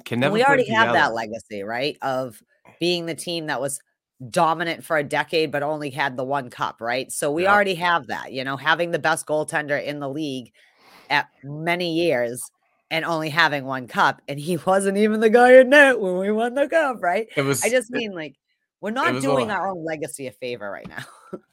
Can 0.05 0.19
never. 0.19 0.33
we 0.33 0.43
already 0.43 0.73
have 0.73 0.93
that 0.93 1.13
legacy, 1.13 1.63
right? 1.63 1.97
Of 2.01 2.41
being 2.79 3.05
the 3.05 3.15
team 3.15 3.47
that 3.47 3.61
was 3.61 3.79
dominant 4.29 4.83
for 4.83 4.97
a 4.97 5.03
decade, 5.03 5.51
but 5.51 5.63
only 5.63 5.89
had 5.89 6.17
the 6.17 6.23
one 6.23 6.49
cup, 6.49 6.81
right? 6.81 7.11
So 7.11 7.31
we 7.31 7.43
Yep. 7.43 7.53
already 7.53 7.75
have 7.75 8.07
that, 8.07 8.33
you 8.33 8.43
know, 8.43 8.57
having 8.57 8.91
the 8.91 8.99
best 8.99 9.25
goaltender 9.25 9.81
in 9.83 9.99
the 9.99 10.09
league 10.09 10.51
at 11.09 11.27
many 11.43 11.93
years 11.93 12.51
and 12.89 13.05
only 13.05 13.29
having 13.29 13.65
one 13.65 13.87
cup. 13.87 14.21
And 14.27 14.39
he 14.39 14.57
wasn't 14.65 14.97
even 14.97 15.19
the 15.19 15.29
guy 15.29 15.53
in 15.53 15.69
net 15.69 15.99
when 15.99 16.17
we 16.17 16.31
won 16.31 16.55
the 16.55 16.67
cup, 16.67 16.97
right? 17.01 17.27
It 17.35 17.41
was. 17.43 17.63
I 17.63 17.69
just 17.69 17.91
mean 17.91 18.13
like 18.13 18.35
we're 18.87 18.91
not 18.91 19.21
doing 19.21 19.51
our 19.51 19.67
own 19.67 19.83
legacy 19.83 20.27
a 20.27 20.31
favor 20.31 20.71
right 20.71 20.87
now. 20.87 21.03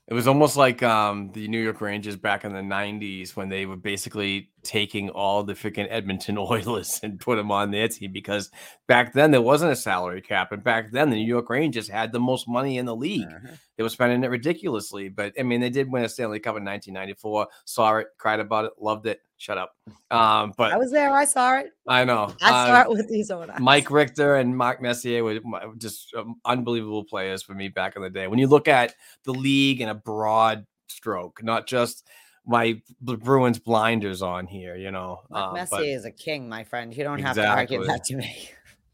It 0.07 0.15
was 0.15 0.29
almost 0.29 0.57
like 0.57 0.83
um, 0.85 1.33
the 1.33 1.49
New 1.49 1.61
York 1.61 1.81
Rangers 1.81 2.15
back 2.15 2.45
in 2.45 2.53
the 2.53 2.61
'90s 2.61 3.35
when 3.35 3.49
they 3.49 3.67
were 3.67 3.75
basically 3.75 4.51
taking 4.63 5.09
all 5.11 5.43
the 5.43 5.55
freaking 5.55 5.89
Edmonton 5.91 6.39
Oilers 6.51 7.01
and 7.03 7.19
put 7.19 7.37
them 7.37 7.51
on 7.51 7.73
their 7.73 7.89
team 7.89 8.13
because 8.13 8.51
back 8.87 9.15
then 9.15 9.33
there 9.33 9.41
wasn't 9.43 9.73
a 9.73 9.77
salary 9.77 10.21
cap, 10.21 10.53
and 10.53 10.63
back 10.63 10.93
then 10.93 11.11
the 11.11 11.17
New 11.17 11.27
York 11.27 11.51
Rangers 11.51 11.89
had 11.89 12.13
the 12.13 12.21
most 12.21 12.47
money 12.47 12.79
in 12.79 12.87
the 12.87 12.95
league. 12.95 13.27
Uh-huh. 13.27 13.55
They 13.77 13.83
were 13.83 13.89
spending 13.89 14.23
it 14.23 14.31
ridiculously, 14.31 15.09
but 15.09 15.33
I 15.41 15.43
mean 15.43 15.61
they 15.61 15.71
did 15.71 15.91
win 15.91 16.05
a 16.05 16.09
Stanley 16.09 16.39
Cup 16.39 16.57
in 16.57 16.65
1994. 16.65 17.49
Saw 17.65 17.97
it, 17.97 18.09
cried 18.17 18.41
about 18.41 18.67
it, 18.67 18.73
loved 18.79 19.07
it. 19.07 19.23
Shut 19.45 19.59
up. 19.59 19.77
Um, 20.11 20.55
but 20.57 20.73
I 20.73 20.79
was 20.79 20.91
there, 20.91 21.13
I 21.13 21.27
saw 21.27 21.59
it. 21.59 21.67
I 21.87 22.05
know. 22.05 22.35
I 22.41 22.67
saw 22.67 22.81
it 22.81 22.89
with 22.89 23.11
these 23.11 23.31
own 23.31 23.51
eyes. 23.51 23.61
Mike 23.61 23.91
Richter 23.91 24.37
and 24.37 24.57
Mark 24.57 24.81
Messier 24.81 25.23
were 25.23 25.39
just 25.77 26.15
um, 26.15 26.37
unbelievable 26.47 27.05
players 27.05 27.43
for 27.43 27.53
me 27.53 27.69
back 27.69 27.95
in 27.95 28.01
the 28.01 28.09
day. 28.09 28.27
When 28.27 28.39
you 28.39 28.47
look 28.47 28.69
at 28.69 28.95
the 29.25 29.35
league 29.35 29.83
in 29.83 29.91
a 29.91 29.95
broad 29.95 30.65
stroke, 30.89 31.43
not 31.43 31.67
just 31.67 32.09
my 32.47 32.81
Bruins 33.03 33.59
blinders 33.59 34.23
on 34.23 34.47
here, 34.47 34.77
you 34.77 34.91
know. 34.91 35.21
Mark 35.29 35.49
um, 35.49 35.55
Messier 35.57 35.95
is 35.95 36.07
a 36.07 36.11
king, 36.11 36.49
my 36.49 36.65
friend. 36.65 36.97
You 36.97 37.05
don't 37.05 37.19
have 37.19 37.37
to 37.37 37.47
argue 37.47 37.85
that 37.85 38.05
to 38.05 38.17
me. 38.17 38.49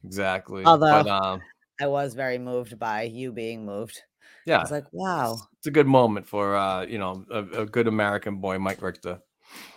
exactly. 0.04 0.64
Although- 0.64 1.04
but, 1.04 1.08
um, 1.08 1.40
I 1.80 1.86
was 1.86 2.14
very 2.14 2.38
moved 2.38 2.76
by 2.76 3.02
you 3.02 3.30
being 3.30 3.64
moved. 3.64 4.02
Yeah. 4.46 4.58
I 4.58 4.62
was 4.62 4.72
like, 4.72 4.92
wow, 4.92 5.38
it's 5.58 5.68
a 5.68 5.70
good 5.70 5.86
moment 5.86 6.26
for 6.26 6.56
uh, 6.56 6.82
you 6.86 6.98
know 6.98 7.24
a, 7.30 7.62
a 7.62 7.66
good 7.66 7.86
American 7.86 8.38
boy, 8.40 8.58
Mike 8.58 8.82
Richter. 8.82 9.20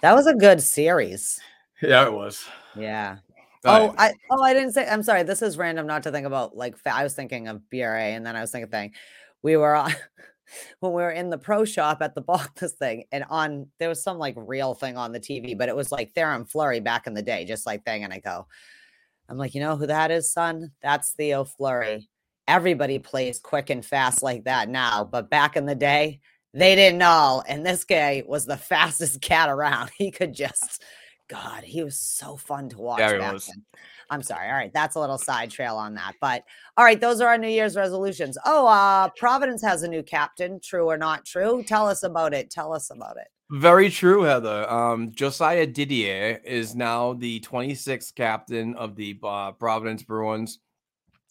That 0.01 0.15
was 0.15 0.28
a 0.28 0.34
good 0.34 0.61
series. 0.61 1.39
Yeah, 1.82 2.05
it 2.05 2.13
was. 2.13 2.45
Yeah. 2.76 3.17
All 3.65 3.76
oh, 3.76 3.88
right. 3.88 3.95
I 3.97 4.13
oh 4.30 4.43
I 4.43 4.53
didn't 4.53 4.74
say. 4.74 4.88
I'm 4.88 5.03
sorry. 5.03 5.24
This 5.24 5.41
is 5.41 5.57
random. 5.57 5.88
Not 5.88 6.03
to 6.03 6.11
think 6.11 6.28
about 6.28 6.55
like 6.55 6.76
I 6.86 7.03
was 7.03 7.13
thinking 7.13 7.47
of 7.47 7.69
BRA, 7.69 8.01
and 8.01 8.26
then 8.26 8.36
I 8.36 8.41
was 8.41 8.51
thinking 8.51 8.69
thing. 8.69 8.93
We 9.41 9.55
were 9.55 9.76
on 9.76 9.93
when 10.82 10.91
we 10.91 11.01
were 11.01 11.11
in 11.11 11.30
the 11.30 11.38
pro 11.38 11.63
shop 11.65 12.01
at 12.01 12.15
the 12.15 12.21
Bacchus 12.21 12.74
thing, 12.80 13.05
and 13.11 13.24
on 13.30 13.67
there 13.80 13.89
was 13.89 14.03
some 14.03 14.17
like 14.17 14.36
real 14.38 14.74
thing 14.74 14.97
on 14.97 15.11
the 15.11 15.19
TV, 15.19 15.57
but 15.57 15.69
it 15.69 15.76
was 15.76 15.91
like 15.91 16.13
Theoren 16.13 16.49
Fleury 16.49 16.82
back 16.82 17.07
in 17.07 17.13
the 17.13 17.21
day, 17.21 17.45
just 17.45 17.65
like 17.65 17.86
thing. 17.86 18.03
And 18.03 18.13
I 18.13 18.19
go, 18.19 18.47
I'm 19.30 19.38
like, 19.38 19.55
you 19.55 19.61
know 19.61 19.78
who 19.78 19.88
that 19.88 20.11
is, 20.11 20.32
son? 20.32 20.71
That's 20.82 21.11
Theo 21.11 21.45
Fleury. 21.45 22.09
Everybody 22.47 22.99
plays 22.99 23.39
quick 23.39 23.69
and 23.69 23.86
fast 23.86 24.21
like 24.21 24.43
that 24.43 24.67
now, 24.67 25.05
but 25.05 25.30
back 25.30 25.55
in 25.55 25.65
the 25.65 25.76
day, 25.76 26.19
they 26.54 26.76
didn't 26.76 26.99
know. 26.99 27.43
And 27.47 27.66
this 27.66 27.84
guy 27.84 28.24
was 28.26 28.45
the 28.45 28.58
fastest 28.72 29.22
cat 29.22 29.49
around. 29.49 29.91
He 29.97 30.12
could 30.12 30.34
just, 30.34 30.84
God, 31.28 31.64
he 31.64 31.84
was 31.84 31.99
so 31.99 32.38
fun 32.38 32.70
to 32.70 32.78
watch. 32.78 32.99
Yeah, 32.99 33.18
back 33.18 33.41
then. 33.41 33.64
I'm 34.10 34.22
sorry. 34.22 34.47
All 34.47 34.56
right, 34.56 34.74
that's 34.74 34.95
a 34.95 34.99
little 34.99 35.18
side 35.18 35.49
trail 35.49 35.76
on 35.76 35.95
that. 35.95 36.14
But 36.22 36.43
all 36.78 36.86
right, 36.86 36.99
those 36.99 37.22
are 37.22 37.30
our 37.30 37.38
New 37.38 37.47
Year's 37.47 37.76
resolutions. 37.76 38.38
Oh, 38.45 38.68
uh, 38.68 39.10
Providence 39.18 39.62
has 39.64 39.84
a 39.84 39.88
new 39.88 40.04
captain. 40.04 40.60
True 40.60 40.89
or 40.89 40.97
not 40.97 41.26
true? 41.26 41.64
Tell 41.66 41.88
us 41.88 42.04
about 42.04 42.34
it. 42.34 42.51
Tell 42.51 42.74
us 42.74 42.91
about 42.91 43.18
it. 43.18 43.28
Very 43.49 43.89
true, 43.89 44.24
Heather. 44.24 44.70
Um, 44.70 45.12
Josiah 45.14 45.68
Didier 45.68 46.41
is 46.43 46.76
now 46.76 47.14
the 47.14 47.39
26th 47.41 48.14
captain 48.16 48.76
of 48.76 48.95
the 48.95 49.18
uh, 49.24 49.51
Providence 49.54 50.04
Bruins, 50.04 50.60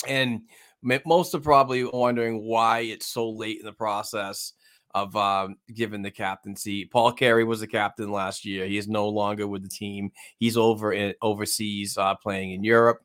and 0.06 0.42
most 0.82 1.34
are 1.34 1.40
probably 1.40 1.84
wondering 1.84 2.44
why 2.44 2.80
it's 2.80 3.06
so 3.06 3.30
late 3.30 3.60
in 3.60 3.66
the 3.66 3.72
process 3.72 4.52
of 4.94 5.14
um, 5.16 5.56
giving 5.74 6.02
the 6.02 6.10
captaincy. 6.10 6.84
Paul 6.84 7.12
Carey 7.12 7.44
was 7.44 7.60
the 7.60 7.66
captain 7.66 8.10
last 8.10 8.44
year. 8.44 8.66
He 8.66 8.76
is 8.76 8.88
no 8.88 9.08
longer 9.08 9.46
with 9.46 9.62
the 9.62 9.68
team. 9.68 10.12
He's 10.38 10.56
over 10.56 10.92
in 10.92 11.14
overseas 11.22 11.96
uh, 11.96 12.14
playing 12.14 12.52
in 12.52 12.64
Europe, 12.64 13.02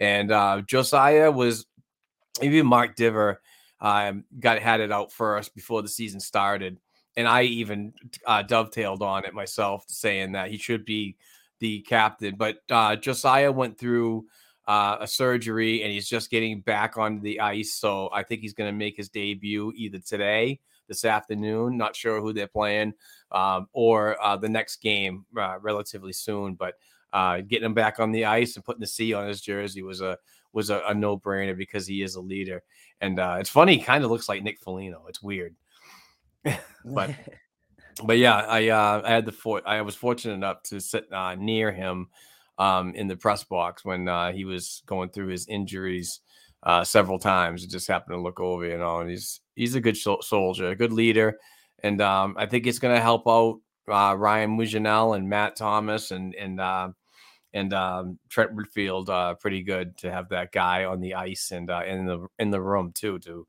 and 0.00 0.30
uh, 0.30 0.62
Josiah 0.66 1.30
was 1.30 1.66
even 2.42 2.66
Mark 2.66 2.96
Diver 2.96 3.40
um, 3.80 4.24
got 4.40 4.58
had 4.58 4.80
it 4.80 4.92
out 4.92 5.12
first 5.12 5.54
before 5.54 5.82
the 5.82 5.88
season 5.88 6.20
started 6.20 6.78
and 7.16 7.28
I 7.28 7.42
even 7.42 7.92
uh, 8.26 8.42
dovetailed 8.42 9.02
on 9.02 9.24
it 9.24 9.34
myself, 9.34 9.84
saying 9.88 10.32
that 10.32 10.50
he 10.50 10.56
should 10.56 10.84
be 10.84 11.16
the 11.60 11.80
captain. 11.82 12.34
But 12.36 12.58
uh, 12.70 12.96
Josiah 12.96 13.52
went 13.52 13.78
through 13.78 14.26
uh, 14.66 14.96
a 15.00 15.06
surgery 15.06 15.82
and 15.82 15.92
he's 15.92 16.08
just 16.08 16.30
getting 16.30 16.60
back 16.60 16.96
on 16.96 17.20
the 17.20 17.40
ice. 17.40 17.74
So 17.74 18.10
I 18.12 18.22
think 18.22 18.40
he's 18.40 18.54
going 18.54 18.72
to 18.72 18.76
make 18.76 18.96
his 18.96 19.08
debut 19.08 19.72
either 19.76 19.98
today, 19.98 20.60
this 20.88 21.04
afternoon. 21.04 21.76
Not 21.76 21.96
sure 21.96 22.20
who 22.20 22.32
they're 22.32 22.46
playing, 22.46 22.94
um, 23.32 23.68
or 23.72 24.22
uh, 24.22 24.36
the 24.36 24.48
next 24.48 24.76
game 24.82 25.24
uh, 25.38 25.58
relatively 25.60 26.12
soon. 26.12 26.54
But 26.54 26.74
uh, 27.12 27.40
getting 27.42 27.66
him 27.66 27.74
back 27.74 28.00
on 28.00 28.12
the 28.12 28.24
ice 28.24 28.56
and 28.56 28.64
putting 28.64 28.80
the 28.80 28.86
C 28.86 29.12
on 29.14 29.28
his 29.28 29.40
jersey 29.40 29.82
was 29.82 30.00
a 30.00 30.18
was 30.52 30.70
a, 30.70 30.82
a 30.88 30.94
no 30.94 31.18
brainer 31.18 31.56
because 31.56 31.86
he 31.86 32.02
is 32.02 32.14
a 32.14 32.20
leader. 32.20 32.62
And 33.00 33.18
uh, 33.18 33.36
it's 33.40 33.50
funny, 33.50 33.78
kind 33.78 34.04
of 34.04 34.10
looks 34.10 34.28
like 34.28 34.42
Nick 34.42 34.60
Foligno. 34.60 35.04
It's 35.08 35.22
weird. 35.22 35.54
But- 36.84 37.10
but 38.04 38.18
yeah, 38.18 38.36
I 38.36 38.68
uh, 38.68 39.02
I 39.04 39.10
had 39.10 39.24
the 39.24 39.32
for- 39.32 39.66
I 39.66 39.80
was 39.82 39.94
fortunate 39.94 40.34
enough 40.34 40.62
to 40.64 40.80
sit 40.80 41.10
uh, 41.12 41.36
near 41.36 41.70
him 41.70 42.08
um, 42.58 42.94
in 42.94 43.06
the 43.06 43.16
press 43.16 43.44
box 43.44 43.84
when 43.84 44.08
uh, 44.08 44.32
he 44.32 44.44
was 44.44 44.82
going 44.86 45.10
through 45.10 45.28
his 45.28 45.46
injuries 45.46 46.20
uh, 46.64 46.82
several 46.82 47.18
times. 47.18 47.62
I 47.62 47.68
just 47.68 47.88
happened 47.88 48.16
to 48.16 48.20
look 48.20 48.40
over, 48.40 48.64
you 48.64 48.78
know, 48.78 49.00
and 49.00 49.10
he's 49.10 49.40
he's 49.54 49.74
a 49.74 49.80
good 49.80 49.96
sol- 49.96 50.22
soldier, 50.22 50.70
a 50.70 50.76
good 50.76 50.92
leader, 50.92 51.38
and 51.82 52.00
um, 52.00 52.34
I 52.38 52.46
think 52.46 52.66
it's 52.66 52.78
going 52.78 52.94
to 52.94 53.02
help 53.02 53.28
out 53.28 53.60
uh, 53.88 54.16
Ryan 54.16 54.56
Mougenel 54.56 55.16
and 55.16 55.28
Matt 55.28 55.56
Thomas 55.56 56.10
and 56.10 56.34
and 56.34 56.60
uh, 56.60 56.88
and 57.52 57.72
um, 57.72 58.18
Trent 58.28 58.54
Whitfield 58.54 59.10
uh, 59.10 59.34
pretty 59.34 59.62
good 59.62 59.96
to 59.98 60.10
have 60.10 60.28
that 60.30 60.52
guy 60.52 60.84
on 60.84 61.00
the 61.00 61.14
ice 61.14 61.50
and 61.52 61.70
uh, 61.70 61.82
in 61.86 62.06
the 62.06 62.26
in 62.38 62.50
the 62.50 62.60
room 62.60 62.92
too 62.92 63.18
to 63.20 63.46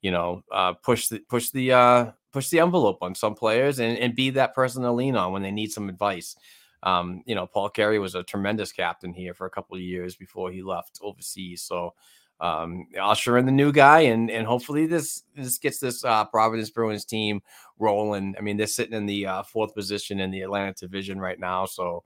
you 0.00 0.10
know 0.10 0.42
uh, 0.52 0.72
push 0.72 1.08
the 1.08 1.18
push 1.28 1.50
the 1.50 1.72
uh, 1.72 2.10
push 2.32 2.48
the 2.48 2.60
envelope 2.60 2.98
on 3.02 3.14
some 3.14 3.34
players 3.34 3.78
and, 3.78 3.98
and 3.98 4.14
be 4.14 4.30
that 4.30 4.54
person 4.54 4.82
to 4.82 4.92
lean 4.92 5.16
on 5.16 5.32
when 5.32 5.42
they 5.42 5.50
need 5.50 5.72
some 5.72 5.88
advice. 5.88 6.36
Um, 6.84 7.22
you 7.26 7.36
know, 7.36 7.46
Paul 7.46 7.68
Carey 7.68 8.00
was 8.00 8.16
a 8.16 8.24
tremendous 8.24 8.72
captain 8.72 9.12
here 9.12 9.34
for 9.34 9.46
a 9.46 9.50
couple 9.50 9.76
of 9.76 9.82
years 9.82 10.16
before 10.16 10.50
he 10.50 10.62
left 10.62 10.98
overseas. 11.00 11.62
So 11.62 11.94
um, 12.42 12.88
usher 13.00 13.38
in 13.38 13.46
the 13.46 13.52
new 13.52 13.72
guy, 13.72 14.00
and 14.00 14.30
and 14.30 14.46
hopefully 14.46 14.86
this 14.86 15.22
this 15.34 15.58
gets 15.58 15.78
this 15.78 16.04
uh, 16.04 16.24
Providence 16.26 16.70
Bruins 16.70 17.04
team 17.04 17.40
rolling. 17.78 18.34
I 18.36 18.42
mean, 18.42 18.56
they're 18.56 18.66
sitting 18.66 18.94
in 18.94 19.06
the 19.06 19.26
uh, 19.26 19.42
fourth 19.44 19.74
position 19.74 20.20
in 20.20 20.30
the 20.30 20.42
Atlantic 20.42 20.76
Division 20.76 21.20
right 21.20 21.38
now, 21.38 21.64
so 21.66 22.02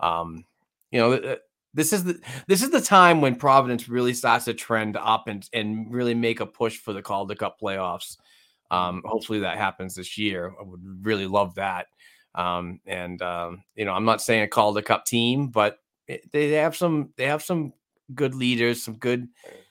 um, 0.00 0.44
you 0.90 1.00
know, 1.00 1.36
this 1.74 1.92
is 1.92 2.04
the 2.04 2.20
this 2.46 2.62
is 2.62 2.70
the 2.70 2.80
time 2.80 3.20
when 3.20 3.34
Providence 3.34 3.88
really 3.88 4.14
starts 4.14 4.44
to 4.44 4.54
trend 4.54 4.96
up 4.96 5.26
and 5.26 5.48
and 5.52 5.92
really 5.92 6.14
make 6.14 6.40
a 6.40 6.46
push 6.46 6.78
for 6.78 6.92
the 6.92 7.02
Calder 7.02 7.34
Cup 7.34 7.58
playoffs. 7.60 8.18
Um, 8.70 9.02
hopefully 9.06 9.40
that 9.40 9.56
happens 9.56 9.94
this 9.94 10.18
year. 10.18 10.52
I 10.60 10.62
would 10.62 11.06
really 11.06 11.26
love 11.26 11.54
that. 11.54 11.86
Um, 12.34 12.80
and 12.86 13.20
um, 13.22 13.64
you 13.74 13.86
know, 13.86 13.92
I'm 13.92 14.04
not 14.04 14.20
saying 14.20 14.42
a 14.42 14.48
Calder 14.48 14.82
Cup 14.82 15.06
team, 15.06 15.48
but 15.48 15.78
it, 16.06 16.30
they 16.30 16.50
have 16.52 16.76
some 16.76 17.10
they 17.16 17.24
have 17.26 17.42
some 17.42 17.72
good 18.14 18.34
leaders, 18.34 18.82
some 18.82 18.94
good 18.94 19.28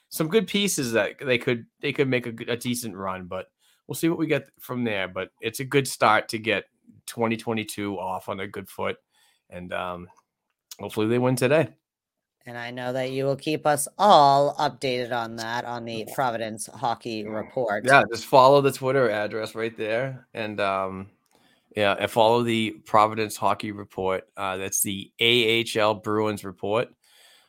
some 0.08 0.28
good 0.28 0.46
pieces 0.46 0.92
that 0.92 1.14
they 1.20 1.38
could 1.38 1.66
they 1.80 1.92
could 1.92 2.08
make 2.08 2.26
a, 2.26 2.52
a 2.52 2.56
decent 2.56 2.96
run. 2.96 3.26
But 3.26 3.46
we'll 3.86 3.94
see 3.94 4.08
what 4.08 4.18
we 4.18 4.26
get 4.26 4.48
from 4.60 4.84
there. 4.84 5.08
But 5.08 5.30
it's 5.40 5.60
a 5.60 5.64
good 5.64 5.86
start 5.86 6.28
to 6.28 6.38
get 6.38 6.64
2022 7.06 7.98
off 7.98 8.28
on 8.28 8.40
a 8.40 8.46
good 8.46 8.68
foot, 8.68 8.96
and 9.50 9.72
um, 9.72 10.08
hopefully 10.78 11.08
they 11.08 11.18
win 11.18 11.36
today. 11.36 11.68
And 12.46 12.56
I 12.56 12.70
know 12.70 12.94
that 12.94 13.10
you 13.10 13.26
will 13.26 13.36
keep 13.36 13.66
us 13.66 13.86
all 13.98 14.54
updated 14.54 15.12
on 15.12 15.36
that 15.36 15.66
on 15.66 15.84
the 15.84 16.08
Providence 16.14 16.66
Hockey 16.66 17.26
Report. 17.26 17.84
Yeah, 17.84 18.04
just 18.10 18.24
follow 18.24 18.62
the 18.62 18.72
Twitter 18.72 19.10
address 19.10 19.54
right 19.54 19.76
there, 19.76 20.26
and 20.32 20.58
um, 20.58 21.08
yeah, 21.76 21.94
and 21.98 22.10
follow 22.10 22.42
the 22.42 22.70
Providence 22.86 23.36
Hockey 23.36 23.72
Report. 23.72 24.24
Uh, 24.36 24.56
that's 24.56 24.80
the 24.80 25.12
AHL 25.20 25.96
Bruins 25.96 26.44
Report 26.44 26.88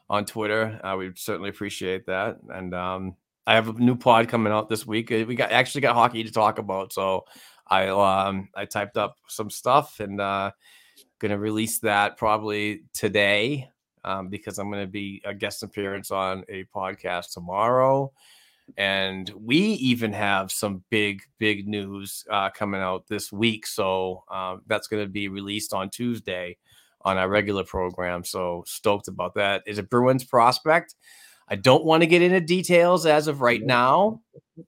on 0.09 0.25
Twitter. 0.25 0.79
Uh, 0.83 0.95
we 0.97 1.11
certainly 1.15 1.49
appreciate 1.49 2.05
that, 2.07 2.37
and 2.49 2.73
um, 2.73 3.15
I 3.45 3.55
have 3.55 3.69
a 3.69 3.73
new 3.73 3.95
pod 3.95 4.27
coming 4.27 4.53
out 4.53 4.69
this 4.69 4.85
week. 4.85 5.11
Uh, 5.11 5.25
We 5.27 5.35
got 5.35 5.51
actually 5.51 5.81
got 5.81 5.95
hockey 5.95 6.23
to 6.23 6.31
talk 6.31 6.59
about, 6.59 6.93
so 6.93 7.25
I 7.67 7.87
um, 7.87 8.49
I 8.55 8.65
typed 8.65 8.97
up 8.97 9.17
some 9.27 9.49
stuff 9.49 9.99
and 9.99 10.19
uh, 10.19 10.51
gonna 11.19 11.37
release 11.37 11.79
that 11.79 12.17
probably 12.17 12.83
today 12.93 13.69
um, 14.03 14.29
because 14.29 14.59
I'm 14.59 14.71
gonna 14.71 14.87
be 14.87 15.21
a 15.25 15.33
guest 15.33 15.63
appearance 15.63 16.11
on 16.11 16.43
a 16.49 16.63
podcast 16.65 17.33
tomorrow 17.33 18.11
and 18.77 19.31
we 19.35 19.57
even 19.57 20.13
have 20.13 20.51
some 20.51 20.83
big 20.89 21.21
big 21.37 21.67
news 21.67 22.23
uh, 22.29 22.49
coming 22.49 22.81
out 22.81 23.07
this 23.07 23.31
week 23.31 23.65
so 23.65 24.23
um, 24.29 24.61
that's 24.67 24.87
going 24.87 25.03
to 25.03 25.09
be 25.09 25.27
released 25.27 25.73
on 25.73 25.89
tuesday 25.89 26.55
on 27.01 27.17
our 27.17 27.29
regular 27.29 27.63
program 27.63 28.23
so 28.23 28.63
stoked 28.67 29.07
about 29.07 29.35
that. 29.35 29.63
Is 29.65 29.77
a 29.77 29.83
bruins 29.83 30.23
prospect. 30.23 30.95
I 31.47 31.55
don't 31.55 31.83
want 31.83 32.03
to 32.03 32.07
get 32.07 32.21
into 32.21 32.41
details 32.41 33.05
as 33.05 33.27
of 33.27 33.41
right 33.41 33.61
now 33.63 34.21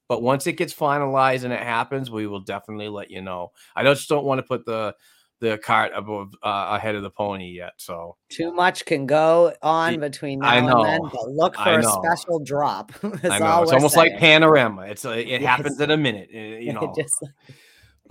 but 0.08 0.22
once 0.22 0.48
it 0.48 0.53
gets 0.53 0.74
finalized 0.74 1.44
and 1.44 1.53
it 1.53 1.60
happens 1.62 2.10
we 2.10 2.28
will 2.28 2.40
definitely 2.41 2.90
let 2.90 3.12
you 3.12 3.22
know. 3.22 3.52
I 3.76 3.84
just 3.84 4.08
don't 4.10 4.26
want 4.26 4.40
to 4.40 4.44
put 4.44 4.66
the 4.66 4.95
the 5.40 5.58
cart 5.58 5.91
above 5.95 6.36
uh, 6.44 6.78
ahead 6.78 6.94
of 6.94 7.02
the 7.02 7.10
pony 7.10 7.49
yet 7.52 7.74
so. 7.78 8.16
Too 8.30 8.53
much 8.53 8.86
can 8.86 9.08
go 9.08 9.53
on 9.64 9.99
between 9.99 10.40
now 10.40 10.49
I 10.49 10.58
and 10.58 10.68
then, 10.68 11.02
know. 11.02 11.10
but 11.12 11.30
look 11.32 11.56
for 11.56 11.80
a 11.80 11.84
special 11.84 12.40
drop. 12.40 12.91
i 13.03 13.40
know. 13.40 13.64
it's 13.64 13.72
almost 13.72 13.98
like 13.98 14.18
panorama. 14.20 14.84
It's 14.84 15.03
uh, 15.03 15.12
it 15.12 15.28
Yes. 15.41 15.44
happens 15.44 15.80
in 15.82 15.90
a 15.91 15.98
minute 15.98 16.30
you 16.32 16.74
know. 16.74 16.94
Just 16.95 17.24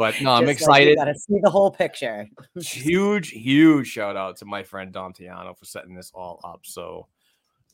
but 0.00 0.18
no 0.22 0.32
i'm 0.32 0.46
just 0.46 0.62
like 0.62 0.80
excited 0.80 0.88
you 0.88 0.96
gotta 0.96 1.14
see 1.14 1.38
the 1.42 1.50
whole 1.50 1.70
picture. 1.70 2.26
huge, 2.58 3.28
huge 3.32 3.86
shout 3.86 4.16
out 4.16 4.34
to 4.38 4.46
my 4.46 4.62
friend 4.62 4.92
Dom 4.92 5.12
Tiano 5.12 5.56
for 5.56 5.66
setting 5.66 5.94
this 5.94 6.10
all 6.14 6.40
up. 6.42 6.60
So 6.62 7.06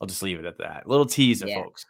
I'll 0.01 0.09
just 0.09 0.25
leave 0.25 0.41
it 0.41 0.45
at 0.45 0.59
that. 0.59 0.89
Little 0.89 1.07
teaser, 1.07 1.47
Yeah. 1.47 1.63
folks. 1.63 1.87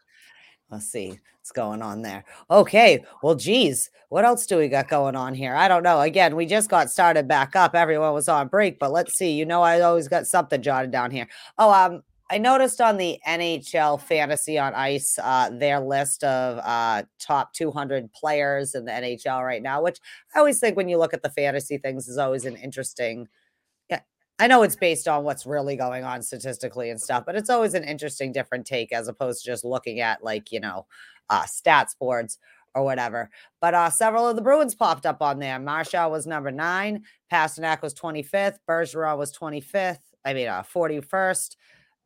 Let's 0.70 0.92
see 0.92 1.08
what's 1.08 1.52
going 1.52 1.80
on 1.80 2.02
there. 2.02 2.22
Okay. 2.50 3.02
Well, 3.22 3.34
geez, 3.34 3.90
what 4.10 4.26
else 4.26 4.44
do 4.46 4.58
we 4.58 4.68
got 4.68 4.88
going 4.88 5.16
on 5.16 5.32
here? 5.32 5.54
I 5.54 5.68
don't 5.68 5.82
know. 5.82 6.02
Again, 6.02 6.36
we 6.36 6.44
just 6.44 6.68
got 6.68 6.90
started 6.90 7.26
back 7.26 7.56
up. 7.56 7.74
Everyone 7.74 8.12
was 8.12 8.28
on 8.28 8.48
break, 8.48 8.78
but 8.78 8.92
let's 8.92 9.16
see. 9.16 9.32
You 9.32 9.46
know, 9.46 9.62
I 9.62 9.80
always 9.80 10.06
got 10.06 10.26
something 10.26 10.60
jotted 10.60 10.90
down 10.90 11.10
here. 11.12 11.28
Oh, 11.56 11.72
um, 11.72 12.02
I 12.28 12.38
noticed 12.38 12.80
on 12.80 12.96
the 12.96 13.20
NHL 13.26 14.00
Fantasy 14.00 14.58
on 14.58 14.74
Ice, 14.74 15.16
uh, 15.22 15.50
their 15.50 15.78
list 15.78 16.24
of 16.24 16.58
uh, 16.58 17.04
top 17.20 17.52
200 17.52 18.12
players 18.12 18.74
in 18.74 18.84
the 18.84 18.90
NHL 18.90 19.44
right 19.44 19.62
now, 19.62 19.82
which 19.82 19.98
I 20.34 20.40
always 20.40 20.58
think 20.58 20.76
when 20.76 20.88
you 20.88 20.98
look 20.98 21.14
at 21.14 21.22
the 21.22 21.30
fantasy 21.30 21.78
things 21.78 22.08
is 22.08 22.18
always 22.18 22.44
an 22.44 22.56
interesting. 22.56 23.28
Yeah, 23.88 24.00
I 24.40 24.48
know 24.48 24.62
it's 24.64 24.74
based 24.74 25.06
on 25.06 25.22
what's 25.22 25.46
really 25.46 25.76
going 25.76 26.02
on 26.02 26.20
statistically 26.22 26.90
and 26.90 27.00
stuff, 27.00 27.24
but 27.24 27.36
it's 27.36 27.50
always 27.50 27.74
an 27.74 27.84
interesting, 27.84 28.32
different 28.32 28.66
take 28.66 28.92
as 28.92 29.06
opposed 29.06 29.44
to 29.44 29.50
just 29.50 29.64
looking 29.64 30.00
at 30.00 30.24
like 30.24 30.50
you 30.50 30.58
know, 30.58 30.86
uh, 31.30 31.44
stats 31.44 31.96
boards 31.96 32.38
or 32.74 32.82
whatever. 32.84 33.30
But 33.60 33.74
uh, 33.74 33.90
several 33.90 34.28
of 34.28 34.34
the 34.34 34.42
Bruins 34.42 34.74
popped 34.74 35.06
up 35.06 35.22
on 35.22 35.38
there. 35.38 35.60
Marchand 35.60 36.10
was 36.10 36.26
number 36.26 36.50
nine, 36.50 37.04
Pastrnak 37.32 37.82
was 37.82 37.94
25th, 37.94 38.58
Bergeron 38.68 39.16
was 39.16 39.32
25th. 39.36 39.98
I 40.24 40.34
mean, 40.34 40.48
uh, 40.48 40.64
41st. 40.64 41.54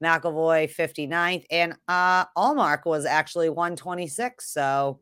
McAvoy 0.02 0.74
59th, 0.74 1.44
and 1.50 1.74
uh 1.88 2.26
Ullmark 2.36 2.86
was 2.86 3.04
actually 3.04 3.48
126. 3.48 4.52
So 4.52 5.00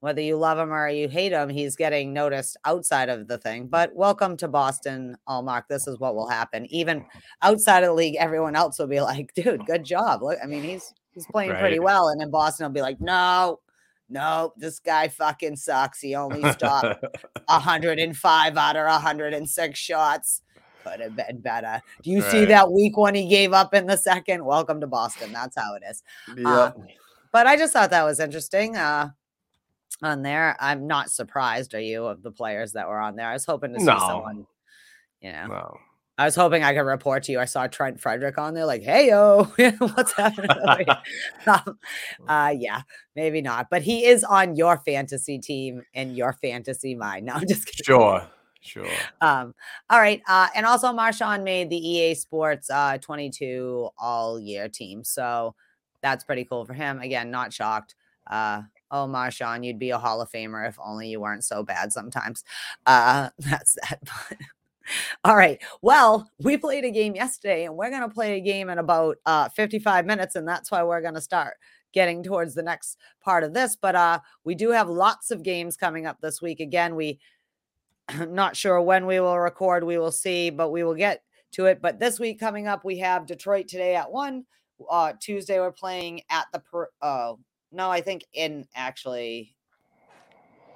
whether 0.00 0.20
you 0.20 0.36
love 0.36 0.58
him 0.58 0.72
or 0.72 0.88
you 0.88 1.08
hate 1.08 1.32
him, 1.32 1.48
he's 1.48 1.74
getting 1.74 2.12
noticed 2.12 2.56
outside 2.64 3.08
of 3.08 3.26
the 3.26 3.38
thing. 3.38 3.66
But 3.66 3.94
welcome 3.96 4.36
to 4.36 4.46
Boston, 4.46 5.16
Ullmark. 5.28 5.64
This 5.68 5.88
is 5.88 5.98
what 5.98 6.14
will 6.14 6.28
happen. 6.28 6.66
Even 6.66 7.04
outside 7.42 7.82
of 7.82 7.88
the 7.88 7.94
league, 7.94 8.14
everyone 8.16 8.54
else 8.54 8.78
will 8.78 8.86
be 8.86 9.00
like, 9.12 9.34
dude, 9.34 9.66
good 9.66 9.84
job. 9.84 10.22
Look, 10.22 10.38
I 10.42 10.46
mean, 10.46 10.62
he's 10.62 10.94
he's 11.12 11.26
playing 11.26 11.56
pretty 11.56 11.80
well. 11.80 12.08
And 12.08 12.22
in 12.22 12.30
Boston, 12.30 12.66
will 12.66 12.72
be 12.72 12.82
like, 12.82 13.00
no, 13.00 13.58
no, 14.08 14.52
this 14.56 14.78
guy 14.78 15.08
fucking 15.08 15.56
sucks. 15.56 16.00
He 16.00 16.14
only 16.14 16.48
stopped 16.52 17.04
105 17.46 18.56
out 18.56 18.76
of 18.76 18.86
106 18.86 19.78
shots. 19.78 20.42
Could 20.84 21.00
have 21.00 21.16
been 21.16 21.40
better. 21.40 21.82
Do 22.02 22.10
you 22.10 22.22
see 22.22 22.44
that 22.46 22.70
week 22.72 22.96
one 22.96 23.14
he 23.14 23.28
gave 23.28 23.52
up 23.52 23.74
in 23.74 23.86
the 23.86 23.96
second? 23.96 24.44
Welcome 24.44 24.80
to 24.80 24.86
Boston. 24.86 25.32
That's 25.32 25.56
how 25.56 25.74
it 25.74 25.82
is. 25.88 26.02
Uh, 26.44 26.70
but 27.32 27.46
I 27.46 27.56
just 27.56 27.72
thought 27.72 27.90
that 27.90 28.04
was 28.04 28.20
interesting. 28.20 28.76
Uh, 28.76 29.10
on 30.02 30.22
there, 30.22 30.56
I'm 30.60 30.86
not 30.86 31.10
surprised. 31.10 31.74
Are 31.74 31.80
you 31.80 32.04
of 32.06 32.22
the 32.22 32.30
players 32.30 32.72
that 32.72 32.88
were 32.88 33.00
on 33.00 33.16
there? 33.16 33.26
I 33.28 33.32
was 33.32 33.44
hoping 33.44 33.72
to 33.74 33.80
see 33.80 33.86
No. 33.86 33.98
someone. 33.98 34.46
You 35.20 35.32
know, 35.32 35.46
no. 35.46 35.78
I 36.16 36.24
was 36.24 36.34
hoping 36.34 36.62
I 36.64 36.72
could 36.74 36.80
report 36.82 37.24
to 37.24 37.32
you. 37.32 37.40
I 37.40 37.44
saw 37.44 37.66
Trent 37.66 38.00
Frederic 38.00 38.38
on 38.38 38.54
there, 38.54 38.64
like, 38.66 38.82
"Hey 38.82 39.08
yo, 39.08 39.44
what's 39.78 40.12
happening?" 40.12 40.50
um, 41.46 41.78
uh, 42.26 42.54
yeah, 42.56 42.82
maybe 43.16 43.40
not, 43.40 43.68
but 43.70 43.82
he 43.82 44.04
is 44.04 44.22
on 44.24 44.54
your 44.56 44.78
fantasy 44.78 45.38
team 45.38 45.82
and 45.94 46.16
your 46.16 46.32
fantasy 46.32 46.94
mine. 46.94 47.24
No, 47.24 47.34
I'm 47.34 47.46
just 47.48 47.66
kidding. 47.66 47.84
Sure. 47.84 48.26
Sure. 48.68 49.00
Um, 49.20 49.54
all 49.90 50.00
right. 50.00 50.22
Uh, 50.28 50.48
and 50.54 50.66
also 50.66 50.92
Marchand 50.92 51.44
made 51.44 51.70
the 51.70 51.76
EA 51.76 52.14
Sports 52.14 52.70
uh 52.70 52.98
22 52.98 53.88
all 53.98 54.38
year 54.38 54.68
team. 54.68 55.04
So 55.04 55.54
that's 56.02 56.24
pretty 56.24 56.44
cool 56.44 56.64
for 56.64 56.74
him. 56.74 57.00
Again, 57.00 57.30
not 57.30 57.52
shocked. 57.52 57.94
Uh 58.28 58.62
oh 58.90 59.06
Marchand, 59.06 59.64
you'd 59.64 59.78
be 59.78 59.90
a 59.90 59.98
Hall 59.98 60.20
of 60.20 60.30
Famer 60.30 60.68
if 60.68 60.76
only 60.84 61.08
you 61.08 61.20
weren't 61.20 61.44
so 61.44 61.62
bad 61.62 61.92
sometimes. 61.92 62.44
Uh 62.86 63.30
that's 63.38 63.76
that. 63.88 64.00
All 65.24 65.36
right. 65.36 65.60
Well, 65.82 66.30
we 66.40 66.56
played 66.56 66.84
a 66.84 66.90
game 66.90 67.14
yesterday 67.14 67.64
and 67.64 67.76
we're 67.76 67.90
gonna 67.90 68.08
play 68.08 68.36
a 68.36 68.40
game 68.40 68.70
in 68.70 68.78
about 68.78 69.16
uh 69.26 69.48
55 69.50 70.06
minutes, 70.06 70.36
and 70.36 70.46
that's 70.48 70.70
why 70.70 70.82
we're 70.82 71.02
gonna 71.02 71.20
start 71.20 71.54
getting 71.92 72.22
towards 72.22 72.54
the 72.54 72.62
next 72.62 72.98
part 73.20 73.44
of 73.44 73.54
this. 73.54 73.76
But 73.76 73.94
uh 73.96 74.20
we 74.44 74.54
do 74.54 74.70
have 74.70 74.88
lots 74.88 75.30
of 75.30 75.42
games 75.42 75.76
coming 75.76 76.06
up 76.06 76.20
this 76.20 76.40
week. 76.42 76.60
Again, 76.60 76.94
we 76.96 77.18
not 78.28 78.56
sure 78.56 78.80
when 78.80 79.06
we 79.06 79.20
will 79.20 79.38
record. 79.38 79.84
We 79.84 79.98
will 79.98 80.12
see, 80.12 80.50
but 80.50 80.70
we 80.70 80.84
will 80.84 80.94
get 80.94 81.22
to 81.52 81.66
it. 81.66 81.80
But 81.80 81.98
this 81.98 82.18
week 82.18 82.40
coming 82.40 82.66
up, 82.66 82.84
we 82.84 82.98
have 82.98 83.26
Detroit 83.26 83.68
today 83.68 83.94
at 83.94 84.10
one. 84.10 84.44
Uh, 84.88 85.12
Tuesday 85.20 85.58
we're 85.58 85.72
playing 85.72 86.22
at 86.30 86.46
the. 86.52 86.60
Per- 86.60 86.90
oh 87.02 87.38
no, 87.72 87.90
I 87.90 88.00
think 88.00 88.24
in 88.32 88.66
actually 88.74 89.54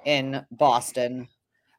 in 0.05 0.45
Boston, 0.51 1.27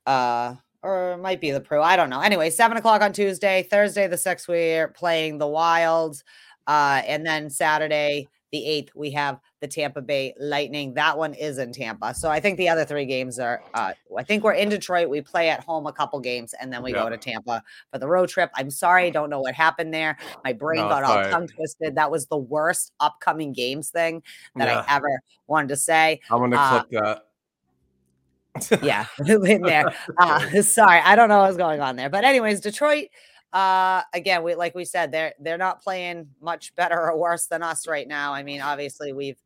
uh, 0.06 0.54
or 0.82 1.18
might 1.18 1.40
be 1.40 1.50
the 1.50 1.60
Pro. 1.60 1.82
I 1.82 1.96
don't 1.96 2.10
know. 2.10 2.20
Anyway, 2.20 2.50
seven 2.50 2.76
o'clock 2.76 3.02
on 3.02 3.12
Tuesday. 3.12 3.66
Thursday 3.70 4.06
the 4.06 4.16
sixth 4.16 4.48
we're 4.48 4.88
playing 4.88 5.38
the 5.38 5.46
Wilds, 5.46 6.24
uh, 6.66 7.02
and 7.06 7.26
then 7.26 7.50
Saturday 7.50 8.28
the 8.54 8.64
eighth 8.64 8.94
we 8.94 9.10
have 9.10 9.40
the 9.60 9.66
Tampa 9.66 10.00
Bay 10.00 10.32
Lightning. 10.38 10.94
That 10.94 11.18
one 11.18 11.34
is 11.34 11.58
in 11.58 11.72
Tampa. 11.72 12.14
So 12.14 12.30
I 12.30 12.38
think 12.38 12.56
the 12.56 12.68
other 12.68 12.84
three 12.84 13.04
games 13.04 13.40
are. 13.40 13.60
Uh, 13.74 13.94
I 14.16 14.22
think 14.22 14.44
we're 14.44 14.52
in 14.52 14.68
Detroit. 14.68 15.08
We 15.08 15.20
play 15.22 15.50
at 15.50 15.64
home 15.64 15.88
a 15.88 15.92
couple 15.92 16.20
games, 16.20 16.54
and 16.60 16.72
then 16.72 16.80
we 16.80 16.92
go 16.92 17.08
to 17.08 17.16
Tampa 17.16 17.64
for 17.90 17.98
the 17.98 18.06
road 18.06 18.28
trip. 18.28 18.52
I'm 18.54 18.70
sorry, 18.70 19.06
I 19.06 19.10
don't 19.10 19.28
know 19.28 19.40
what 19.40 19.54
happened 19.54 19.92
there. 19.92 20.16
My 20.44 20.52
brain 20.52 20.82
No, 20.82 20.88
got 20.88 21.02
all 21.02 21.16
right. 21.16 21.32
tongue 21.32 21.48
twisted. 21.48 21.96
That 21.96 22.12
was 22.12 22.26
the 22.26 22.36
worst 22.36 22.92
upcoming 23.00 23.52
games 23.52 23.88
thing 23.90 24.22
that 24.54 24.68
Yeah. 24.68 24.84
I 24.88 24.96
ever 24.96 25.20
wanted 25.48 25.70
to 25.70 25.76
say. 25.76 26.20
I'm 26.30 26.38
gonna 26.38 26.54
uh, 26.56 26.84
click 26.84 27.02
that. 27.02 28.82
Yeah, 28.84 29.06
in 29.26 29.62
there. 29.62 29.92
Uh, 30.18 30.62
sorry, 30.62 31.00
I 31.00 31.16
don't 31.16 31.28
know 31.28 31.40
what's 31.40 31.56
going 31.56 31.80
on 31.80 31.96
there. 31.96 32.08
But 32.08 32.24
anyways, 32.24 32.60
Detroit. 32.60 33.06
Uh, 33.54 34.02
again, 34.12 34.42
we 34.42 34.54
like 34.56 34.74
we 34.74 34.84
said, 34.84 35.12
they're 35.12 35.32
they're 35.40 35.56
not 35.58 35.82
playing 35.82 36.28
much 36.42 36.74
better 36.74 37.00
or 37.00 37.16
worse 37.16 37.46
than 37.46 37.62
us 37.62 37.86
right 37.88 38.08
now. 38.08 38.34
I 38.34 38.42
mean, 38.42 38.60
obviously 38.60 39.14
we've 39.14 39.40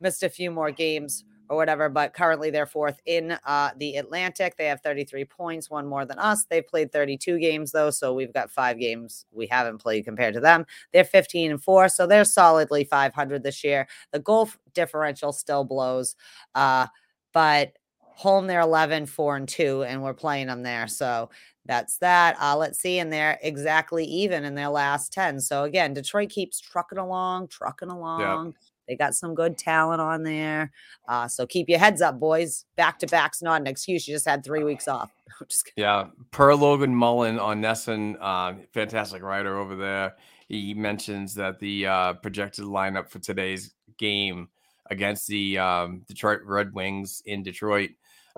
missed 0.00 0.22
a 0.22 0.28
few 0.28 0.50
more 0.50 0.70
games 0.70 1.24
or 1.48 1.56
whatever. 1.56 1.88
But 1.88 2.14
currently 2.14 2.50
they're 2.50 2.66
fourth 2.66 3.00
in 3.06 3.38
uh, 3.44 3.70
the 3.76 3.96
Atlantic. 3.96 4.56
They 4.56 4.66
have 4.66 4.80
33 4.82 5.24
points, 5.24 5.70
one 5.70 5.86
more 5.86 6.04
than 6.04 6.18
us. 6.18 6.44
They've 6.44 6.66
played 6.66 6.92
32 6.92 7.38
games 7.38 7.72
though, 7.72 7.90
so 7.90 8.14
we've 8.14 8.32
got 8.32 8.50
five 8.50 8.78
games 8.78 9.26
we 9.32 9.46
haven't 9.46 9.78
played 9.78 10.04
compared 10.04 10.34
to 10.34 10.40
them. 10.40 10.66
They're 10.92 11.04
15 11.04 11.50
and 11.52 11.62
four, 11.62 11.88
so 11.88 12.06
they're 12.06 12.24
solidly 12.24 12.84
500 12.84 13.42
this 13.42 13.62
year. 13.64 13.86
The 14.12 14.18
goal 14.18 14.50
differential 14.74 15.32
still 15.32 15.64
blows, 15.64 16.16
uh, 16.54 16.86
but 17.32 17.72
home 18.00 18.46
they're 18.46 18.60
11, 18.60 19.06
four 19.06 19.36
and 19.36 19.48
two, 19.48 19.82
and 19.82 20.02
we're 20.02 20.14
playing 20.14 20.46
them 20.46 20.62
there. 20.62 20.88
So 20.88 21.30
that's 21.66 21.98
that. 21.98 22.36
Uh, 22.40 22.56
let's 22.56 22.78
see, 22.78 22.98
and 22.98 23.12
they're 23.12 23.38
exactly 23.42 24.04
even 24.04 24.44
in 24.44 24.54
their 24.54 24.68
last 24.68 25.12
10. 25.12 25.40
So 25.40 25.64
again, 25.64 25.94
Detroit 25.94 26.30
keeps 26.30 26.60
trucking 26.60 26.98
along, 26.98 27.48
trucking 27.48 27.90
along. 27.90 28.54
They 28.88 28.96
got 28.96 29.14
some 29.14 29.34
good 29.34 29.58
talent 29.58 30.00
on 30.00 30.22
there. 30.22 30.72
Uh, 31.08 31.28
so 31.28 31.46
keep 31.46 31.68
your 31.68 31.78
heads 31.78 32.00
up, 32.00 32.20
boys. 32.20 32.64
Back 32.76 32.98
to 33.00 33.06
back's 33.06 33.42
not 33.42 33.60
an 33.60 33.66
excuse. 33.66 34.06
You 34.06 34.14
just 34.14 34.28
had 34.28 34.44
three 34.44 34.62
weeks 34.62 34.88
off. 34.88 35.10
yeah. 35.76 36.06
Per 36.30 36.54
Logan 36.54 36.94
Mullen 36.94 37.38
on 37.38 37.60
NESN, 37.60 38.16
uh, 38.20 38.54
fantastic 38.72 39.22
writer 39.22 39.58
over 39.58 39.76
there. 39.76 40.14
He 40.48 40.74
mentions 40.74 41.34
that 41.34 41.58
the 41.58 41.86
uh, 41.86 42.12
projected 42.14 42.64
lineup 42.64 43.08
for 43.10 43.18
today's 43.18 43.74
game 43.98 44.48
against 44.90 45.26
the 45.26 45.58
um, 45.58 46.02
Detroit 46.06 46.40
Red 46.44 46.72
Wings 46.72 47.22
in 47.26 47.42
Detroit 47.42 47.90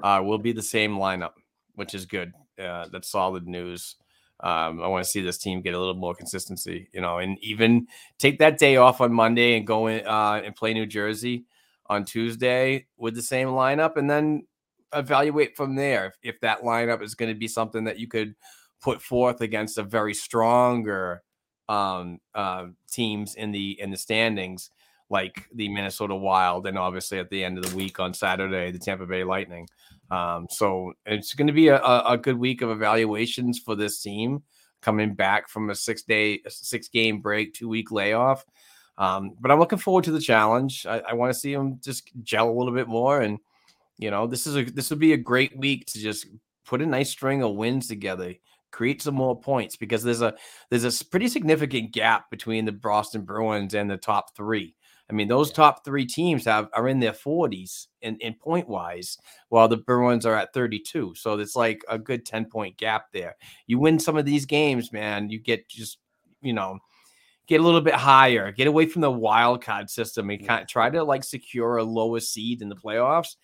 uh, 0.03 0.23
will 0.25 0.39
be 0.39 0.53
the 0.53 0.63
same 0.63 0.97
lineup, 0.97 1.33
which 1.75 1.95
is 1.95 2.07
good. 2.07 2.33
Uh, 2.59 2.87
that's 2.91 3.11
solid 3.11 3.47
news. 3.47 3.97
Um, 4.41 4.81
I 4.83 4.87
want 4.87 5.05
to 5.05 5.11
see 5.11 5.21
this 5.21 5.39
team 5.39 5.63
get 5.63 5.75
a 5.75 5.79
little 5.79 5.95
more 5.95 6.15
consistency, 6.15 6.89
you 6.93 7.01
know, 7.01 7.19
and 7.19 7.39
even 7.43 7.89
take 8.19 8.39
that 8.39 8.59
day 8.59 8.77
off 8.77 9.01
on 9.01 9.13
Monday 9.13 9.57
and 9.57 9.67
go 9.67 9.89
in 9.89 10.07
uh, 10.07 10.41
and 10.45 10.55
play 10.55 10.75
New 10.75 10.87
Jersey 10.87 11.45
on 11.87 12.05
Tuesday 12.05 12.87
with 12.97 13.15
the 13.15 13.23
same 13.23 13.49
lineup, 13.49 13.97
and 13.97 14.09
then 14.09 14.47
evaluate 14.95 15.57
from 15.57 15.75
there 15.75 16.07
if, 16.07 16.15
if 16.23 16.41
that 16.41 16.63
lineup 16.63 17.03
is 17.03 17.15
going 17.15 17.33
to 17.33 17.39
be 17.39 17.49
something 17.49 17.85
that 17.85 17.99
you 17.99 18.07
could 18.07 18.35
put 18.81 19.03
forth 19.03 19.41
against 19.41 19.77
a 19.77 19.83
very 19.83 20.15
stronger 20.15 21.23
um, 21.69 22.19
uh, 22.35 22.67
teams 22.91 23.35
in 23.35 23.51
the 23.51 23.79
in 23.81 23.91
the 23.91 23.97
standings, 23.97 24.71
like 25.11 25.49
the 25.53 25.69
Minnesota 25.69 26.15
Wild, 26.15 26.67
and 26.67 26.79
obviously 26.79 27.19
at 27.19 27.31
the 27.31 27.43
end 27.43 27.59
of 27.59 27.69
the 27.69 27.77
week 27.77 27.99
on 27.99 28.15
Saturday, 28.15 28.71
the 28.71 28.79
Tampa 28.79 29.07
Bay 29.07 29.25
Lightning. 29.25 29.69
Um, 30.11 30.47
so 30.51 30.95
it's 31.07 31.35
going 31.35 31.49
to 31.49 31.53
be 31.53 31.69
a, 31.69 31.81
a 31.83 32.17
good 32.17 32.39
week 32.39 32.63
of 32.63 32.71
evaluations 32.71 33.59
for 33.59 33.75
this 33.75 34.01
team 34.01 34.43
coming 34.81 35.15
back 35.15 35.49
from 35.49 35.71
a 35.71 35.75
six 35.75 36.03
day, 36.03 36.41
six 36.49 36.89
game 36.89 37.21
break, 37.21 37.55
two 37.55 37.69
week 37.69 37.91
layoff. 37.91 38.45
Um, 38.97 39.35
but 39.41 39.51
I'm 39.51 39.59
looking 39.59 39.79
forward 39.79 40.05
to 40.05 40.11
the 40.11 40.21
challenge. 40.21 40.87
I, 40.87 40.99
I 41.01 41.15
want 41.15 41.33
to 41.33 41.39
see 41.39 41.55
them 41.55 41.79
just 41.83 42.11
gel 42.23 42.49
a 42.49 42.53
little 42.53 42.75
bit 42.75 42.89
more, 42.89 43.21
and 43.21 43.39
you 43.97 44.11
know, 44.11 44.27
this 44.27 44.47
is 44.47 44.57
a 44.57 44.65
this 44.65 44.91
would 44.91 44.99
be 44.99 45.13
a 45.13 45.19
great 45.19 45.57
week 45.57 45.87
to 45.87 45.99
just 45.99 46.27
put 46.65 46.83
a 46.83 46.87
nice 46.87 47.11
string 47.11 47.43
of 47.43 47.55
wins 47.55 47.87
together, 47.87 48.35
create 48.73 49.03
some 49.03 49.15
more 49.15 49.39
points 49.41 49.77
because 49.77 50.03
there's 50.03 50.23
a 50.23 50.35
there's 50.71 50.85
a 50.85 51.05
pretty 51.05 51.29
significant 51.29 51.93
gap 51.93 52.29
between 52.31 52.65
the 52.65 52.73
Boston 52.73 53.23
Bruins 53.23 53.75
and 53.75 53.89
the 53.89 53.97
top 53.97 54.37
three. 54.37 54.75
I 55.11 55.15
mean, 55.15 55.29
those 55.29 55.51
top 55.51 55.85
three 55.85 56.05
teams 56.05 56.45
have 56.45 56.69
are 56.75 56.89
in 56.89 57.01
their 57.01 57.13
40s 57.13 57.87
in, 58.03 58.17
in 58.17 58.35
point 58.35 58.69
wise, 58.69 59.17
while 59.49 59.69
the 59.69 59.79
Bruins 59.79 60.27
are 60.27 60.35
at 60.35 60.53
32. 60.53 61.15
So 61.17 61.39
it's 61.39 61.57
like 61.57 61.83
a 61.89 61.99
good 61.99 62.27
10 62.27 62.47
point 62.47 62.77
gap 62.77 63.07
there. 63.13 63.37
You 63.67 63.79
win 63.79 63.99
some 63.99 64.17
of 64.17 64.27
these 64.27 64.45
games, 64.45 64.93
man, 64.93 65.31
you 65.31 65.39
get 65.39 65.69
just, 65.69 65.99
you 66.43 66.53
know, 66.53 66.79
get 67.47 67.61
a 67.61 67.65
little 67.65 67.81
bit 67.81 67.95
higher, 67.95 68.53
get 68.53 68.67
away 68.67 68.87
from 68.87 69.01
the 69.01 69.11
wild 69.11 69.63
card 69.63 69.89
system 69.89 70.29
and 70.29 70.47
kind 70.47 70.63
of 70.63 70.69
try 70.69 70.91
to 70.91 71.03
like 71.03 71.25
secure 71.25 71.79
a 71.79 71.85
lower 71.85 72.21
seed 72.21 72.61
in 72.61 72.69
the 72.69 72.77
playoffs 72.77 73.37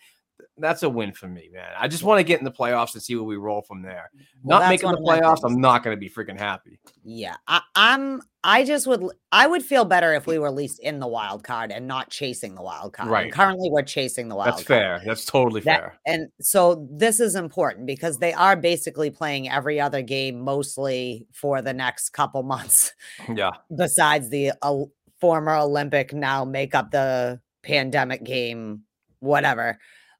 that's 0.58 0.82
a 0.82 0.88
win 0.88 1.12
for 1.12 1.28
me, 1.28 1.48
man. 1.52 1.70
I 1.78 1.88
just 1.88 2.02
want 2.02 2.18
to 2.20 2.24
get 2.24 2.38
in 2.38 2.44
the 2.44 2.50
playoffs 2.50 2.94
and 2.94 3.02
see 3.02 3.14
where 3.14 3.24
we 3.24 3.36
roll 3.36 3.62
from 3.62 3.82
there. 3.82 4.10
Well, 4.42 4.60
not 4.60 4.68
making 4.68 4.90
the 4.90 4.98
playoffs, 4.98 5.40
I'm 5.44 5.60
not 5.60 5.82
going 5.82 5.96
to 5.96 6.00
be 6.00 6.10
freaking 6.10 6.38
happy. 6.38 6.78
Yeah, 7.02 7.36
I, 7.46 7.60
am 7.76 8.22
I 8.46 8.62
just 8.62 8.86
would. 8.86 9.02
I 9.32 9.46
would 9.46 9.62
feel 9.62 9.86
better 9.86 10.12
if 10.12 10.26
we 10.26 10.38
were 10.38 10.48
at 10.48 10.54
least 10.54 10.78
in 10.78 11.00
the 11.00 11.06
wild 11.06 11.42
card 11.42 11.72
and 11.72 11.88
not 11.88 12.10
chasing 12.10 12.54
the 12.54 12.62
wild 12.62 12.92
card. 12.92 13.08
Right. 13.08 13.24
And 13.24 13.32
currently, 13.32 13.70
we're 13.70 13.82
chasing 13.82 14.28
the 14.28 14.36
wild. 14.36 14.48
That's 14.48 14.64
card. 14.64 14.66
fair. 14.66 15.02
That's 15.04 15.24
totally 15.24 15.62
that, 15.62 15.80
fair. 15.80 15.98
And 16.06 16.28
so 16.42 16.86
this 16.92 17.20
is 17.20 17.36
important 17.36 17.86
because 17.86 18.18
they 18.18 18.34
are 18.34 18.54
basically 18.54 19.10
playing 19.10 19.48
every 19.48 19.80
other 19.80 20.02
game 20.02 20.40
mostly 20.40 21.26
for 21.32 21.62
the 21.62 21.72
next 21.72 22.10
couple 22.10 22.42
months. 22.54 22.92
Yeah. 23.34 23.52
Besides 23.74 24.28
the 24.28 24.52
uh, 24.60 24.84
former 25.18 25.56
Olympic, 25.56 26.12
now 26.12 26.44
make 26.44 26.74
up 26.74 26.90
the 26.90 27.40
pandemic 27.62 28.24
game, 28.24 28.82
whatever 29.20 29.78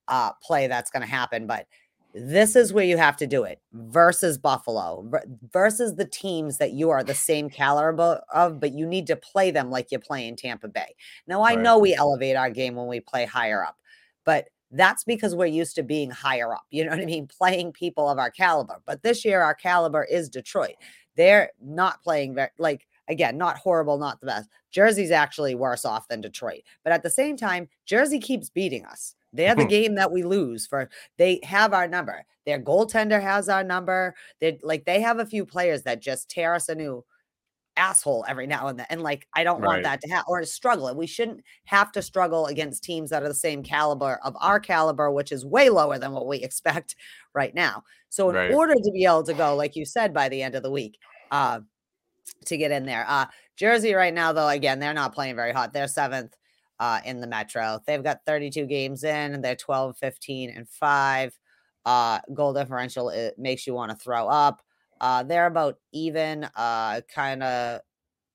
uh, 0.08 0.32
play 0.42 0.66
that's 0.66 0.90
going 0.90 1.02
to 1.02 1.08
happen. 1.08 1.46
But 1.46 1.66
this 2.14 2.54
is 2.54 2.72
where 2.72 2.84
you 2.84 2.96
have 2.96 3.16
to 3.16 3.26
do 3.26 3.42
it 3.42 3.60
versus 3.72 4.38
Buffalo 4.38 5.10
versus 5.52 5.96
the 5.96 6.04
teams 6.04 6.58
that 6.58 6.72
you 6.72 6.90
are 6.90 7.02
the 7.02 7.14
same 7.14 7.50
caliber 7.50 8.22
of, 8.32 8.60
but 8.60 8.72
you 8.72 8.86
need 8.86 9.08
to 9.08 9.16
play 9.16 9.50
them 9.50 9.68
like 9.68 9.90
you 9.90 9.98
play 9.98 10.28
in 10.28 10.36
Tampa 10.36 10.68
Bay. 10.68 10.94
Now, 11.26 11.42
I 11.42 11.54
right. 11.54 11.60
know 11.60 11.78
we 11.78 11.92
elevate 11.92 12.36
our 12.36 12.50
game 12.50 12.76
when 12.76 12.86
we 12.86 13.00
play 13.00 13.24
higher 13.26 13.64
up, 13.64 13.76
but 14.24 14.48
that's 14.70 15.02
because 15.02 15.34
we're 15.34 15.46
used 15.46 15.74
to 15.76 15.82
being 15.82 16.10
higher 16.10 16.52
up. 16.54 16.64
You 16.70 16.84
know 16.84 16.90
what 16.90 17.00
I 17.00 17.04
mean? 17.04 17.26
Playing 17.26 17.72
people 17.72 18.08
of 18.08 18.18
our 18.18 18.30
caliber. 18.30 18.80
But 18.86 19.02
this 19.02 19.24
year, 19.24 19.42
our 19.42 19.54
caliber 19.54 20.04
is 20.04 20.28
Detroit. 20.28 20.74
They're 21.16 21.50
not 21.60 22.02
playing 22.02 22.34
very, 22.34 22.50
like, 22.58 22.86
again, 23.08 23.36
not 23.38 23.56
horrible, 23.56 23.98
not 23.98 24.20
the 24.20 24.26
best. 24.26 24.48
Jersey's 24.70 25.10
actually 25.10 25.54
worse 25.54 25.84
off 25.84 26.08
than 26.08 26.20
Detroit. 26.20 26.62
But 26.82 26.92
at 26.92 27.02
the 27.02 27.10
same 27.10 27.36
time, 27.36 27.68
Jersey 27.86 28.18
keeps 28.18 28.50
beating 28.50 28.84
us. 28.84 29.14
They're 29.34 29.54
the 29.54 29.64
game 29.66 29.96
that 29.96 30.12
we 30.12 30.22
lose 30.22 30.66
for. 30.66 30.88
They 31.18 31.40
have 31.42 31.72
our 31.72 31.88
number. 31.88 32.24
Their 32.46 32.60
goaltender 32.60 33.20
has 33.22 33.48
our 33.48 33.64
number. 33.64 34.14
They 34.40 34.58
like 34.62 34.84
they 34.84 35.00
have 35.00 35.18
a 35.18 35.26
few 35.26 35.46
players 35.46 35.82
that 35.82 36.00
just 36.00 36.30
tear 36.30 36.54
us 36.54 36.68
a 36.68 36.74
new 36.74 37.04
asshole 37.76 38.24
every 38.28 38.46
now 38.46 38.68
and 38.68 38.78
then. 38.78 38.86
And 38.90 39.02
like 39.02 39.26
I 39.34 39.44
don't 39.44 39.60
right. 39.60 39.68
want 39.68 39.82
that 39.84 40.00
to 40.02 40.08
happen 40.08 40.26
or 40.28 40.40
to 40.40 40.46
struggle. 40.46 40.88
And 40.88 40.98
we 40.98 41.06
shouldn't 41.06 41.42
have 41.64 41.90
to 41.92 42.02
struggle 42.02 42.46
against 42.46 42.84
teams 42.84 43.10
that 43.10 43.22
are 43.22 43.28
the 43.28 43.34
same 43.34 43.62
caliber 43.62 44.20
of 44.24 44.36
our 44.40 44.60
caliber, 44.60 45.10
which 45.10 45.32
is 45.32 45.44
way 45.44 45.70
lower 45.70 45.98
than 45.98 46.12
what 46.12 46.26
we 46.26 46.38
expect 46.42 46.96
right 47.34 47.54
now. 47.54 47.82
So 48.10 48.30
in 48.30 48.36
right. 48.36 48.52
order 48.52 48.74
to 48.74 48.90
be 48.92 49.04
able 49.04 49.24
to 49.24 49.34
go, 49.34 49.56
like 49.56 49.74
you 49.74 49.84
said, 49.84 50.14
by 50.14 50.28
the 50.28 50.42
end 50.42 50.54
of 50.54 50.62
the 50.62 50.70
week, 50.70 50.98
uh, 51.30 51.60
to 52.46 52.56
get 52.56 52.70
in 52.70 52.86
there. 52.86 53.04
Uh 53.08 53.26
Jersey 53.56 53.94
right 53.94 54.12
now, 54.12 54.32
though, 54.32 54.48
again, 54.48 54.80
they're 54.80 54.94
not 54.94 55.14
playing 55.14 55.36
very 55.36 55.52
hot. 55.52 55.72
They're 55.72 55.86
seventh 55.86 56.36
uh, 56.84 57.00
in 57.06 57.18
the 57.18 57.26
Metro. 57.26 57.80
They've 57.86 58.02
got 58.02 58.26
32 58.26 58.66
games 58.66 59.04
in, 59.04 59.32
and 59.32 59.42
they're 59.42 59.56
12, 59.56 59.96
15, 59.96 60.50
and 60.50 60.68
5. 60.68 61.38
Uh, 61.86 62.18
goal 62.34 62.52
differential 62.52 63.08
it 63.08 63.38
makes 63.38 63.66
you 63.66 63.72
want 63.72 63.90
to 63.90 63.96
throw 63.96 64.28
up. 64.28 64.60
Uh, 65.00 65.22
they're 65.22 65.46
about 65.46 65.78
even, 65.92 66.46
uh, 66.54 67.00
kind 67.12 67.42
of. 67.42 67.80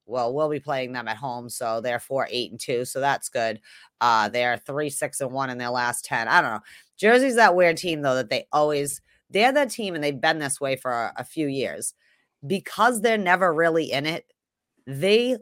Well, 0.07 0.33
we'll 0.33 0.49
be 0.49 0.59
playing 0.59 0.93
them 0.93 1.07
at 1.07 1.17
home, 1.17 1.49
so 1.49 1.79
they're 1.81 1.99
four, 1.99 2.27
eight, 2.31 2.49
and 2.49 2.59
two, 2.59 2.83
so 2.85 2.99
that's 2.99 3.29
good. 3.29 3.59
Uh, 4.01 4.27
they're 4.29 4.57
three, 4.57 4.89
six, 4.89 5.21
and 5.21 5.31
one 5.31 5.51
in 5.51 5.59
their 5.59 5.69
last 5.69 6.03
ten. 6.03 6.27
I 6.27 6.41
don't 6.41 6.53
know. 6.53 6.61
Jersey's 6.97 7.35
that 7.35 7.55
weird 7.55 7.77
team 7.77 8.01
though 8.01 8.15
that 8.15 8.31
they 8.31 8.47
always 8.51 9.01
they're 9.29 9.51
that 9.51 9.69
team, 9.69 9.93
and 9.93 10.03
they've 10.03 10.19
been 10.19 10.39
this 10.39 10.59
way 10.59 10.75
for 10.75 10.91
a, 10.91 11.13
a 11.17 11.23
few 11.23 11.45
years 11.47 11.93
because 12.45 13.01
they're 13.01 13.19
never 13.19 13.53
really 13.53 13.91
in 13.91 14.07
it. 14.07 14.25
They 14.87 15.37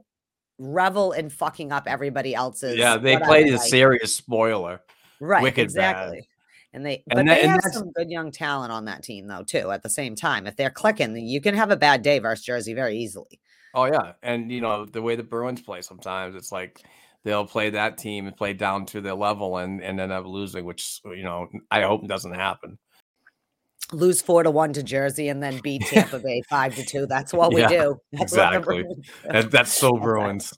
revel 0.60 1.12
in 1.12 1.30
fucking 1.30 1.72
up 1.72 1.84
everybody 1.88 2.34
else's. 2.36 2.78
Yeah, 2.78 2.98
they 2.98 3.18
play 3.18 3.46
the 3.46 3.58
like. 3.58 3.70
serious 3.70 4.16
spoiler. 4.16 4.82
Right. 5.20 5.44
Wicked 5.44 5.64
exactly. 5.64 6.18
Bad. 6.18 6.28
And 6.74 6.86
they, 6.86 7.04
but 7.08 7.20
and 7.20 7.30
that, 7.30 7.42
they 7.42 7.48
have 7.48 7.64
some 7.72 7.92
good 7.92 8.12
young 8.12 8.32
talent 8.32 8.72
on 8.72 8.86
that 8.86 9.02
team 9.04 9.28
though 9.28 9.44
too. 9.44 9.72
At 9.72 9.84
the 9.84 9.90
same 9.90 10.16
time, 10.16 10.46
if 10.46 10.56
they're 10.56 10.70
clicking, 10.70 11.16
you 11.16 11.42
can 11.42 11.56
have 11.56 11.72
a 11.72 11.78
bad 11.78 12.02
day 12.02 12.20
versus 12.20 12.46
Jersey 12.46 12.74
very 12.74 12.98
easily. 12.98 13.40
Oh 13.74 13.86
yeah, 13.86 14.14
and 14.22 14.52
you 14.52 14.62
know 14.62 14.86
the 14.86 15.02
way 15.02 15.16
the 15.16 15.24
Bruins 15.24 15.62
play 15.62 15.82
sometimes, 15.82 16.36
it's 16.36 16.52
like 16.52 16.84
they'll 17.24 17.48
play 17.48 17.72
that 17.72 17.98
team 17.98 18.28
and 18.28 18.36
play 18.36 18.54
down 18.54 18.86
to 18.88 19.02
their 19.02 19.16
level 19.16 19.58
and 19.58 19.82
and 19.82 20.00
end 20.00 20.12
up 20.12 20.26
losing, 20.26 20.66
which 20.66 21.02
you 21.06 21.24
know 21.24 21.48
I 21.72 21.82
hope 21.82 22.08
doesn't 22.08 22.36
happen 22.36 22.78
lose 23.91 24.22
four 24.22 24.43
to 24.43 24.51
one 24.51 24.73
to 24.73 24.84
Jersey 24.84 25.30
and 25.30 25.41
then 25.41 25.59
beat 25.61 25.81
Tampa 25.85 26.19
Bay 26.19 26.41
five 26.49 26.76
to 26.76 26.85
two. 26.85 27.05
That's 27.05 27.34
what 27.34 27.53
we 27.53 27.61
yeah, 27.61 27.69
do. 27.69 28.01
That's 28.11 28.34
exactly. 28.34 28.85
That, 29.23 29.51
that's 29.51 29.73
so 29.73 29.97
Bruins. 29.97 30.53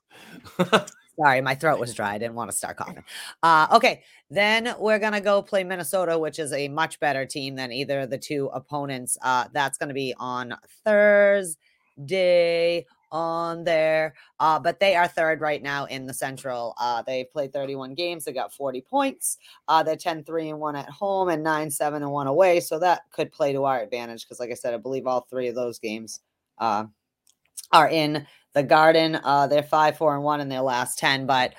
Sorry, 1.20 1.42
my 1.42 1.56
throat 1.56 1.80
was 1.80 1.94
dry. 1.94 2.14
I 2.14 2.18
didn't 2.18 2.36
want 2.36 2.50
to 2.50 2.56
start 2.56 2.78
coughing. 2.78 3.04
Uh, 3.44 3.68
okay, 3.74 4.04
then 4.30 4.74
we're 4.80 5.00
gonna 5.00 5.20
go 5.20 5.42
play 5.42 5.66
Minnesota, 5.66 6.18
which 6.18 6.40
is 6.40 6.54
a 6.54 6.70
much 6.70 7.00
better 7.00 7.26
team 7.26 7.56
than 7.56 7.74
either 7.74 8.02
of 8.02 8.10
the 8.10 8.18
two 8.18 8.50
opponents. 8.54 9.18
Uh, 9.22 9.46
that's 9.52 9.78
gonna 9.78 9.94
be 9.94 10.14
on 10.18 10.56
Thursday 10.86 12.86
on 13.12 13.64
there. 13.64 14.14
Uh, 14.40 14.60
but 14.60 14.80
they 14.80 14.96
are 14.96 15.08
third 15.08 15.42
right 15.42 15.62
now 15.62 15.86
in 15.86 16.06
the 16.06 16.14
Central. 16.14 16.76
Uh, 16.80 17.02
they 17.02 17.24
played 17.24 17.54
31 17.54 17.94
games. 17.96 18.26
They 18.26 18.34
got 18.34 18.54
40 18.54 18.82
points. 18.82 19.38
Uh, 19.68 19.84
they're 19.84 19.96
10 19.96 20.24
3 20.24 20.50
and 20.50 20.60
1 20.60 20.76
at 20.76 20.90
home 20.90 21.30
and 21.30 21.44
9 21.44 21.72
7 21.72 22.04
and 22.04 22.12
1 22.12 22.28
away. 22.28 22.60
So 22.60 22.80
that 22.80 23.02
could 23.12 23.32
play 23.32 23.54
to 23.54 23.66
our 23.66 23.82
advantage 23.82 24.26
because, 24.26 24.40
like 24.40 24.52
I 24.52 24.56
said, 24.56 24.74
I 24.74 24.78
believe 24.78 25.08
all 25.08 25.28
three 25.30 25.48
of 25.48 25.56
those 25.56 25.80
games 25.80 26.22
uh, 26.58 26.86
are 27.72 27.90
in 27.90 28.26
the 28.54 28.64
Garden. 28.64 29.20
Uh, 29.24 29.48
they're 29.48 29.64
5 29.64 29.98
4 29.98 30.16
and 30.16 30.24
1 30.24 30.42
in 30.42 30.50
their 30.50 30.62
last 30.62 31.00
10. 31.00 31.26
But 31.26 31.54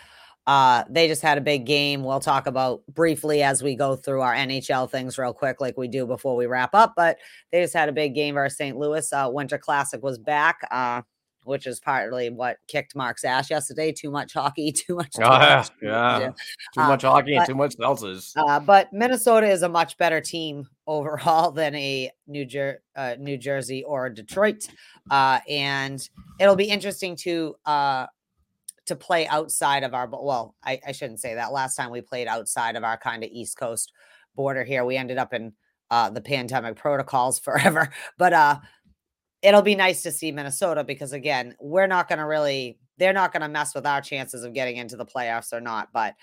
Uh, 0.47 0.83
they 0.91 1.07
just 1.07 1.23
had 1.23 1.39
a 1.39 1.41
big 1.41 1.65
game. 1.65 2.03
We'll 2.03 2.19
talk 2.19 2.47
about 2.49 2.83
briefly 2.93 3.43
as 3.43 3.63
we 3.63 3.77
go 3.77 3.95
through 3.95 4.23
our 4.23 4.35
NHL 4.35 4.91
things 4.91 5.17
real 5.19 5.35
quick, 5.35 5.61
like 5.61 5.77
we 5.77 5.87
do 5.87 6.07
before 6.07 6.35
we 6.35 6.47
wrap 6.47 6.75
up. 6.75 6.95
But 6.97 7.19
they 7.53 7.61
just 7.63 7.75
had 7.75 7.89
a 7.89 7.93
big 7.93 8.15
game 8.15 8.35
versus 8.35 8.57
St. 8.59 8.77
Louis. 8.77 9.13
Uh, 9.13 9.29
Winter 9.31 9.59
Classic 9.59 10.03
was 10.03 10.19
back, 10.19 10.67
uh, 10.73 11.03
which 11.51 11.67
is 11.67 11.81
partly 11.81 12.31
what 12.31 12.57
kicked 12.69 12.97
Mark's 12.97 13.25
ass 13.25 13.51
yesterday. 13.51 13.93
Too 13.93 14.11
much 14.11 14.33
hockey, 14.33 14.73
too 14.73 14.95
much. 14.97 15.15
Oh, 15.19 15.23
yeah, 15.25 15.57
much- 15.57 15.71
yeah. 15.83 16.31
Too 16.73 16.81
Uh, 16.81 16.89
much 16.89 17.03
hockey 17.03 17.35
and 17.35 17.47
too 17.47 17.55
much 17.55 17.77
seltzers. 17.77 18.33
Uh, 18.37 18.59
but 18.61 18.91
Minnesota 18.93 19.47
is 19.49 19.63
a 19.63 19.69
much 19.69 19.99
better 19.99 20.21
team 20.21 20.67
overall 20.87 21.51
than 21.51 21.75
a 21.75 22.11
New, 22.27 22.47
Jer- 22.47 22.83
uh, 22.97 23.17
New 23.19 23.37
Jersey 23.37 23.85
or 23.85 24.09
Detroit, 24.09 24.67
uh, 25.11 25.41
and 25.49 26.09
it'll 26.39 26.57
be 26.57 26.71
interesting 26.71 27.17
to 27.17 27.57
uh, 27.67 28.07
to 28.87 28.97
play 28.97 29.27
outside 29.29 29.83
of 29.83 29.93
our. 29.95 30.09
Well, 30.11 30.55
I, 30.65 30.81
I 30.87 30.93
shouldn't 30.93 31.21
say 31.21 31.35
that. 31.35 31.53
Last 31.53 31.77
time 31.77 31.91
we 31.91 32.01
played 32.01 32.27
outside 32.29 32.77
of 32.77 32.85
our 32.85 32.97
kind 32.97 33.23
of 33.23 33.31
East 33.31 33.57
Coast 33.59 33.93
border 34.35 34.65
here, 34.65 34.85
we 34.85 34.97
ended 34.97 35.19
up 35.19 35.35
in 35.35 35.53
uh, 35.91 36.09
the 36.11 36.21
pandemic 36.21 36.77
protocols 36.77 37.39
forever. 37.47 37.91
But 38.17 38.33
uh, 38.33 38.59
it'll 39.43 39.63
be 39.63 39.75
nice 39.75 40.03
to 40.03 40.13
see 40.13 40.33
Minnesota 40.33 40.85
because 40.85 41.13
again, 41.13 41.55
we're 41.61 41.87
not 41.87 42.09
going 42.09 42.19
to 42.19 42.27
really. 42.27 42.79
They're 42.99 43.15
not 43.15 43.33
going 43.33 43.41
to 43.41 43.49
mess 43.49 43.75
with 43.75 43.87
our 43.87 44.03
chances 44.03 44.45
of 44.45 44.53
getting 44.53 44.77
into 44.77 44.95
the 44.95 45.07
playoffs 45.07 45.55
or 45.55 45.61
not, 45.63 45.89
but 45.91 46.17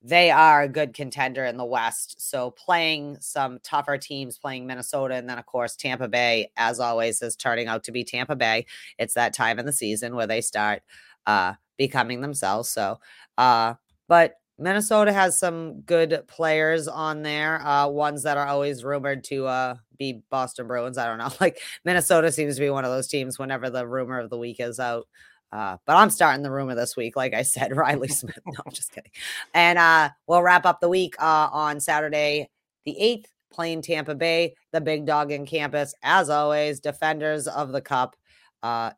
they 0.00 0.30
are 0.30 0.62
a 0.62 0.68
good 0.68 0.92
contender 0.92 1.44
in 1.46 1.56
the 1.56 1.64
West. 1.64 2.20
So 2.20 2.50
playing 2.50 3.18
some 3.20 3.58
tougher 3.62 3.96
teams, 3.96 4.38
playing 4.38 4.66
Minnesota, 4.66 5.14
and 5.14 5.28
then 5.28 5.38
of 5.38 5.46
course 5.46 5.76
Tampa 5.76 6.08
Bay, 6.08 6.50
as 6.56 6.78
always, 6.78 7.22
is 7.22 7.36
turning 7.36 7.68
out 7.68 7.84
to 7.84 7.92
be 7.92 8.04
Tampa 8.04 8.36
Bay. 8.36 8.66
It's 8.98 9.14
that 9.14 9.34
time 9.34 9.58
in 9.58 9.66
the 9.66 9.72
season 9.72 10.14
where 10.14 10.26
they 10.26 10.40
start 10.40 10.82
uh 11.26 11.54
becoming 11.78 12.20
themselves. 12.20 12.68
So 12.68 13.00
uh 13.38 13.74
but 14.08 14.34
Minnesota 14.58 15.12
has 15.12 15.38
some 15.38 15.80
good 15.82 16.22
players 16.28 16.88
on 16.88 17.22
there, 17.22 17.60
uh 17.66 17.88
ones 17.88 18.22
that 18.22 18.36
are 18.36 18.46
always 18.46 18.84
rumored 18.84 19.24
to 19.24 19.46
uh 19.46 19.74
be 19.98 20.22
Boston 20.30 20.66
Bruins. 20.66 20.98
I 20.98 21.06
don't 21.06 21.18
know. 21.18 21.30
Like 21.40 21.60
Minnesota 21.84 22.30
seems 22.32 22.54
to 22.56 22.60
be 22.60 22.70
one 22.70 22.84
of 22.84 22.90
those 22.90 23.08
teams 23.08 23.38
whenever 23.38 23.70
the 23.70 23.86
rumor 23.86 24.18
of 24.20 24.30
the 24.30 24.38
week 24.38 24.60
is 24.60 24.80
out. 24.80 25.06
Uh, 25.52 25.76
but 25.86 25.96
I'm 25.96 26.10
starting 26.10 26.42
the 26.42 26.50
rumor 26.50 26.74
this 26.74 26.96
week, 26.96 27.14
like 27.14 27.32
I 27.32 27.42
said, 27.42 27.76
Reilly 27.76 28.08
Smith. 28.08 28.38
No, 28.46 28.60
I'm 28.66 28.72
just 28.72 28.92
kidding. 28.92 29.12
And 29.54 29.78
uh, 29.78 30.10
we'll 30.26 30.42
wrap 30.42 30.66
up 30.66 30.80
the 30.80 30.88
week 30.88 31.14
uh, 31.20 31.48
on 31.52 31.78
Saturday, 31.78 32.50
the 32.84 32.96
8th, 33.00 33.26
playing 33.52 33.82
Tampa 33.82 34.16
Bay, 34.16 34.56
the 34.72 34.80
big 34.80 35.06
dog 35.06 35.30
in 35.30 35.46
campus. 35.46 35.94
As 36.02 36.28
always, 36.28 36.80
defenders 36.80 37.46
of 37.46 37.70
the 37.70 37.80
cup. 37.80 38.16
Uh, 38.64 38.90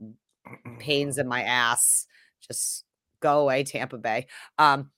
pains 0.78 1.18
in 1.18 1.28
my 1.28 1.42
ass. 1.42 2.06
Just 2.40 2.84
go 3.20 3.40
away, 3.40 3.64
Tampa 3.64 3.98
Bay. 3.98 4.26
Um, 4.58 4.90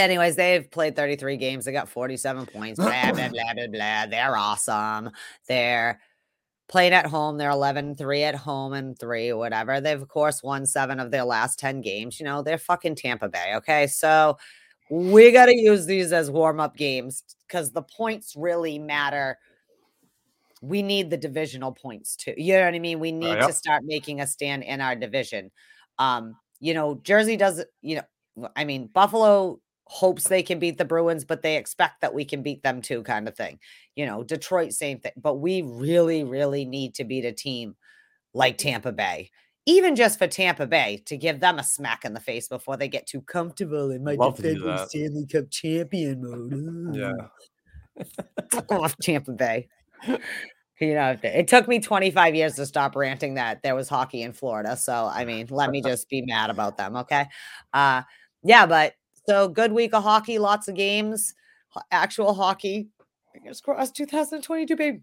anyways, 0.00 0.36
they've 0.36 0.70
played 0.70 0.96
33 0.96 1.36
games. 1.36 1.64
They 1.64 1.72
got 1.72 1.88
47 1.88 2.46
points. 2.46 2.78
Blah, 2.78 3.12
blah, 3.12 3.28
blah, 3.28 3.54
blah, 3.54 3.66
blah. 3.66 4.06
They're 4.06 4.36
awesome. 4.36 5.10
They're 5.48 6.00
playing 6.68 6.92
at 6.92 7.06
home. 7.06 7.36
They're 7.36 7.50
11 7.50 7.96
3 7.96 8.22
at 8.22 8.34
home 8.34 8.72
and 8.72 8.98
three 8.98 9.32
whatever. 9.32 9.80
They've, 9.80 10.00
of 10.00 10.08
course, 10.08 10.42
won 10.42 10.64
seven 10.64 11.00
of 11.00 11.10
their 11.10 11.24
last 11.24 11.58
10 11.58 11.82
games. 11.82 12.18
You 12.18 12.24
know, 12.24 12.42
they're 12.42 12.58
fucking 12.58 12.94
Tampa 12.94 13.28
Bay. 13.28 13.52
Okay. 13.56 13.86
So 13.86 14.38
we 14.90 15.32
got 15.32 15.46
to 15.46 15.56
use 15.56 15.86
these 15.86 16.12
as 16.12 16.30
warm 16.30 16.60
up 16.60 16.76
games 16.76 17.24
because 17.46 17.72
the 17.72 17.82
points 17.82 18.34
really 18.36 18.78
matter. 18.78 19.38
We 20.60 20.82
need 20.82 21.10
the 21.10 21.16
divisional 21.16 21.72
points 21.72 22.16
too. 22.16 22.34
You 22.36 22.54
know 22.54 22.64
what 22.64 22.74
I 22.74 22.78
mean? 22.78 23.00
We 23.00 23.12
need 23.12 23.34
yep. 23.34 23.48
to 23.48 23.52
start 23.52 23.82
making 23.84 24.20
a 24.20 24.26
stand 24.26 24.62
in 24.62 24.80
our 24.80 24.94
division. 24.94 25.50
Um, 25.98 26.36
you 26.60 26.72
know, 26.74 27.00
Jersey 27.02 27.36
does, 27.36 27.64
you 27.80 27.96
know, 27.96 28.48
I 28.56 28.64
mean, 28.64 28.86
Buffalo 28.86 29.60
hopes 29.92 30.26
they 30.28 30.42
can 30.42 30.58
beat 30.58 30.78
the 30.78 30.86
Bruins, 30.86 31.22
but 31.22 31.42
they 31.42 31.58
expect 31.58 32.00
that 32.00 32.14
we 32.14 32.24
can 32.24 32.42
beat 32.42 32.62
them 32.62 32.80
too, 32.80 33.02
kind 33.02 33.28
of 33.28 33.36
thing. 33.36 33.58
You 33.94 34.06
know, 34.06 34.24
Detroit, 34.24 34.72
same 34.72 34.98
thing. 34.98 35.12
But 35.18 35.34
we 35.34 35.60
really, 35.60 36.24
really 36.24 36.64
need 36.64 36.94
to 36.94 37.04
beat 37.04 37.26
a 37.26 37.32
team 37.32 37.76
like 38.32 38.56
Tampa 38.56 38.90
Bay, 38.90 39.30
even 39.66 39.94
just 39.94 40.18
for 40.18 40.26
Tampa 40.26 40.66
Bay 40.66 41.02
to 41.04 41.18
give 41.18 41.40
them 41.40 41.58
a 41.58 41.62
smack 41.62 42.06
in 42.06 42.14
the 42.14 42.20
face 42.20 42.48
before 42.48 42.78
they 42.78 42.88
get 42.88 43.06
too 43.06 43.20
comfortable 43.20 43.90
in 43.90 44.02
my 44.02 44.14
Love 44.14 44.36
defending. 44.36 44.78
Stanley 44.88 45.26
Cup 45.30 45.50
champion 45.50 46.22
mode. 46.22 46.96
Yeah. 46.96 48.04
Fuck 48.50 48.72
off, 48.72 48.96
Tampa 49.02 49.32
Bay. 49.32 49.68
You 50.80 50.94
know, 50.94 51.16
it 51.22 51.48
took 51.48 51.68
me 51.68 51.80
25 51.80 52.34
years 52.34 52.54
to 52.54 52.64
stop 52.64 52.96
ranting 52.96 53.34
that 53.34 53.62
there 53.62 53.74
was 53.74 53.90
hockey 53.90 54.22
in 54.22 54.32
Florida. 54.32 54.74
So, 54.74 55.08
I 55.12 55.26
mean, 55.26 55.48
let 55.50 55.70
me 55.70 55.82
just 55.82 56.08
be 56.08 56.22
mad 56.22 56.48
about 56.48 56.78
them. 56.78 56.96
Okay. 56.96 57.26
Uh, 57.74 58.02
yeah, 58.42 58.64
but 58.66 58.94
so 59.28 59.48
good 59.48 59.72
week 59.72 59.94
of 59.94 60.02
hockey, 60.02 60.38
lots 60.38 60.68
of 60.68 60.74
games, 60.74 61.34
actual 61.90 62.34
hockey. 62.34 62.88
Fingers 63.32 63.60
crossed 63.60 63.96
2022, 63.96 64.76
baby. 64.76 65.00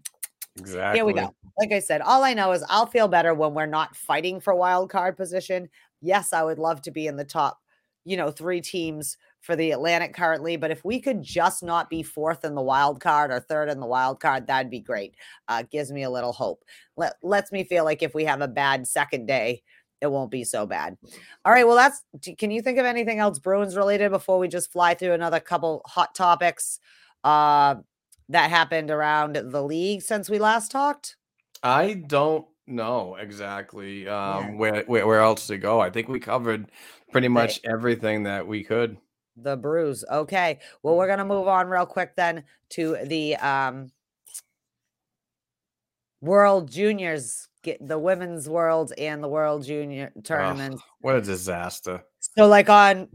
Exactly. 0.58 0.98
Here 0.98 1.04
we 1.04 1.12
go. 1.12 1.34
Like 1.58 1.72
I 1.72 1.78
said, 1.78 2.00
all 2.00 2.24
I 2.24 2.34
know 2.34 2.52
is 2.52 2.64
I'll 2.68 2.86
feel 2.86 3.08
better 3.08 3.34
when 3.34 3.54
we're 3.54 3.66
not 3.66 3.96
fighting 3.96 4.40
for 4.40 4.54
wild 4.54 4.90
card 4.90 5.16
position. 5.16 5.68
Yes, 6.00 6.32
I 6.32 6.42
would 6.42 6.58
love 6.58 6.82
to 6.82 6.90
be 6.90 7.06
in 7.06 7.16
the 7.16 7.24
top, 7.24 7.60
you 8.04 8.16
know, 8.16 8.30
three 8.30 8.60
teams 8.60 9.16
for 9.40 9.56
the 9.56 9.70
Atlantic 9.70 10.14
currently, 10.14 10.56
but 10.56 10.70
if 10.70 10.84
we 10.84 11.00
could 11.00 11.22
just 11.22 11.62
not 11.62 11.88
be 11.88 12.02
fourth 12.02 12.44
in 12.44 12.54
the 12.54 12.60
wild 12.60 13.00
card 13.00 13.30
or 13.30 13.40
third 13.40 13.70
in 13.70 13.80
the 13.80 13.86
wild 13.86 14.20
card, 14.20 14.46
that'd 14.46 14.70
be 14.70 14.80
great. 14.80 15.14
Uh, 15.48 15.62
gives 15.70 15.90
me 15.90 16.02
a 16.02 16.10
little 16.10 16.32
hope. 16.32 16.62
Let 16.96 17.14
lets 17.22 17.50
me 17.50 17.64
feel 17.64 17.84
like 17.84 18.02
if 18.02 18.14
we 18.14 18.24
have 18.24 18.42
a 18.42 18.48
bad 18.48 18.86
second 18.86 19.26
day, 19.26 19.62
it 20.00 20.10
won't 20.10 20.30
be 20.30 20.44
so 20.44 20.66
bad. 20.66 20.96
All 21.44 21.52
right. 21.52 21.66
Well, 21.66 21.76
that's. 21.76 22.02
Can 22.38 22.50
you 22.50 22.62
think 22.62 22.78
of 22.78 22.86
anything 22.86 23.18
else 23.18 23.38
Bruins 23.38 23.76
related 23.76 24.10
before 24.10 24.38
we 24.38 24.48
just 24.48 24.72
fly 24.72 24.94
through 24.94 25.12
another 25.12 25.40
couple 25.40 25.82
hot 25.86 26.14
topics 26.14 26.80
uh, 27.24 27.76
that 28.28 28.50
happened 28.50 28.90
around 28.90 29.36
the 29.36 29.62
league 29.62 30.02
since 30.02 30.30
we 30.30 30.38
last 30.38 30.70
talked? 30.70 31.16
I 31.62 31.94
don't 32.06 32.46
know 32.66 33.16
exactly 33.16 34.08
um, 34.08 34.52
Yeah. 34.52 34.56
where, 34.56 34.84
where 34.84 35.06
where 35.06 35.20
else 35.20 35.46
to 35.48 35.58
go. 35.58 35.80
I 35.80 35.90
think 35.90 36.08
we 36.08 36.20
covered 36.20 36.70
pretty 37.12 37.28
much 37.28 37.60
everything 37.64 38.22
that 38.24 38.46
we 38.46 38.64
could. 38.64 38.96
The 39.36 39.56
bruise. 39.56 40.04
Okay. 40.10 40.60
Well, 40.82 40.96
we're 40.96 41.08
gonna 41.08 41.24
move 41.24 41.48
on 41.48 41.68
real 41.68 41.86
quick 41.86 42.14
then 42.16 42.44
to 42.70 42.96
the 43.04 43.36
um 43.36 43.90
World 46.22 46.70
Juniors, 46.70 47.48
get 47.62 47.86
the 47.86 47.98
women's 47.98 48.48
world 48.48 48.92
and 48.98 49.22
the 49.22 49.28
World 49.28 49.64
Junior 49.64 50.12
tournaments. 50.24 50.82
What 51.00 51.16
a 51.16 51.20
disaster! 51.20 52.02
So, 52.20 52.46
like 52.46 52.68
on 52.68 53.08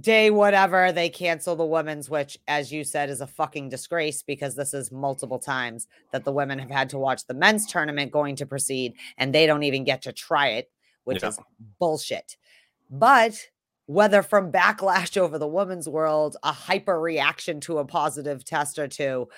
day 0.00 0.30
whatever, 0.30 0.92
they 0.92 1.08
cancel 1.08 1.56
the 1.56 1.64
women's, 1.64 2.08
which, 2.08 2.38
as 2.46 2.72
you 2.72 2.84
said, 2.84 3.10
is 3.10 3.20
a 3.20 3.26
fucking 3.26 3.68
disgrace 3.68 4.22
because 4.22 4.54
this 4.54 4.74
is 4.74 4.92
multiple 4.92 5.38
times 5.38 5.88
that 6.12 6.24
the 6.24 6.32
women 6.32 6.58
have 6.58 6.70
had 6.70 6.88
to 6.90 6.98
watch 6.98 7.26
the 7.26 7.34
men's 7.34 7.66
tournament 7.66 8.12
going 8.12 8.36
to 8.36 8.46
proceed 8.46 8.94
and 9.18 9.34
they 9.34 9.46
don't 9.46 9.64
even 9.64 9.82
get 9.84 10.02
to 10.02 10.12
try 10.12 10.48
it, 10.48 10.70
which 11.04 11.22
Yeah. 11.22 11.30
is 11.30 11.38
bullshit. 11.80 12.36
But 12.90 13.34
whether 13.86 14.22
from 14.22 14.52
backlash 14.52 15.16
over 15.16 15.38
the 15.38 15.48
women's 15.48 15.88
world, 15.88 16.36
a 16.44 16.52
hyper 16.52 17.00
reaction 17.00 17.60
to 17.62 17.78
a 17.78 17.84
positive 17.84 18.44
test 18.44 18.78
or 18.78 18.86
two, 18.86 19.28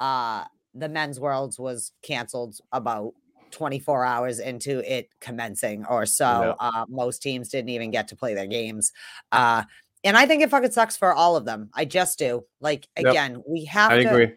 uh, 0.00 0.44
the 0.74 0.88
men's 0.88 1.20
worlds 1.20 1.58
was 1.58 1.92
canceled 2.02 2.58
about 2.72 3.14
24 3.52 4.04
hours 4.04 4.38
into 4.38 4.80
it 4.90 5.08
commencing 5.20 5.84
or 5.86 6.06
so. 6.06 6.56
Yeah. 6.60 6.68
Uh, 6.68 6.84
most 6.88 7.22
teams 7.22 7.48
didn't 7.48 7.70
even 7.70 7.90
get 7.90 8.08
to 8.08 8.16
play 8.16 8.34
their 8.34 8.46
games. 8.46 8.92
Uh, 9.30 9.62
and 10.04 10.16
I 10.16 10.26
think 10.26 10.42
it 10.42 10.50
fucking 10.50 10.72
sucks 10.72 10.96
for 10.96 11.12
all 11.12 11.36
of 11.36 11.44
them. 11.44 11.70
I 11.74 11.84
just 11.84 12.18
do. 12.18 12.44
Like, 12.60 12.88
Yep. 12.98 13.06
again, 13.06 13.42
we 13.46 13.64
have 13.66 13.92
I 13.92 14.02
to. 14.02 14.08
agree. 14.08 14.32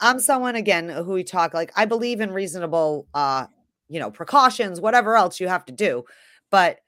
I'm 0.00 0.20
someone 0.20 0.54
again 0.54 0.88
who 0.88 1.12
we 1.12 1.24
talk 1.24 1.54
like 1.54 1.72
I 1.76 1.86
believe 1.86 2.20
in 2.20 2.30
reasonable 2.30 3.06
uh 3.14 3.46
you 3.88 3.98
know 4.00 4.10
precautions 4.10 4.80
whatever 4.80 5.16
else 5.16 5.40
you 5.40 5.48
have 5.48 5.64
to 5.66 5.72
do 5.72 6.04
but 6.50 6.80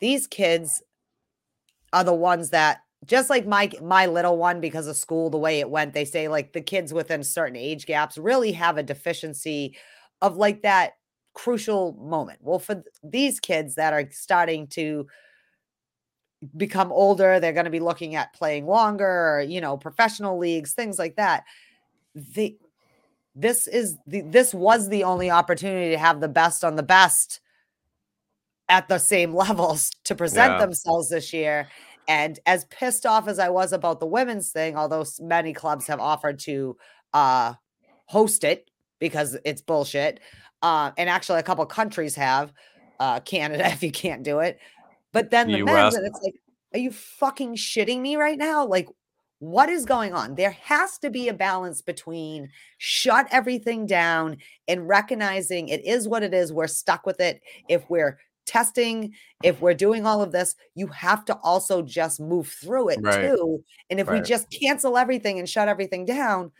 these 0.00 0.26
kids 0.26 0.82
are 1.92 2.04
the 2.04 2.12
ones 2.14 2.50
that 2.50 2.80
just 3.06 3.30
like 3.30 3.46
my 3.46 3.70
my 3.82 4.06
little 4.06 4.36
one 4.36 4.60
because 4.60 4.86
of 4.86 4.96
school 4.96 5.30
the 5.30 5.38
way 5.38 5.60
it 5.60 5.70
went 5.70 5.94
they 5.94 6.04
say 6.04 6.28
like 6.28 6.52
the 6.52 6.60
kids 6.60 6.92
within 6.92 7.22
certain 7.22 7.56
age 7.56 7.86
gaps 7.86 8.18
really 8.18 8.52
have 8.52 8.76
a 8.76 8.82
deficiency 8.82 9.76
of 10.22 10.36
like 10.36 10.62
that 10.62 10.92
crucial 11.34 11.92
moment. 11.94 12.38
Well 12.42 12.58
for 12.58 12.74
th- 12.76 12.86
these 13.02 13.40
kids 13.40 13.74
that 13.76 13.92
are 13.92 14.08
starting 14.12 14.66
to 14.68 15.06
become 16.56 16.92
older 16.92 17.40
they're 17.40 17.54
going 17.54 17.64
to 17.64 17.70
be 17.70 17.80
looking 17.80 18.14
at 18.16 18.34
playing 18.34 18.66
longer 18.66 19.06
or, 19.36 19.40
you 19.40 19.60
know 19.60 19.76
professional 19.78 20.38
leagues 20.38 20.72
things 20.74 20.98
like 20.98 21.16
that. 21.16 21.44
They 22.14 22.56
this 23.34 23.66
is 23.66 23.98
the 24.06 24.22
this 24.22 24.54
was 24.54 24.88
the 24.88 25.04
only 25.04 25.30
opportunity 25.30 25.90
to 25.90 25.98
have 25.98 26.20
the 26.20 26.28
best 26.28 26.64
on 26.64 26.76
the 26.76 26.82
best 26.82 27.40
at 28.68 28.88
the 28.88 28.98
same 28.98 29.34
levels 29.44 29.90
to 30.04 30.14
present 30.14 30.52
Yeah. 30.52 30.58
themselves 30.58 31.08
this 31.08 31.32
year. 31.32 31.68
And 32.06 32.38
as 32.46 32.66
pissed 32.66 33.06
off 33.06 33.28
as 33.28 33.38
i 33.38 33.48
was 33.48 33.72
about 33.72 33.98
the 34.00 34.06
women's 34.06 34.52
thing 34.52 34.76
although 34.76 35.04
many 35.20 35.54
clubs 35.54 35.86
have 35.86 36.00
offered 36.00 36.38
to 36.40 36.76
uh 37.14 37.54
host 38.06 38.44
it 38.44 38.70
because 39.00 39.36
it's 39.44 39.60
bullshit 39.62 40.20
uh 40.62 40.90
and 40.96 41.08
actually 41.10 41.38
a 41.38 41.42
couple 41.42 41.64
countries 41.66 42.14
have 42.14 42.52
uh 43.00 43.20
canada 43.20 43.66
if 43.72 43.82
you 43.82 43.90
can't 43.90 44.22
do 44.22 44.40
it 44.40 44.58
but 45.12 45.30
then 45.30 45.50
the 45.50 45.58
US. 45.58 45.94
and 45.94 46.06
it's 46.06 46.20
like 46.22 46.34
Are 46.74 46.78
you 46.78 46.90
fucking 46.90 47.54
shitting 47.56 48.00
me 48.00 48.16
right 48.16 48.36
now? 48.38 48.66
Like, 48.66 48.88
what 49.38 49.68
is 49.68 49.84
going 49.84 50.12
on? 50.14 50.34
There 50.34 50.50
has 50.62 50.98
to 50.98 51.10
be 51.10 51.28
a 51.28 51.34
balance 51.34 51.82
between 51.82 52.48
shut 52.78 53.28
everything 53.30 53.86
down 53.86 54.38
and 54.68 54.88
recognizing 54.88 55.68
it 55.68 55.84
is 55.84 56.08
what 56.08 56.22
it 56.22 56.34
is. 56.34 56.52
We're 56.52 56.66
stuck 56.66 57.06
with 57.06 57.20
it. 57.20 57.40
If 57.68 57.88
we're 57.88 58.18
testing, 58.46 59.12
if 59.42 59.60
we're 59.60 59.74
doing 59.74 60.06
all 60.06 60.22
of 60.22 60.32
this, 60.32 60.54
you 60.74 60.86
have 60.88 61.24
to 61.26 61.36
also 61.42 61.82
just 61.82 62.20
move 62.20 62.48
through 62.48 62.88
it 62.90 63.00
Right. 63.02 63.20
too. 63.20 63.62
And 63.90 64.00
if 64.00 64.08
we 64.08 64.20
just 64.20 64.48
cancel 64.50 64.96
everything 64.98 65.38
and 65.38 65.48
shut 65.48 65.68
everything 65.68 66.04
down, 66.04 66.50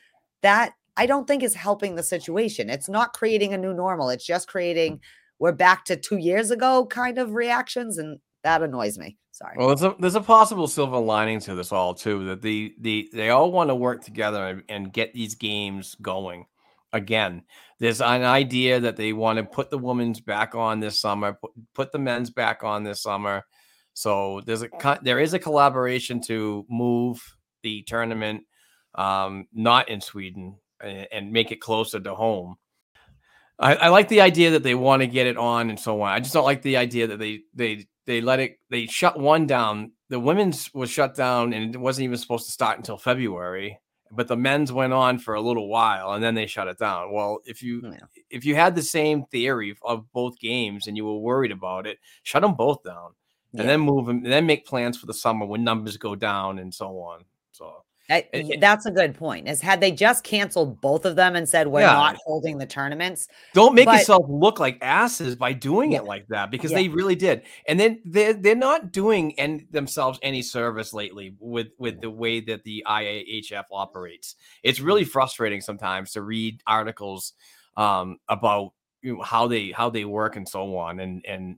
that 0.43 0.75
I 0.97 1.07
don't 1.07 1.27
think 1.27 1.43
is 1.43 1.55
helping 1.55 1.97
the 1.97 2.03
situation. 2.03 2.71
It's 2.71 2.89
not 2.89 3.13
creating 3.13 3.53
a 3.53 3.59
new 3.59 3.75
normal. 3.75 4.11
It's 4.11 4.27
just 4.27 4.49
creating 4.49 5.01
we're 5.39 5.53
back 5.53 5.85
to 5.87 5.97
two 5.97 6.17
years 6.17 6.51
ago 6.51 6.87
kind 6.87 7.19
of 7.19 7.35
reactions, 7.35 7.99
and 7.99 8.19
that 8.45 8.63
annoys 8.63 8.99
me. 8.99 9.19
Sorry. 9.33 9.57
Well, 9.59 9.69
there's 9.69 9.83
a 9.83 9.97
there's 9.99 10.15
a 10.15 10.21
possible 10.21 10.69
silver 10.69 10.99
lining 10.99 11.41
to 11.41 11.55
this 11.57 11.73
all 11.73 11.95
too. 11.95 12.25
That 12.27 12.43
the 12.43 12.75
the 12.81 13.11
they 13.13 13.31
all 13.31 13.51
want 13.51 13.71
to 13.71 13.75
work 13.75 14.05
together 14.05 14.47
and, 14.47 14.63
and 14.69 14.93
get 14.93 15.13
these 15.13 15.35
games 15.35 15.97
going 16.01 16.47
again. 16.93 17.43
There's 17.81 18.01
an 18.01 18.23
idea 18.23 18.79
that 18.81 18.97
they 18.97 19.13
want 19.13 19.39
to 19.39 19.45
put 19.45 19.71
the 19.71 19.79
women's 19.79 20.21
back 20.21 20.55
on 20.55 20.79
this 20.79 20.99
summer, 21.01 21.33
put, 21.33 21.51
put 21.75 21.93
the 21.93 21.99
men's 21.99 22.31
back 22.31 22.63
on 22.63 22.85
this 22.85 23.03
summer. 23.03 23.45
So 23.95 24.41
there's 24.47 24.63
a 24.63 24.69
there 25.03 25.19
is 25.19 25.35
a 25.35 25.39
collaboration 25.39 26.21
to 26.23 26.65
move 26.71 27.21
the 27.63 27.83
tournament, 27.83 28.45
um, 28.95 29.47
not 29.53 29.89
in 29.89 30.01
Sweden, 30.01 30.57
and, 30.85 31.09
and 31.13 31.33
make 31.33 31.51
it 31.53 31.61
closer 31.61 31.99
to 32.01 32.15
home. 32.15 32.57
I, 33.59 33.75
I 33.77 33.89
like 33.89 34.09
the 34.09 34.21
idea 34.21 34.51
that 34.51 34.63
they 34.63 34.75
want 34.75 35.03
to 35.03 35.07
get 35.07 35.27
it 35.27 35.37
on 35.37 35.71
and 35.71 35.79
so 35.79 36.01
on. 36.03 36.11
I 36.13 36.21
just 36.21 36.35
don't 36.35 36.45
like 36.45 36.63
the 36.63 36.77
idea 36.77 37.07
that 37.07 37.19
they 37.19 37.43
they 37.55 37.87
they 38.07 38.21
let 38.21 38.41
it 38.41 38.59
they 38.71 38.87
shut 38.87 39.19
one 39.19 39.47
down. 39.47 39.93
The 40.09 40.19
women's 40.21 40.73
was 40.75 40.91
shut 40.91 41.15
down 41.15 41.53
and 41.53 41.75
it 41.75 41.79
wasn't 41.79 42.05
even 42.05 42.19
supposed 42.19 42.47
to 42.47 42.53
start 42.53 42.77
until 42.79 42.99
February, 42.99 43.79
but 44.11 44.29
the 44.29 44.37
men's 44.37 44.73
went 44.73 44.93
on 44.93 45.19
for 45.19 45.35
a 45.35 45.41
little 45.41 45.69
while 45.69 46.13
and 46.13 46.23
then 46.23 46.35
they 46.35 46.47
shut 46.47 46.69
it 46.69 46.79
down. 46.79 47.13
Well, 47.13 47.41
if 47.47 47.63
you 47.63 47.81
Yeah. 47.85 48.01
if 48.29 48.45
you 48.45 48.57
had 48.57 48.75
the 48.75 48.83
same 48.83 49.25
theory 49.27 49.77
of 49.83 50.13
both 50.13 50.39
games 50.39 50.89
and 50.89 50.97
you 50.97 51.05
were 51.05 51.19
worried 51.19 51.53
about 51.53 51.87
it, 51.87 51.99
shut 52.25 52.43
them 52.43 52.55
both 52.55 52.83
down 52.83 53.13
Yeah. 53.53 53.61
and 53.61 53.69
then 53.71 53.81
move 53.81 54.07
them 54.07 54.17
and 54.19 54.33
then 54.33 54.47
make 54.47 54.67
plans 54.67 54.99
for 54.99 55.07
the 55.07 55.15
summer 55.15 55.47
when 55.47 55.63
numbers 55.63 55.97
go 55.97 56.17
down 56.17 56.59
and 56.59 56.75
so 56.75 56.89
on. 56.99 57.25
So 58.09 58.17
I- 58.17 58.29
it- 58.33 58.61
that's 58.61 58.87
a 58.87 58.91
good 58.91 59.15
point. 59.15 59.49
Is 59.49 59.61
had 59.61 59.81
they 59.81 59.91
just 59.91 60.25
canceled 60.25 60.81
both 60.81 61.05
of 61.07 61.17
them 61.17 61.37
and 61.37 61.49
said 61.49 61.67
we're 61.69 61.81
Yeah. 61.81 61.93
not 61.93 62.17
holding 62.25 62.59
the 62.59 62.67
tournaments, 62.67 63.29
Don't 63.55 63.75
make 63.75 63.87
But- 63.87 63.99
yourself 63.99 64.27
look 64.29 64.59
like 64.61 64.79
asses 64.83 65.37
by 65.37 65.53
doing 65.55 65.93
Yeah. 65.93 65.99
it 65.99 66.05
like 66.05 66.27
that 66.29 66.51
because 66.51 66.71
Yeah. 66.71 66.79
they 66.79 66.89
really 66.89 67.15
did. 67.15 67.43
And 67.67 67.81
then 67.81 68.01
they're 68.05 68.35
they're 68.35 68.55
not 68.55 68.93
doing 68.93 69.39
any, 69.39 69.67
themselves 69.71 70.19
any 70.23 70.43
service 70.43 70.93
lately 70.93 71.35
with 71.39 71.69
with 71.79 72.01
the 72.01 72.11
way 72.11 72.41
that 72.41 72.65
the 72.65 72.85
IIHF 72.87 73.65
operates. 73.71 74.37
It's 74.63 74.81
really 74.81 75.05
frustrating 75.05 75.61
sometimes 75.61 76.13
to 76.13 76.23
read 76.23 76.61
articles 76.67 77.33
um, 77.77 78.19
about 78.29 78.73
you 79.03 79.17
know, 79.17 79.23
how 79.23 79.47
they 79.49 79.71
how 79.71 79.91
they 79.91 80.05
work 80.05 80.37
and 80.37 80.49
so 80.49 80.77
on. 80.77 81.01
And 81.01 81.25
and 81.27 81.57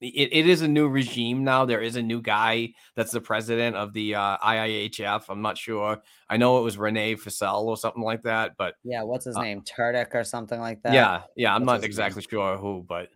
it, 0.00 0.28
it 0.32 0.46
is 0.48 0.62
a 0.62 0.68
new 0.68 0.88
regime 0.88 1.44
now. 1.44 1.64
There 1.64 1.80
is 1.80 1.96
a 1.96 2.02
new 2.02 2.20
guy 2.20 2.74
that's 2.94 3.12
the 3.12 3.20
president 3.20 3.76
of 3.76 3.92
the 3.92 4.14
uh, 4.14 4.36
IIHF. 4.38 5.24
I'm 5.28 5.42
not 5.42 5.56
sure. 5.58 6.02
I 6.28 6.36
know 6.36 6.58
it 6.58 6.62
was 6.62 6.76
René 6.76 7.14
Fasel 7.20 7.64
or 7.64 7.76
something 7.76 8.02
like 8.02 8.22
that, 8.22 8.56
but 8.58 8.74
yeah, 8.84 9.02
what's 9.02 9.24
his 9.24 9.36
Uh, 9.36 9.42
name, 9.42 9.62
Tardif 9.62 10.12
or 10.14 10.24
something 10.24 10.60
like 10.60 10.82
that? 10.82 10.92
yeah, 10.94 11.22
yeah, 11.36 11.54
I'm 11.54 11.62
what's 11.62 11.66
not 11.66 11.74
his 11.76 11.82
name? 11.82 11.86
exactly 11.86 12.22
sure 12.28 12.56
who, 12.58 12.84
but 12.86 13.08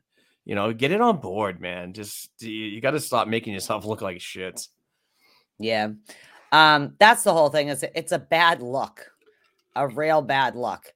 you 0.46 0.54
know, 0.54 0.72
get 0.72 0.90
it 0.90 1.00
on 1.00 1.18
board, 1.18 1.60
man. 1.60 1.92
Just 1.92 2.30
you, 2.40 2.50
you 2.50 2.80
got 2.80 2.92
to 2.92 3.00
stop 3.00 3.28
making 3.28 3.52
yourself 3.52 3.84
look 3.86 4.00
like 4.00 4.20
shit. 4.20 4.66
Yeah. 5.58 5.90
Um, 6.52 6.94
that's 6.98 7.22
the 7.22 7.32
whole 7.32 7.50
thing. 7.50 7.68
Is 7.68 7.84
it's 7.94 8.12
a 8.12 8.18
bad 8.18 8.62
look, 8.62 9.12
a 9.76 9.86
real 9.86 10.22
bad 10.22 10.56
look. 10.56 10.92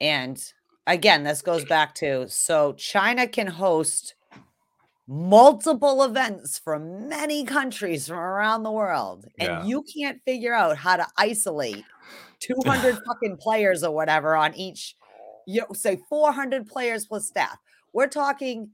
And 0.00 0.42
again, 0.86 1.22
this 1.24 1.42
goes 1.42 1.64
back 1.64 1.94
to 1.96 2.28
so 2.28 2.72
China 2.74 3.26
can 3.28 3.46
host 3.46 4.14
multiple 5.08 6.02
events 6.02 6.58
from 6.58 7.08
many 7.08 7.42
countries 7.42 8.06
from 8.06 8.18
around 8.18 8.62
the 8.62 8.70
world, 8.70 9.26
and 9.40 9.66
you 9.66 9.82
can't 9.82 10.20
figure 10.26 10.54
out 10.54 10.76
how 10.76 10.96
to 10.96 11.06
isolate 11.16 11.84
200 12.40 12.98
fucking 13.06 13.38
players 13.38 13.82
or 13.82 13.94
whatever 13.94 14.36
on 14.36 14.54
each, 14.54 14.94
you 15.46 15.62
know, 15.62 15.72
say 15.72 15.98
400 16.10 16.66
players 16.66 17.06
plus 17.06 17.26
staff. 17.26 17.56
We're 17.94 18.06
talking, 18.06 18.68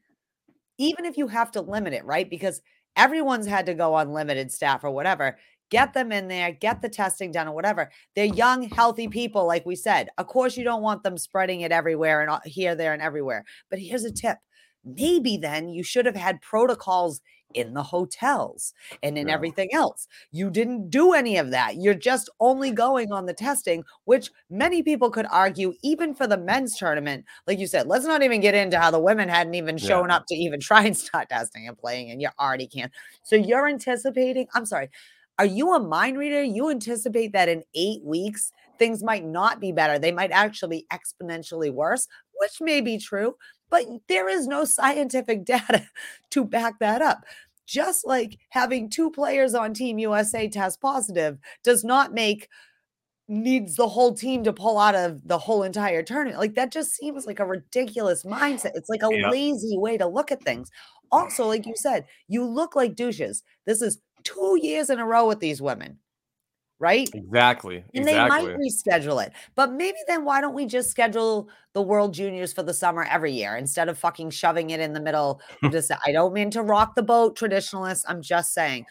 even 0.77 1.05
if 1.05 1.17
you 1.17 1.29
have 1.29 1.53
to 1.53 1.61
limit 1.61 1.93
it, 1.93 2.05
right? 2.05 2.29
Because 2.29 2.61
everyone's 2.97 3.47
had 3.47 3.67
to 3.67 3.75
go 3.75 3.95
on 3.95 4.13
limited 4.13 4.51
staff 4.51 4.83
or 4.83 4.91
whatever. 4.91 5.39
Get 5.71 5.95
them 5.95 6.13
in 6.13 6.29
there, 6.29 6.53
get 6.53 6.83
the 6.83 6.89
testing 6.89 7.31
done 7.31 7.49
or 7.49 7.55
whatever. 7.55 7.91
They're 8.17 8.27
young, 8.27 8.65
healthy 8.65 9.09
people, 9.09 9.47
like 9.47 9.65
we 9.65 9.77
said. 9.77 10.09
Of 10.19 10.27
course, 10.27 10.57
you 10.57 10.65
don't 10.65 10.83
want 10.83 11.05
them 11.05 11.17
spreading 11.17 11.63
it 11.63 11.73
everywhere 11.73 12.23
and 12.23 12.31
uh, 12.31 12.41
here, 12.45 12.75
there, 12.75 12.93
and 12.93 13.01
everywhere. 13.01 13.45
But 13.71 13.79
here's 13.79 14.05
a 14.05 14.13
tip 14.13 14.39
maybe 14.85 15.37
then 15.37 15.69
you 15.69 15.83
should 15.83 16.07
have 16.07 16.17
had 16.17 16.41
protocols 16.43 17.21
in 17.55 17.73
the 17.73 17.83
hotels 17.85 18.75
and 19.03 19.17
in 19.17 19.29
Yeah. 19.29 19.35
everything 19.35 19.69
else. 19.73 20.09
You 20.33 20.51
didn't 20.51 20.91
do 20.91 21.13
any 21.13 21.37
of 21.37 21.51
that. 21.53 21.77
You're 21.77 21.95
just 21.95 22.29
only 22.41 22.73
going 22.73 23.13
on 23.13 23.27
the 23.27 23.33
testing, 23.35 23.85
which 24.05 24.31
many 24.51 24.83
people 24.83 25.09
could 25.11 25.27
argue, 25.31 25.75
even 25.83 26.15
for 26.15 26.27
the 26.27 26.37
men's 26.37 26.77
tournament. 26.77 27.25
Like 27.47 27.61
you 27.61 27.69
said, 27.69 27.87
let's 27.87 28.07
not 28.07 28.23
even 28.25 28.41
get 28.41 28.55
into 28.57 28.79
how 28.79 28.91
the 28.91 28.99
women 28.99 29.29
hadn't 29.29 29.55
even 29.55 29.77
Yeah. 29.79 29.87
shown 29.87 30.11
up 30.11 30.25
to 30.29 30.35
even 30.35 30.59
try 30.61 30.85
and 30.85 30.97
start 30.97 31.29
testing 31.29 31.69
and 31.69 31.79
playing, 31.79 32.11
and 32.11 32.21
you 32.21 32.29
already 32.41 32.67
can't. 32.67 32.93
So 33.23 33.37
you're 33.37 33.69
anticipating, 33.69 34.49
I'm 34.55 34.67
sorry, 34.67 34.91
are 35.39 35.47
you 35.47 35.75
a 35.75 35.81
mind 35.81 36.17
reader? 36.19 36.43
You 36.43 36.71
anticipate 36.71 37.33
that 37.33 37.49
in 37.49 37.65
eight 37.75 38.03
weeks, 38.05 38.53
things 38.79 39.03
might 39.03 39.25
not 39.25 39.61
be 39.61 39.73
better. 39.73 39.99
They 39.99 40.13
might 40.13 40.31
actually 40.31 40.79
be 40.79 40.87
exponentially 40.93 41.73
worse, 41.73 42.07
which 42.39 42.61
may 42.61 42.81
be 42.81 42.99
true, 42.99 43.37
but 43.71 43.85
there 44.09 44.29
is 44.29 44.47
no 44.47 44.65
scientific 44.65 45.45
data 45.45 45.89
to 46.31 46.45
back 46.45 46.79
that 46.81 47.03
up. 47.03 47.25
Just 47.67 48.07
like 48.07 48.39
having 48.51 48.91
two 48.91 49.11
players 49.11 49.55
on 49.55 49.73
Team 49.73 49.99
USA 49.99 50.49
test 50.49 50.81
positive 50.81 51.39
does 51.63 51.83
not 51.83 52.13
make 52.13 52.49
needs 53.27 53.77
the 53.77 53.89
whole 53.89 54.13
team 54.13 54.45
to 54.45 54.53
pull 54.53 54.79
out 54.79 54.95
of 54.95 55.27
the 55.27 55.39
whole 55.39 55.63
entire 55.63 56.03
tournament. 56.03 56.39
Like 56.39 56.55
that 56.57 56.71
just 56.71 56.95
seems 56.95 57.27
like 57.27 57.41
a 57.41 57.47
ridiculous 57.47 58.25
mindset. 58.25 58.73
It's 58.75 58.91
like 58.91 59.03
a 59.03 59.09
lazy 59.09 59.79
way 59.79 59.97
to 59.97 60.07
look 60.07 60.31
at 60.31 60.43
things. 60.43 60.71
Also, 61.11 61.47
like 61.47 61.67
you 61.67 61.75
said, 61.77 62.05
you 62.29 62.45
look 62.45 62.77
like 62.77 62.97
douches. 62.97 63.43
This 63.67 63.81
is 63.81 64.01
two 64.25 64.59
years 64.61 64.91
in 64.91 64.99
a 64.99 65.07
row 65.07 65.27
with 65.27 65.41
these 65.41 65.63
women, 65.63 65.99
right? 66.79 67.09
Exactly. 67.15 67.85
And 67.95 68.07
exactly. 68.07 68.47
they 68.47 68.53
might 68.53 68.59
reschedule 68.59 69.25
it. 69.25 69.33
But 69.55 69.73
maybe 69.73 69.99
then 70.07 70.25
why 70.25 70.41
don't 70.41 70.55
we 70.55 70.67
just 70.67 70.91
schedule 70.91 71.49
the 71.73 71.83
World 71.83 72.15
Juniors 72.15 72.53
for 72.53 72.63
the 72.63 72.75
summer 72.75 73.07
every 73.11 73.33
year 73.33 73.57
instead 73.57 73.89
of 73.89 73.99
fucking 73.99 74.31
shoving 74.31 74.71
it 74.71 74.81
in 74.81 74.93
the 74.93 75.01
middle? 75.01 75.41
Just 75.71 75.91
I 76.07 76.13
don't 76.13 76.33
mean 76.33 76.51
to 76.51 76.63
rock 76.63 76.95
the 76.95 77.03
boat, 77.03 77.37
traditionalists. 77.37 78.05
I'm 78.09 78.23
just 78.23 78.53
saying. 78.53 78.87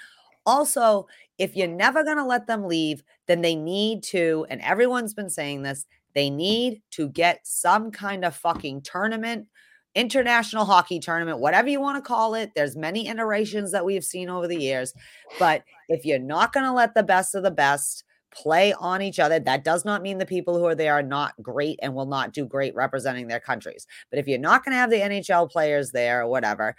Also, 0.46 1.08
if 1.38 1.56
you're 1.56 1.68
never 1.68 2.04
going 2.04 2.18
to 2.18 2.26
let 2.26 2.48
them 2.48 2.66
leave, 2.66 3.04
then 3.28 3.42
they 3.42 3.56
need 3.56 4.04
to, 4.04 4.46
and 4.50 4.62
everyone's 4.62 5.14
been 5.14 5.30
saying 5.30 5.64
this, 5.64 5.86
they 6.14 6.30
need 6.30 6.82
to 6.92 7.10
get 7.10 7.40
some 7.44 7.92
kind 7.92 8.24
of 8.24 8.36
fucking 8.36 8.82
tournament, 8.82 9.48
international 9.96 10.66
hockey 10.66 11.00
tournament, 11.00 11.40
whatever 11.40 11.70
you 11.70 11.80
want 11.80 12.04
to 12.04 12.08
call 12.08 12.34
it. 12.36 12.52
There's 12.56 12.76
many 12.76 13.08
iterations 13.08 13.72
that 13.72 13.86
we've 13.86 14.04
seen 14.04 14.30
over 14.30 14.48
the 14.48 14.58
years. 14.58 14.94
But 15.40 15.64
if 15.90 16.06
you're 16.06 16.20
not 16.20 16.54
going 16.54 16.66
to 16.66 16.72
let 16.72 16.96
the 16.96 17.04
best 17.04 17.36
of 17.36 17.44
the 17.44 17.52
best 17.52 18.04
play 18.32 18.74
on 18.74 19.02
each 19.02 19.20
other, 19.20 19.40
that 19.40 19.64
does 19.64 19.86
not 19.86 20.02
mean 20.02 20.18
the 20.18 20.26
people 20.26 20.58
who 20.58 20.66
are 20.66 20.76
there 20.76 20.94
are 20.94 21.04
not 21.04 21.34
great 21.42 21.80
and 21.82 21.94
will 21.94 22.08
not 22.08 22.34
do 22.34 22.46
great 22.46 22.74
representing 22.74 23.28
their 23.28 23.40
countries. 23.40 23.86
But 24.10 24.20
if 24.20 24.28
you're 24.28 24.40
not 24.40 24.66
going 24.66 24.74
to 24.74 24.80
have 24.80 24.90
the 24.90 24.98
NHL 24.98 25.52
players 25.52 25.92
there 25.92 26.22
or 26.22 26.28
whatever, 26.28 26.76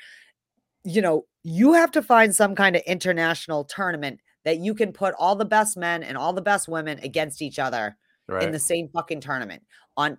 you 0.84 1.00
know, 1.00 1.24
you 1.44 1.72
have 1.74 1.92
to 1.92 2.02
find 2.02 2.34
some 2.34 2.54
kind 2.54 2.74
of 2.74 2.82
international 2.86 3.64
tournament 3.64 4.20
that 4.44 4.58
you 4.58 4.74
can 4.74 4.92
put 4.92 5.14
all 5.18 5.36
the 5.36 5.44
best 5.44 5.76
men 5.76 6.02
and 6.02 6.18
all 6.18 6.32
the 6.32 6.42
best 6.42 6.68
women 6.68 6.98
against 7.02 7.40
each 7.40 7.58
other 7.58 7.96
right. 8.28 8.42
in 8.42 8.52
the 8.52 8.58
same 8.58 8.88
fucking 8.88 9.20
tournament 9.20 9.62
on 9.96 10.18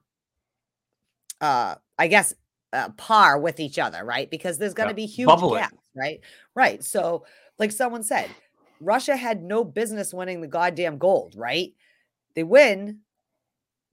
uh 1.42 1.76
I 1.98 2.08
guess 2.08 2.34
uh, 2.76 2.90
par 2.98 3.40
with 3.40 3.60
each 3.60 3.80
other, 3.80 4.04
right? 4.06 4.30
Because 4.30 4.58
there's 4.58 4.74
going 4.76 4.90
to 4.90 4.94
Yeah, 4.94 4.96
be 4.96 5.08
huge 5.08 5.42
bubble 5.42 5.56
it. 5.56 5.70
gaps, 5.70 5.78
right? 5.96 6.20
Right. 6.56 6.84
So, 6.84 7.26
like 7.60 7.72
someone 7.72 8.04
said, 8.04 8.36
Russia 8.80 9.16
had 9.16 9.42
no 9.44 9.64
business 9.64 10.14
winning 10.14 10.42
the 10.42 10.48
goddamn 10.48 10.98
gold, 10.98 11.36
right? 11.38 11.74
They 12.36 12.44
win 12.44 13.02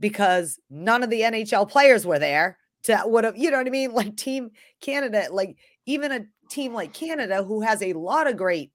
because 0.01 0.59
none 0.71 1.03
of 1.03 1.11
the 1.11 1.25
NHL 1.25 1.67
players 1.67 2.07
were 2.07 2.19
there 2.19 2.59
to 2.85 3.01
would 3.05 3.25
have, 3.25 3.37
you 3.37 3.51
know 3.51 3.59
what 3.59 3.67
I 3.67 3.71
mean? 3.71 3.93
Like 3.95 4.17
Team 4.17 4.51
Canada, 4.81 5.29
like 5.31 5.57
even 5.87 6.13
a 6.13 6.27
team 6.49 6.75
like 6.75 6.93
Canada 6.93 7.43
who 7.43 7.61
has 7.61 7.83
a 7.83 7.93
lot 7.93 8.27
of 8.29 8.37
great, 8.37 8.73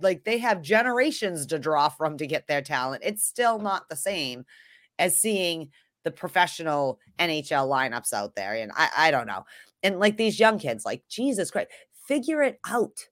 like 0.00 0.24
they 0.24 0.38
have 0.38 0.62
generations 0.62 1.46
to 1.46 1.58
draw 1.58 1.88
from 1.88 2.16
to 2.18 2.26
get 2.26 2.46
their 2.46 2.62
talent. 2.62 3.02
It's 3.04 3.24
still 3.24 3.58
not 3.58 3.88
the 3.88 3.96
same 3.96 4.44
as 4.98 5.18
seeing 5.18 5.70
the 6.04 6.10
professional 6.10 6.98
NHL 7.18 7.68
lineups 7.68 8.12
out 8.12 8.34
there. 8.34 8.54
And 8.54 8.72
I, 8.74 8.88
I 8.96 9.10
don't 9.10 9.26
know. 9.26 9.44
And 9.82 9.98
like 9.98 10.16
these 10.16 10.40
young 10.40 10.58
kids, 10.58 10.84
like 10.84 11.02
Jesus 11.08 11.50
Christ, 11.50 11.68
figure 12.06 12.42
it 12.42 12.58
out. 12.68 13.08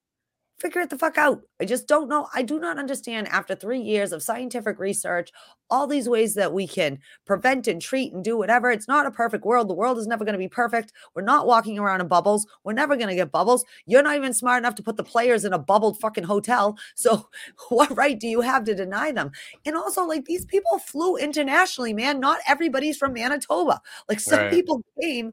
Figure 0.60 0.80
it 0.80 0.90
the 0.90 0.98
fuck 0.98 1.16
out. 1.16 1.42
I 1.60 1.64
just 1.64 1.86
don't 1.86 2.08
know. 2.08 2.28
I 2.34 2.42
do 2.42 2.58
not 2.58 2.78
understand 2.78 3.28
after 3.28 3.54
three 3.54 3.80
years 3.80 4.12
of 4.12 4.22
scientific 4.22 4.78
research, 4.78 5.30
all 5.70 5.86
these 5.86 6.08
ways 6.08 6.34
that 6.34 6.52
we 6.52 6.66
can 6.66 6.98
prevent 7.26 7.68
and 7.68 7.80
treat 7.80 8.12
and 8.12 8.24
do 8.24 8.36
whatever. 8.36 8.70
It's 8.70 8.88
not 8.88 9.06
a 9.06 9.10
perfect 9.10 9.44
world. 9.44 9.68
The 9.68 9.74
world 9.74 9.98
is 9.98 10.06
never 10.06 10.24
going 10.24 10.32
to 10.32 10.38
be 10.38 10.48
perfect. 10.48 10.92
We're 11.14 11.22
not 11.22 11.46
walking 11.46 11.78
around 11.78 12.00
in 12.00 12.08
bubbles. 12.08 12.46
We're 12.64 12.72
never 12.72 12.96
going 12.96 13.08
to 13.08 13.14
get 13.14 13.30
bubbles. 13.30 13.64
You're 13.86 14.02
not 14.02 14.16
even 14.16 14.32
smart 14.34 14.58
enough 14.62 14.74
to 14.76 14.82
put 14.82 14.96
the 14.96 15.04
players 15.04 15.44
in 15.44 15.52
a 15.52 15.58
bubbled 15.58 16.00
fucking 16.00 16.24
hotel. 16.24 16.76
So, 16.94 17.28
what 17.68 17.96
right 17.96 18.18
do 18.18 18.26
you 18.26 18.40
have 18.40 18.64
to 18.64 18.74
deny 18.74 19.12
them? 19.12 19.30
And 19.64 19.76
also, 19.76 20.04
like, 20.04 20.24
these 20.24 20.44
people 20.44 20.78
flew 20.78 21.16
internationally, 21.16 21.92
man. 21.94 22.18
Not 22.20 22.40
everybody's 22.46 22.96
from 22.96 23.12
Manitoba. 23.12 23.80
Like, 24.08 24.20
some 24.20 24.40
Right. 24.40 24.50
people 24.50 24.82
came 25.00 25.32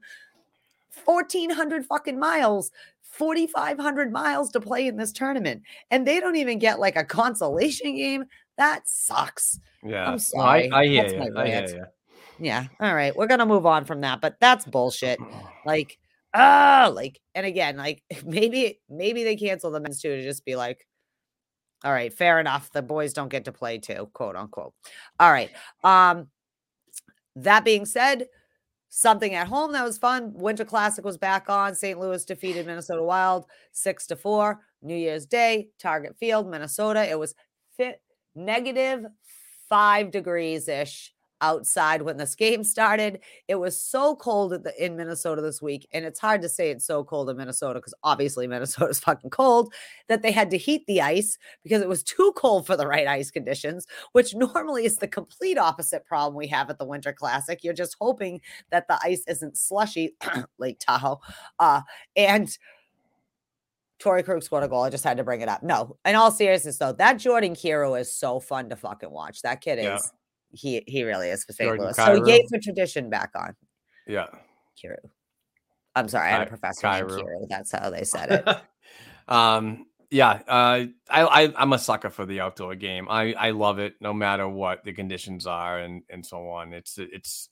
1,400 1.05 1.85
fucking 1.85 2.19
miles 2.19 2.71
4,500 3.17 4.11
miles 4.11 4.51
to 4.51 4.59
play 4.59 4.87
in 4.87 4.97
this 4.97 5.11
tournament, 5.11 5.63
and 5.91 6.05
they 6.05 6.19
don't 6.19 6.35
even 6.35 6.59
get 6.59 6.79
like 6.79 6.95
a 6.95 7.03
consolation 7.03 7.95
game. 7.95 8.25
That 8.57 8.83
sucks. 8.85 9.59
Yeah. 9.83 10.05
I'm 10.05 10.11
No, 10.13 10.17
sorry. 10.17 10.71
I, 10.71 10.79
I 10.81 10.87
hear 10.87 11.03
That's 11.03 11.13
you. 11.13 11.37
I 11.37 11.47
hear 11.47 11.67
you. 11.67 11.85
Yeah. 12.39 12.65
All 12.79 12.93
right. 12.93 13.15
We're 13.15 13.27
gonna 13.27 13.45
move 13.45 13.65
on 13.65 13.85
from 13.85 14.01
that, 14.01 14.21
but 14.21 14.35
that's 14.39 14.65
bullshit. 14.65 15.19
Like, 15.65 15.97
ah, 16.35 16.91
like, 16.93 17.19
and 17.33 17.43
again, 17.43 17.75
like 17.75 18.03
maybe 18.23 18.79
maybe 18.87 19.23
they 19.23 19.35
cancel 19.35 19.71
the 19.71 19.79
men's 19.79 19.99
too 19.99 20.15
to 20.15 20.21
just 20.21 20.45
be 20.45 20.55
like, 20.55 20.85
all 21.83 21.91
right, 21.91 22.13
fair 22.13 22.39
enough. 22.39 22.71
The 22.71 22.83
boys 22.83 23.13
don't 23.13 23.29
get 23.29 23.45
to 23.45 23.51
play 23.51 23.79
too, 23.79 24.09
quote 24.13 24.35
unquote. 24.35 24.73
All 25.19 25.31
right. 25.31 25.49
Um, 25.83 26.27
that 27.37 27.65
being 27.65 27.85
said, 27.85 28.27
something 28.97 29.33
at 29.33 29.47
home 29.47 29.73
that 29.73 29.83
was 29.83 29.97
fun. 29.97 30.31
Winter 30.33 30.63
Classic 30.63 31.03
was 31.03 31.17
back 31.17 31.49
on. 31.49 31.75
St. 31.75 31.99
Louis 31.99 32.23
defeated 32.23 32.65
Minnesota 32.65 33.03
Wild 33.03 33.45
six 33.73 34.07
to 34.07 34.15
four. 34.15 34.61
New 34.81 34.95
Year's 34.95 35.25
Day, 35.25 35.67
Target 35.79 36.15
Field, 36.17 36.49
Minnesota. 36.49 37.09
It 37.09 37.19
was 37.19 37.35
fit 37.75 38.01
negative 38.35 39.05
five 39.67 40.11
degrees 40.11 40.69
ish 40.69 41.13
outside 41.41 42.01
when 42.01 42.17
this 42.17 42.35
game 42.35 42.63
started. 42.63 43.19
It 43.47 43.55
was 43.55 43.79
so 43.79 44.15
cold 44.15 44.53
at 44.53 44.63
the, 44.63 44.83
in 44.83 44.95
Minnesota 44.95 45.41
this 45.41 45.61
week, 45.61 45.87
and 45.93 46.05
it's 46.05 46.19
hard 46.19 46.41
to 46.41 46.49
say 46.49 46.69
it's 46.69 46.85
so 46.85 47.03
cold 47.03 47.29
in 47.29 47.37
Minnesota 47.37 47.79
because 47.79 47.93
obviously 48.03 48.47
Minnesota's 48.55 48.99
fucking 48.99 49.29
cold 49.29 49.73
that 50.07 50.21
they 50.21 50.31
had 50.31 50.49
to 50.51 50.57
heat 50.57 50.85
the 50.87 51.01
ice 51.01 51.37
because 51.63 51.81
it 51.81 51.89
was 51.89 52.03
too 52.03 52.33
cold 52.35 52.65
for 52.65 52.77
the 52.77 52.87
right 52.87 53.07
ice 53.07 53.31
conditions, 53.31 53.85
which 54.13 54.33
normally 54.35 54.85
is 54.85 54.97
the 54.97 55.07
complete 55.07 55.57
opposite 55.57 56.05
problem 56.05 56.35
we 56.35 56.47
have 56.47 56.69
at 56.69 56.77
the 56.77 56.85
Winter 56.85 57.13
Classic. 57.13 57.63
You're 57.63 57.73
just 57.73 57.95
hoping 57.99 58.41
that 58.71 58.87
the 58.87 58.99
ice 59.03 59.23
isn't 59.27 59.57
slushy, 59.57 60.15
Lake 60.57 60.79
Tahoe, 60.79 61.19
uh, 61.59 61.81
and. 62.15 62.57
Torey 63.97 64.25
Krug 64.25 64.43
scored 64.43 64.65
a 64.65 64.67
goal. 64.67 64.83
I 64.83 64.89
just 64.89 65.05
had 65.05 65.15
to 65.17 65.23
bring 65.23 65.39
it 65.39 65.47
up. 65.47 65.63
No, 65.63 65.95
in 66.03 66.15
all 66.15 66.29
seriousness, 66.29 66.77
though, 66.77 66.91
that 66.91 67.13
Jordan 67.17 67.53
Kyrou 67.55 67.97
is 67.99 68.13
so 68.13 68.41
fun 68.41 68.67
to 68.69 68.75
fucking 68.75 69.09
watch. 69.09 69.41
That 69.41 69.61
kid 69.61 69.79
Yeah. 69.81 69.99
He 70.55 70.83
he 70.87 71.03
really 71.03 71.29
is 71.29 71.43
for 71.43 71.53
St. 71.53 71.67
Jordan 71.67 71.85
Louis. 71.85 71.95
So 71.95 72.03
Kyrou. 72.03 72.27
yay 72.27 72.41
for 72.49 72.59
tradition 72.59 73.09
back 73.09 73.31
on 73.35 73.55
Yeah. 74.07 74.27
Kiro. 74.81 74.97
I'm 75.95 76.07
sorry, 76.09 76.27
I 76.27 76.31
had 76.31 76.47
a 76.47 76.49
professor 76.49 76.87
named 76.89 77.09
Kyrou. 77.09 77.19
Kiro. 77.19 77.47
That's 77.49 77.71
how 77.71 77.89
they 77.89 78.03
said 78.03 78.31
it. 78.31 78.57
um 79.27 79.87
yeah 80.11 80.39
uh 80.47 80.85
I, 81.09 81.23
I 81.23 81.53
i'm 81.57 81.73
a 81.73 81.79
sucker 81.79 82.11
for 82.11 82.25
the 82.27 82.39
outdoor 82.41 82.75
game 82.75 83.07
i 83.09 83.33
i 83.33 83.49
love 83.49 83.79
it 83.79 83.95
no 83.99 84.13
matter 84.13 84.47
what 84.47 84.83
the 84.83 84.93
conditions 84.93 85.47
are 85.47 85.79
and 85.79 86.03
and 86.09 86.25
so 86.25 86.47
on 86.49 86.73
it's 86.73 86.97
it's 86.99 87.49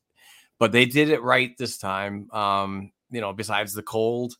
but 0.59 0.71
they 0.71 0.85
did 0.85 1.09
it 1.09 1.23
right 1.23 1.57
this 1.57 1.79
time 1.79 2.29
um 2.31 2.91
you 3.09 3.21
know 3.21 3.33
besides 3.33 3.73
the 3.73 3.81
cold 3.81 4.35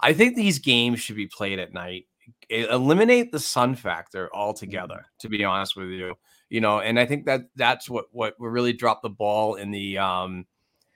i 0.00 0.12
think 0.12 0.36
these 0.36 0.58
games 0.58 1.00
should 1.00 1.16
be 1.16 1.26
played 1.26 1.58
at 1.58 1.72
night 1.72 2.04
eliminate 2.50 3.32
the 3.32 3.40
sun 3.40 3.74
factor 3.74 4.28
altogether 4.34 5.06
to 5.20 5.28
be 5.30 5.42
honest 5.42 5.76
with 5.76 5.88
you 5.88 6.14
you 6.48 6.60
know 6.60 6.80
and 6.80 6.98
i 6.98 7.06
think 7.06 7.26
that 7.26 7.42
that's 7.56 7.88
what 7.90 8.06
what 8.12 8.34
really 8.38 8.72
dropped 8.72 9.02
the 9.02 9.10
ball 9.10 9.54
in 9.56 9.70
the 9.70 9.98
um 9.98 10.46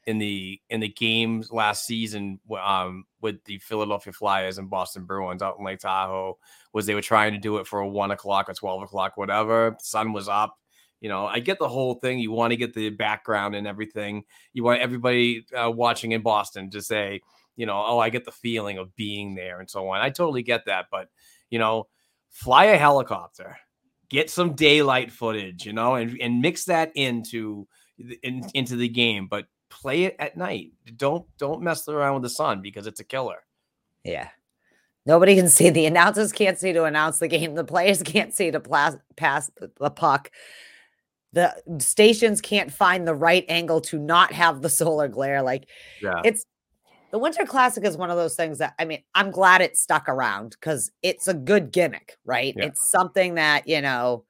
in 0.07 0.19
the 0.19 0.61
in 0.71 0.81
the 0.81 0.89
games 0.89 1.53
last 1.53 1.87
season 1.87 2.41
um, 2.63 3.05
with 3.21 3.43
the 3.45 3.59
Philadelphia 3.59 4.13
Flyers 4.13 4.59
and 4.59 4.71
Boston 4.71 5.05
Bruins 5.05 5.43
out 5.43 5.57
in 5.59 5.65
Lake 5.65 5.81
Tahoe 5.81 6.39
was 6.73 6.87
they 6.87 6.95
were 6.95 7.03
trying 7.03 7.33
to 7.33 7.39
do 7.39 7.59
it 7.59 7.67
for 7.67 7.81
a 7.81 7.89
one 7.89 8.11
o'clock 8.11 8.49
or 8.49 8.55
twelve 8.55 8.83
o'clock, 8.83 9.17
whatever. 9.17 9.77
Sun 9.81 10.13
was 10.13 10.29
up. 10.29 10.57
You 11.01 11.09
know, 11.09 11.27
I 11.27 11.39
get 11.39 11.59
the 11.59 11.69
whole 11.69 11.95
thing. 11.95 12.19
You 12.19 12.31
want 12.31 12.51
to 12.51 12.57
get 12.57 12.75
the 12.75 12.91
background 12.91 13.55
and 13.55 13.67
everything. 13.67 14.25
You 14.53 14.65
want 14.65 14.81
everybody 14.81 15.47
uh, 15.57 15.71
watching 15.71 16.13
in 16.13 16.23
Boston 16.23 16.71
to 16.71 16.83
say, 16.83 17.21
you 17.57 17.65
know, 17.65 17.83
oh, 17.87 17.99
I 17.99 18.11
get 18.11 18.25
the 18.25 18.33
feeling 18.33 18.79
of 18.79 18.95
being 18.97 19.35
there 19.35 19.61
and 19.61 19.71
so 19.71 19.89
on. 19.89 20.01
I 20.01 20.11
totally 20.11 20.43
get 20.43 20.67
that, 20.67 20.87
but 20.91 21.09
you 21.51 21.59
know, 21.59 21.89
fly 22.31 22.67
a 22.67 22.79
helicopter, 22.79 23.57
get 24.11 24.29
some 24.29 24.55
daylight 24.55 25.11
footage, 25.11 25.65
you 25.65 25.73
know, 25.73 25.95
and 25.95 26.21
and 26.21 26.43
mix 26.43 26.65
that 26.67 26.93
into 26.95 27.67
the- 27.99 28.19
in, 28.23 28.45
into 28.55 28.77
the 28.77 28.89
game, 28.89 29.27
but 29.29 29.47
play 29.71 30.05
it 30.05 30.17
at 30.19 30.37
night. 30.37 30.73
Don't 30.97 31.25
don't 31.39 31.63
mess 31.63 31.89
around 31.89 32.15
with 32.15 32.23
the 32.25 32.29
sun 32.31 32.61
because 32.61 32.87
it's 32.87 33.01
a 33.01 33.05
killer. 33.05 33.43
Yeah. 34.05 34.29
Nobody 35.07 35.35
can 35.35 35.49
see. 35.49 35.71
The 35.71 35.87
announcers 35.87 36.31
can't 36.33 36.59
see 36.59 36.73
to 36.75 36.85
announce 36.85 37.19
the 37.19 37.29
game. 37.29 37.55
The 37.55 37.65
players 37.65 38.03
can't 38.05 38.35
see 38.35 38.51
to 38.51 38.61
plas- 38.61 38.97
pass 39.17 39.51
the 39.57 39.71
the 39.79 39.91
puck. 39.91 40.31
The 41.33 41.55
stations 41.79 42.41
can't 42.41 42.73
find 42.73 43.07
the 43.07 43.15
right 43.15 43.45
angle 43.49 43.81
to 43.83 43.99
not 43.99 44.33
have 44.33 44.63
the 44.63 44.69
solar 44.69 45.07
glare. 45.07 45.43
Like 45.43 45.69
Yeah. 46.03 46.23
it's 46.25 46.45
the 47.11 47.19
Winter 47.19 47.45
Classic 47.45 47.85
is 47.85 47.97
one 47.97 48.11
of 48.11 48.17
those 48.17 48.37
things 48.37 48.59
that 48.59 48.75
I 48.79 48.85
mean, 48.85 49.03
I'm 49.15 49.31
glad 49.31 49.61
it 49.61 49.77
stuck 49.77 50.09
around 50.09 50.51
because 50.51 50.91
it's 51.03 51.29
a 51.29 51.35
good 51.35 51.73
gimmick, 51.73 52.19
right? 52.25 52.55
Yeah. 52.57 52.67
It's 52.67 52.91
something 52.91 53.35
that, 53.35 53.67
you 53.67 53.81
know, 53.81 54.25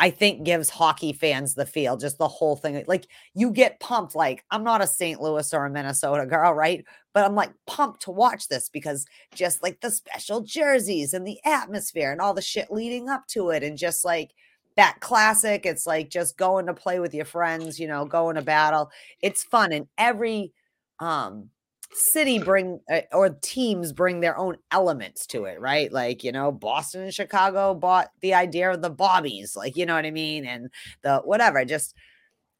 I 0.00 0.10
think 0.10 0.44
gives 0.44 0.68
hockey 0.68 1.12
fans 1.12 1.54
the 1.54 1.64
feel, 1.64 1.96
just 1.96 2.18
the 2.18 2.26
whole 2.26 2.56
thing. 2.56 2.82
Like 2.88 3.06
you 3.34 3.52
get 3.52 3.78
pumped. 3.78 4.16
Like 4.16 4.44
I'm 4.50 4.64
not 4.64 4.82
a 4.82 4.86
St. 4.86 5.20
Louis 5.20 5.54
or 5.54 5.66
a 5.66 5.70
Minnesota 5.70 6.26
girl, 6.26 6.52
right? 6.52 6.84
But 7.12 7.24
I'm 7.24 7.36
like 7.36 7.52
pumped 7.66 8.02
to 8.02 8.10
watch 8.10 8.48
this 8.48 8.68
because 8.68 9.06
just 9.34 9.62
like 9.62 9.80
the 9.80 9.90
special 9.90 10.40
jerseys 10.40 11.14
and 11.14 11.24
the 11.26 11.38
atmosphere 11.44 12.10
and 12.10 12.20
all 12.20 12.34
the 12.34 12.42
shit 12.42 12.72
leading 12.72 13.08
up 13.08 13.26
to 13.28 13.50
it, 13.50 13.62
and 13.62 13.78
just 13.78 14.04
like 14.04 14.32
that 14.76 14.98
classic, 14.98 15.64
it's 15.64 15.86
like 15.86 16.10
just 16.10 16.36
going 16.36 16.66
to 16.66 16.74
play 16.74 16.98
with 16.98 17.14
your 17.14 17.24
friends, 17.24 17.78
you 17.78 17.86
know, 17.86 18.04
going 18.04 18.34
to 18.34 18.42
battle. 18.42 18.90
It's 19.22 19.44
fun, 19.44 19.72
and 19.72 19.86
every 19.96 20.52
um 20.98 21.50
city 21.94 22.38
bring 22.40 22.80
uh, 22.90 23.00
or 23.12 23.30
teams 23.30 23.92
bring 23.92 24.20
their 24.20 24.36
own 24.36 24.56
elements 24.72 25.26
to 25.28 25.44
it 25.44 25.60
right? 25.60 25.92
Like 25.92 26.24
you 26.24 26.32
know 26.32 26.50
boston 26.52 27.02
and 27.02 27.14
chicago 27.14 27.74
bought 27.74 28.10
the 28.20 28.34
idea 28.34 28.70
of 28.72 28.82
the 28.82 28.90
bobbies 28.90 29.54
like 29.56 29.76
you 29.76 29.86
know 29.86 29.94
what 29.94 30.04
i 30.06 30.10
mean? 30.10 30.44
And 30.44 30.70
the 31.02 31.18
whatever 31.24 31.64
just 31.64 31.94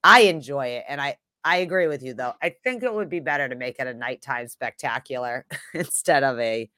i 0.04 0.20
enjoy 0.22 0.66
it 0.68 0.84
and 0.88 1.00
i 1.00 1.16
i 1.44 1.56
agree 1.58 1.86
with 1.88 2.02
you 2.02 2.14
though. 2.14 2.32
I 2.42 2.54
think 2.64 2.82
it 2.82 2.92
would 2.94 3.08
be 3.08 3.20
better 3.20 3.48
to 3.48 3.56
make 3.56 3.76
it 3.80 3.86
a 3.86 3.94
nighttime 3.94 4.48
spectacular 4.48 5.46
instead 5.74 6.22
of 6.22 6.38
a 6.38 6.70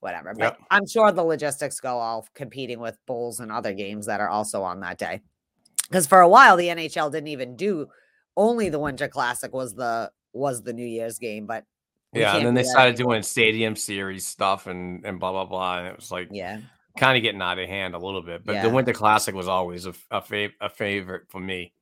whatever 0.00 0.32
but 0.38 0.56
Yep. 0.56 0.58
i'm 0.70 0.86
sure 0.86 1.10
the 1.10 1.22
logistics 1.24 1.80
go 1.80 1.98
off 1.98 2.32
competing 2.34 2.78
with 2.78 2.96
bulls 3.06 3.40
and 3.40 3.50
other 3.50 3.72
games 3.74 4.06
that 4.06 4.20
are 4.20 4.28
also 4.28 4.62
on 4.62 4.80
that 4.80 4.98
day. 4.98 5.20
Because 5.88 6.06
for 6.06 6.20
a 6.20 6.28
while 6.28 6.56
the 6.56 6.68
nhl 6.68 7.10
didn't 7.10 7.28
even 7.28 7.56
do 7.56 7.86
only 8.36 8.68
the 8.68 8.78
winter 8.78 9.08
classic 9.08 9.52
was 9.52 9.74
the 9.74 10.10
was 10.38 10.62
the 10.62 10.72
new 10.72 10.86
year's 10.86 11.18
game 11.18 11.46
but 11.46 11.64
Yeah, 12.14 12.36
and 12.36 12.46
then 12.46 12.54
they 12.54 12.62
started 12.62 12.94
anymore. 12.94 13.14
doing 13.14 13.22
stadium 13.22 13.76
series 13.76 14.26
stuff 14.26 14.66
and 14.66 15.04
and 15.04 15.20
blah 15.20 15.32
blah 15.32 15.44
blah, 15.44 15.78
and 15.78 15.88
it 15.88 15.96
was 15.96 16.10
like 16.10 16.28
yeah 16.30 16.60
kind 16.96 17.16
of 17.16 17.22
getting 17.22 17.42
out 17.42 17.58
of 17.58 17.68
hand 17.68 17.94
a 17.94 17.98
little 17.98 18.22
bit. 18.22 18.44
But 18.44 18.54
Yeah. 18.54 18.62
the 18.62 18.70
Winter 18.70 18.92
Classic 18.92 19.34
was 19.34 19.46
always 19.46 19.86
a, 19.86 19.94
a, 20.10 20.20
fav- 20.20 20.54
a 20.60 20.68
favorite 20.68 21.24
for 21.28 21.38
me. 21.40 21.72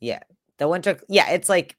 Yeah, 0.00 0.20
the 0.58 0.68
winter 0.68 0.98
yeah 1.08 1.30
it's 1.30 1.48
like 1.48 1.76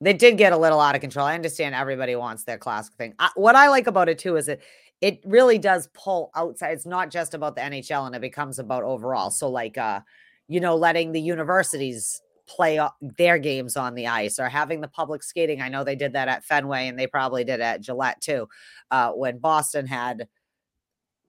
they 0.00 0.12
did 0.12 0.38
get 0.38 0.52
a 0.52 0.56
little 0.56 0.80
out 0.80 0.94
of 0.94 1.00
control 1.00 1.26
i 1.26 1.34
understand 1.34 1.74
everybody 1.74 2.14
wants 2.16 2.44
their 2.44 2.58
classic 2.58 2.94
thing 2.94 3.14
I, 3.18 3.30
what 3.34 3.56
i 3.56 3.68
like 3.68 3.86
about 3.86 4.08
it 4.08 4.18
too 4.18 4.36
is 4.36 4.48
it 4.48 4.62
it 5.00 5.20
really 5.24 5.58
does 5.58 5.88
pull 5.94 6.30
outside 6.34 6.72
it's 6.72 6.86
not 6.86 7.10
just 7.10 7.34
about 7.34 7.54
the 7.56 7.62
nhl 7.62 8.06
and 8.06 8.14
it 8.14 8.20
becomes 8.20 8.58
about 8.58 8.84
overall 8.84 9.30
so 9.30 9.48
like 9.48 9.78
uh 9.78 10.00
you 10.48 10.60
know 10.60 10.76
letting 10.76 11.12
the 11.12 11.20
universities 11.20 12.20
play 12.46 12.80
their 13.00 13.38
games 13.38 13.76
on 13.76 13.94
the 13.94 14.06
ice 14.06 14.38
or 14.38 14.48
having 14.48 14.80
the 14.80 14.88
public 14.88 15.22
skating. 15.22 15.60
I 15.60 15.68
know 15.68 15.84
they 15.84 15.96
did 15.96 16.12
that 16.12 16.28
at 16.28 16.44
fenway 16.44 16.88
and 16.88 16.98
they 16.98 17.06
probably 17.06 17.44
did 17.44 17.60
at 17.60 17.80
gillette 17.80 18.20
too 18.20 18.48
uh 18.90 19.10
when 19.12 19.38
boston 19.38 19.86
had 19.86 20.28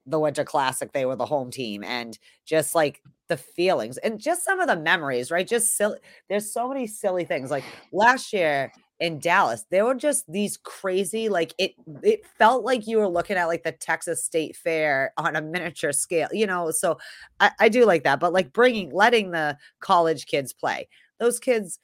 the 0.08 0.18
winter 0.18 0.44
classic 0.44 0.92
they 0.92 1.04
were 1.04 1.16
the 1.16 1.26
home 1.26 1.50
team 1.50 1.84
and 1.84 2.18
just 2.44 2.74
like 2.74 3.02
the 3.28 3.36
feelings 3.36 3.98
and 3.98 4.18
just 4.18 4.44
some 4.44 4.58
of 4.58 4.66
the 4.66 4.76
memories 4.76 5.30
right? 5.30 5.46
Just 5.46 5.76
silly 5.76 5.98
there's 6.28 6.50
so 6.50 6.68
many 6.68 6.86
silly 6.86 7.24
things. 7.24 7.50
Like 7.50 7.64
last 7.92 8.32
year 8.32 8.72
in 9.00 9.18
Dallas 9.18 9.64
there 9.70 9.84
were 9.84 9.94
just 9.94 10.30
these 10.30 10.56
crazy 10.56 11.28
like 11.28 11.54
it 11.58 11.72
it 12.02 12.26
felt 12.38 12.64
like 12.64 12.86
you 12.86 12.98
were 12.98 13.08
looking 13.08 13.36
at 13.36 13.46
like 13.46 13.62
the 13.62 13.72
Texas 13.72 14.24
State 14.24 14.56
Fair 14.56 15.12
on 15.18 15.36
a 15.36 15.42
miniature 15.42 15.92
scale 15.92 16.28
you 16.32 16.46
know? 16.46 16.70
So 16.70 16.98
I, 17.38 17.50
I 17.60 17.68
do 17.68 17.84
like 17.84 18.04
that 18.04 18.18
but 18.18 18.32
like 18.32 18.52
bringing 18.52 18.90
letting 18.90 19.30
the 19.30 19.58
college 19.80 20.26
kids 20.26 20.52
play 20.52 20.88
those 21.18 21.38
kids 21.38 21.78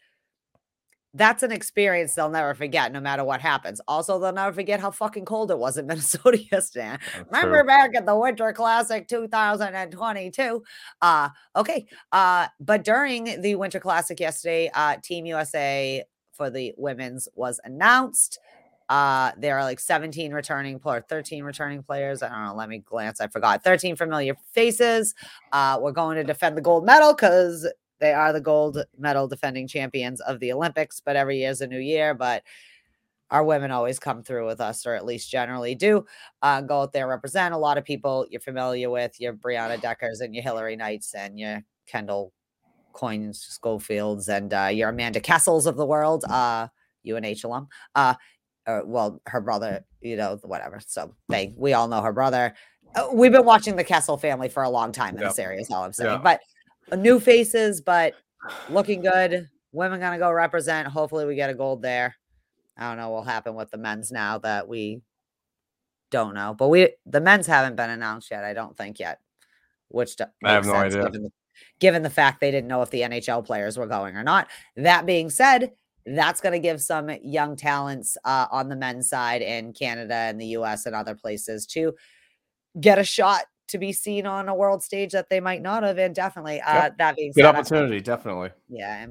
that's 1.15 1.45
an 1.45 1.53
experience 1.53 2.15
they'll 2.15 2.29
never 2.29 2.55
forget, 2.55 2.93
no 2.93 3.01
matter 3.01 3.25
what 3.25 3.41
happens. 3.41 3.81
Also, 3.87 4.19
they'll 4.19 4.33
never 4.33 4.53
forget 4.53 4.81
how 4.81 4.91
fucking 4.91 5.25
cold 5.25 5.51
it 5.51 5.59
was 5.59 5.79
in 5.79 5.87
Minnesota 5.87 6.43
yesterday. 6.51 6.99
That's 7.15 7.27
Remember 7.31 7.61
true. 7.61 7.67
back 7.67 7.95
at 7.95 8.05
the 8.05 8.17
Winter 8.17 8.53
Classic 8.53 9.07
2022. 9.07 10.63
Uh, 11.01 11.29
okay. 11.55 11.87
Uh, 12.11 12.49
but 12.61 12.85
during 12.85 13.41
the 13.41 13.55
Winter 13.55 13.79
Classic 13.79 14.19
yesterday, 14.19 14.71
uh, 14.75 14.97
Team 15.03 15.25
USA 15.27 16.03
for 16.33 16.51
the 16.51 16.75
women's 16.77 17.29
was 17.37 17.61
announced. 17.65 18.41
Uh, 18.89 19.31
there 19.39 19.57
are 19.57 19.63
like 19.63 19.81
17 19.81 20.33
returning 20.33 20.79
or 20.85 21.01
13 21.01 21.45
returning 21.45 21.83
players. 21.83 22.23
I 22.23 22.29
don't 22.29 22.45
know. 22.45 22.55
Let 22.55 22.69
me 22.69 22.79
glance. 22.79 23.21
I 23.21 23.29
forgot. 23.29 23.63
13 23.63 23.97
familiar 23.97 24.37
faces. 24.53 25.15
Uh, 25.53 25.79
we're 25.81 25.93
going 25.93 26.17
to 26.17 26.25
defend 26.25 26.57
the 26.57 26.61
gold 26.61 26.85
medal 26.85 27.15
because 27.15 27.67
they 28.01 28.13
are 28.13 28.33
the 28.33 28.41
gold 28.41 28.85
medal 28.99 29.29
defending 29.29 29.69
champions 29.69 30.21
of 30.21 30.41
the 30.41 30.53
Olympics. 30.53 31.01
But 31.01 31.17
every 31.17 31.39
year 31.39 31.51
is 31.51 31.61
a 31.61 31.67
new 31.67 31.79
year. 31.79 32.15
But 32.15 32.43
our 33.31 33.43
women 33.43 33.71
always 33.71 33.99
come 33.99 34.23
through 34.23 34.47
with 34.47 34.61
us, 34.61 34.87
or 34.87 34.95
at 34.95 35.05
least 35.05 35.31
generally 35.31 35.75
do. 35.75 36.07
Uh, 36.43 36.61
go 36.61 36.83
out 36.83 36.93
there, 36.93 37.09
represent 37.09 37.55
a 37.55 37.59
lot 37.59 37.79
of 37.79 37.85
people 37.85 38.27
you're 38.31 38.41
familiar 38.41 38.91
with, 38.91 39.21
your 39.21 39.33
Brianna 39.33 39.81
Deckers 39.81 40.21
and 40.21 40.35
your 40.35 40.45
Hilary 40.45 40.77
Knights 40.77 41.15
and 41.15 41.39
your 41.39 41.65
Kendall 41.87 42.33
Coyne 42.93 43.33
Schofields 43.33 44.29
and 44.29 44.55
uh, 44.55 44.69
your 44.73 44.91
Amanda 44.91 45.21
Kessels 45.21 45.67
of 45.67 45.77
the 45.77 45.87
world, 45.87 46.25
uh, 46.29 46.69
UNH 47.07 47.45
alum. 47.45 47.69
Uh, 47.95 48.15
or, 48.67 48.85
well, 48.87 49.21
her 49.27 49.41
brother, 49.41 49.85
you 50.01 50.17
know, 50.17 50.39
whatever. 50.43 50.81
So 50.87 51.15
they, 51.29 51.55
we 51.57 51.73
all 51.73 51.89
know 51.89 52.03
her 52.03 52.13
brother. 52.13 52.55
Uh, 52.95 53.09
we've 53.13 53.33
been 53.33 53.45
watching 53.45 53.77
the 53.77 53.85
Kessel 53.85 54.17
family 54.17 54.49
for 54.49 54.63
a 54.63 54.71
long 54.71 54.93
time 54.93 55.17
in 55.17 55.25
this 55.25 55.39
area, 55.39 55.61
is 55.61 55.71
all 55.71 55.83
I'm 55.83 55.93
saying. 55.93 56.13
Yeah. 56.13 56.19
But 56.19 56.41
new 56.93 57.21
faces, 57.21 57.81
but 57.81 58.15
looking 58.69 59.03
good. 59.03 59.49
Women 59.73 60.01
gonna 60.01 60.19
go 60.19 60.31
represent. 60.31 60.89
Hopefully, 60.89 61.27
we 61.27 61.35
get 61.35 61.51
a 61.51 61.55
gold 61.55 61.83
there. 61.83 62.15
I 62.77 62.89
don't 62.89 62.99
know 62.99 63.11
what 63.11 63.25
will 63.25 63.31
happen 63.31 63.55
with 63.55 63.71
the 63.71 63.79
men's 63.79 64.11
now 64.11 64.39
that 64.39 64.69
we 64.69 65.03
don't 66.11 66.35
know, 66.35 66.55
but 66.57 66.69
we 66.69 66.91
the 67.07 67.21
men's 67.21 67.47
haven't 67.47 67.77
been 67.77 67.91
announced 67.91 68.31
yet. 68.31 68.45
I 68.45 68.53
don't 68.53 68.77
think 68.77 68.99
yet, 68.99 69.21
which 69.89 70.17
I 70.45 70.53
have 70.53 70.67
no 70.67 70.73
sense 70.73 70.95
idea. 70.95 71.05
Given 71.05 71.23
the, 71.23 71.31
given 71.81 72.03
the 72.03 72.11
fact 72.11 72.41
they 72.41 72.51
didn't 72.51 72.69
know 72.69 72.83
if 72.83 72.91
the 72.91 73.03
NHL 73.03 73.45
players 73.45 73.77
were 73.77 73.87
going 73.87 74.17
or 74.17 74.23
not. 74.23 74.49
That 74.77 75.07
being 75.07 75.31
said, 75.31 75.73
that's 76.07 76.41
going 76.41 76.53
to 76.53 76.59
give 76.59 76.81
some 76.83 77.11
young 77.23 77.57
talents 77.57 78.17
uh, 78.25 78.47
on 78.51 78.69
the 78.69 78.77
men's 78.77 79.09
side 79.09 79.43
in 79.43 79.73
Canada 79.73 80.15
and 80.15 80.41
the 80.41 80.47
U.S. 80.47 80.87
and 80.87 80.95
other 80.95 81.15
places 81.15 81.67
to 81.69 81.95
get 82.81 82.99
a 82.99 83.05
shot 83.05 83.45
to 83.69 83.79
be 83.79 83.93
seen 83.93 84.27
on 84.27 84.49
a 84.49 84.55
world 84.55 84.83
stage 84.83 85.13
that 85.13 85.29
they 85.31 85.41
might 85.41 85.63
not 85.63 85.83
have. 85.83 85.99
And 85.99 86.15
definitely, 86.15 86.61
uh, 86.61 86.91
that 86.99 87.17
being 87.17 87.33
Good 87.33 87.43
said, 87.43 87.47
I'm- 87.47 87.57
opportunity, 87.57 88.01
definitely. 88.01 88.51
yeah. 88.69 89.07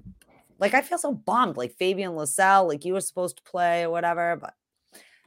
Like 0.60 0.74
I 0.74 0.82
feel 0.82 0.98
so 0.98 1.14
bummed. 1.14 1.58
Like 1.58 1.74
Fabian 1.76 2.12
Lysell, 2.12 2.68
like 2.68 2.86
you 2.86 2.94
were 2.94 3.02
supposed 3.02 3.38
to 3.38 3.44
play 3.44 3.84
or 3.84 3.90
whatever. 3.90 4.40
But 4.40 4.54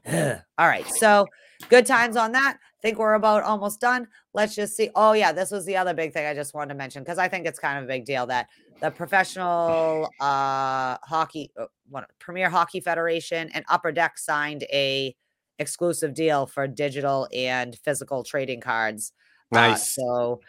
all 0.58 0.66
right. 0.68 0.86
So 0.86 1.26
good 1.68 1.84
times 1.86 2.16
on 2.16 2.32
that. 2.32 2.58
Think 2.80 2.98
we're 2.98 3.14
about 3.14 3.42
almost 3.42 3.80
done. 3.80 4.06
Let's 4.32 4.54
just 4.54 4.76
see. 4.76 4.90
Oh, 4.94 5.12
yeah. 5.12 5.32
This 5.32 5.50
was 5.50 5.64
the 5.66 5.76
other 5.76 5.92
big 5.94 6.12
thing 6.12 6.26
I 6.26 6.34
just 6.34 6.54
wanted 6.54 6.68
to 6.68 6.74
mention 6.78 7.02
because 7.02 7.18
I 7.18 7.28
think 7.28 7.46
it's 7.46 7.58
kind 7.58 7.78
of 7.78 7.84
a 7.84 7.86
big 7.88 8.04
deal 8.04 8.26
that 8.26 8.48
the 8.80 8.90
professional 8.90 10.08
uh 10.20 10.96
hockey 11.02 11.50
uh, 11.58 11.64
what 11.88 12.08
Premier 12.18 12.48
Hockey 12.48 12.80
Federation 12.80 13.50
and 13.52 13.64
Upper 13.68 13.90
Deck 13.90 14.18
signed 14.18 14.62
a 14.72 15.14
exclusive 15.58 16.14
deal 16.14 16.46
for 16.46 16.66
digital 16.66 17.28
and 17.34 17.76
physical 17.78 18.24
trading 18.24 18.60
cards. 18.60 19.12
Uh, 19.52 19.68
Nice. 19.68 19.94
so 19.94 20.40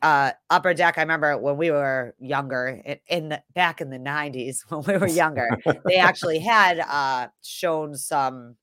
uh 0.00 0.32
upper 0.48 0.72
deck 0.72 0.96
i 0.96 1.02
remember 1.02 1.36
when 1.36 1.58
we 1.58 1.70
were 1.70 2.14
younger 2.18 2.80
in, 2.86 2.98
in 3.08 3.28
the, 3.28 3.42
back 3.54 3.82
in 3.82 3.90
the 3.90 3.98
90s 3.98 4.60
when 4.68 4.80
we 4.82 4.96
were 4.96 5.08
younger 5.08 5.50
they 5.84 5.96
actually 5.96 6.38
had 6.38 6.78
uh 6.80 7.28
shown 7.42 7.94
some 7.94 8.56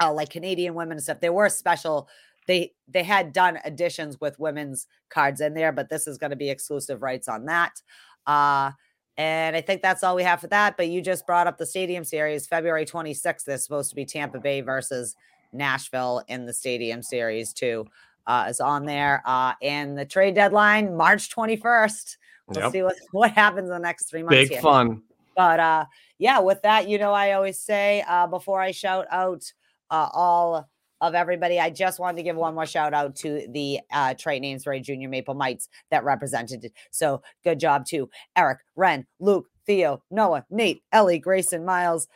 uh 0.00 0.12
like 0.12 0.30
canadian 0.30 0.74
women 0.74 0.92
and 0.92 1.02
stuff 1.02 1.20
there 1.20 1.32
were 1.32 1.48
special 1.48 2.08
they 2.46 2.72
they 2.86 3.02
had 3.02 3.32
done 3.32 3.58
additions 3.64 4.20
with 4.20 4.38
women's 4.38 4.86
cards 5.08 5.40
in 5.40 5.54
there 5.54 5.72
but 5.72 5.88
this 5.88 6.06
is 6.06 6.18
going 6.18 6.30
to 6.30 6.36
be 6.36 6.50
exclusive 6.50 7.02
rights 7.02 7.26
on 7.26 7.46
that 7.46 7.82
uh 8.28 8.70
and 9.16 9.56
I 9.56 9.60
think 9.60 9.82
that's 9.82 10.02
all 10.02 10.16
we 10.16 10.22
have 10.22 10.40
for 10.40 10.48
that. 10.48 10.76
But 10.76 10.88
you 10.88 11.00
just 11.00 11.26
brought 11.26 11.46
up 11.46 11.58
the 11.58 11.66
stadium 11.66 12.04
series, 12.04 12.46
February 12.46 12.84
26th 12.84 13.48
is 13.48 13.62
supposed 13.64 13.90
to 13.90 13.96
be 13.96 14.04
Tampa 14.04 14.38
Bay 14.38 14.60
versus 14.60 15.16
Nashville 15.52 16.22
in 16.28 16.46
the 16.46 16.52
stadium 16.52 17.02
series, 17.02 17.52
too 17.52 17.86
uh, 18.26 18.46
is 18.48 18.60
on 18.60 18.84
there. 18.84 19.22
Uh, 19.24 19.52
and 19.62 19.96
the 19.96 20.04
trade 20.04 20.34
deadline, 20.34 20.96
March 20.96 21.34
21st. 21.34 22.16
We'll 22.48 22.62
Yep. 22.62 22.72
see 22.72 22.82
what, 22.82 22.96
what 23.12 23.32
happens 23.32 23.68
in 23.68 23.74
the 23.74 23.78
next 23.78 24.08
three 24.10 24.22
months. 24.22 24.36
Big 24.36 24.50
here. 24.50 24.60
fun. 24.60 25.02
But 25.36 25.60
uh, 25.60 25.84
yeah, 26.18 26.38
with 26.40 26.62
that, 26.62 26.88
you 26.88 26.98
know, 26.98 27.12
I 27.12 27.32
always 27.32 27.60
say 27.60 28.04
uh, 28.08 28.26
before 28.26 28.60
I 28.60 28.70
shout 28.70 29.06
out 29.10 29.42
uh, 29.90 30.08
all 30.12 30.68
of 31.00 31.14
everybody, 31.14 31.60
I 31.60 31.70
just 31.70 31.98
wanted 31.98 32.18
to 32.18 32.22
give 32.22 32.36
one 32.36 32.54
more 32.54 32.66
shout 32.66 32.94
out 32.94 33.16
to 33.16 33.46
the 33.50 33.80
uh, 33.92 34.14
Trey 34.14 34.40
Namesbury 34.40 34.82
Junior 34.82 35.08
Maple 35.08 35.34
Mites 35.34 35.68
that 35.90 36.04
represented 36.04 36.64
it. 36.64 36.72
So 36.90 37.22
good 37.44 37.60
job 37.60 37.86
to 37.86 38.08
Eric, 38.36 38.60
Ren, 38.74 39.06
Luke, 39.20 39.48
Theo, 39.66 40.02
Noah, 40.10 40.44
Nate, 40.50 40.82
Ellie, 40.92 41.18
Grayson, 41.18 41.64
Miles, 41.64 42.08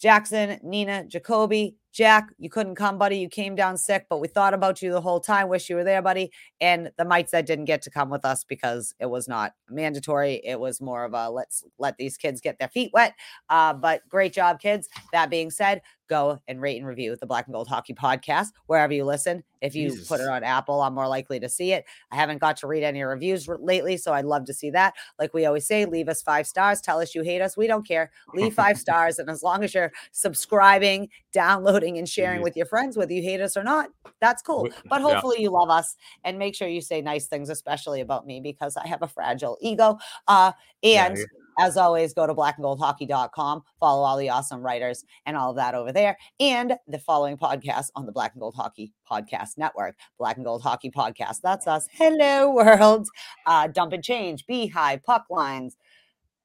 Jackson, 0.00 0.58
Nina, 0.62 1.04
Jacoby, 1.04 1.76
Jack, 1.92 2.28
you 2.38 2.48
couldn't 2.48 2.76
come, 2.76 2.98
buddy. 2.98 3.18
You 3.18 3.28
came 3.28 3.56
down 3.56 3.76
sick, 3.76 4.06
but 4.08 4.20
we 4.20 4.28
thought 4.28 4.54
about 4.54 4.80
you 4.80 4.92
the 4.92 5.00
whole 5.00 5.18
time. 5.18 5.48
Wish 5.48 5.68
you 5.68 5.74
were 5.74 5.84
there, 5.84 6.00
buddy. 6.00 6.30
And 6.60 6.90
the 6.96 7.04
mites 7.04 7.32
that 7.32 7.46
didn't 7.46 7.64
get 7.64 7.82
to 7.82 7.90
come 7.90 8.10
with 8.10 8.24
us 8.24 8.44
because 8.44 8.94
it 9.00 9.10
was 9.10 9.26
not 9.26 9.54
mandatory. 9.68 10.40
It 10.44 10.60
was 10.60 10.80
more 10.80 11.04
of 11.04 11.14
a 11.14 11.30
let's 11.30 11.64
let 11.78 11.96
these 11.96 12.16
kids 12.16 12.40
get 12.40 12.58
their 12.58 12.68
feet 12.68 12.92
wet. 12.92 13.14
Uh, 13.48 13.74
but 13.74 14.08
great 14.08 14.32
job, 14.32 14.60
kids. 14.60 14.88
That 15.12 15.30
being 15.30 15.50
said, 15.50 15.82
go 16.10 16.38
and 16.48 16.60
rate 16.60 16.76
and 16.76 16.86
review 16.86 17.16
the 17.16 17.24
Black 17.26 17.46
and 17.46 17.54
Gold 17.54 17.68
Hockey 17.68 17.94
Podcast 17.94 18.48
wherever 18.66 18.92
you 18.92 19.04
listen. 19.04 19.42
If 19.62 19.74
you 19.74 19.94
put 20.08 20.20
it 20.20 20.26
on 20.28 20.42
Apple, 20.42 20.80
I'm 20.82 20.94
more 20.94 21.06
likely 21.06 21.38
to 21.40 21.48
see 21.48 21.72
it. 21.72 21.84
I 22.10 22.16
haven't 22.16 22.38
got 22.38 22.56
to 22.58 22.66
read 22.66 22.82
any 22.82 23.02
reviews 23.02 23.46
lately, 23.46 23.96
so 23.98 24.12
I'd 24.12 24.24
love 24.24 24.46
to 24.46 24.54
see 24.54 24.70
that. 24.70 24.94
Like 25.18 25.32
we 25.34 25.44
always 25.46 25.66
say, 25.66 25.84
leave 25.84 26.08
us 26.08 26.22
five 26.22 26.46
stars. 26.46 26.80
Tell 26.80 26.98
us 27.00 27.14
you 27.14 27.22
hate 27.22 27.40
us. 27.42 27.56
We 27.58 27.66
don't 27.66 27.86
care. 27.86 28.10
Leave 28.34 28.54
five 28.54 28.78
stars, 28.86 29.18
and 29.18 29.28
as 29.30 29.42
long 29.42 29.62
as 29.62 29.74
you're 29.74 29.92
subscribing, 30.12 31.08
downloading, 31.32 31.98
and 31.98 32.08
sharing 32.08 32.38
Yeah. 32.38 32.44
with 32.44 32.56
your 32.56 32.66
friends, 32.66 32.96
whether 32.96 33.12
you 33.12 33.22
hate 33.22 33.40
us 33.40 33.56
or 33.56 33.62
not, 33.62 33.90
that's 34.20 34.42
cool. 34.42 34.68
But 34.88 35.00
yeah. 35.02 35.08
hopefully 35.12 35.42
you 35.42 35.50
love 35.50 35.70
us, 35.70 35.94
and 36.24 36.38
make 36.38 36.54
sure 36.54 36.66
you 36.68 36.80
say 36.80 37.02
nice 37.02 37.26
things, 37.26 37.50
especially 37.50 38.00
about 38.00 38.26
me 38.26 38.40
because 38.40 38.76
I 38.76 38.86
have 38.86 39.02
a 39.02 39.08
fragile 39.08 39.58
ego. 39.60 39.98
Uh, 40.26 40.52
Yeah, 40.82 41.06
and 41.06 41.18
you- 41.18 41.26
as 41.58 41.76
always, 41.76 42.14
go 42.14 42.26
to 42.26 42.34
blackandgoldhockey.com, 42.34 43.62
follow 43.78 44.02
all 44.02 44.16
the 44.16 44.30
awesome 44.30 44.60
writers 44.60 45.04
and 45.26 45.36
all 45.36 45.50
of 45.50 45.56
that 45.56 45.74
over 45.74 45.92
there, 45.92 46.16
and 46.38 46.74
the 46.88 46.98
following 46.98 47.36
podcast 47.36 47.86
on 47.96 48.06
the 48.06 48.12
Black 48.12 48.32
and 48.34 48.40
Gold 48.40 48.54
Hockey 48.54 48.92
Podcast 49.10 49.58
Network, 49.58 49.96
Black 50.18 50.36
and 50.36 50.44
Gold 50.44 50.62
Hockey 50.62 50.90
Podcast. 50.90 51.40
That's 51.42 51.66
us. 51.66 51.86
Hello, 51.92 52.50
world. 52.50 53.08
Uh, 53.46 53.66
Dump 53.66 53.92
and 53.92 54.04
Change, 54.04 54.46
Beehive, 54.46 55.02
Puck 55.02 55.26
Lines, 55.30 55.76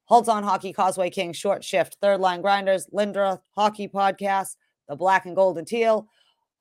Holds 0.05 0.29
on 0.29 0.43
Hockey, 0.43 0.71
Causeway 0.71 1.09
King, 1.09 1.33
Short 1.33 1.63
Shift, 1.63 1.97
Third 1.99 2.19
Line 2.19 2.41
Grinders, 2.41 2.87
Lindra 2.93 3.39
Hockey 3.55 3.87
Podcast, 3.87 4.55
the 4.87 4.95
Black 4.95 5.25
and 5.25 5.35
Gold 5.35 5.57
and 5.57 5.67
Teal 5.67 6.07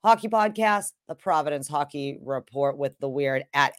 Hockey 0.03 0.27
Podcast, 0.27 0.93
the 1.07 1.15
Providence 1.15 1.67
Hockey 1.67 2.17
Report 2.23 2.77
with 2.77 2.93
the 2.99 3.09
weird 3.09 3.45
at 3.53 3.73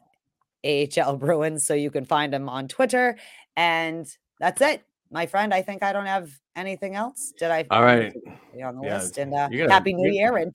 AHL 0.64 1.16
Bruins. 1.16 1.66
So 1.66 1.74
you 1.74 1.90
can 1.90 2.04
find 2.04 2.32
them 2.32 2.48
on 2.48 2.68
Twitter. 2.68 3.18
And 3.56 4.06
that's 4.40 4.60
it, 4.60 4.84
my 5.10 5.26
friend. 5.26 5.52
I 5.54 5.62
think 5.62 5.82
I 5.82 5.92
don't 5.92 6.06
have 6.06 6.30
anything 6.54 6.94
else. 6.94 7.32
Did 7.38 7.50
I? 7.50 7.64
All 7.70 7.82
right. 7.82 8.12
be 8.54 8.62
on 8.62 8.76
the 8.76 8.86
Yeah, 8.86 8.98
list. 8.98 9.18
And 9.18 9.34
uh, 9.34 9.48
gotta- 9.48 9.72
happy 9.72 9.94
New 9.94 10.10
Year 10.10 10.36
and 10.38 10.54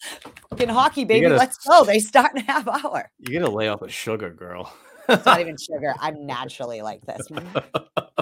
fucking 0.50 0.70
hockey, 0.70 1.04
baby. 1.06 1.22
gotta- 1.28 1.38
Let's 1.38 1.58
go. 1.58 1.84
They 1.84 2.00
start 2.00 2.32
in 2.36 2.40
a 2.40 2.52
half 2.52 2.68
hour. 2.68 3.10
You 3.20 3.40
gotta 3.40 3.52
lay 3.52 3.68
off 3.68 3.80
the 3.82 3.90
sugar, 3.90 4.30
girl. 4.32 4.74
It's 5.10 5.26
not 5.26 5.42
even 5.42 5.56
sugar. 5.62 5.94
I'm 6.00 6.26
naturally 6.26 6.82
like 6.82 7.02
this. 7.06 7.28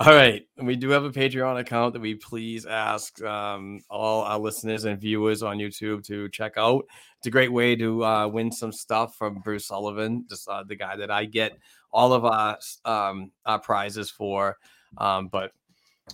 All 0.00 0.12
right. 0.12 0.44
We 0.60 0.74
do 0.74 0.88
have 0.90 1.04
a 1.04 1.10
Patreon 1.10 1.60
account 1.60 1.92
that 1.92 2.02
we 2.02 2.16
please 2.16 2.66
ask 2.66 3.22
um, 3.22 3.80
all 3.88 4.22
our 4.22 4.38
listeners 4.38 4.84
and 4.86 5.00
viewers 5.00 5.42
on 5.44 5.58
YouTube 5.58 6.04
to 6.06 6.28
check 6.30 6.54
out. 6.56 6.84
It's 7.18 7.28
a 7.28 7.30
great 7.30 7.52
way 7.52 7.76
to 7.76 8.04
uh, 8.04 8.26
win 8.26 8.50
some 8.50 8.72
stuff 8.72 9.16
from 9.16 9.38
Bruce 9.38 9.68
Sullivan, 9.68 10.26
just 10.28 10.48
uh, 10.48 10.64
the 10.64 10.74
guy 10.74 10.96
that 10.96 11.12
I 11.12 11.26
get 11.26 11.56
all 11.94 12.12
of 12.12 12.24
our, 12.24 12.58
um, 12.84 13.30
our 13.46 13.58
prizes 13.58 14.10
for. 14.10 14.58
Um, 14.98 15.28
but 15.28 15.52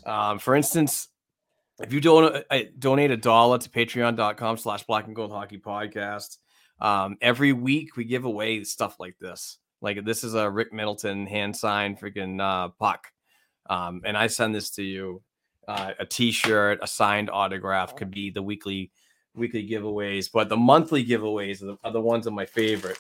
um, 0.07 0.39
for 0.39 0.55
instance, 0.55 1.09
if 1.81 1.93
you 1.93 2.01
don- 2.01 2.43
donate 2.79 3.11
a 3.11 3.17
dollar 3.17 3.59
to 3.59 3.69
patreon.com 3.69 4.59
slash 4.59 4.85
black 4.85 5.07
and 5.07 5.17
gold 5.17 5.33
hockey 5.33 5.59
podcast, 5.59 6.37
um, 6.81 7.17
every 7.21 7.53
week 7.53 7.97
we 7.97 8.05
give 8.05 8.25
away 8.25 8.63
stuff 8.65 9.01
like 9.01 9.19
this. 9.19 9.59
Like 9.81 10.05
this 10.05 10.23
is 10.23 10.35
a 10.35 10.49
Rick 10.49 10.73
Middleton 10.73 11.27
hand 11.27 11.57
signed 11.57 11.99
freaking 11.99 12.41
uh, 12.41 12.69
puck. 12.79 13.09
Um, 13.69 14.03
and 14.05 14.17
I 14.17 14.27
send 14.27 14.55
this 14.55 14.71
to 14.73 14.83
you. 14.83 15.23
Uh, 15.67 15.93
a 15.99 16.07
T-shirt, 16.07 16.81
a 16.83 16.87
signed 16.87 17.31
autograph 17.31 17.97
could 17.97 18.11
be 18.11 18.31
the 18.31 18.43
weekly 18.43 18.91
weekly 19.35 19.67
giveaways, 19.69 20.29
but 20.33 20.49
the 20.49 20.57
monthly 20.57 21.05
giveaways 21.05 21.63
are 21.63 21.67
the, 21.67 21.77
are 21.85 21.93
the 21.93 22.01
ones 22.01 22.27
of 22.27 22.33
my 22.33 22.45
favorite. 22.45 22.99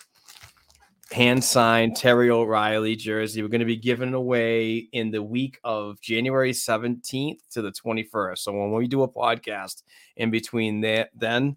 Hand 1.12 1.42
signed 1.42 1.96
Terry 1.96 2.30
O'Reilly 2.30 2.94
jersey. 2.96 3.42
We're 3.42 3.48
going 3.48 3.60
to 3.60 3.64
be 3.64 3.76
giving 3.76 4.14
away 4.14 4.88
in 4.92 5.10
the 5.10 5.22
week 5.22 5.58
of 5.64 6.00
January 6.00 6.52
17th 6.52 7.38
to 7.50 7.62
the 7.62 7.72
21st. 7.72 8.38
So 8.38 8.52
when 8.52 8.72
we 8.72 8.86
do 8.86 9.02
a 9.02 9.08
podcast 9.08 9.82
in 10.16 10.30
between 10.30 10.80
that, 10.82 11.10
then 11.14 11.56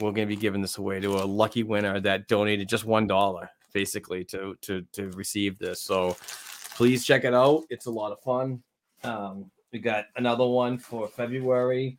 we're 0.00 0.12
going 0.12 0.28
to 0.28 0.34
be 0.34 0.40
giving 0.40 0.60
this 0.60 0.78
away 0.78 1.00
to 1.00 1.14
a 1.14 1.24
lucky 1.24 1.62
winner 1.62 2.00
that 2.00 2.28
donated 2.28 2.68
just 2.68 2.84
one 2.84 3.06
dollar 3.06 3.48
basically 3.72 4.24
to 4.24 4.56
to 4.62 4.82
to 4.92 5.10
receive 5.10 5.58
this. 5.58 5.82
So 5.82 6.16
please 6.76 7.04
check 7.04 7.24
it 7.24 7.34
out. 7.34 7.64
It's 7.70 7.86
a 7.86 7.90
lot 7.90 8.12
of 8.12 8.20
fun. 8.20 8.62
Um, 9.02 9.50
we 9.72 9.78
got 9.78 10.06
another 10.16 10.46
one 10.46 10.78
for 10.78 11.08
February, 11.08 11.98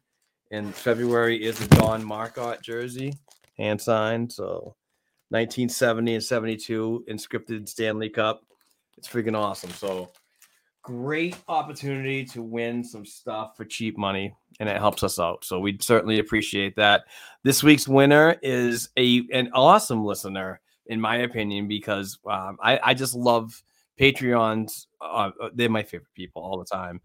and 0.52 0.74
February 0.74 1.44
is 1.44 1.62
a 1.62 1.68
Don 1.70 2.04
Marcotte 2.04 2.62
jersey, 2.62 3.14
hand 3.58 3.82
signed. 3.82 4.32
So 4.32 4.76
1970 5.30 6.16
and 6.16 6.24
72 6.24 7.06
inscripted 7.10 7.68
Stanley 7.68 8.10
Cup. 8.10 8.44
It's 8.98 9.08
freaking 9.08 9.38
awesome. 9.38 9.72
So 9.72 10.12
great 10.84 11.36
opportunity 11.48 12.24
to 12.24 12.44
win 12.44 12.84
some 12.84 13.06
stuff 13.06 13.58
for 13.58 13.66
cheap 13.66 13.98
money 13.98 14.34
and 14.60 14.70
it 14.70 14.78
helps 14.78 15.04
us 15.04 15.20
out. 15.20 15.44
So 15.44 15.60
we 15.60 15.78
certainly 15.82 16.20
appreciate 16.20 16.76
that. 16.76 17.06
This 17.44 17.64
week's 17.64 17.88
winner 17.88 18.36
is 18.42 18.90
a 18.98 19.24
an 19.34 19.50
awesome 19.54 20.06
listener 20.06 20.62
in 20.86 21.02
my 21.02 21.18
opinion 21.18 21.68
because 21.68 22.20
um, 22.30 22.58
I 22.62 22.80
I 22.84 22.94
just 22.94 23.16
love 23.16 23.64
Patreons. 24.00 24.86
Uh, 25.02 25.32
they're 25.54 25.70
my 25.70 25.84
favorite 25.84 26.14
people 26.14 26.44
all 26.44 26.60
the 26.60 26.66
time. 26.66 27.02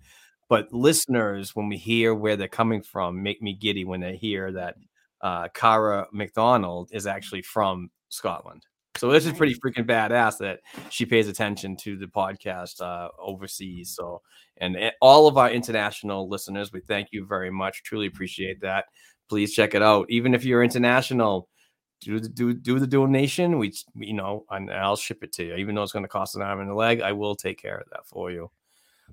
But 0.50 0.72
listeners, 0.72 1.54
when 1.54 1.68
we 1.68 1.76
hear 1.76 2.14
where 2.14 2.36
they're 2.36 2.48
coming 2.48 2.82
from, 2.82 3.22
make 3.22 3.40
me 3.40 3.54
giddy 3.54 3.84
when 3.84 4.00
they 4.00 4.16
hear 4.16 4.50
that 4.52 4.76
uh, 5.22 5.48
Cara 5.54 6.06
McDonald 6.12 6.90
is 6.92 7.06
actually 7.06 7.42
from 7.42 7.90
Scotland. 8.08 8.66
So 8.96 9.10
this 9.10 9.24
is 9.24 9.32
pretty 9.32 9.54
freaking 9.54 9.86
badass 9.86 10.38
that 10.38 10.60
she 10.90 11.06
pays 11.06 11.28
attention 11.28 11.76
to 11.78 11.96
the 11.96 12.06
podcast 12.06 12.82
uh, 12.82 13.08
overseas. 13.18 13.94
So, 13.94 14.20
and 14.58 14.76
all 15.00 15.26
of 15.26 15.38
our 15.38 15.50
international 15.50 16.28
listeners, 16.28 16.72
we 16.72 16.80
thank 16.80 17.08
you 17.12 17.24
very 17.24 17.50
much. 17.50 17.82
Truly 17.82 18.06
appreciate 18.06 18.60
that. 18.60 18.86
Please 19.28 19.54
check 19.54 19.74
it 19.74 19.82
out. 19.82 20.06
Even 20.10 20.34
if 20.34 20.44
you're 20.44 20.62
international, 20.62 21.48
do 22.00 22.18
the 22.18 22.28
do 22.28 22.52
do 22.52 22.78
the 22.78 22.86
donation. 22.86 23.58
We 23.58 23.72
you 23.94 24.14
know, 24.14 24.44
and 24.50 24.70
I'll 24.70 24.96
ship 24.96 25.22
it 25.22 25.32
to 25.34 25.44
you. 25.44 25.54
Even 25.54 25.74
though 25.74 25.82
it's 25.82 25.92
going 25.92 26.04
to 26.04 26.08
cost 26.08 26.34
an 26.36 26.42
arm 26.42 26.60
and 26.60 26.70
a 26.70 26.74
leg, 26.74 27.00
I 27.00 27.12
will 27.12 27.36
take 27.36 27.62
care 27.62 27.78
of 27.78 27.88
that 27.90 28.06
for 28.06 28.30
you. 28.30 28.50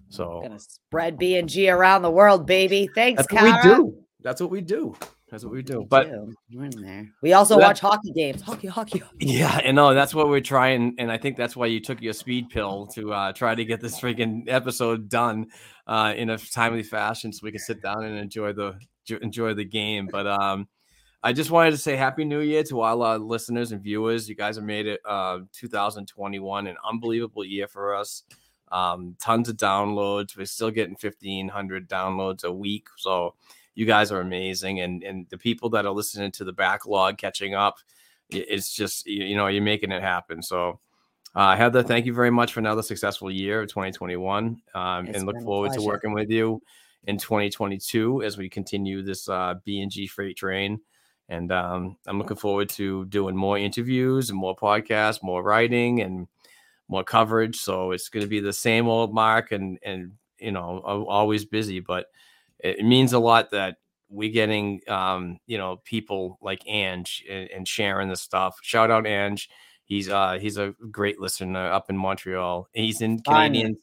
So 0.09 0.41
gonna 0.41 0.59
spread 0.59 1.17
B 1.17 1.38
and 1.38 1.47
G 1.47 1.69
around 1.69 2.01
the 2.01 2.11
world, 2.11 2.45
baby. 2.45 2.89
Thanks, 2.93 3.21
that's 3.21 3.31
what 3.31 3.43
we 3.43 3.69
do. 3.69 3.95
That's 4.21 4.41
what 4.41 4.49
we 4.49 4.61
do. 4.61 4.95
That's 5.30 5.44
what 5.44 5.52
we 5.52 5.62
do. 5.62 5.86
But 5.90 6.10
we're 6.54 6.66
in 6.66 6.82
there. 6.82 7.10
We 7.22 7.34
also 7.34 7.60
watch 7.60 7.82
hockey 7.82 8.12
games. 8.14 8.41
Hockey, 8.41 8.68
hockey, 8.68 8.99
hockey. 8.99 9.26
Yeah, 9.26 9.60
and 9.64 9.76
no, 9.76 9.94
that's 9.94 10.16
what 10.16 10.30
we're 10.30 10.40
trying. 10.40 10.95
And 10.99 11.12
I 11.12 11.18
think 11.18 11.36
that's 11.36 11.56
why 11.56 11.66
you 11.66 11.82
took 11.82 12.02
your 12.02 12.14
speed 12.14 12.49
pill 12.49 12.88
to 12.95 13.12
uh, 13.12 13.34
try 13.34 13.54
to 13.54 13.66
get 13.66 13.82
this 13.82 13.99
freaking 13.99 14.44
episode 14.48 15.10
done 15.10 15.48
uh, 15.86 16.14
in 16.16 16.30
a 16.30 16.38
timely 16.38 16.84
fashion, 16.84 17.34
so 17.34 17.41
we 17.44 17.52
can 17.52 17.60
sit 17.60 17.82
down 17.82 18.06
and 18.06 18.18
enjoy 18.18 18.54
the 18.54 18.80
enjoy 19.22 19.54
the 19.54 19.66
game. 19.66 20.08
But 20.10 20.28
um, 20.28 20.68
I 21.22 21.34
just 21.34 21.52
wanted 21.52 21.72
to 21.72 21.78
say 21.78 21.98
Happy 21.98 22.24
New 22.24 22.40
Year 22.40 22.64
to 22.64 22.80
all 22.80 23.04
our 23.04 23.18
listeners 23.18 23.74
and 23.74 23.82
viewers. 23.82 24.30
You 24.30 24.36
guys 24.36 24.56
have 24.56 24.64
made 24.64 24.88
it 24.88 25.02
uh, 25.06 25.40
2021 25.52 26.68
an 26.68 26.78
unbelievable 26.88 27.44
year 27.44 27.68
for 27.68 27.95
us. 27.95 28.24
Um, 28.72 29.16
tons 29.20 29.49
of 29.49 29.58
downloads. 29.58 30.38
We're 30.38 30.45
still 30.45 30.72
getting 30.72 30.95
1,500 30.99 31.90
downloads 31.90 32.45
a 32.45 32.52
week. 32.52 32.88
So 32.98 33.34
you 33.78 33.86
guys 33.86 34.12
are 34.12 34.22
amazing 34.22 34.82
and 34.82 35.04
and 35.04 35.28
the 35.30 35.38
people 35.38 35.70
that 35.70 35.86
are 35.86 35.94
listening 35.94 36.32
to 36.32 36.44
the 36.44 36.52
backlog 36.52 37.18
catching 37.18 37.54
up 37.54 37.78
it's 38.30 38.74
just 38.74 39.06
you 39.06 39.36
know 39.38 39.48
you're 39.48 39.62
making 39.62 39.91
it 39.91 40.02
happen 40.02 40.41
so 40.41 40.80
uh, 41.36 41.56
Heather, 41.56 41.84
thank 41.84 42.08
you 42.08 42.16
very 42.16 42.32
much 42.32 42.52
for 42.52 42.62
another 42.62 42.82
successful 42.82 43.30
year 43.30 43.62
of 43.62 43.70
2021, 43.70 44.60
um, 44.74 45.08
and 45.08 45.28
look 45.28 45.40
forward 45.44 45.72
to 45.74 45.84
working 45.84 46.12
with 46.12 46.32
you 46.32 46.60
in 47.04 47.20
2022 47.20 48.24
as 48.24 48.40
we 48.40 48.49
continue 48.49 49.04
this 49.04 49.30
uh, 49.30 49.54
B 49.64 49.82
and 49.82 49.91
G 49.91 50.08
freight 50.08 50.36
train. 50.36 50.80
And 51.30 51.52
um, 51.52 51.98
I'm 52.08 52.18
looking 52.18 52.38
forward 52.38 52.70
to 52.70 53.06
doing 53.06 53.36
more 53.36 53.56
interviews 53.56 54.32
and 54.32 54.40
more 54.40 54.56
podcasts, 54.56 55.22
more 55.22 55.44
writing, 55.44 56.02
and 56.02 56.28
more 56.88 57.04
coverage. 57.04 57.58
So 57.58 57.91
it's 57.91 58.10
going 58.10 58.24
to 58.24 58.30
be 58.30 58.40
the 58.40 58.52
same 58.52 58.88
old 58.88 59.14
Mark, 59.14 59.52
and 59.52 59.78
and 59.84 60.14
you 60.40 60.54
know 60.54 60.80
always 60.80 61.45
busy, 61.45 61.82
but 61.82 62.08
it 62.59 62.85
means 62.85 63.13
a 63.13 63.19
lot 63.19 63.51
that 63.51 63.77
we're 64.09 64.31
getting 64.31 64.81
um, 64.88 65.39
you 65.47 65.57
know 65.57 65.81
people 65.84 66.38
like 66.41 66.63
Ange 66.67 67.25
and, 67.29 67.49
and, 67.49 67.67
sharing 67.67 68.09
the 68.09 68.15
stuff. 68.15 68.57
Shout 68.61 68.89
out 68.89 69.05
Ange. 69.05 69.49
He's 69.84 70.09
uh 70.09 70.38
he's 70.39 70.57
a 70.57 70.73
great 70.91 71.19
listener 71.19 71.71
up 71.71 71.89
in 71.89 71.97
Montreal. 71.97 72.67
He's 72.73 73.01
in 73.01 73.19
Canadian. 73.19 73.77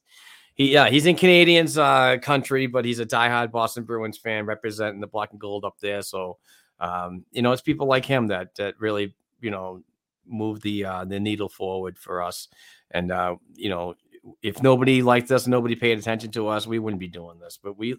He 0.55 0.72
yeah, 0.72 0.88
he's 0.88 1.06
in 1.06 1.16
Canadiens 1.16 1.78
uh 1.78 2.18
country, 2.18 2.66
but 2.66 2.84
he's 2.84 3.01
a 3.01 3.06
diehard 3.06 3.51
Boston 3.51 3.84
Bruins 3.84 4.18
fan 4.18 4.46
representing 4.46 5.01
the 5.01 5.06
black 5.06 5.30
and 5.32 5.40
gold 5.40 5.64
up 5.64 5.76
there. 5.80 6.02
So 6.02 6.38
um, 6.80 7.24
you 7.32 7.42
know, 7.42 7.52
it's 7.52 7.62
people 7.62 7.86
like 7.86 8.05
him 8.05 8.28
that 8.28 8.55
that 8.56 8.74
really, 8.78 9.14
you 9.40 9.51
know, 9.51 9.82
move 10.26 10.60
the 10.62 10.84
uh 10.84 11.05
the 11.05 11.20
needle 11.20 11.48
forward 11.48 11.98
for 11.98 12.22
us. 12.22 12.48
And 12.90 13.10
uh, 13.10 13.36
you 13.55 13.70
know, 13.70 13.94
if 14.42 14.62
nobody 14.62 15.02
liked 15.02 15.30
us, 15.30 15.46
nobody 15.46 15.74
paid 15.74 15.98
attention 15.98 16.30
to 16.32 16.48
us, 16.48 16.66
we 16.66 16.78
wouldn't 16.78 17.01
be 17.01 17.09
doing 17.09 17.38
this. 17.38 17.59
But 17.62 17.78
we 17.78 17.96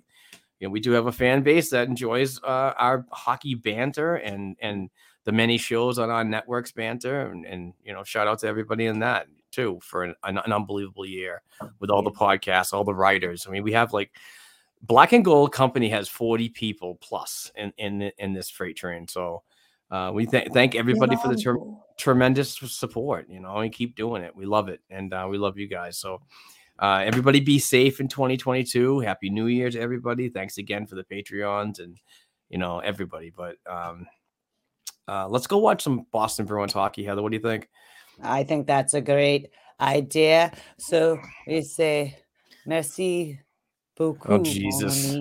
you 0.59 0.67
know, 0.67 0.71
we 0.71 0.79
do 0.79 0.91
have 0.91 1.07
a 1.07 1.11
fan 1.11 1.43
base 1.43 1.69
that 1.71 1.87
enjoys 1.87 2.41
uh, 2.43 2.73
our 2.77 3.05
hockey 3.11 3.55
banter 3.55 4.15
and 4.15 4.55
and 4.61 4.89
the 5.25 5.31
many 5.31 5.57
shows 5.57 5.99
on 5.99 6.09
our 6.09 6.23
networks 6.23 6.71
banter 6.71 7.21
and, 7.31 7.45
and 7.45 7.73
you 7.83 7.91
know 7.91 8.03
shout 8.03 8.27
out 8.27 8.39
to 8.39 8.47
everybody 8.47 8.85
in 8.85 8.99
that 8.99 9.27
too 9.51 9.79
for 9.81 10.03
an, 10.03 10.15
an, 10.23 10.37
unbelievable 10.37 11.05
year 11.05 11.41
with 11.79 11.89
all 11.89 12.03
the 12.03 12.11
podcasts 12.11 12.73
all 12.73 12.83
the 12.83 12.93
writers. 12.93 13.45
I 13.47 13.51
mean 13.51 13.63
we 13.63 13.73
have 13.73 13.91
like 13.91 14.11
black 14.81 15.13
and 15.13 15.25
gold 15.25 15.51
company 15.51 15.89
has 15.89 16.07
40 16.07 16.49
people 16.49 16.95
plus 17.01 17.51
in 17.55 17.73
in, 17.77 18.11
in 18.17 18.33
this 18.33 18.49
freight 18.49 18.77
train. 18.77 19.07
So 19.07 19.43
uh, 19.91 20.11
we 20.13 20.25
th- 20.25 20.49
thank 20.53 20.75
everybody 20.75 21.15
for 21.15 21.27
the 21.27 21.35
ter- 21.35 21.59
tremendous 21.97 22.53
support 22.53 23.27
you 23.29 23.39
know 23.39 23.57
and 23.57 23.73
keep 23.73 23.95
doing 23.95 24.21
it. 24.21 24.35
We 24.35 24.45
love 24.45 24.69
it 24.69 24.79
and 24.89 25.13
uh, 25.13 25.27
we 25.29 25.37
love 25.37 25.57
you 25.57 25.67
guys. 25.67 25.97
So 25.97 26.21
uh, 26.79 27.01
everybody 27.05 27.39
be 27.39 27.59
safe 27.59 27.99
in 27.99 28.07
2022. 28.07 28.99
Happy 28.99 29.29
New 29.29 29.47
Year 29.47 29.69
to 29.69 29.79
everybody. 29.79 30.29
Thanks 30.29 30.57
again 30.57 30.85
for 30.85 30.95
the 30.95 31.03
Patreons 31.03 31.79
and 31.79 31.97
you 32.49 32.57
know 32.57 32.79
everybody. 32.79 33.31
But 33.35 33.55
um, 33.69 34.05
uh, 35.07 35.27
let's 35.27 35.47
go 35.47 35.57
watch 35.57 35.83
some 35.83 36.05
Boston 36.11 36.45
Bruins 36.45 36.73
hockey. 36.73 37.03
Heather, 37.03 37.21
what 37.21 37.31
do 37.31 37.37
you 37.37 37.43
think? 37.43 37.69
I 38.21 38.43
think 38.43 38.67
that's 38.67 38.93
a 38.93 39.01
great 39.01 39.49
idea. 39.79 40.51
So 40.77 41.19
we 41.47 41.61
say 41.61 42.17
merci 42.65 43.39
beaucoup. 43.95 44.29
Oh 44.29 44.43
Jesus! 44.43 45.17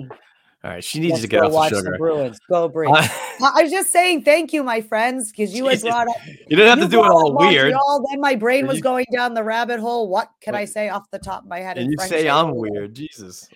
All 0.65 0.71
right, 0.71 0.83
she 0.83 0.99
needs 0.99 1.21
to 1.21 1.27
get 1.27 1.43
off 1.43 1.51
watch 1.51 1.69
the 1.69 1.77
sugar. 1.77 1.91
The 1.91 1.97
Bruins. 1.99 2.39
Go 2.49 2.67
Bruins. 2.69 3.07
I 3.39 3.61
was 3.61 3.71
just 3.71 3.91
saying 3.91 4.23
thank 4.23 4.51
you, 4.51 4.63
my 4.63 4.81
friends, 4.81 5.29
because 5.29 5.53
you 5.53 5.67
had 5.67 5.79
brought 5.79 6.07
up. 6.07 6.15
You 6.25 6.57
didn't 6.57 6.79
have 6.79 6.79
to 6.79 6.87
do 6.91 7.03
it 7.05 7.07
all 7.07 7.37
weird. 7.37 7.71
Then 8.09 8.19
my 8.19 8.33
brain 8.33 8.65
was 8.65 8.81
going 8.81 9.05
down 9.13 9.35
the 9.35 9.43
rabbit 9.43 9.79
hole. 9.79 10.09
What 10.09 10.31
can 10.41 10.55
I 10.55 10.65
say 10.65 10.89
off 10.89 11.03
the 11.11 11.19
top 11.19 11.43
of 11.43 11.47
my 11.49 11.59
head? 11.59 11.77
And 11.77 11.91
you 11.91 11.97
say 12.07 12.27
I'm 12.27 12.55
weird, 12.55 12.95
Jesus. 12.95 13.47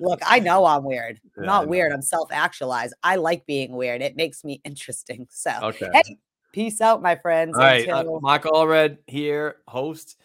Look, 0.00 0.20
I 0.24 0.38
know 0.38 0.64
I'm 0.64 0.82
weird. 0.82 1.20
I'm 1.36 1.42
Yeah, 1.42 1.46
not 1.46 1.68
weird. 1.68 1.92
I'm 1.92 2.00
self-actualized. 2.00 2.94
I 3.02 3.16
like 3.16 3.44
being 3.44 3.72
weird. 3.72 4.00
It 4.00 4.16
makes 4.16 4.42
me 4.42 4.62
interesting. 4.64 5.26
So, 5.30 5.50
Okay. 5.62 5.90
hey, 5.92 6.16
peace 6.52 6.80
out, 6.80 7.02
my 7.02 7.16
friends. 7.16 7.54
All 7.54 7.62
right, 7.64 7.86
uh, 7.86 7.98
until- 7.98 8.20
Mark 8.22 8.44
Allred 8.44 8.96
here, 9.06 9.56
host. 9.68 10.16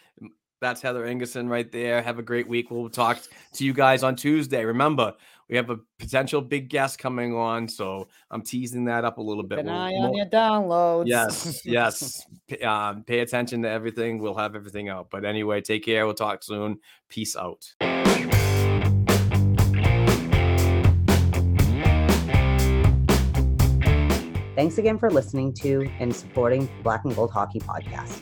That's 0.62 0.80
Heather 0.80 1.06
Ingerson 1.06 1.49
right 1.49 1.70
there. 1.72 2.03
Have 2.03 2.20
a 2.20 2.22
great 2.24 2.48
week. 2.48 2.70
We'll 2.70 2.88
talk 2.88 3.20
to 3.53 3.66
you 3.66 3.74
guys 3.74 4.03
on 4.03 4.16
Tuesday. 4.16 4.64
Remember, 4.64 5.16
we 5.52 5.57
have 5.57 5.69
a 5.69 5.78
potential 5.99 6.41
big 6.41 6.69
guest 6.69 6.98
coming 6.98 7.36
on, 7.36 7.68
so 7.68 8.07
I'm 8.32 8.41
teasing 8.41 8.86
that 8.86 9.03
up 9.03 9.18
a 9.18 9.22
little 9.22 9.44
bit. 9.44 9.57
Keep 9.57 9.68
an 9.68 9.73
We'll- 9.73 9.76
eye 9.82 9.91
we'll- 9.91 10.03
on 10.03 10.15
your 10.15 10.26
downloads. 10.28 11.07
Yes, 11.07 11.61
yes. 11.65 12.26
P- 12.48 12.61
um, 12.64 13.03
pay 13.03 13.19
attention 13.19 13.61
to 13.64 13.69
everything. 13.69 14.19
We'll 14.19 14.34
have 14.36 14.56
everything 14.56 14.88
out. 14.88 15.10
But 15.11 15.26
anyway, 15.26 15.60
take 15.61 15.84
care. 15.84 16.06
We'll 16.06 16.15
talk 16.15 16.41
soon. 16.41 16.80
Peace 17.10 17.36
out. 17.36 17.65
Thanks 24.56 24.78
again 24.78 24.98
for 24.99 25.10
listening 25.10 25.53
to 25.56 25.90
and 25.99 26.15
supporting 26.15 26.65
the 26.78 26.84
Black 26.84 27.03
and 27.06 27.15
Gold 27.15 27.32
Hockey 27.32 27.60
Podcast. 27.60 28.22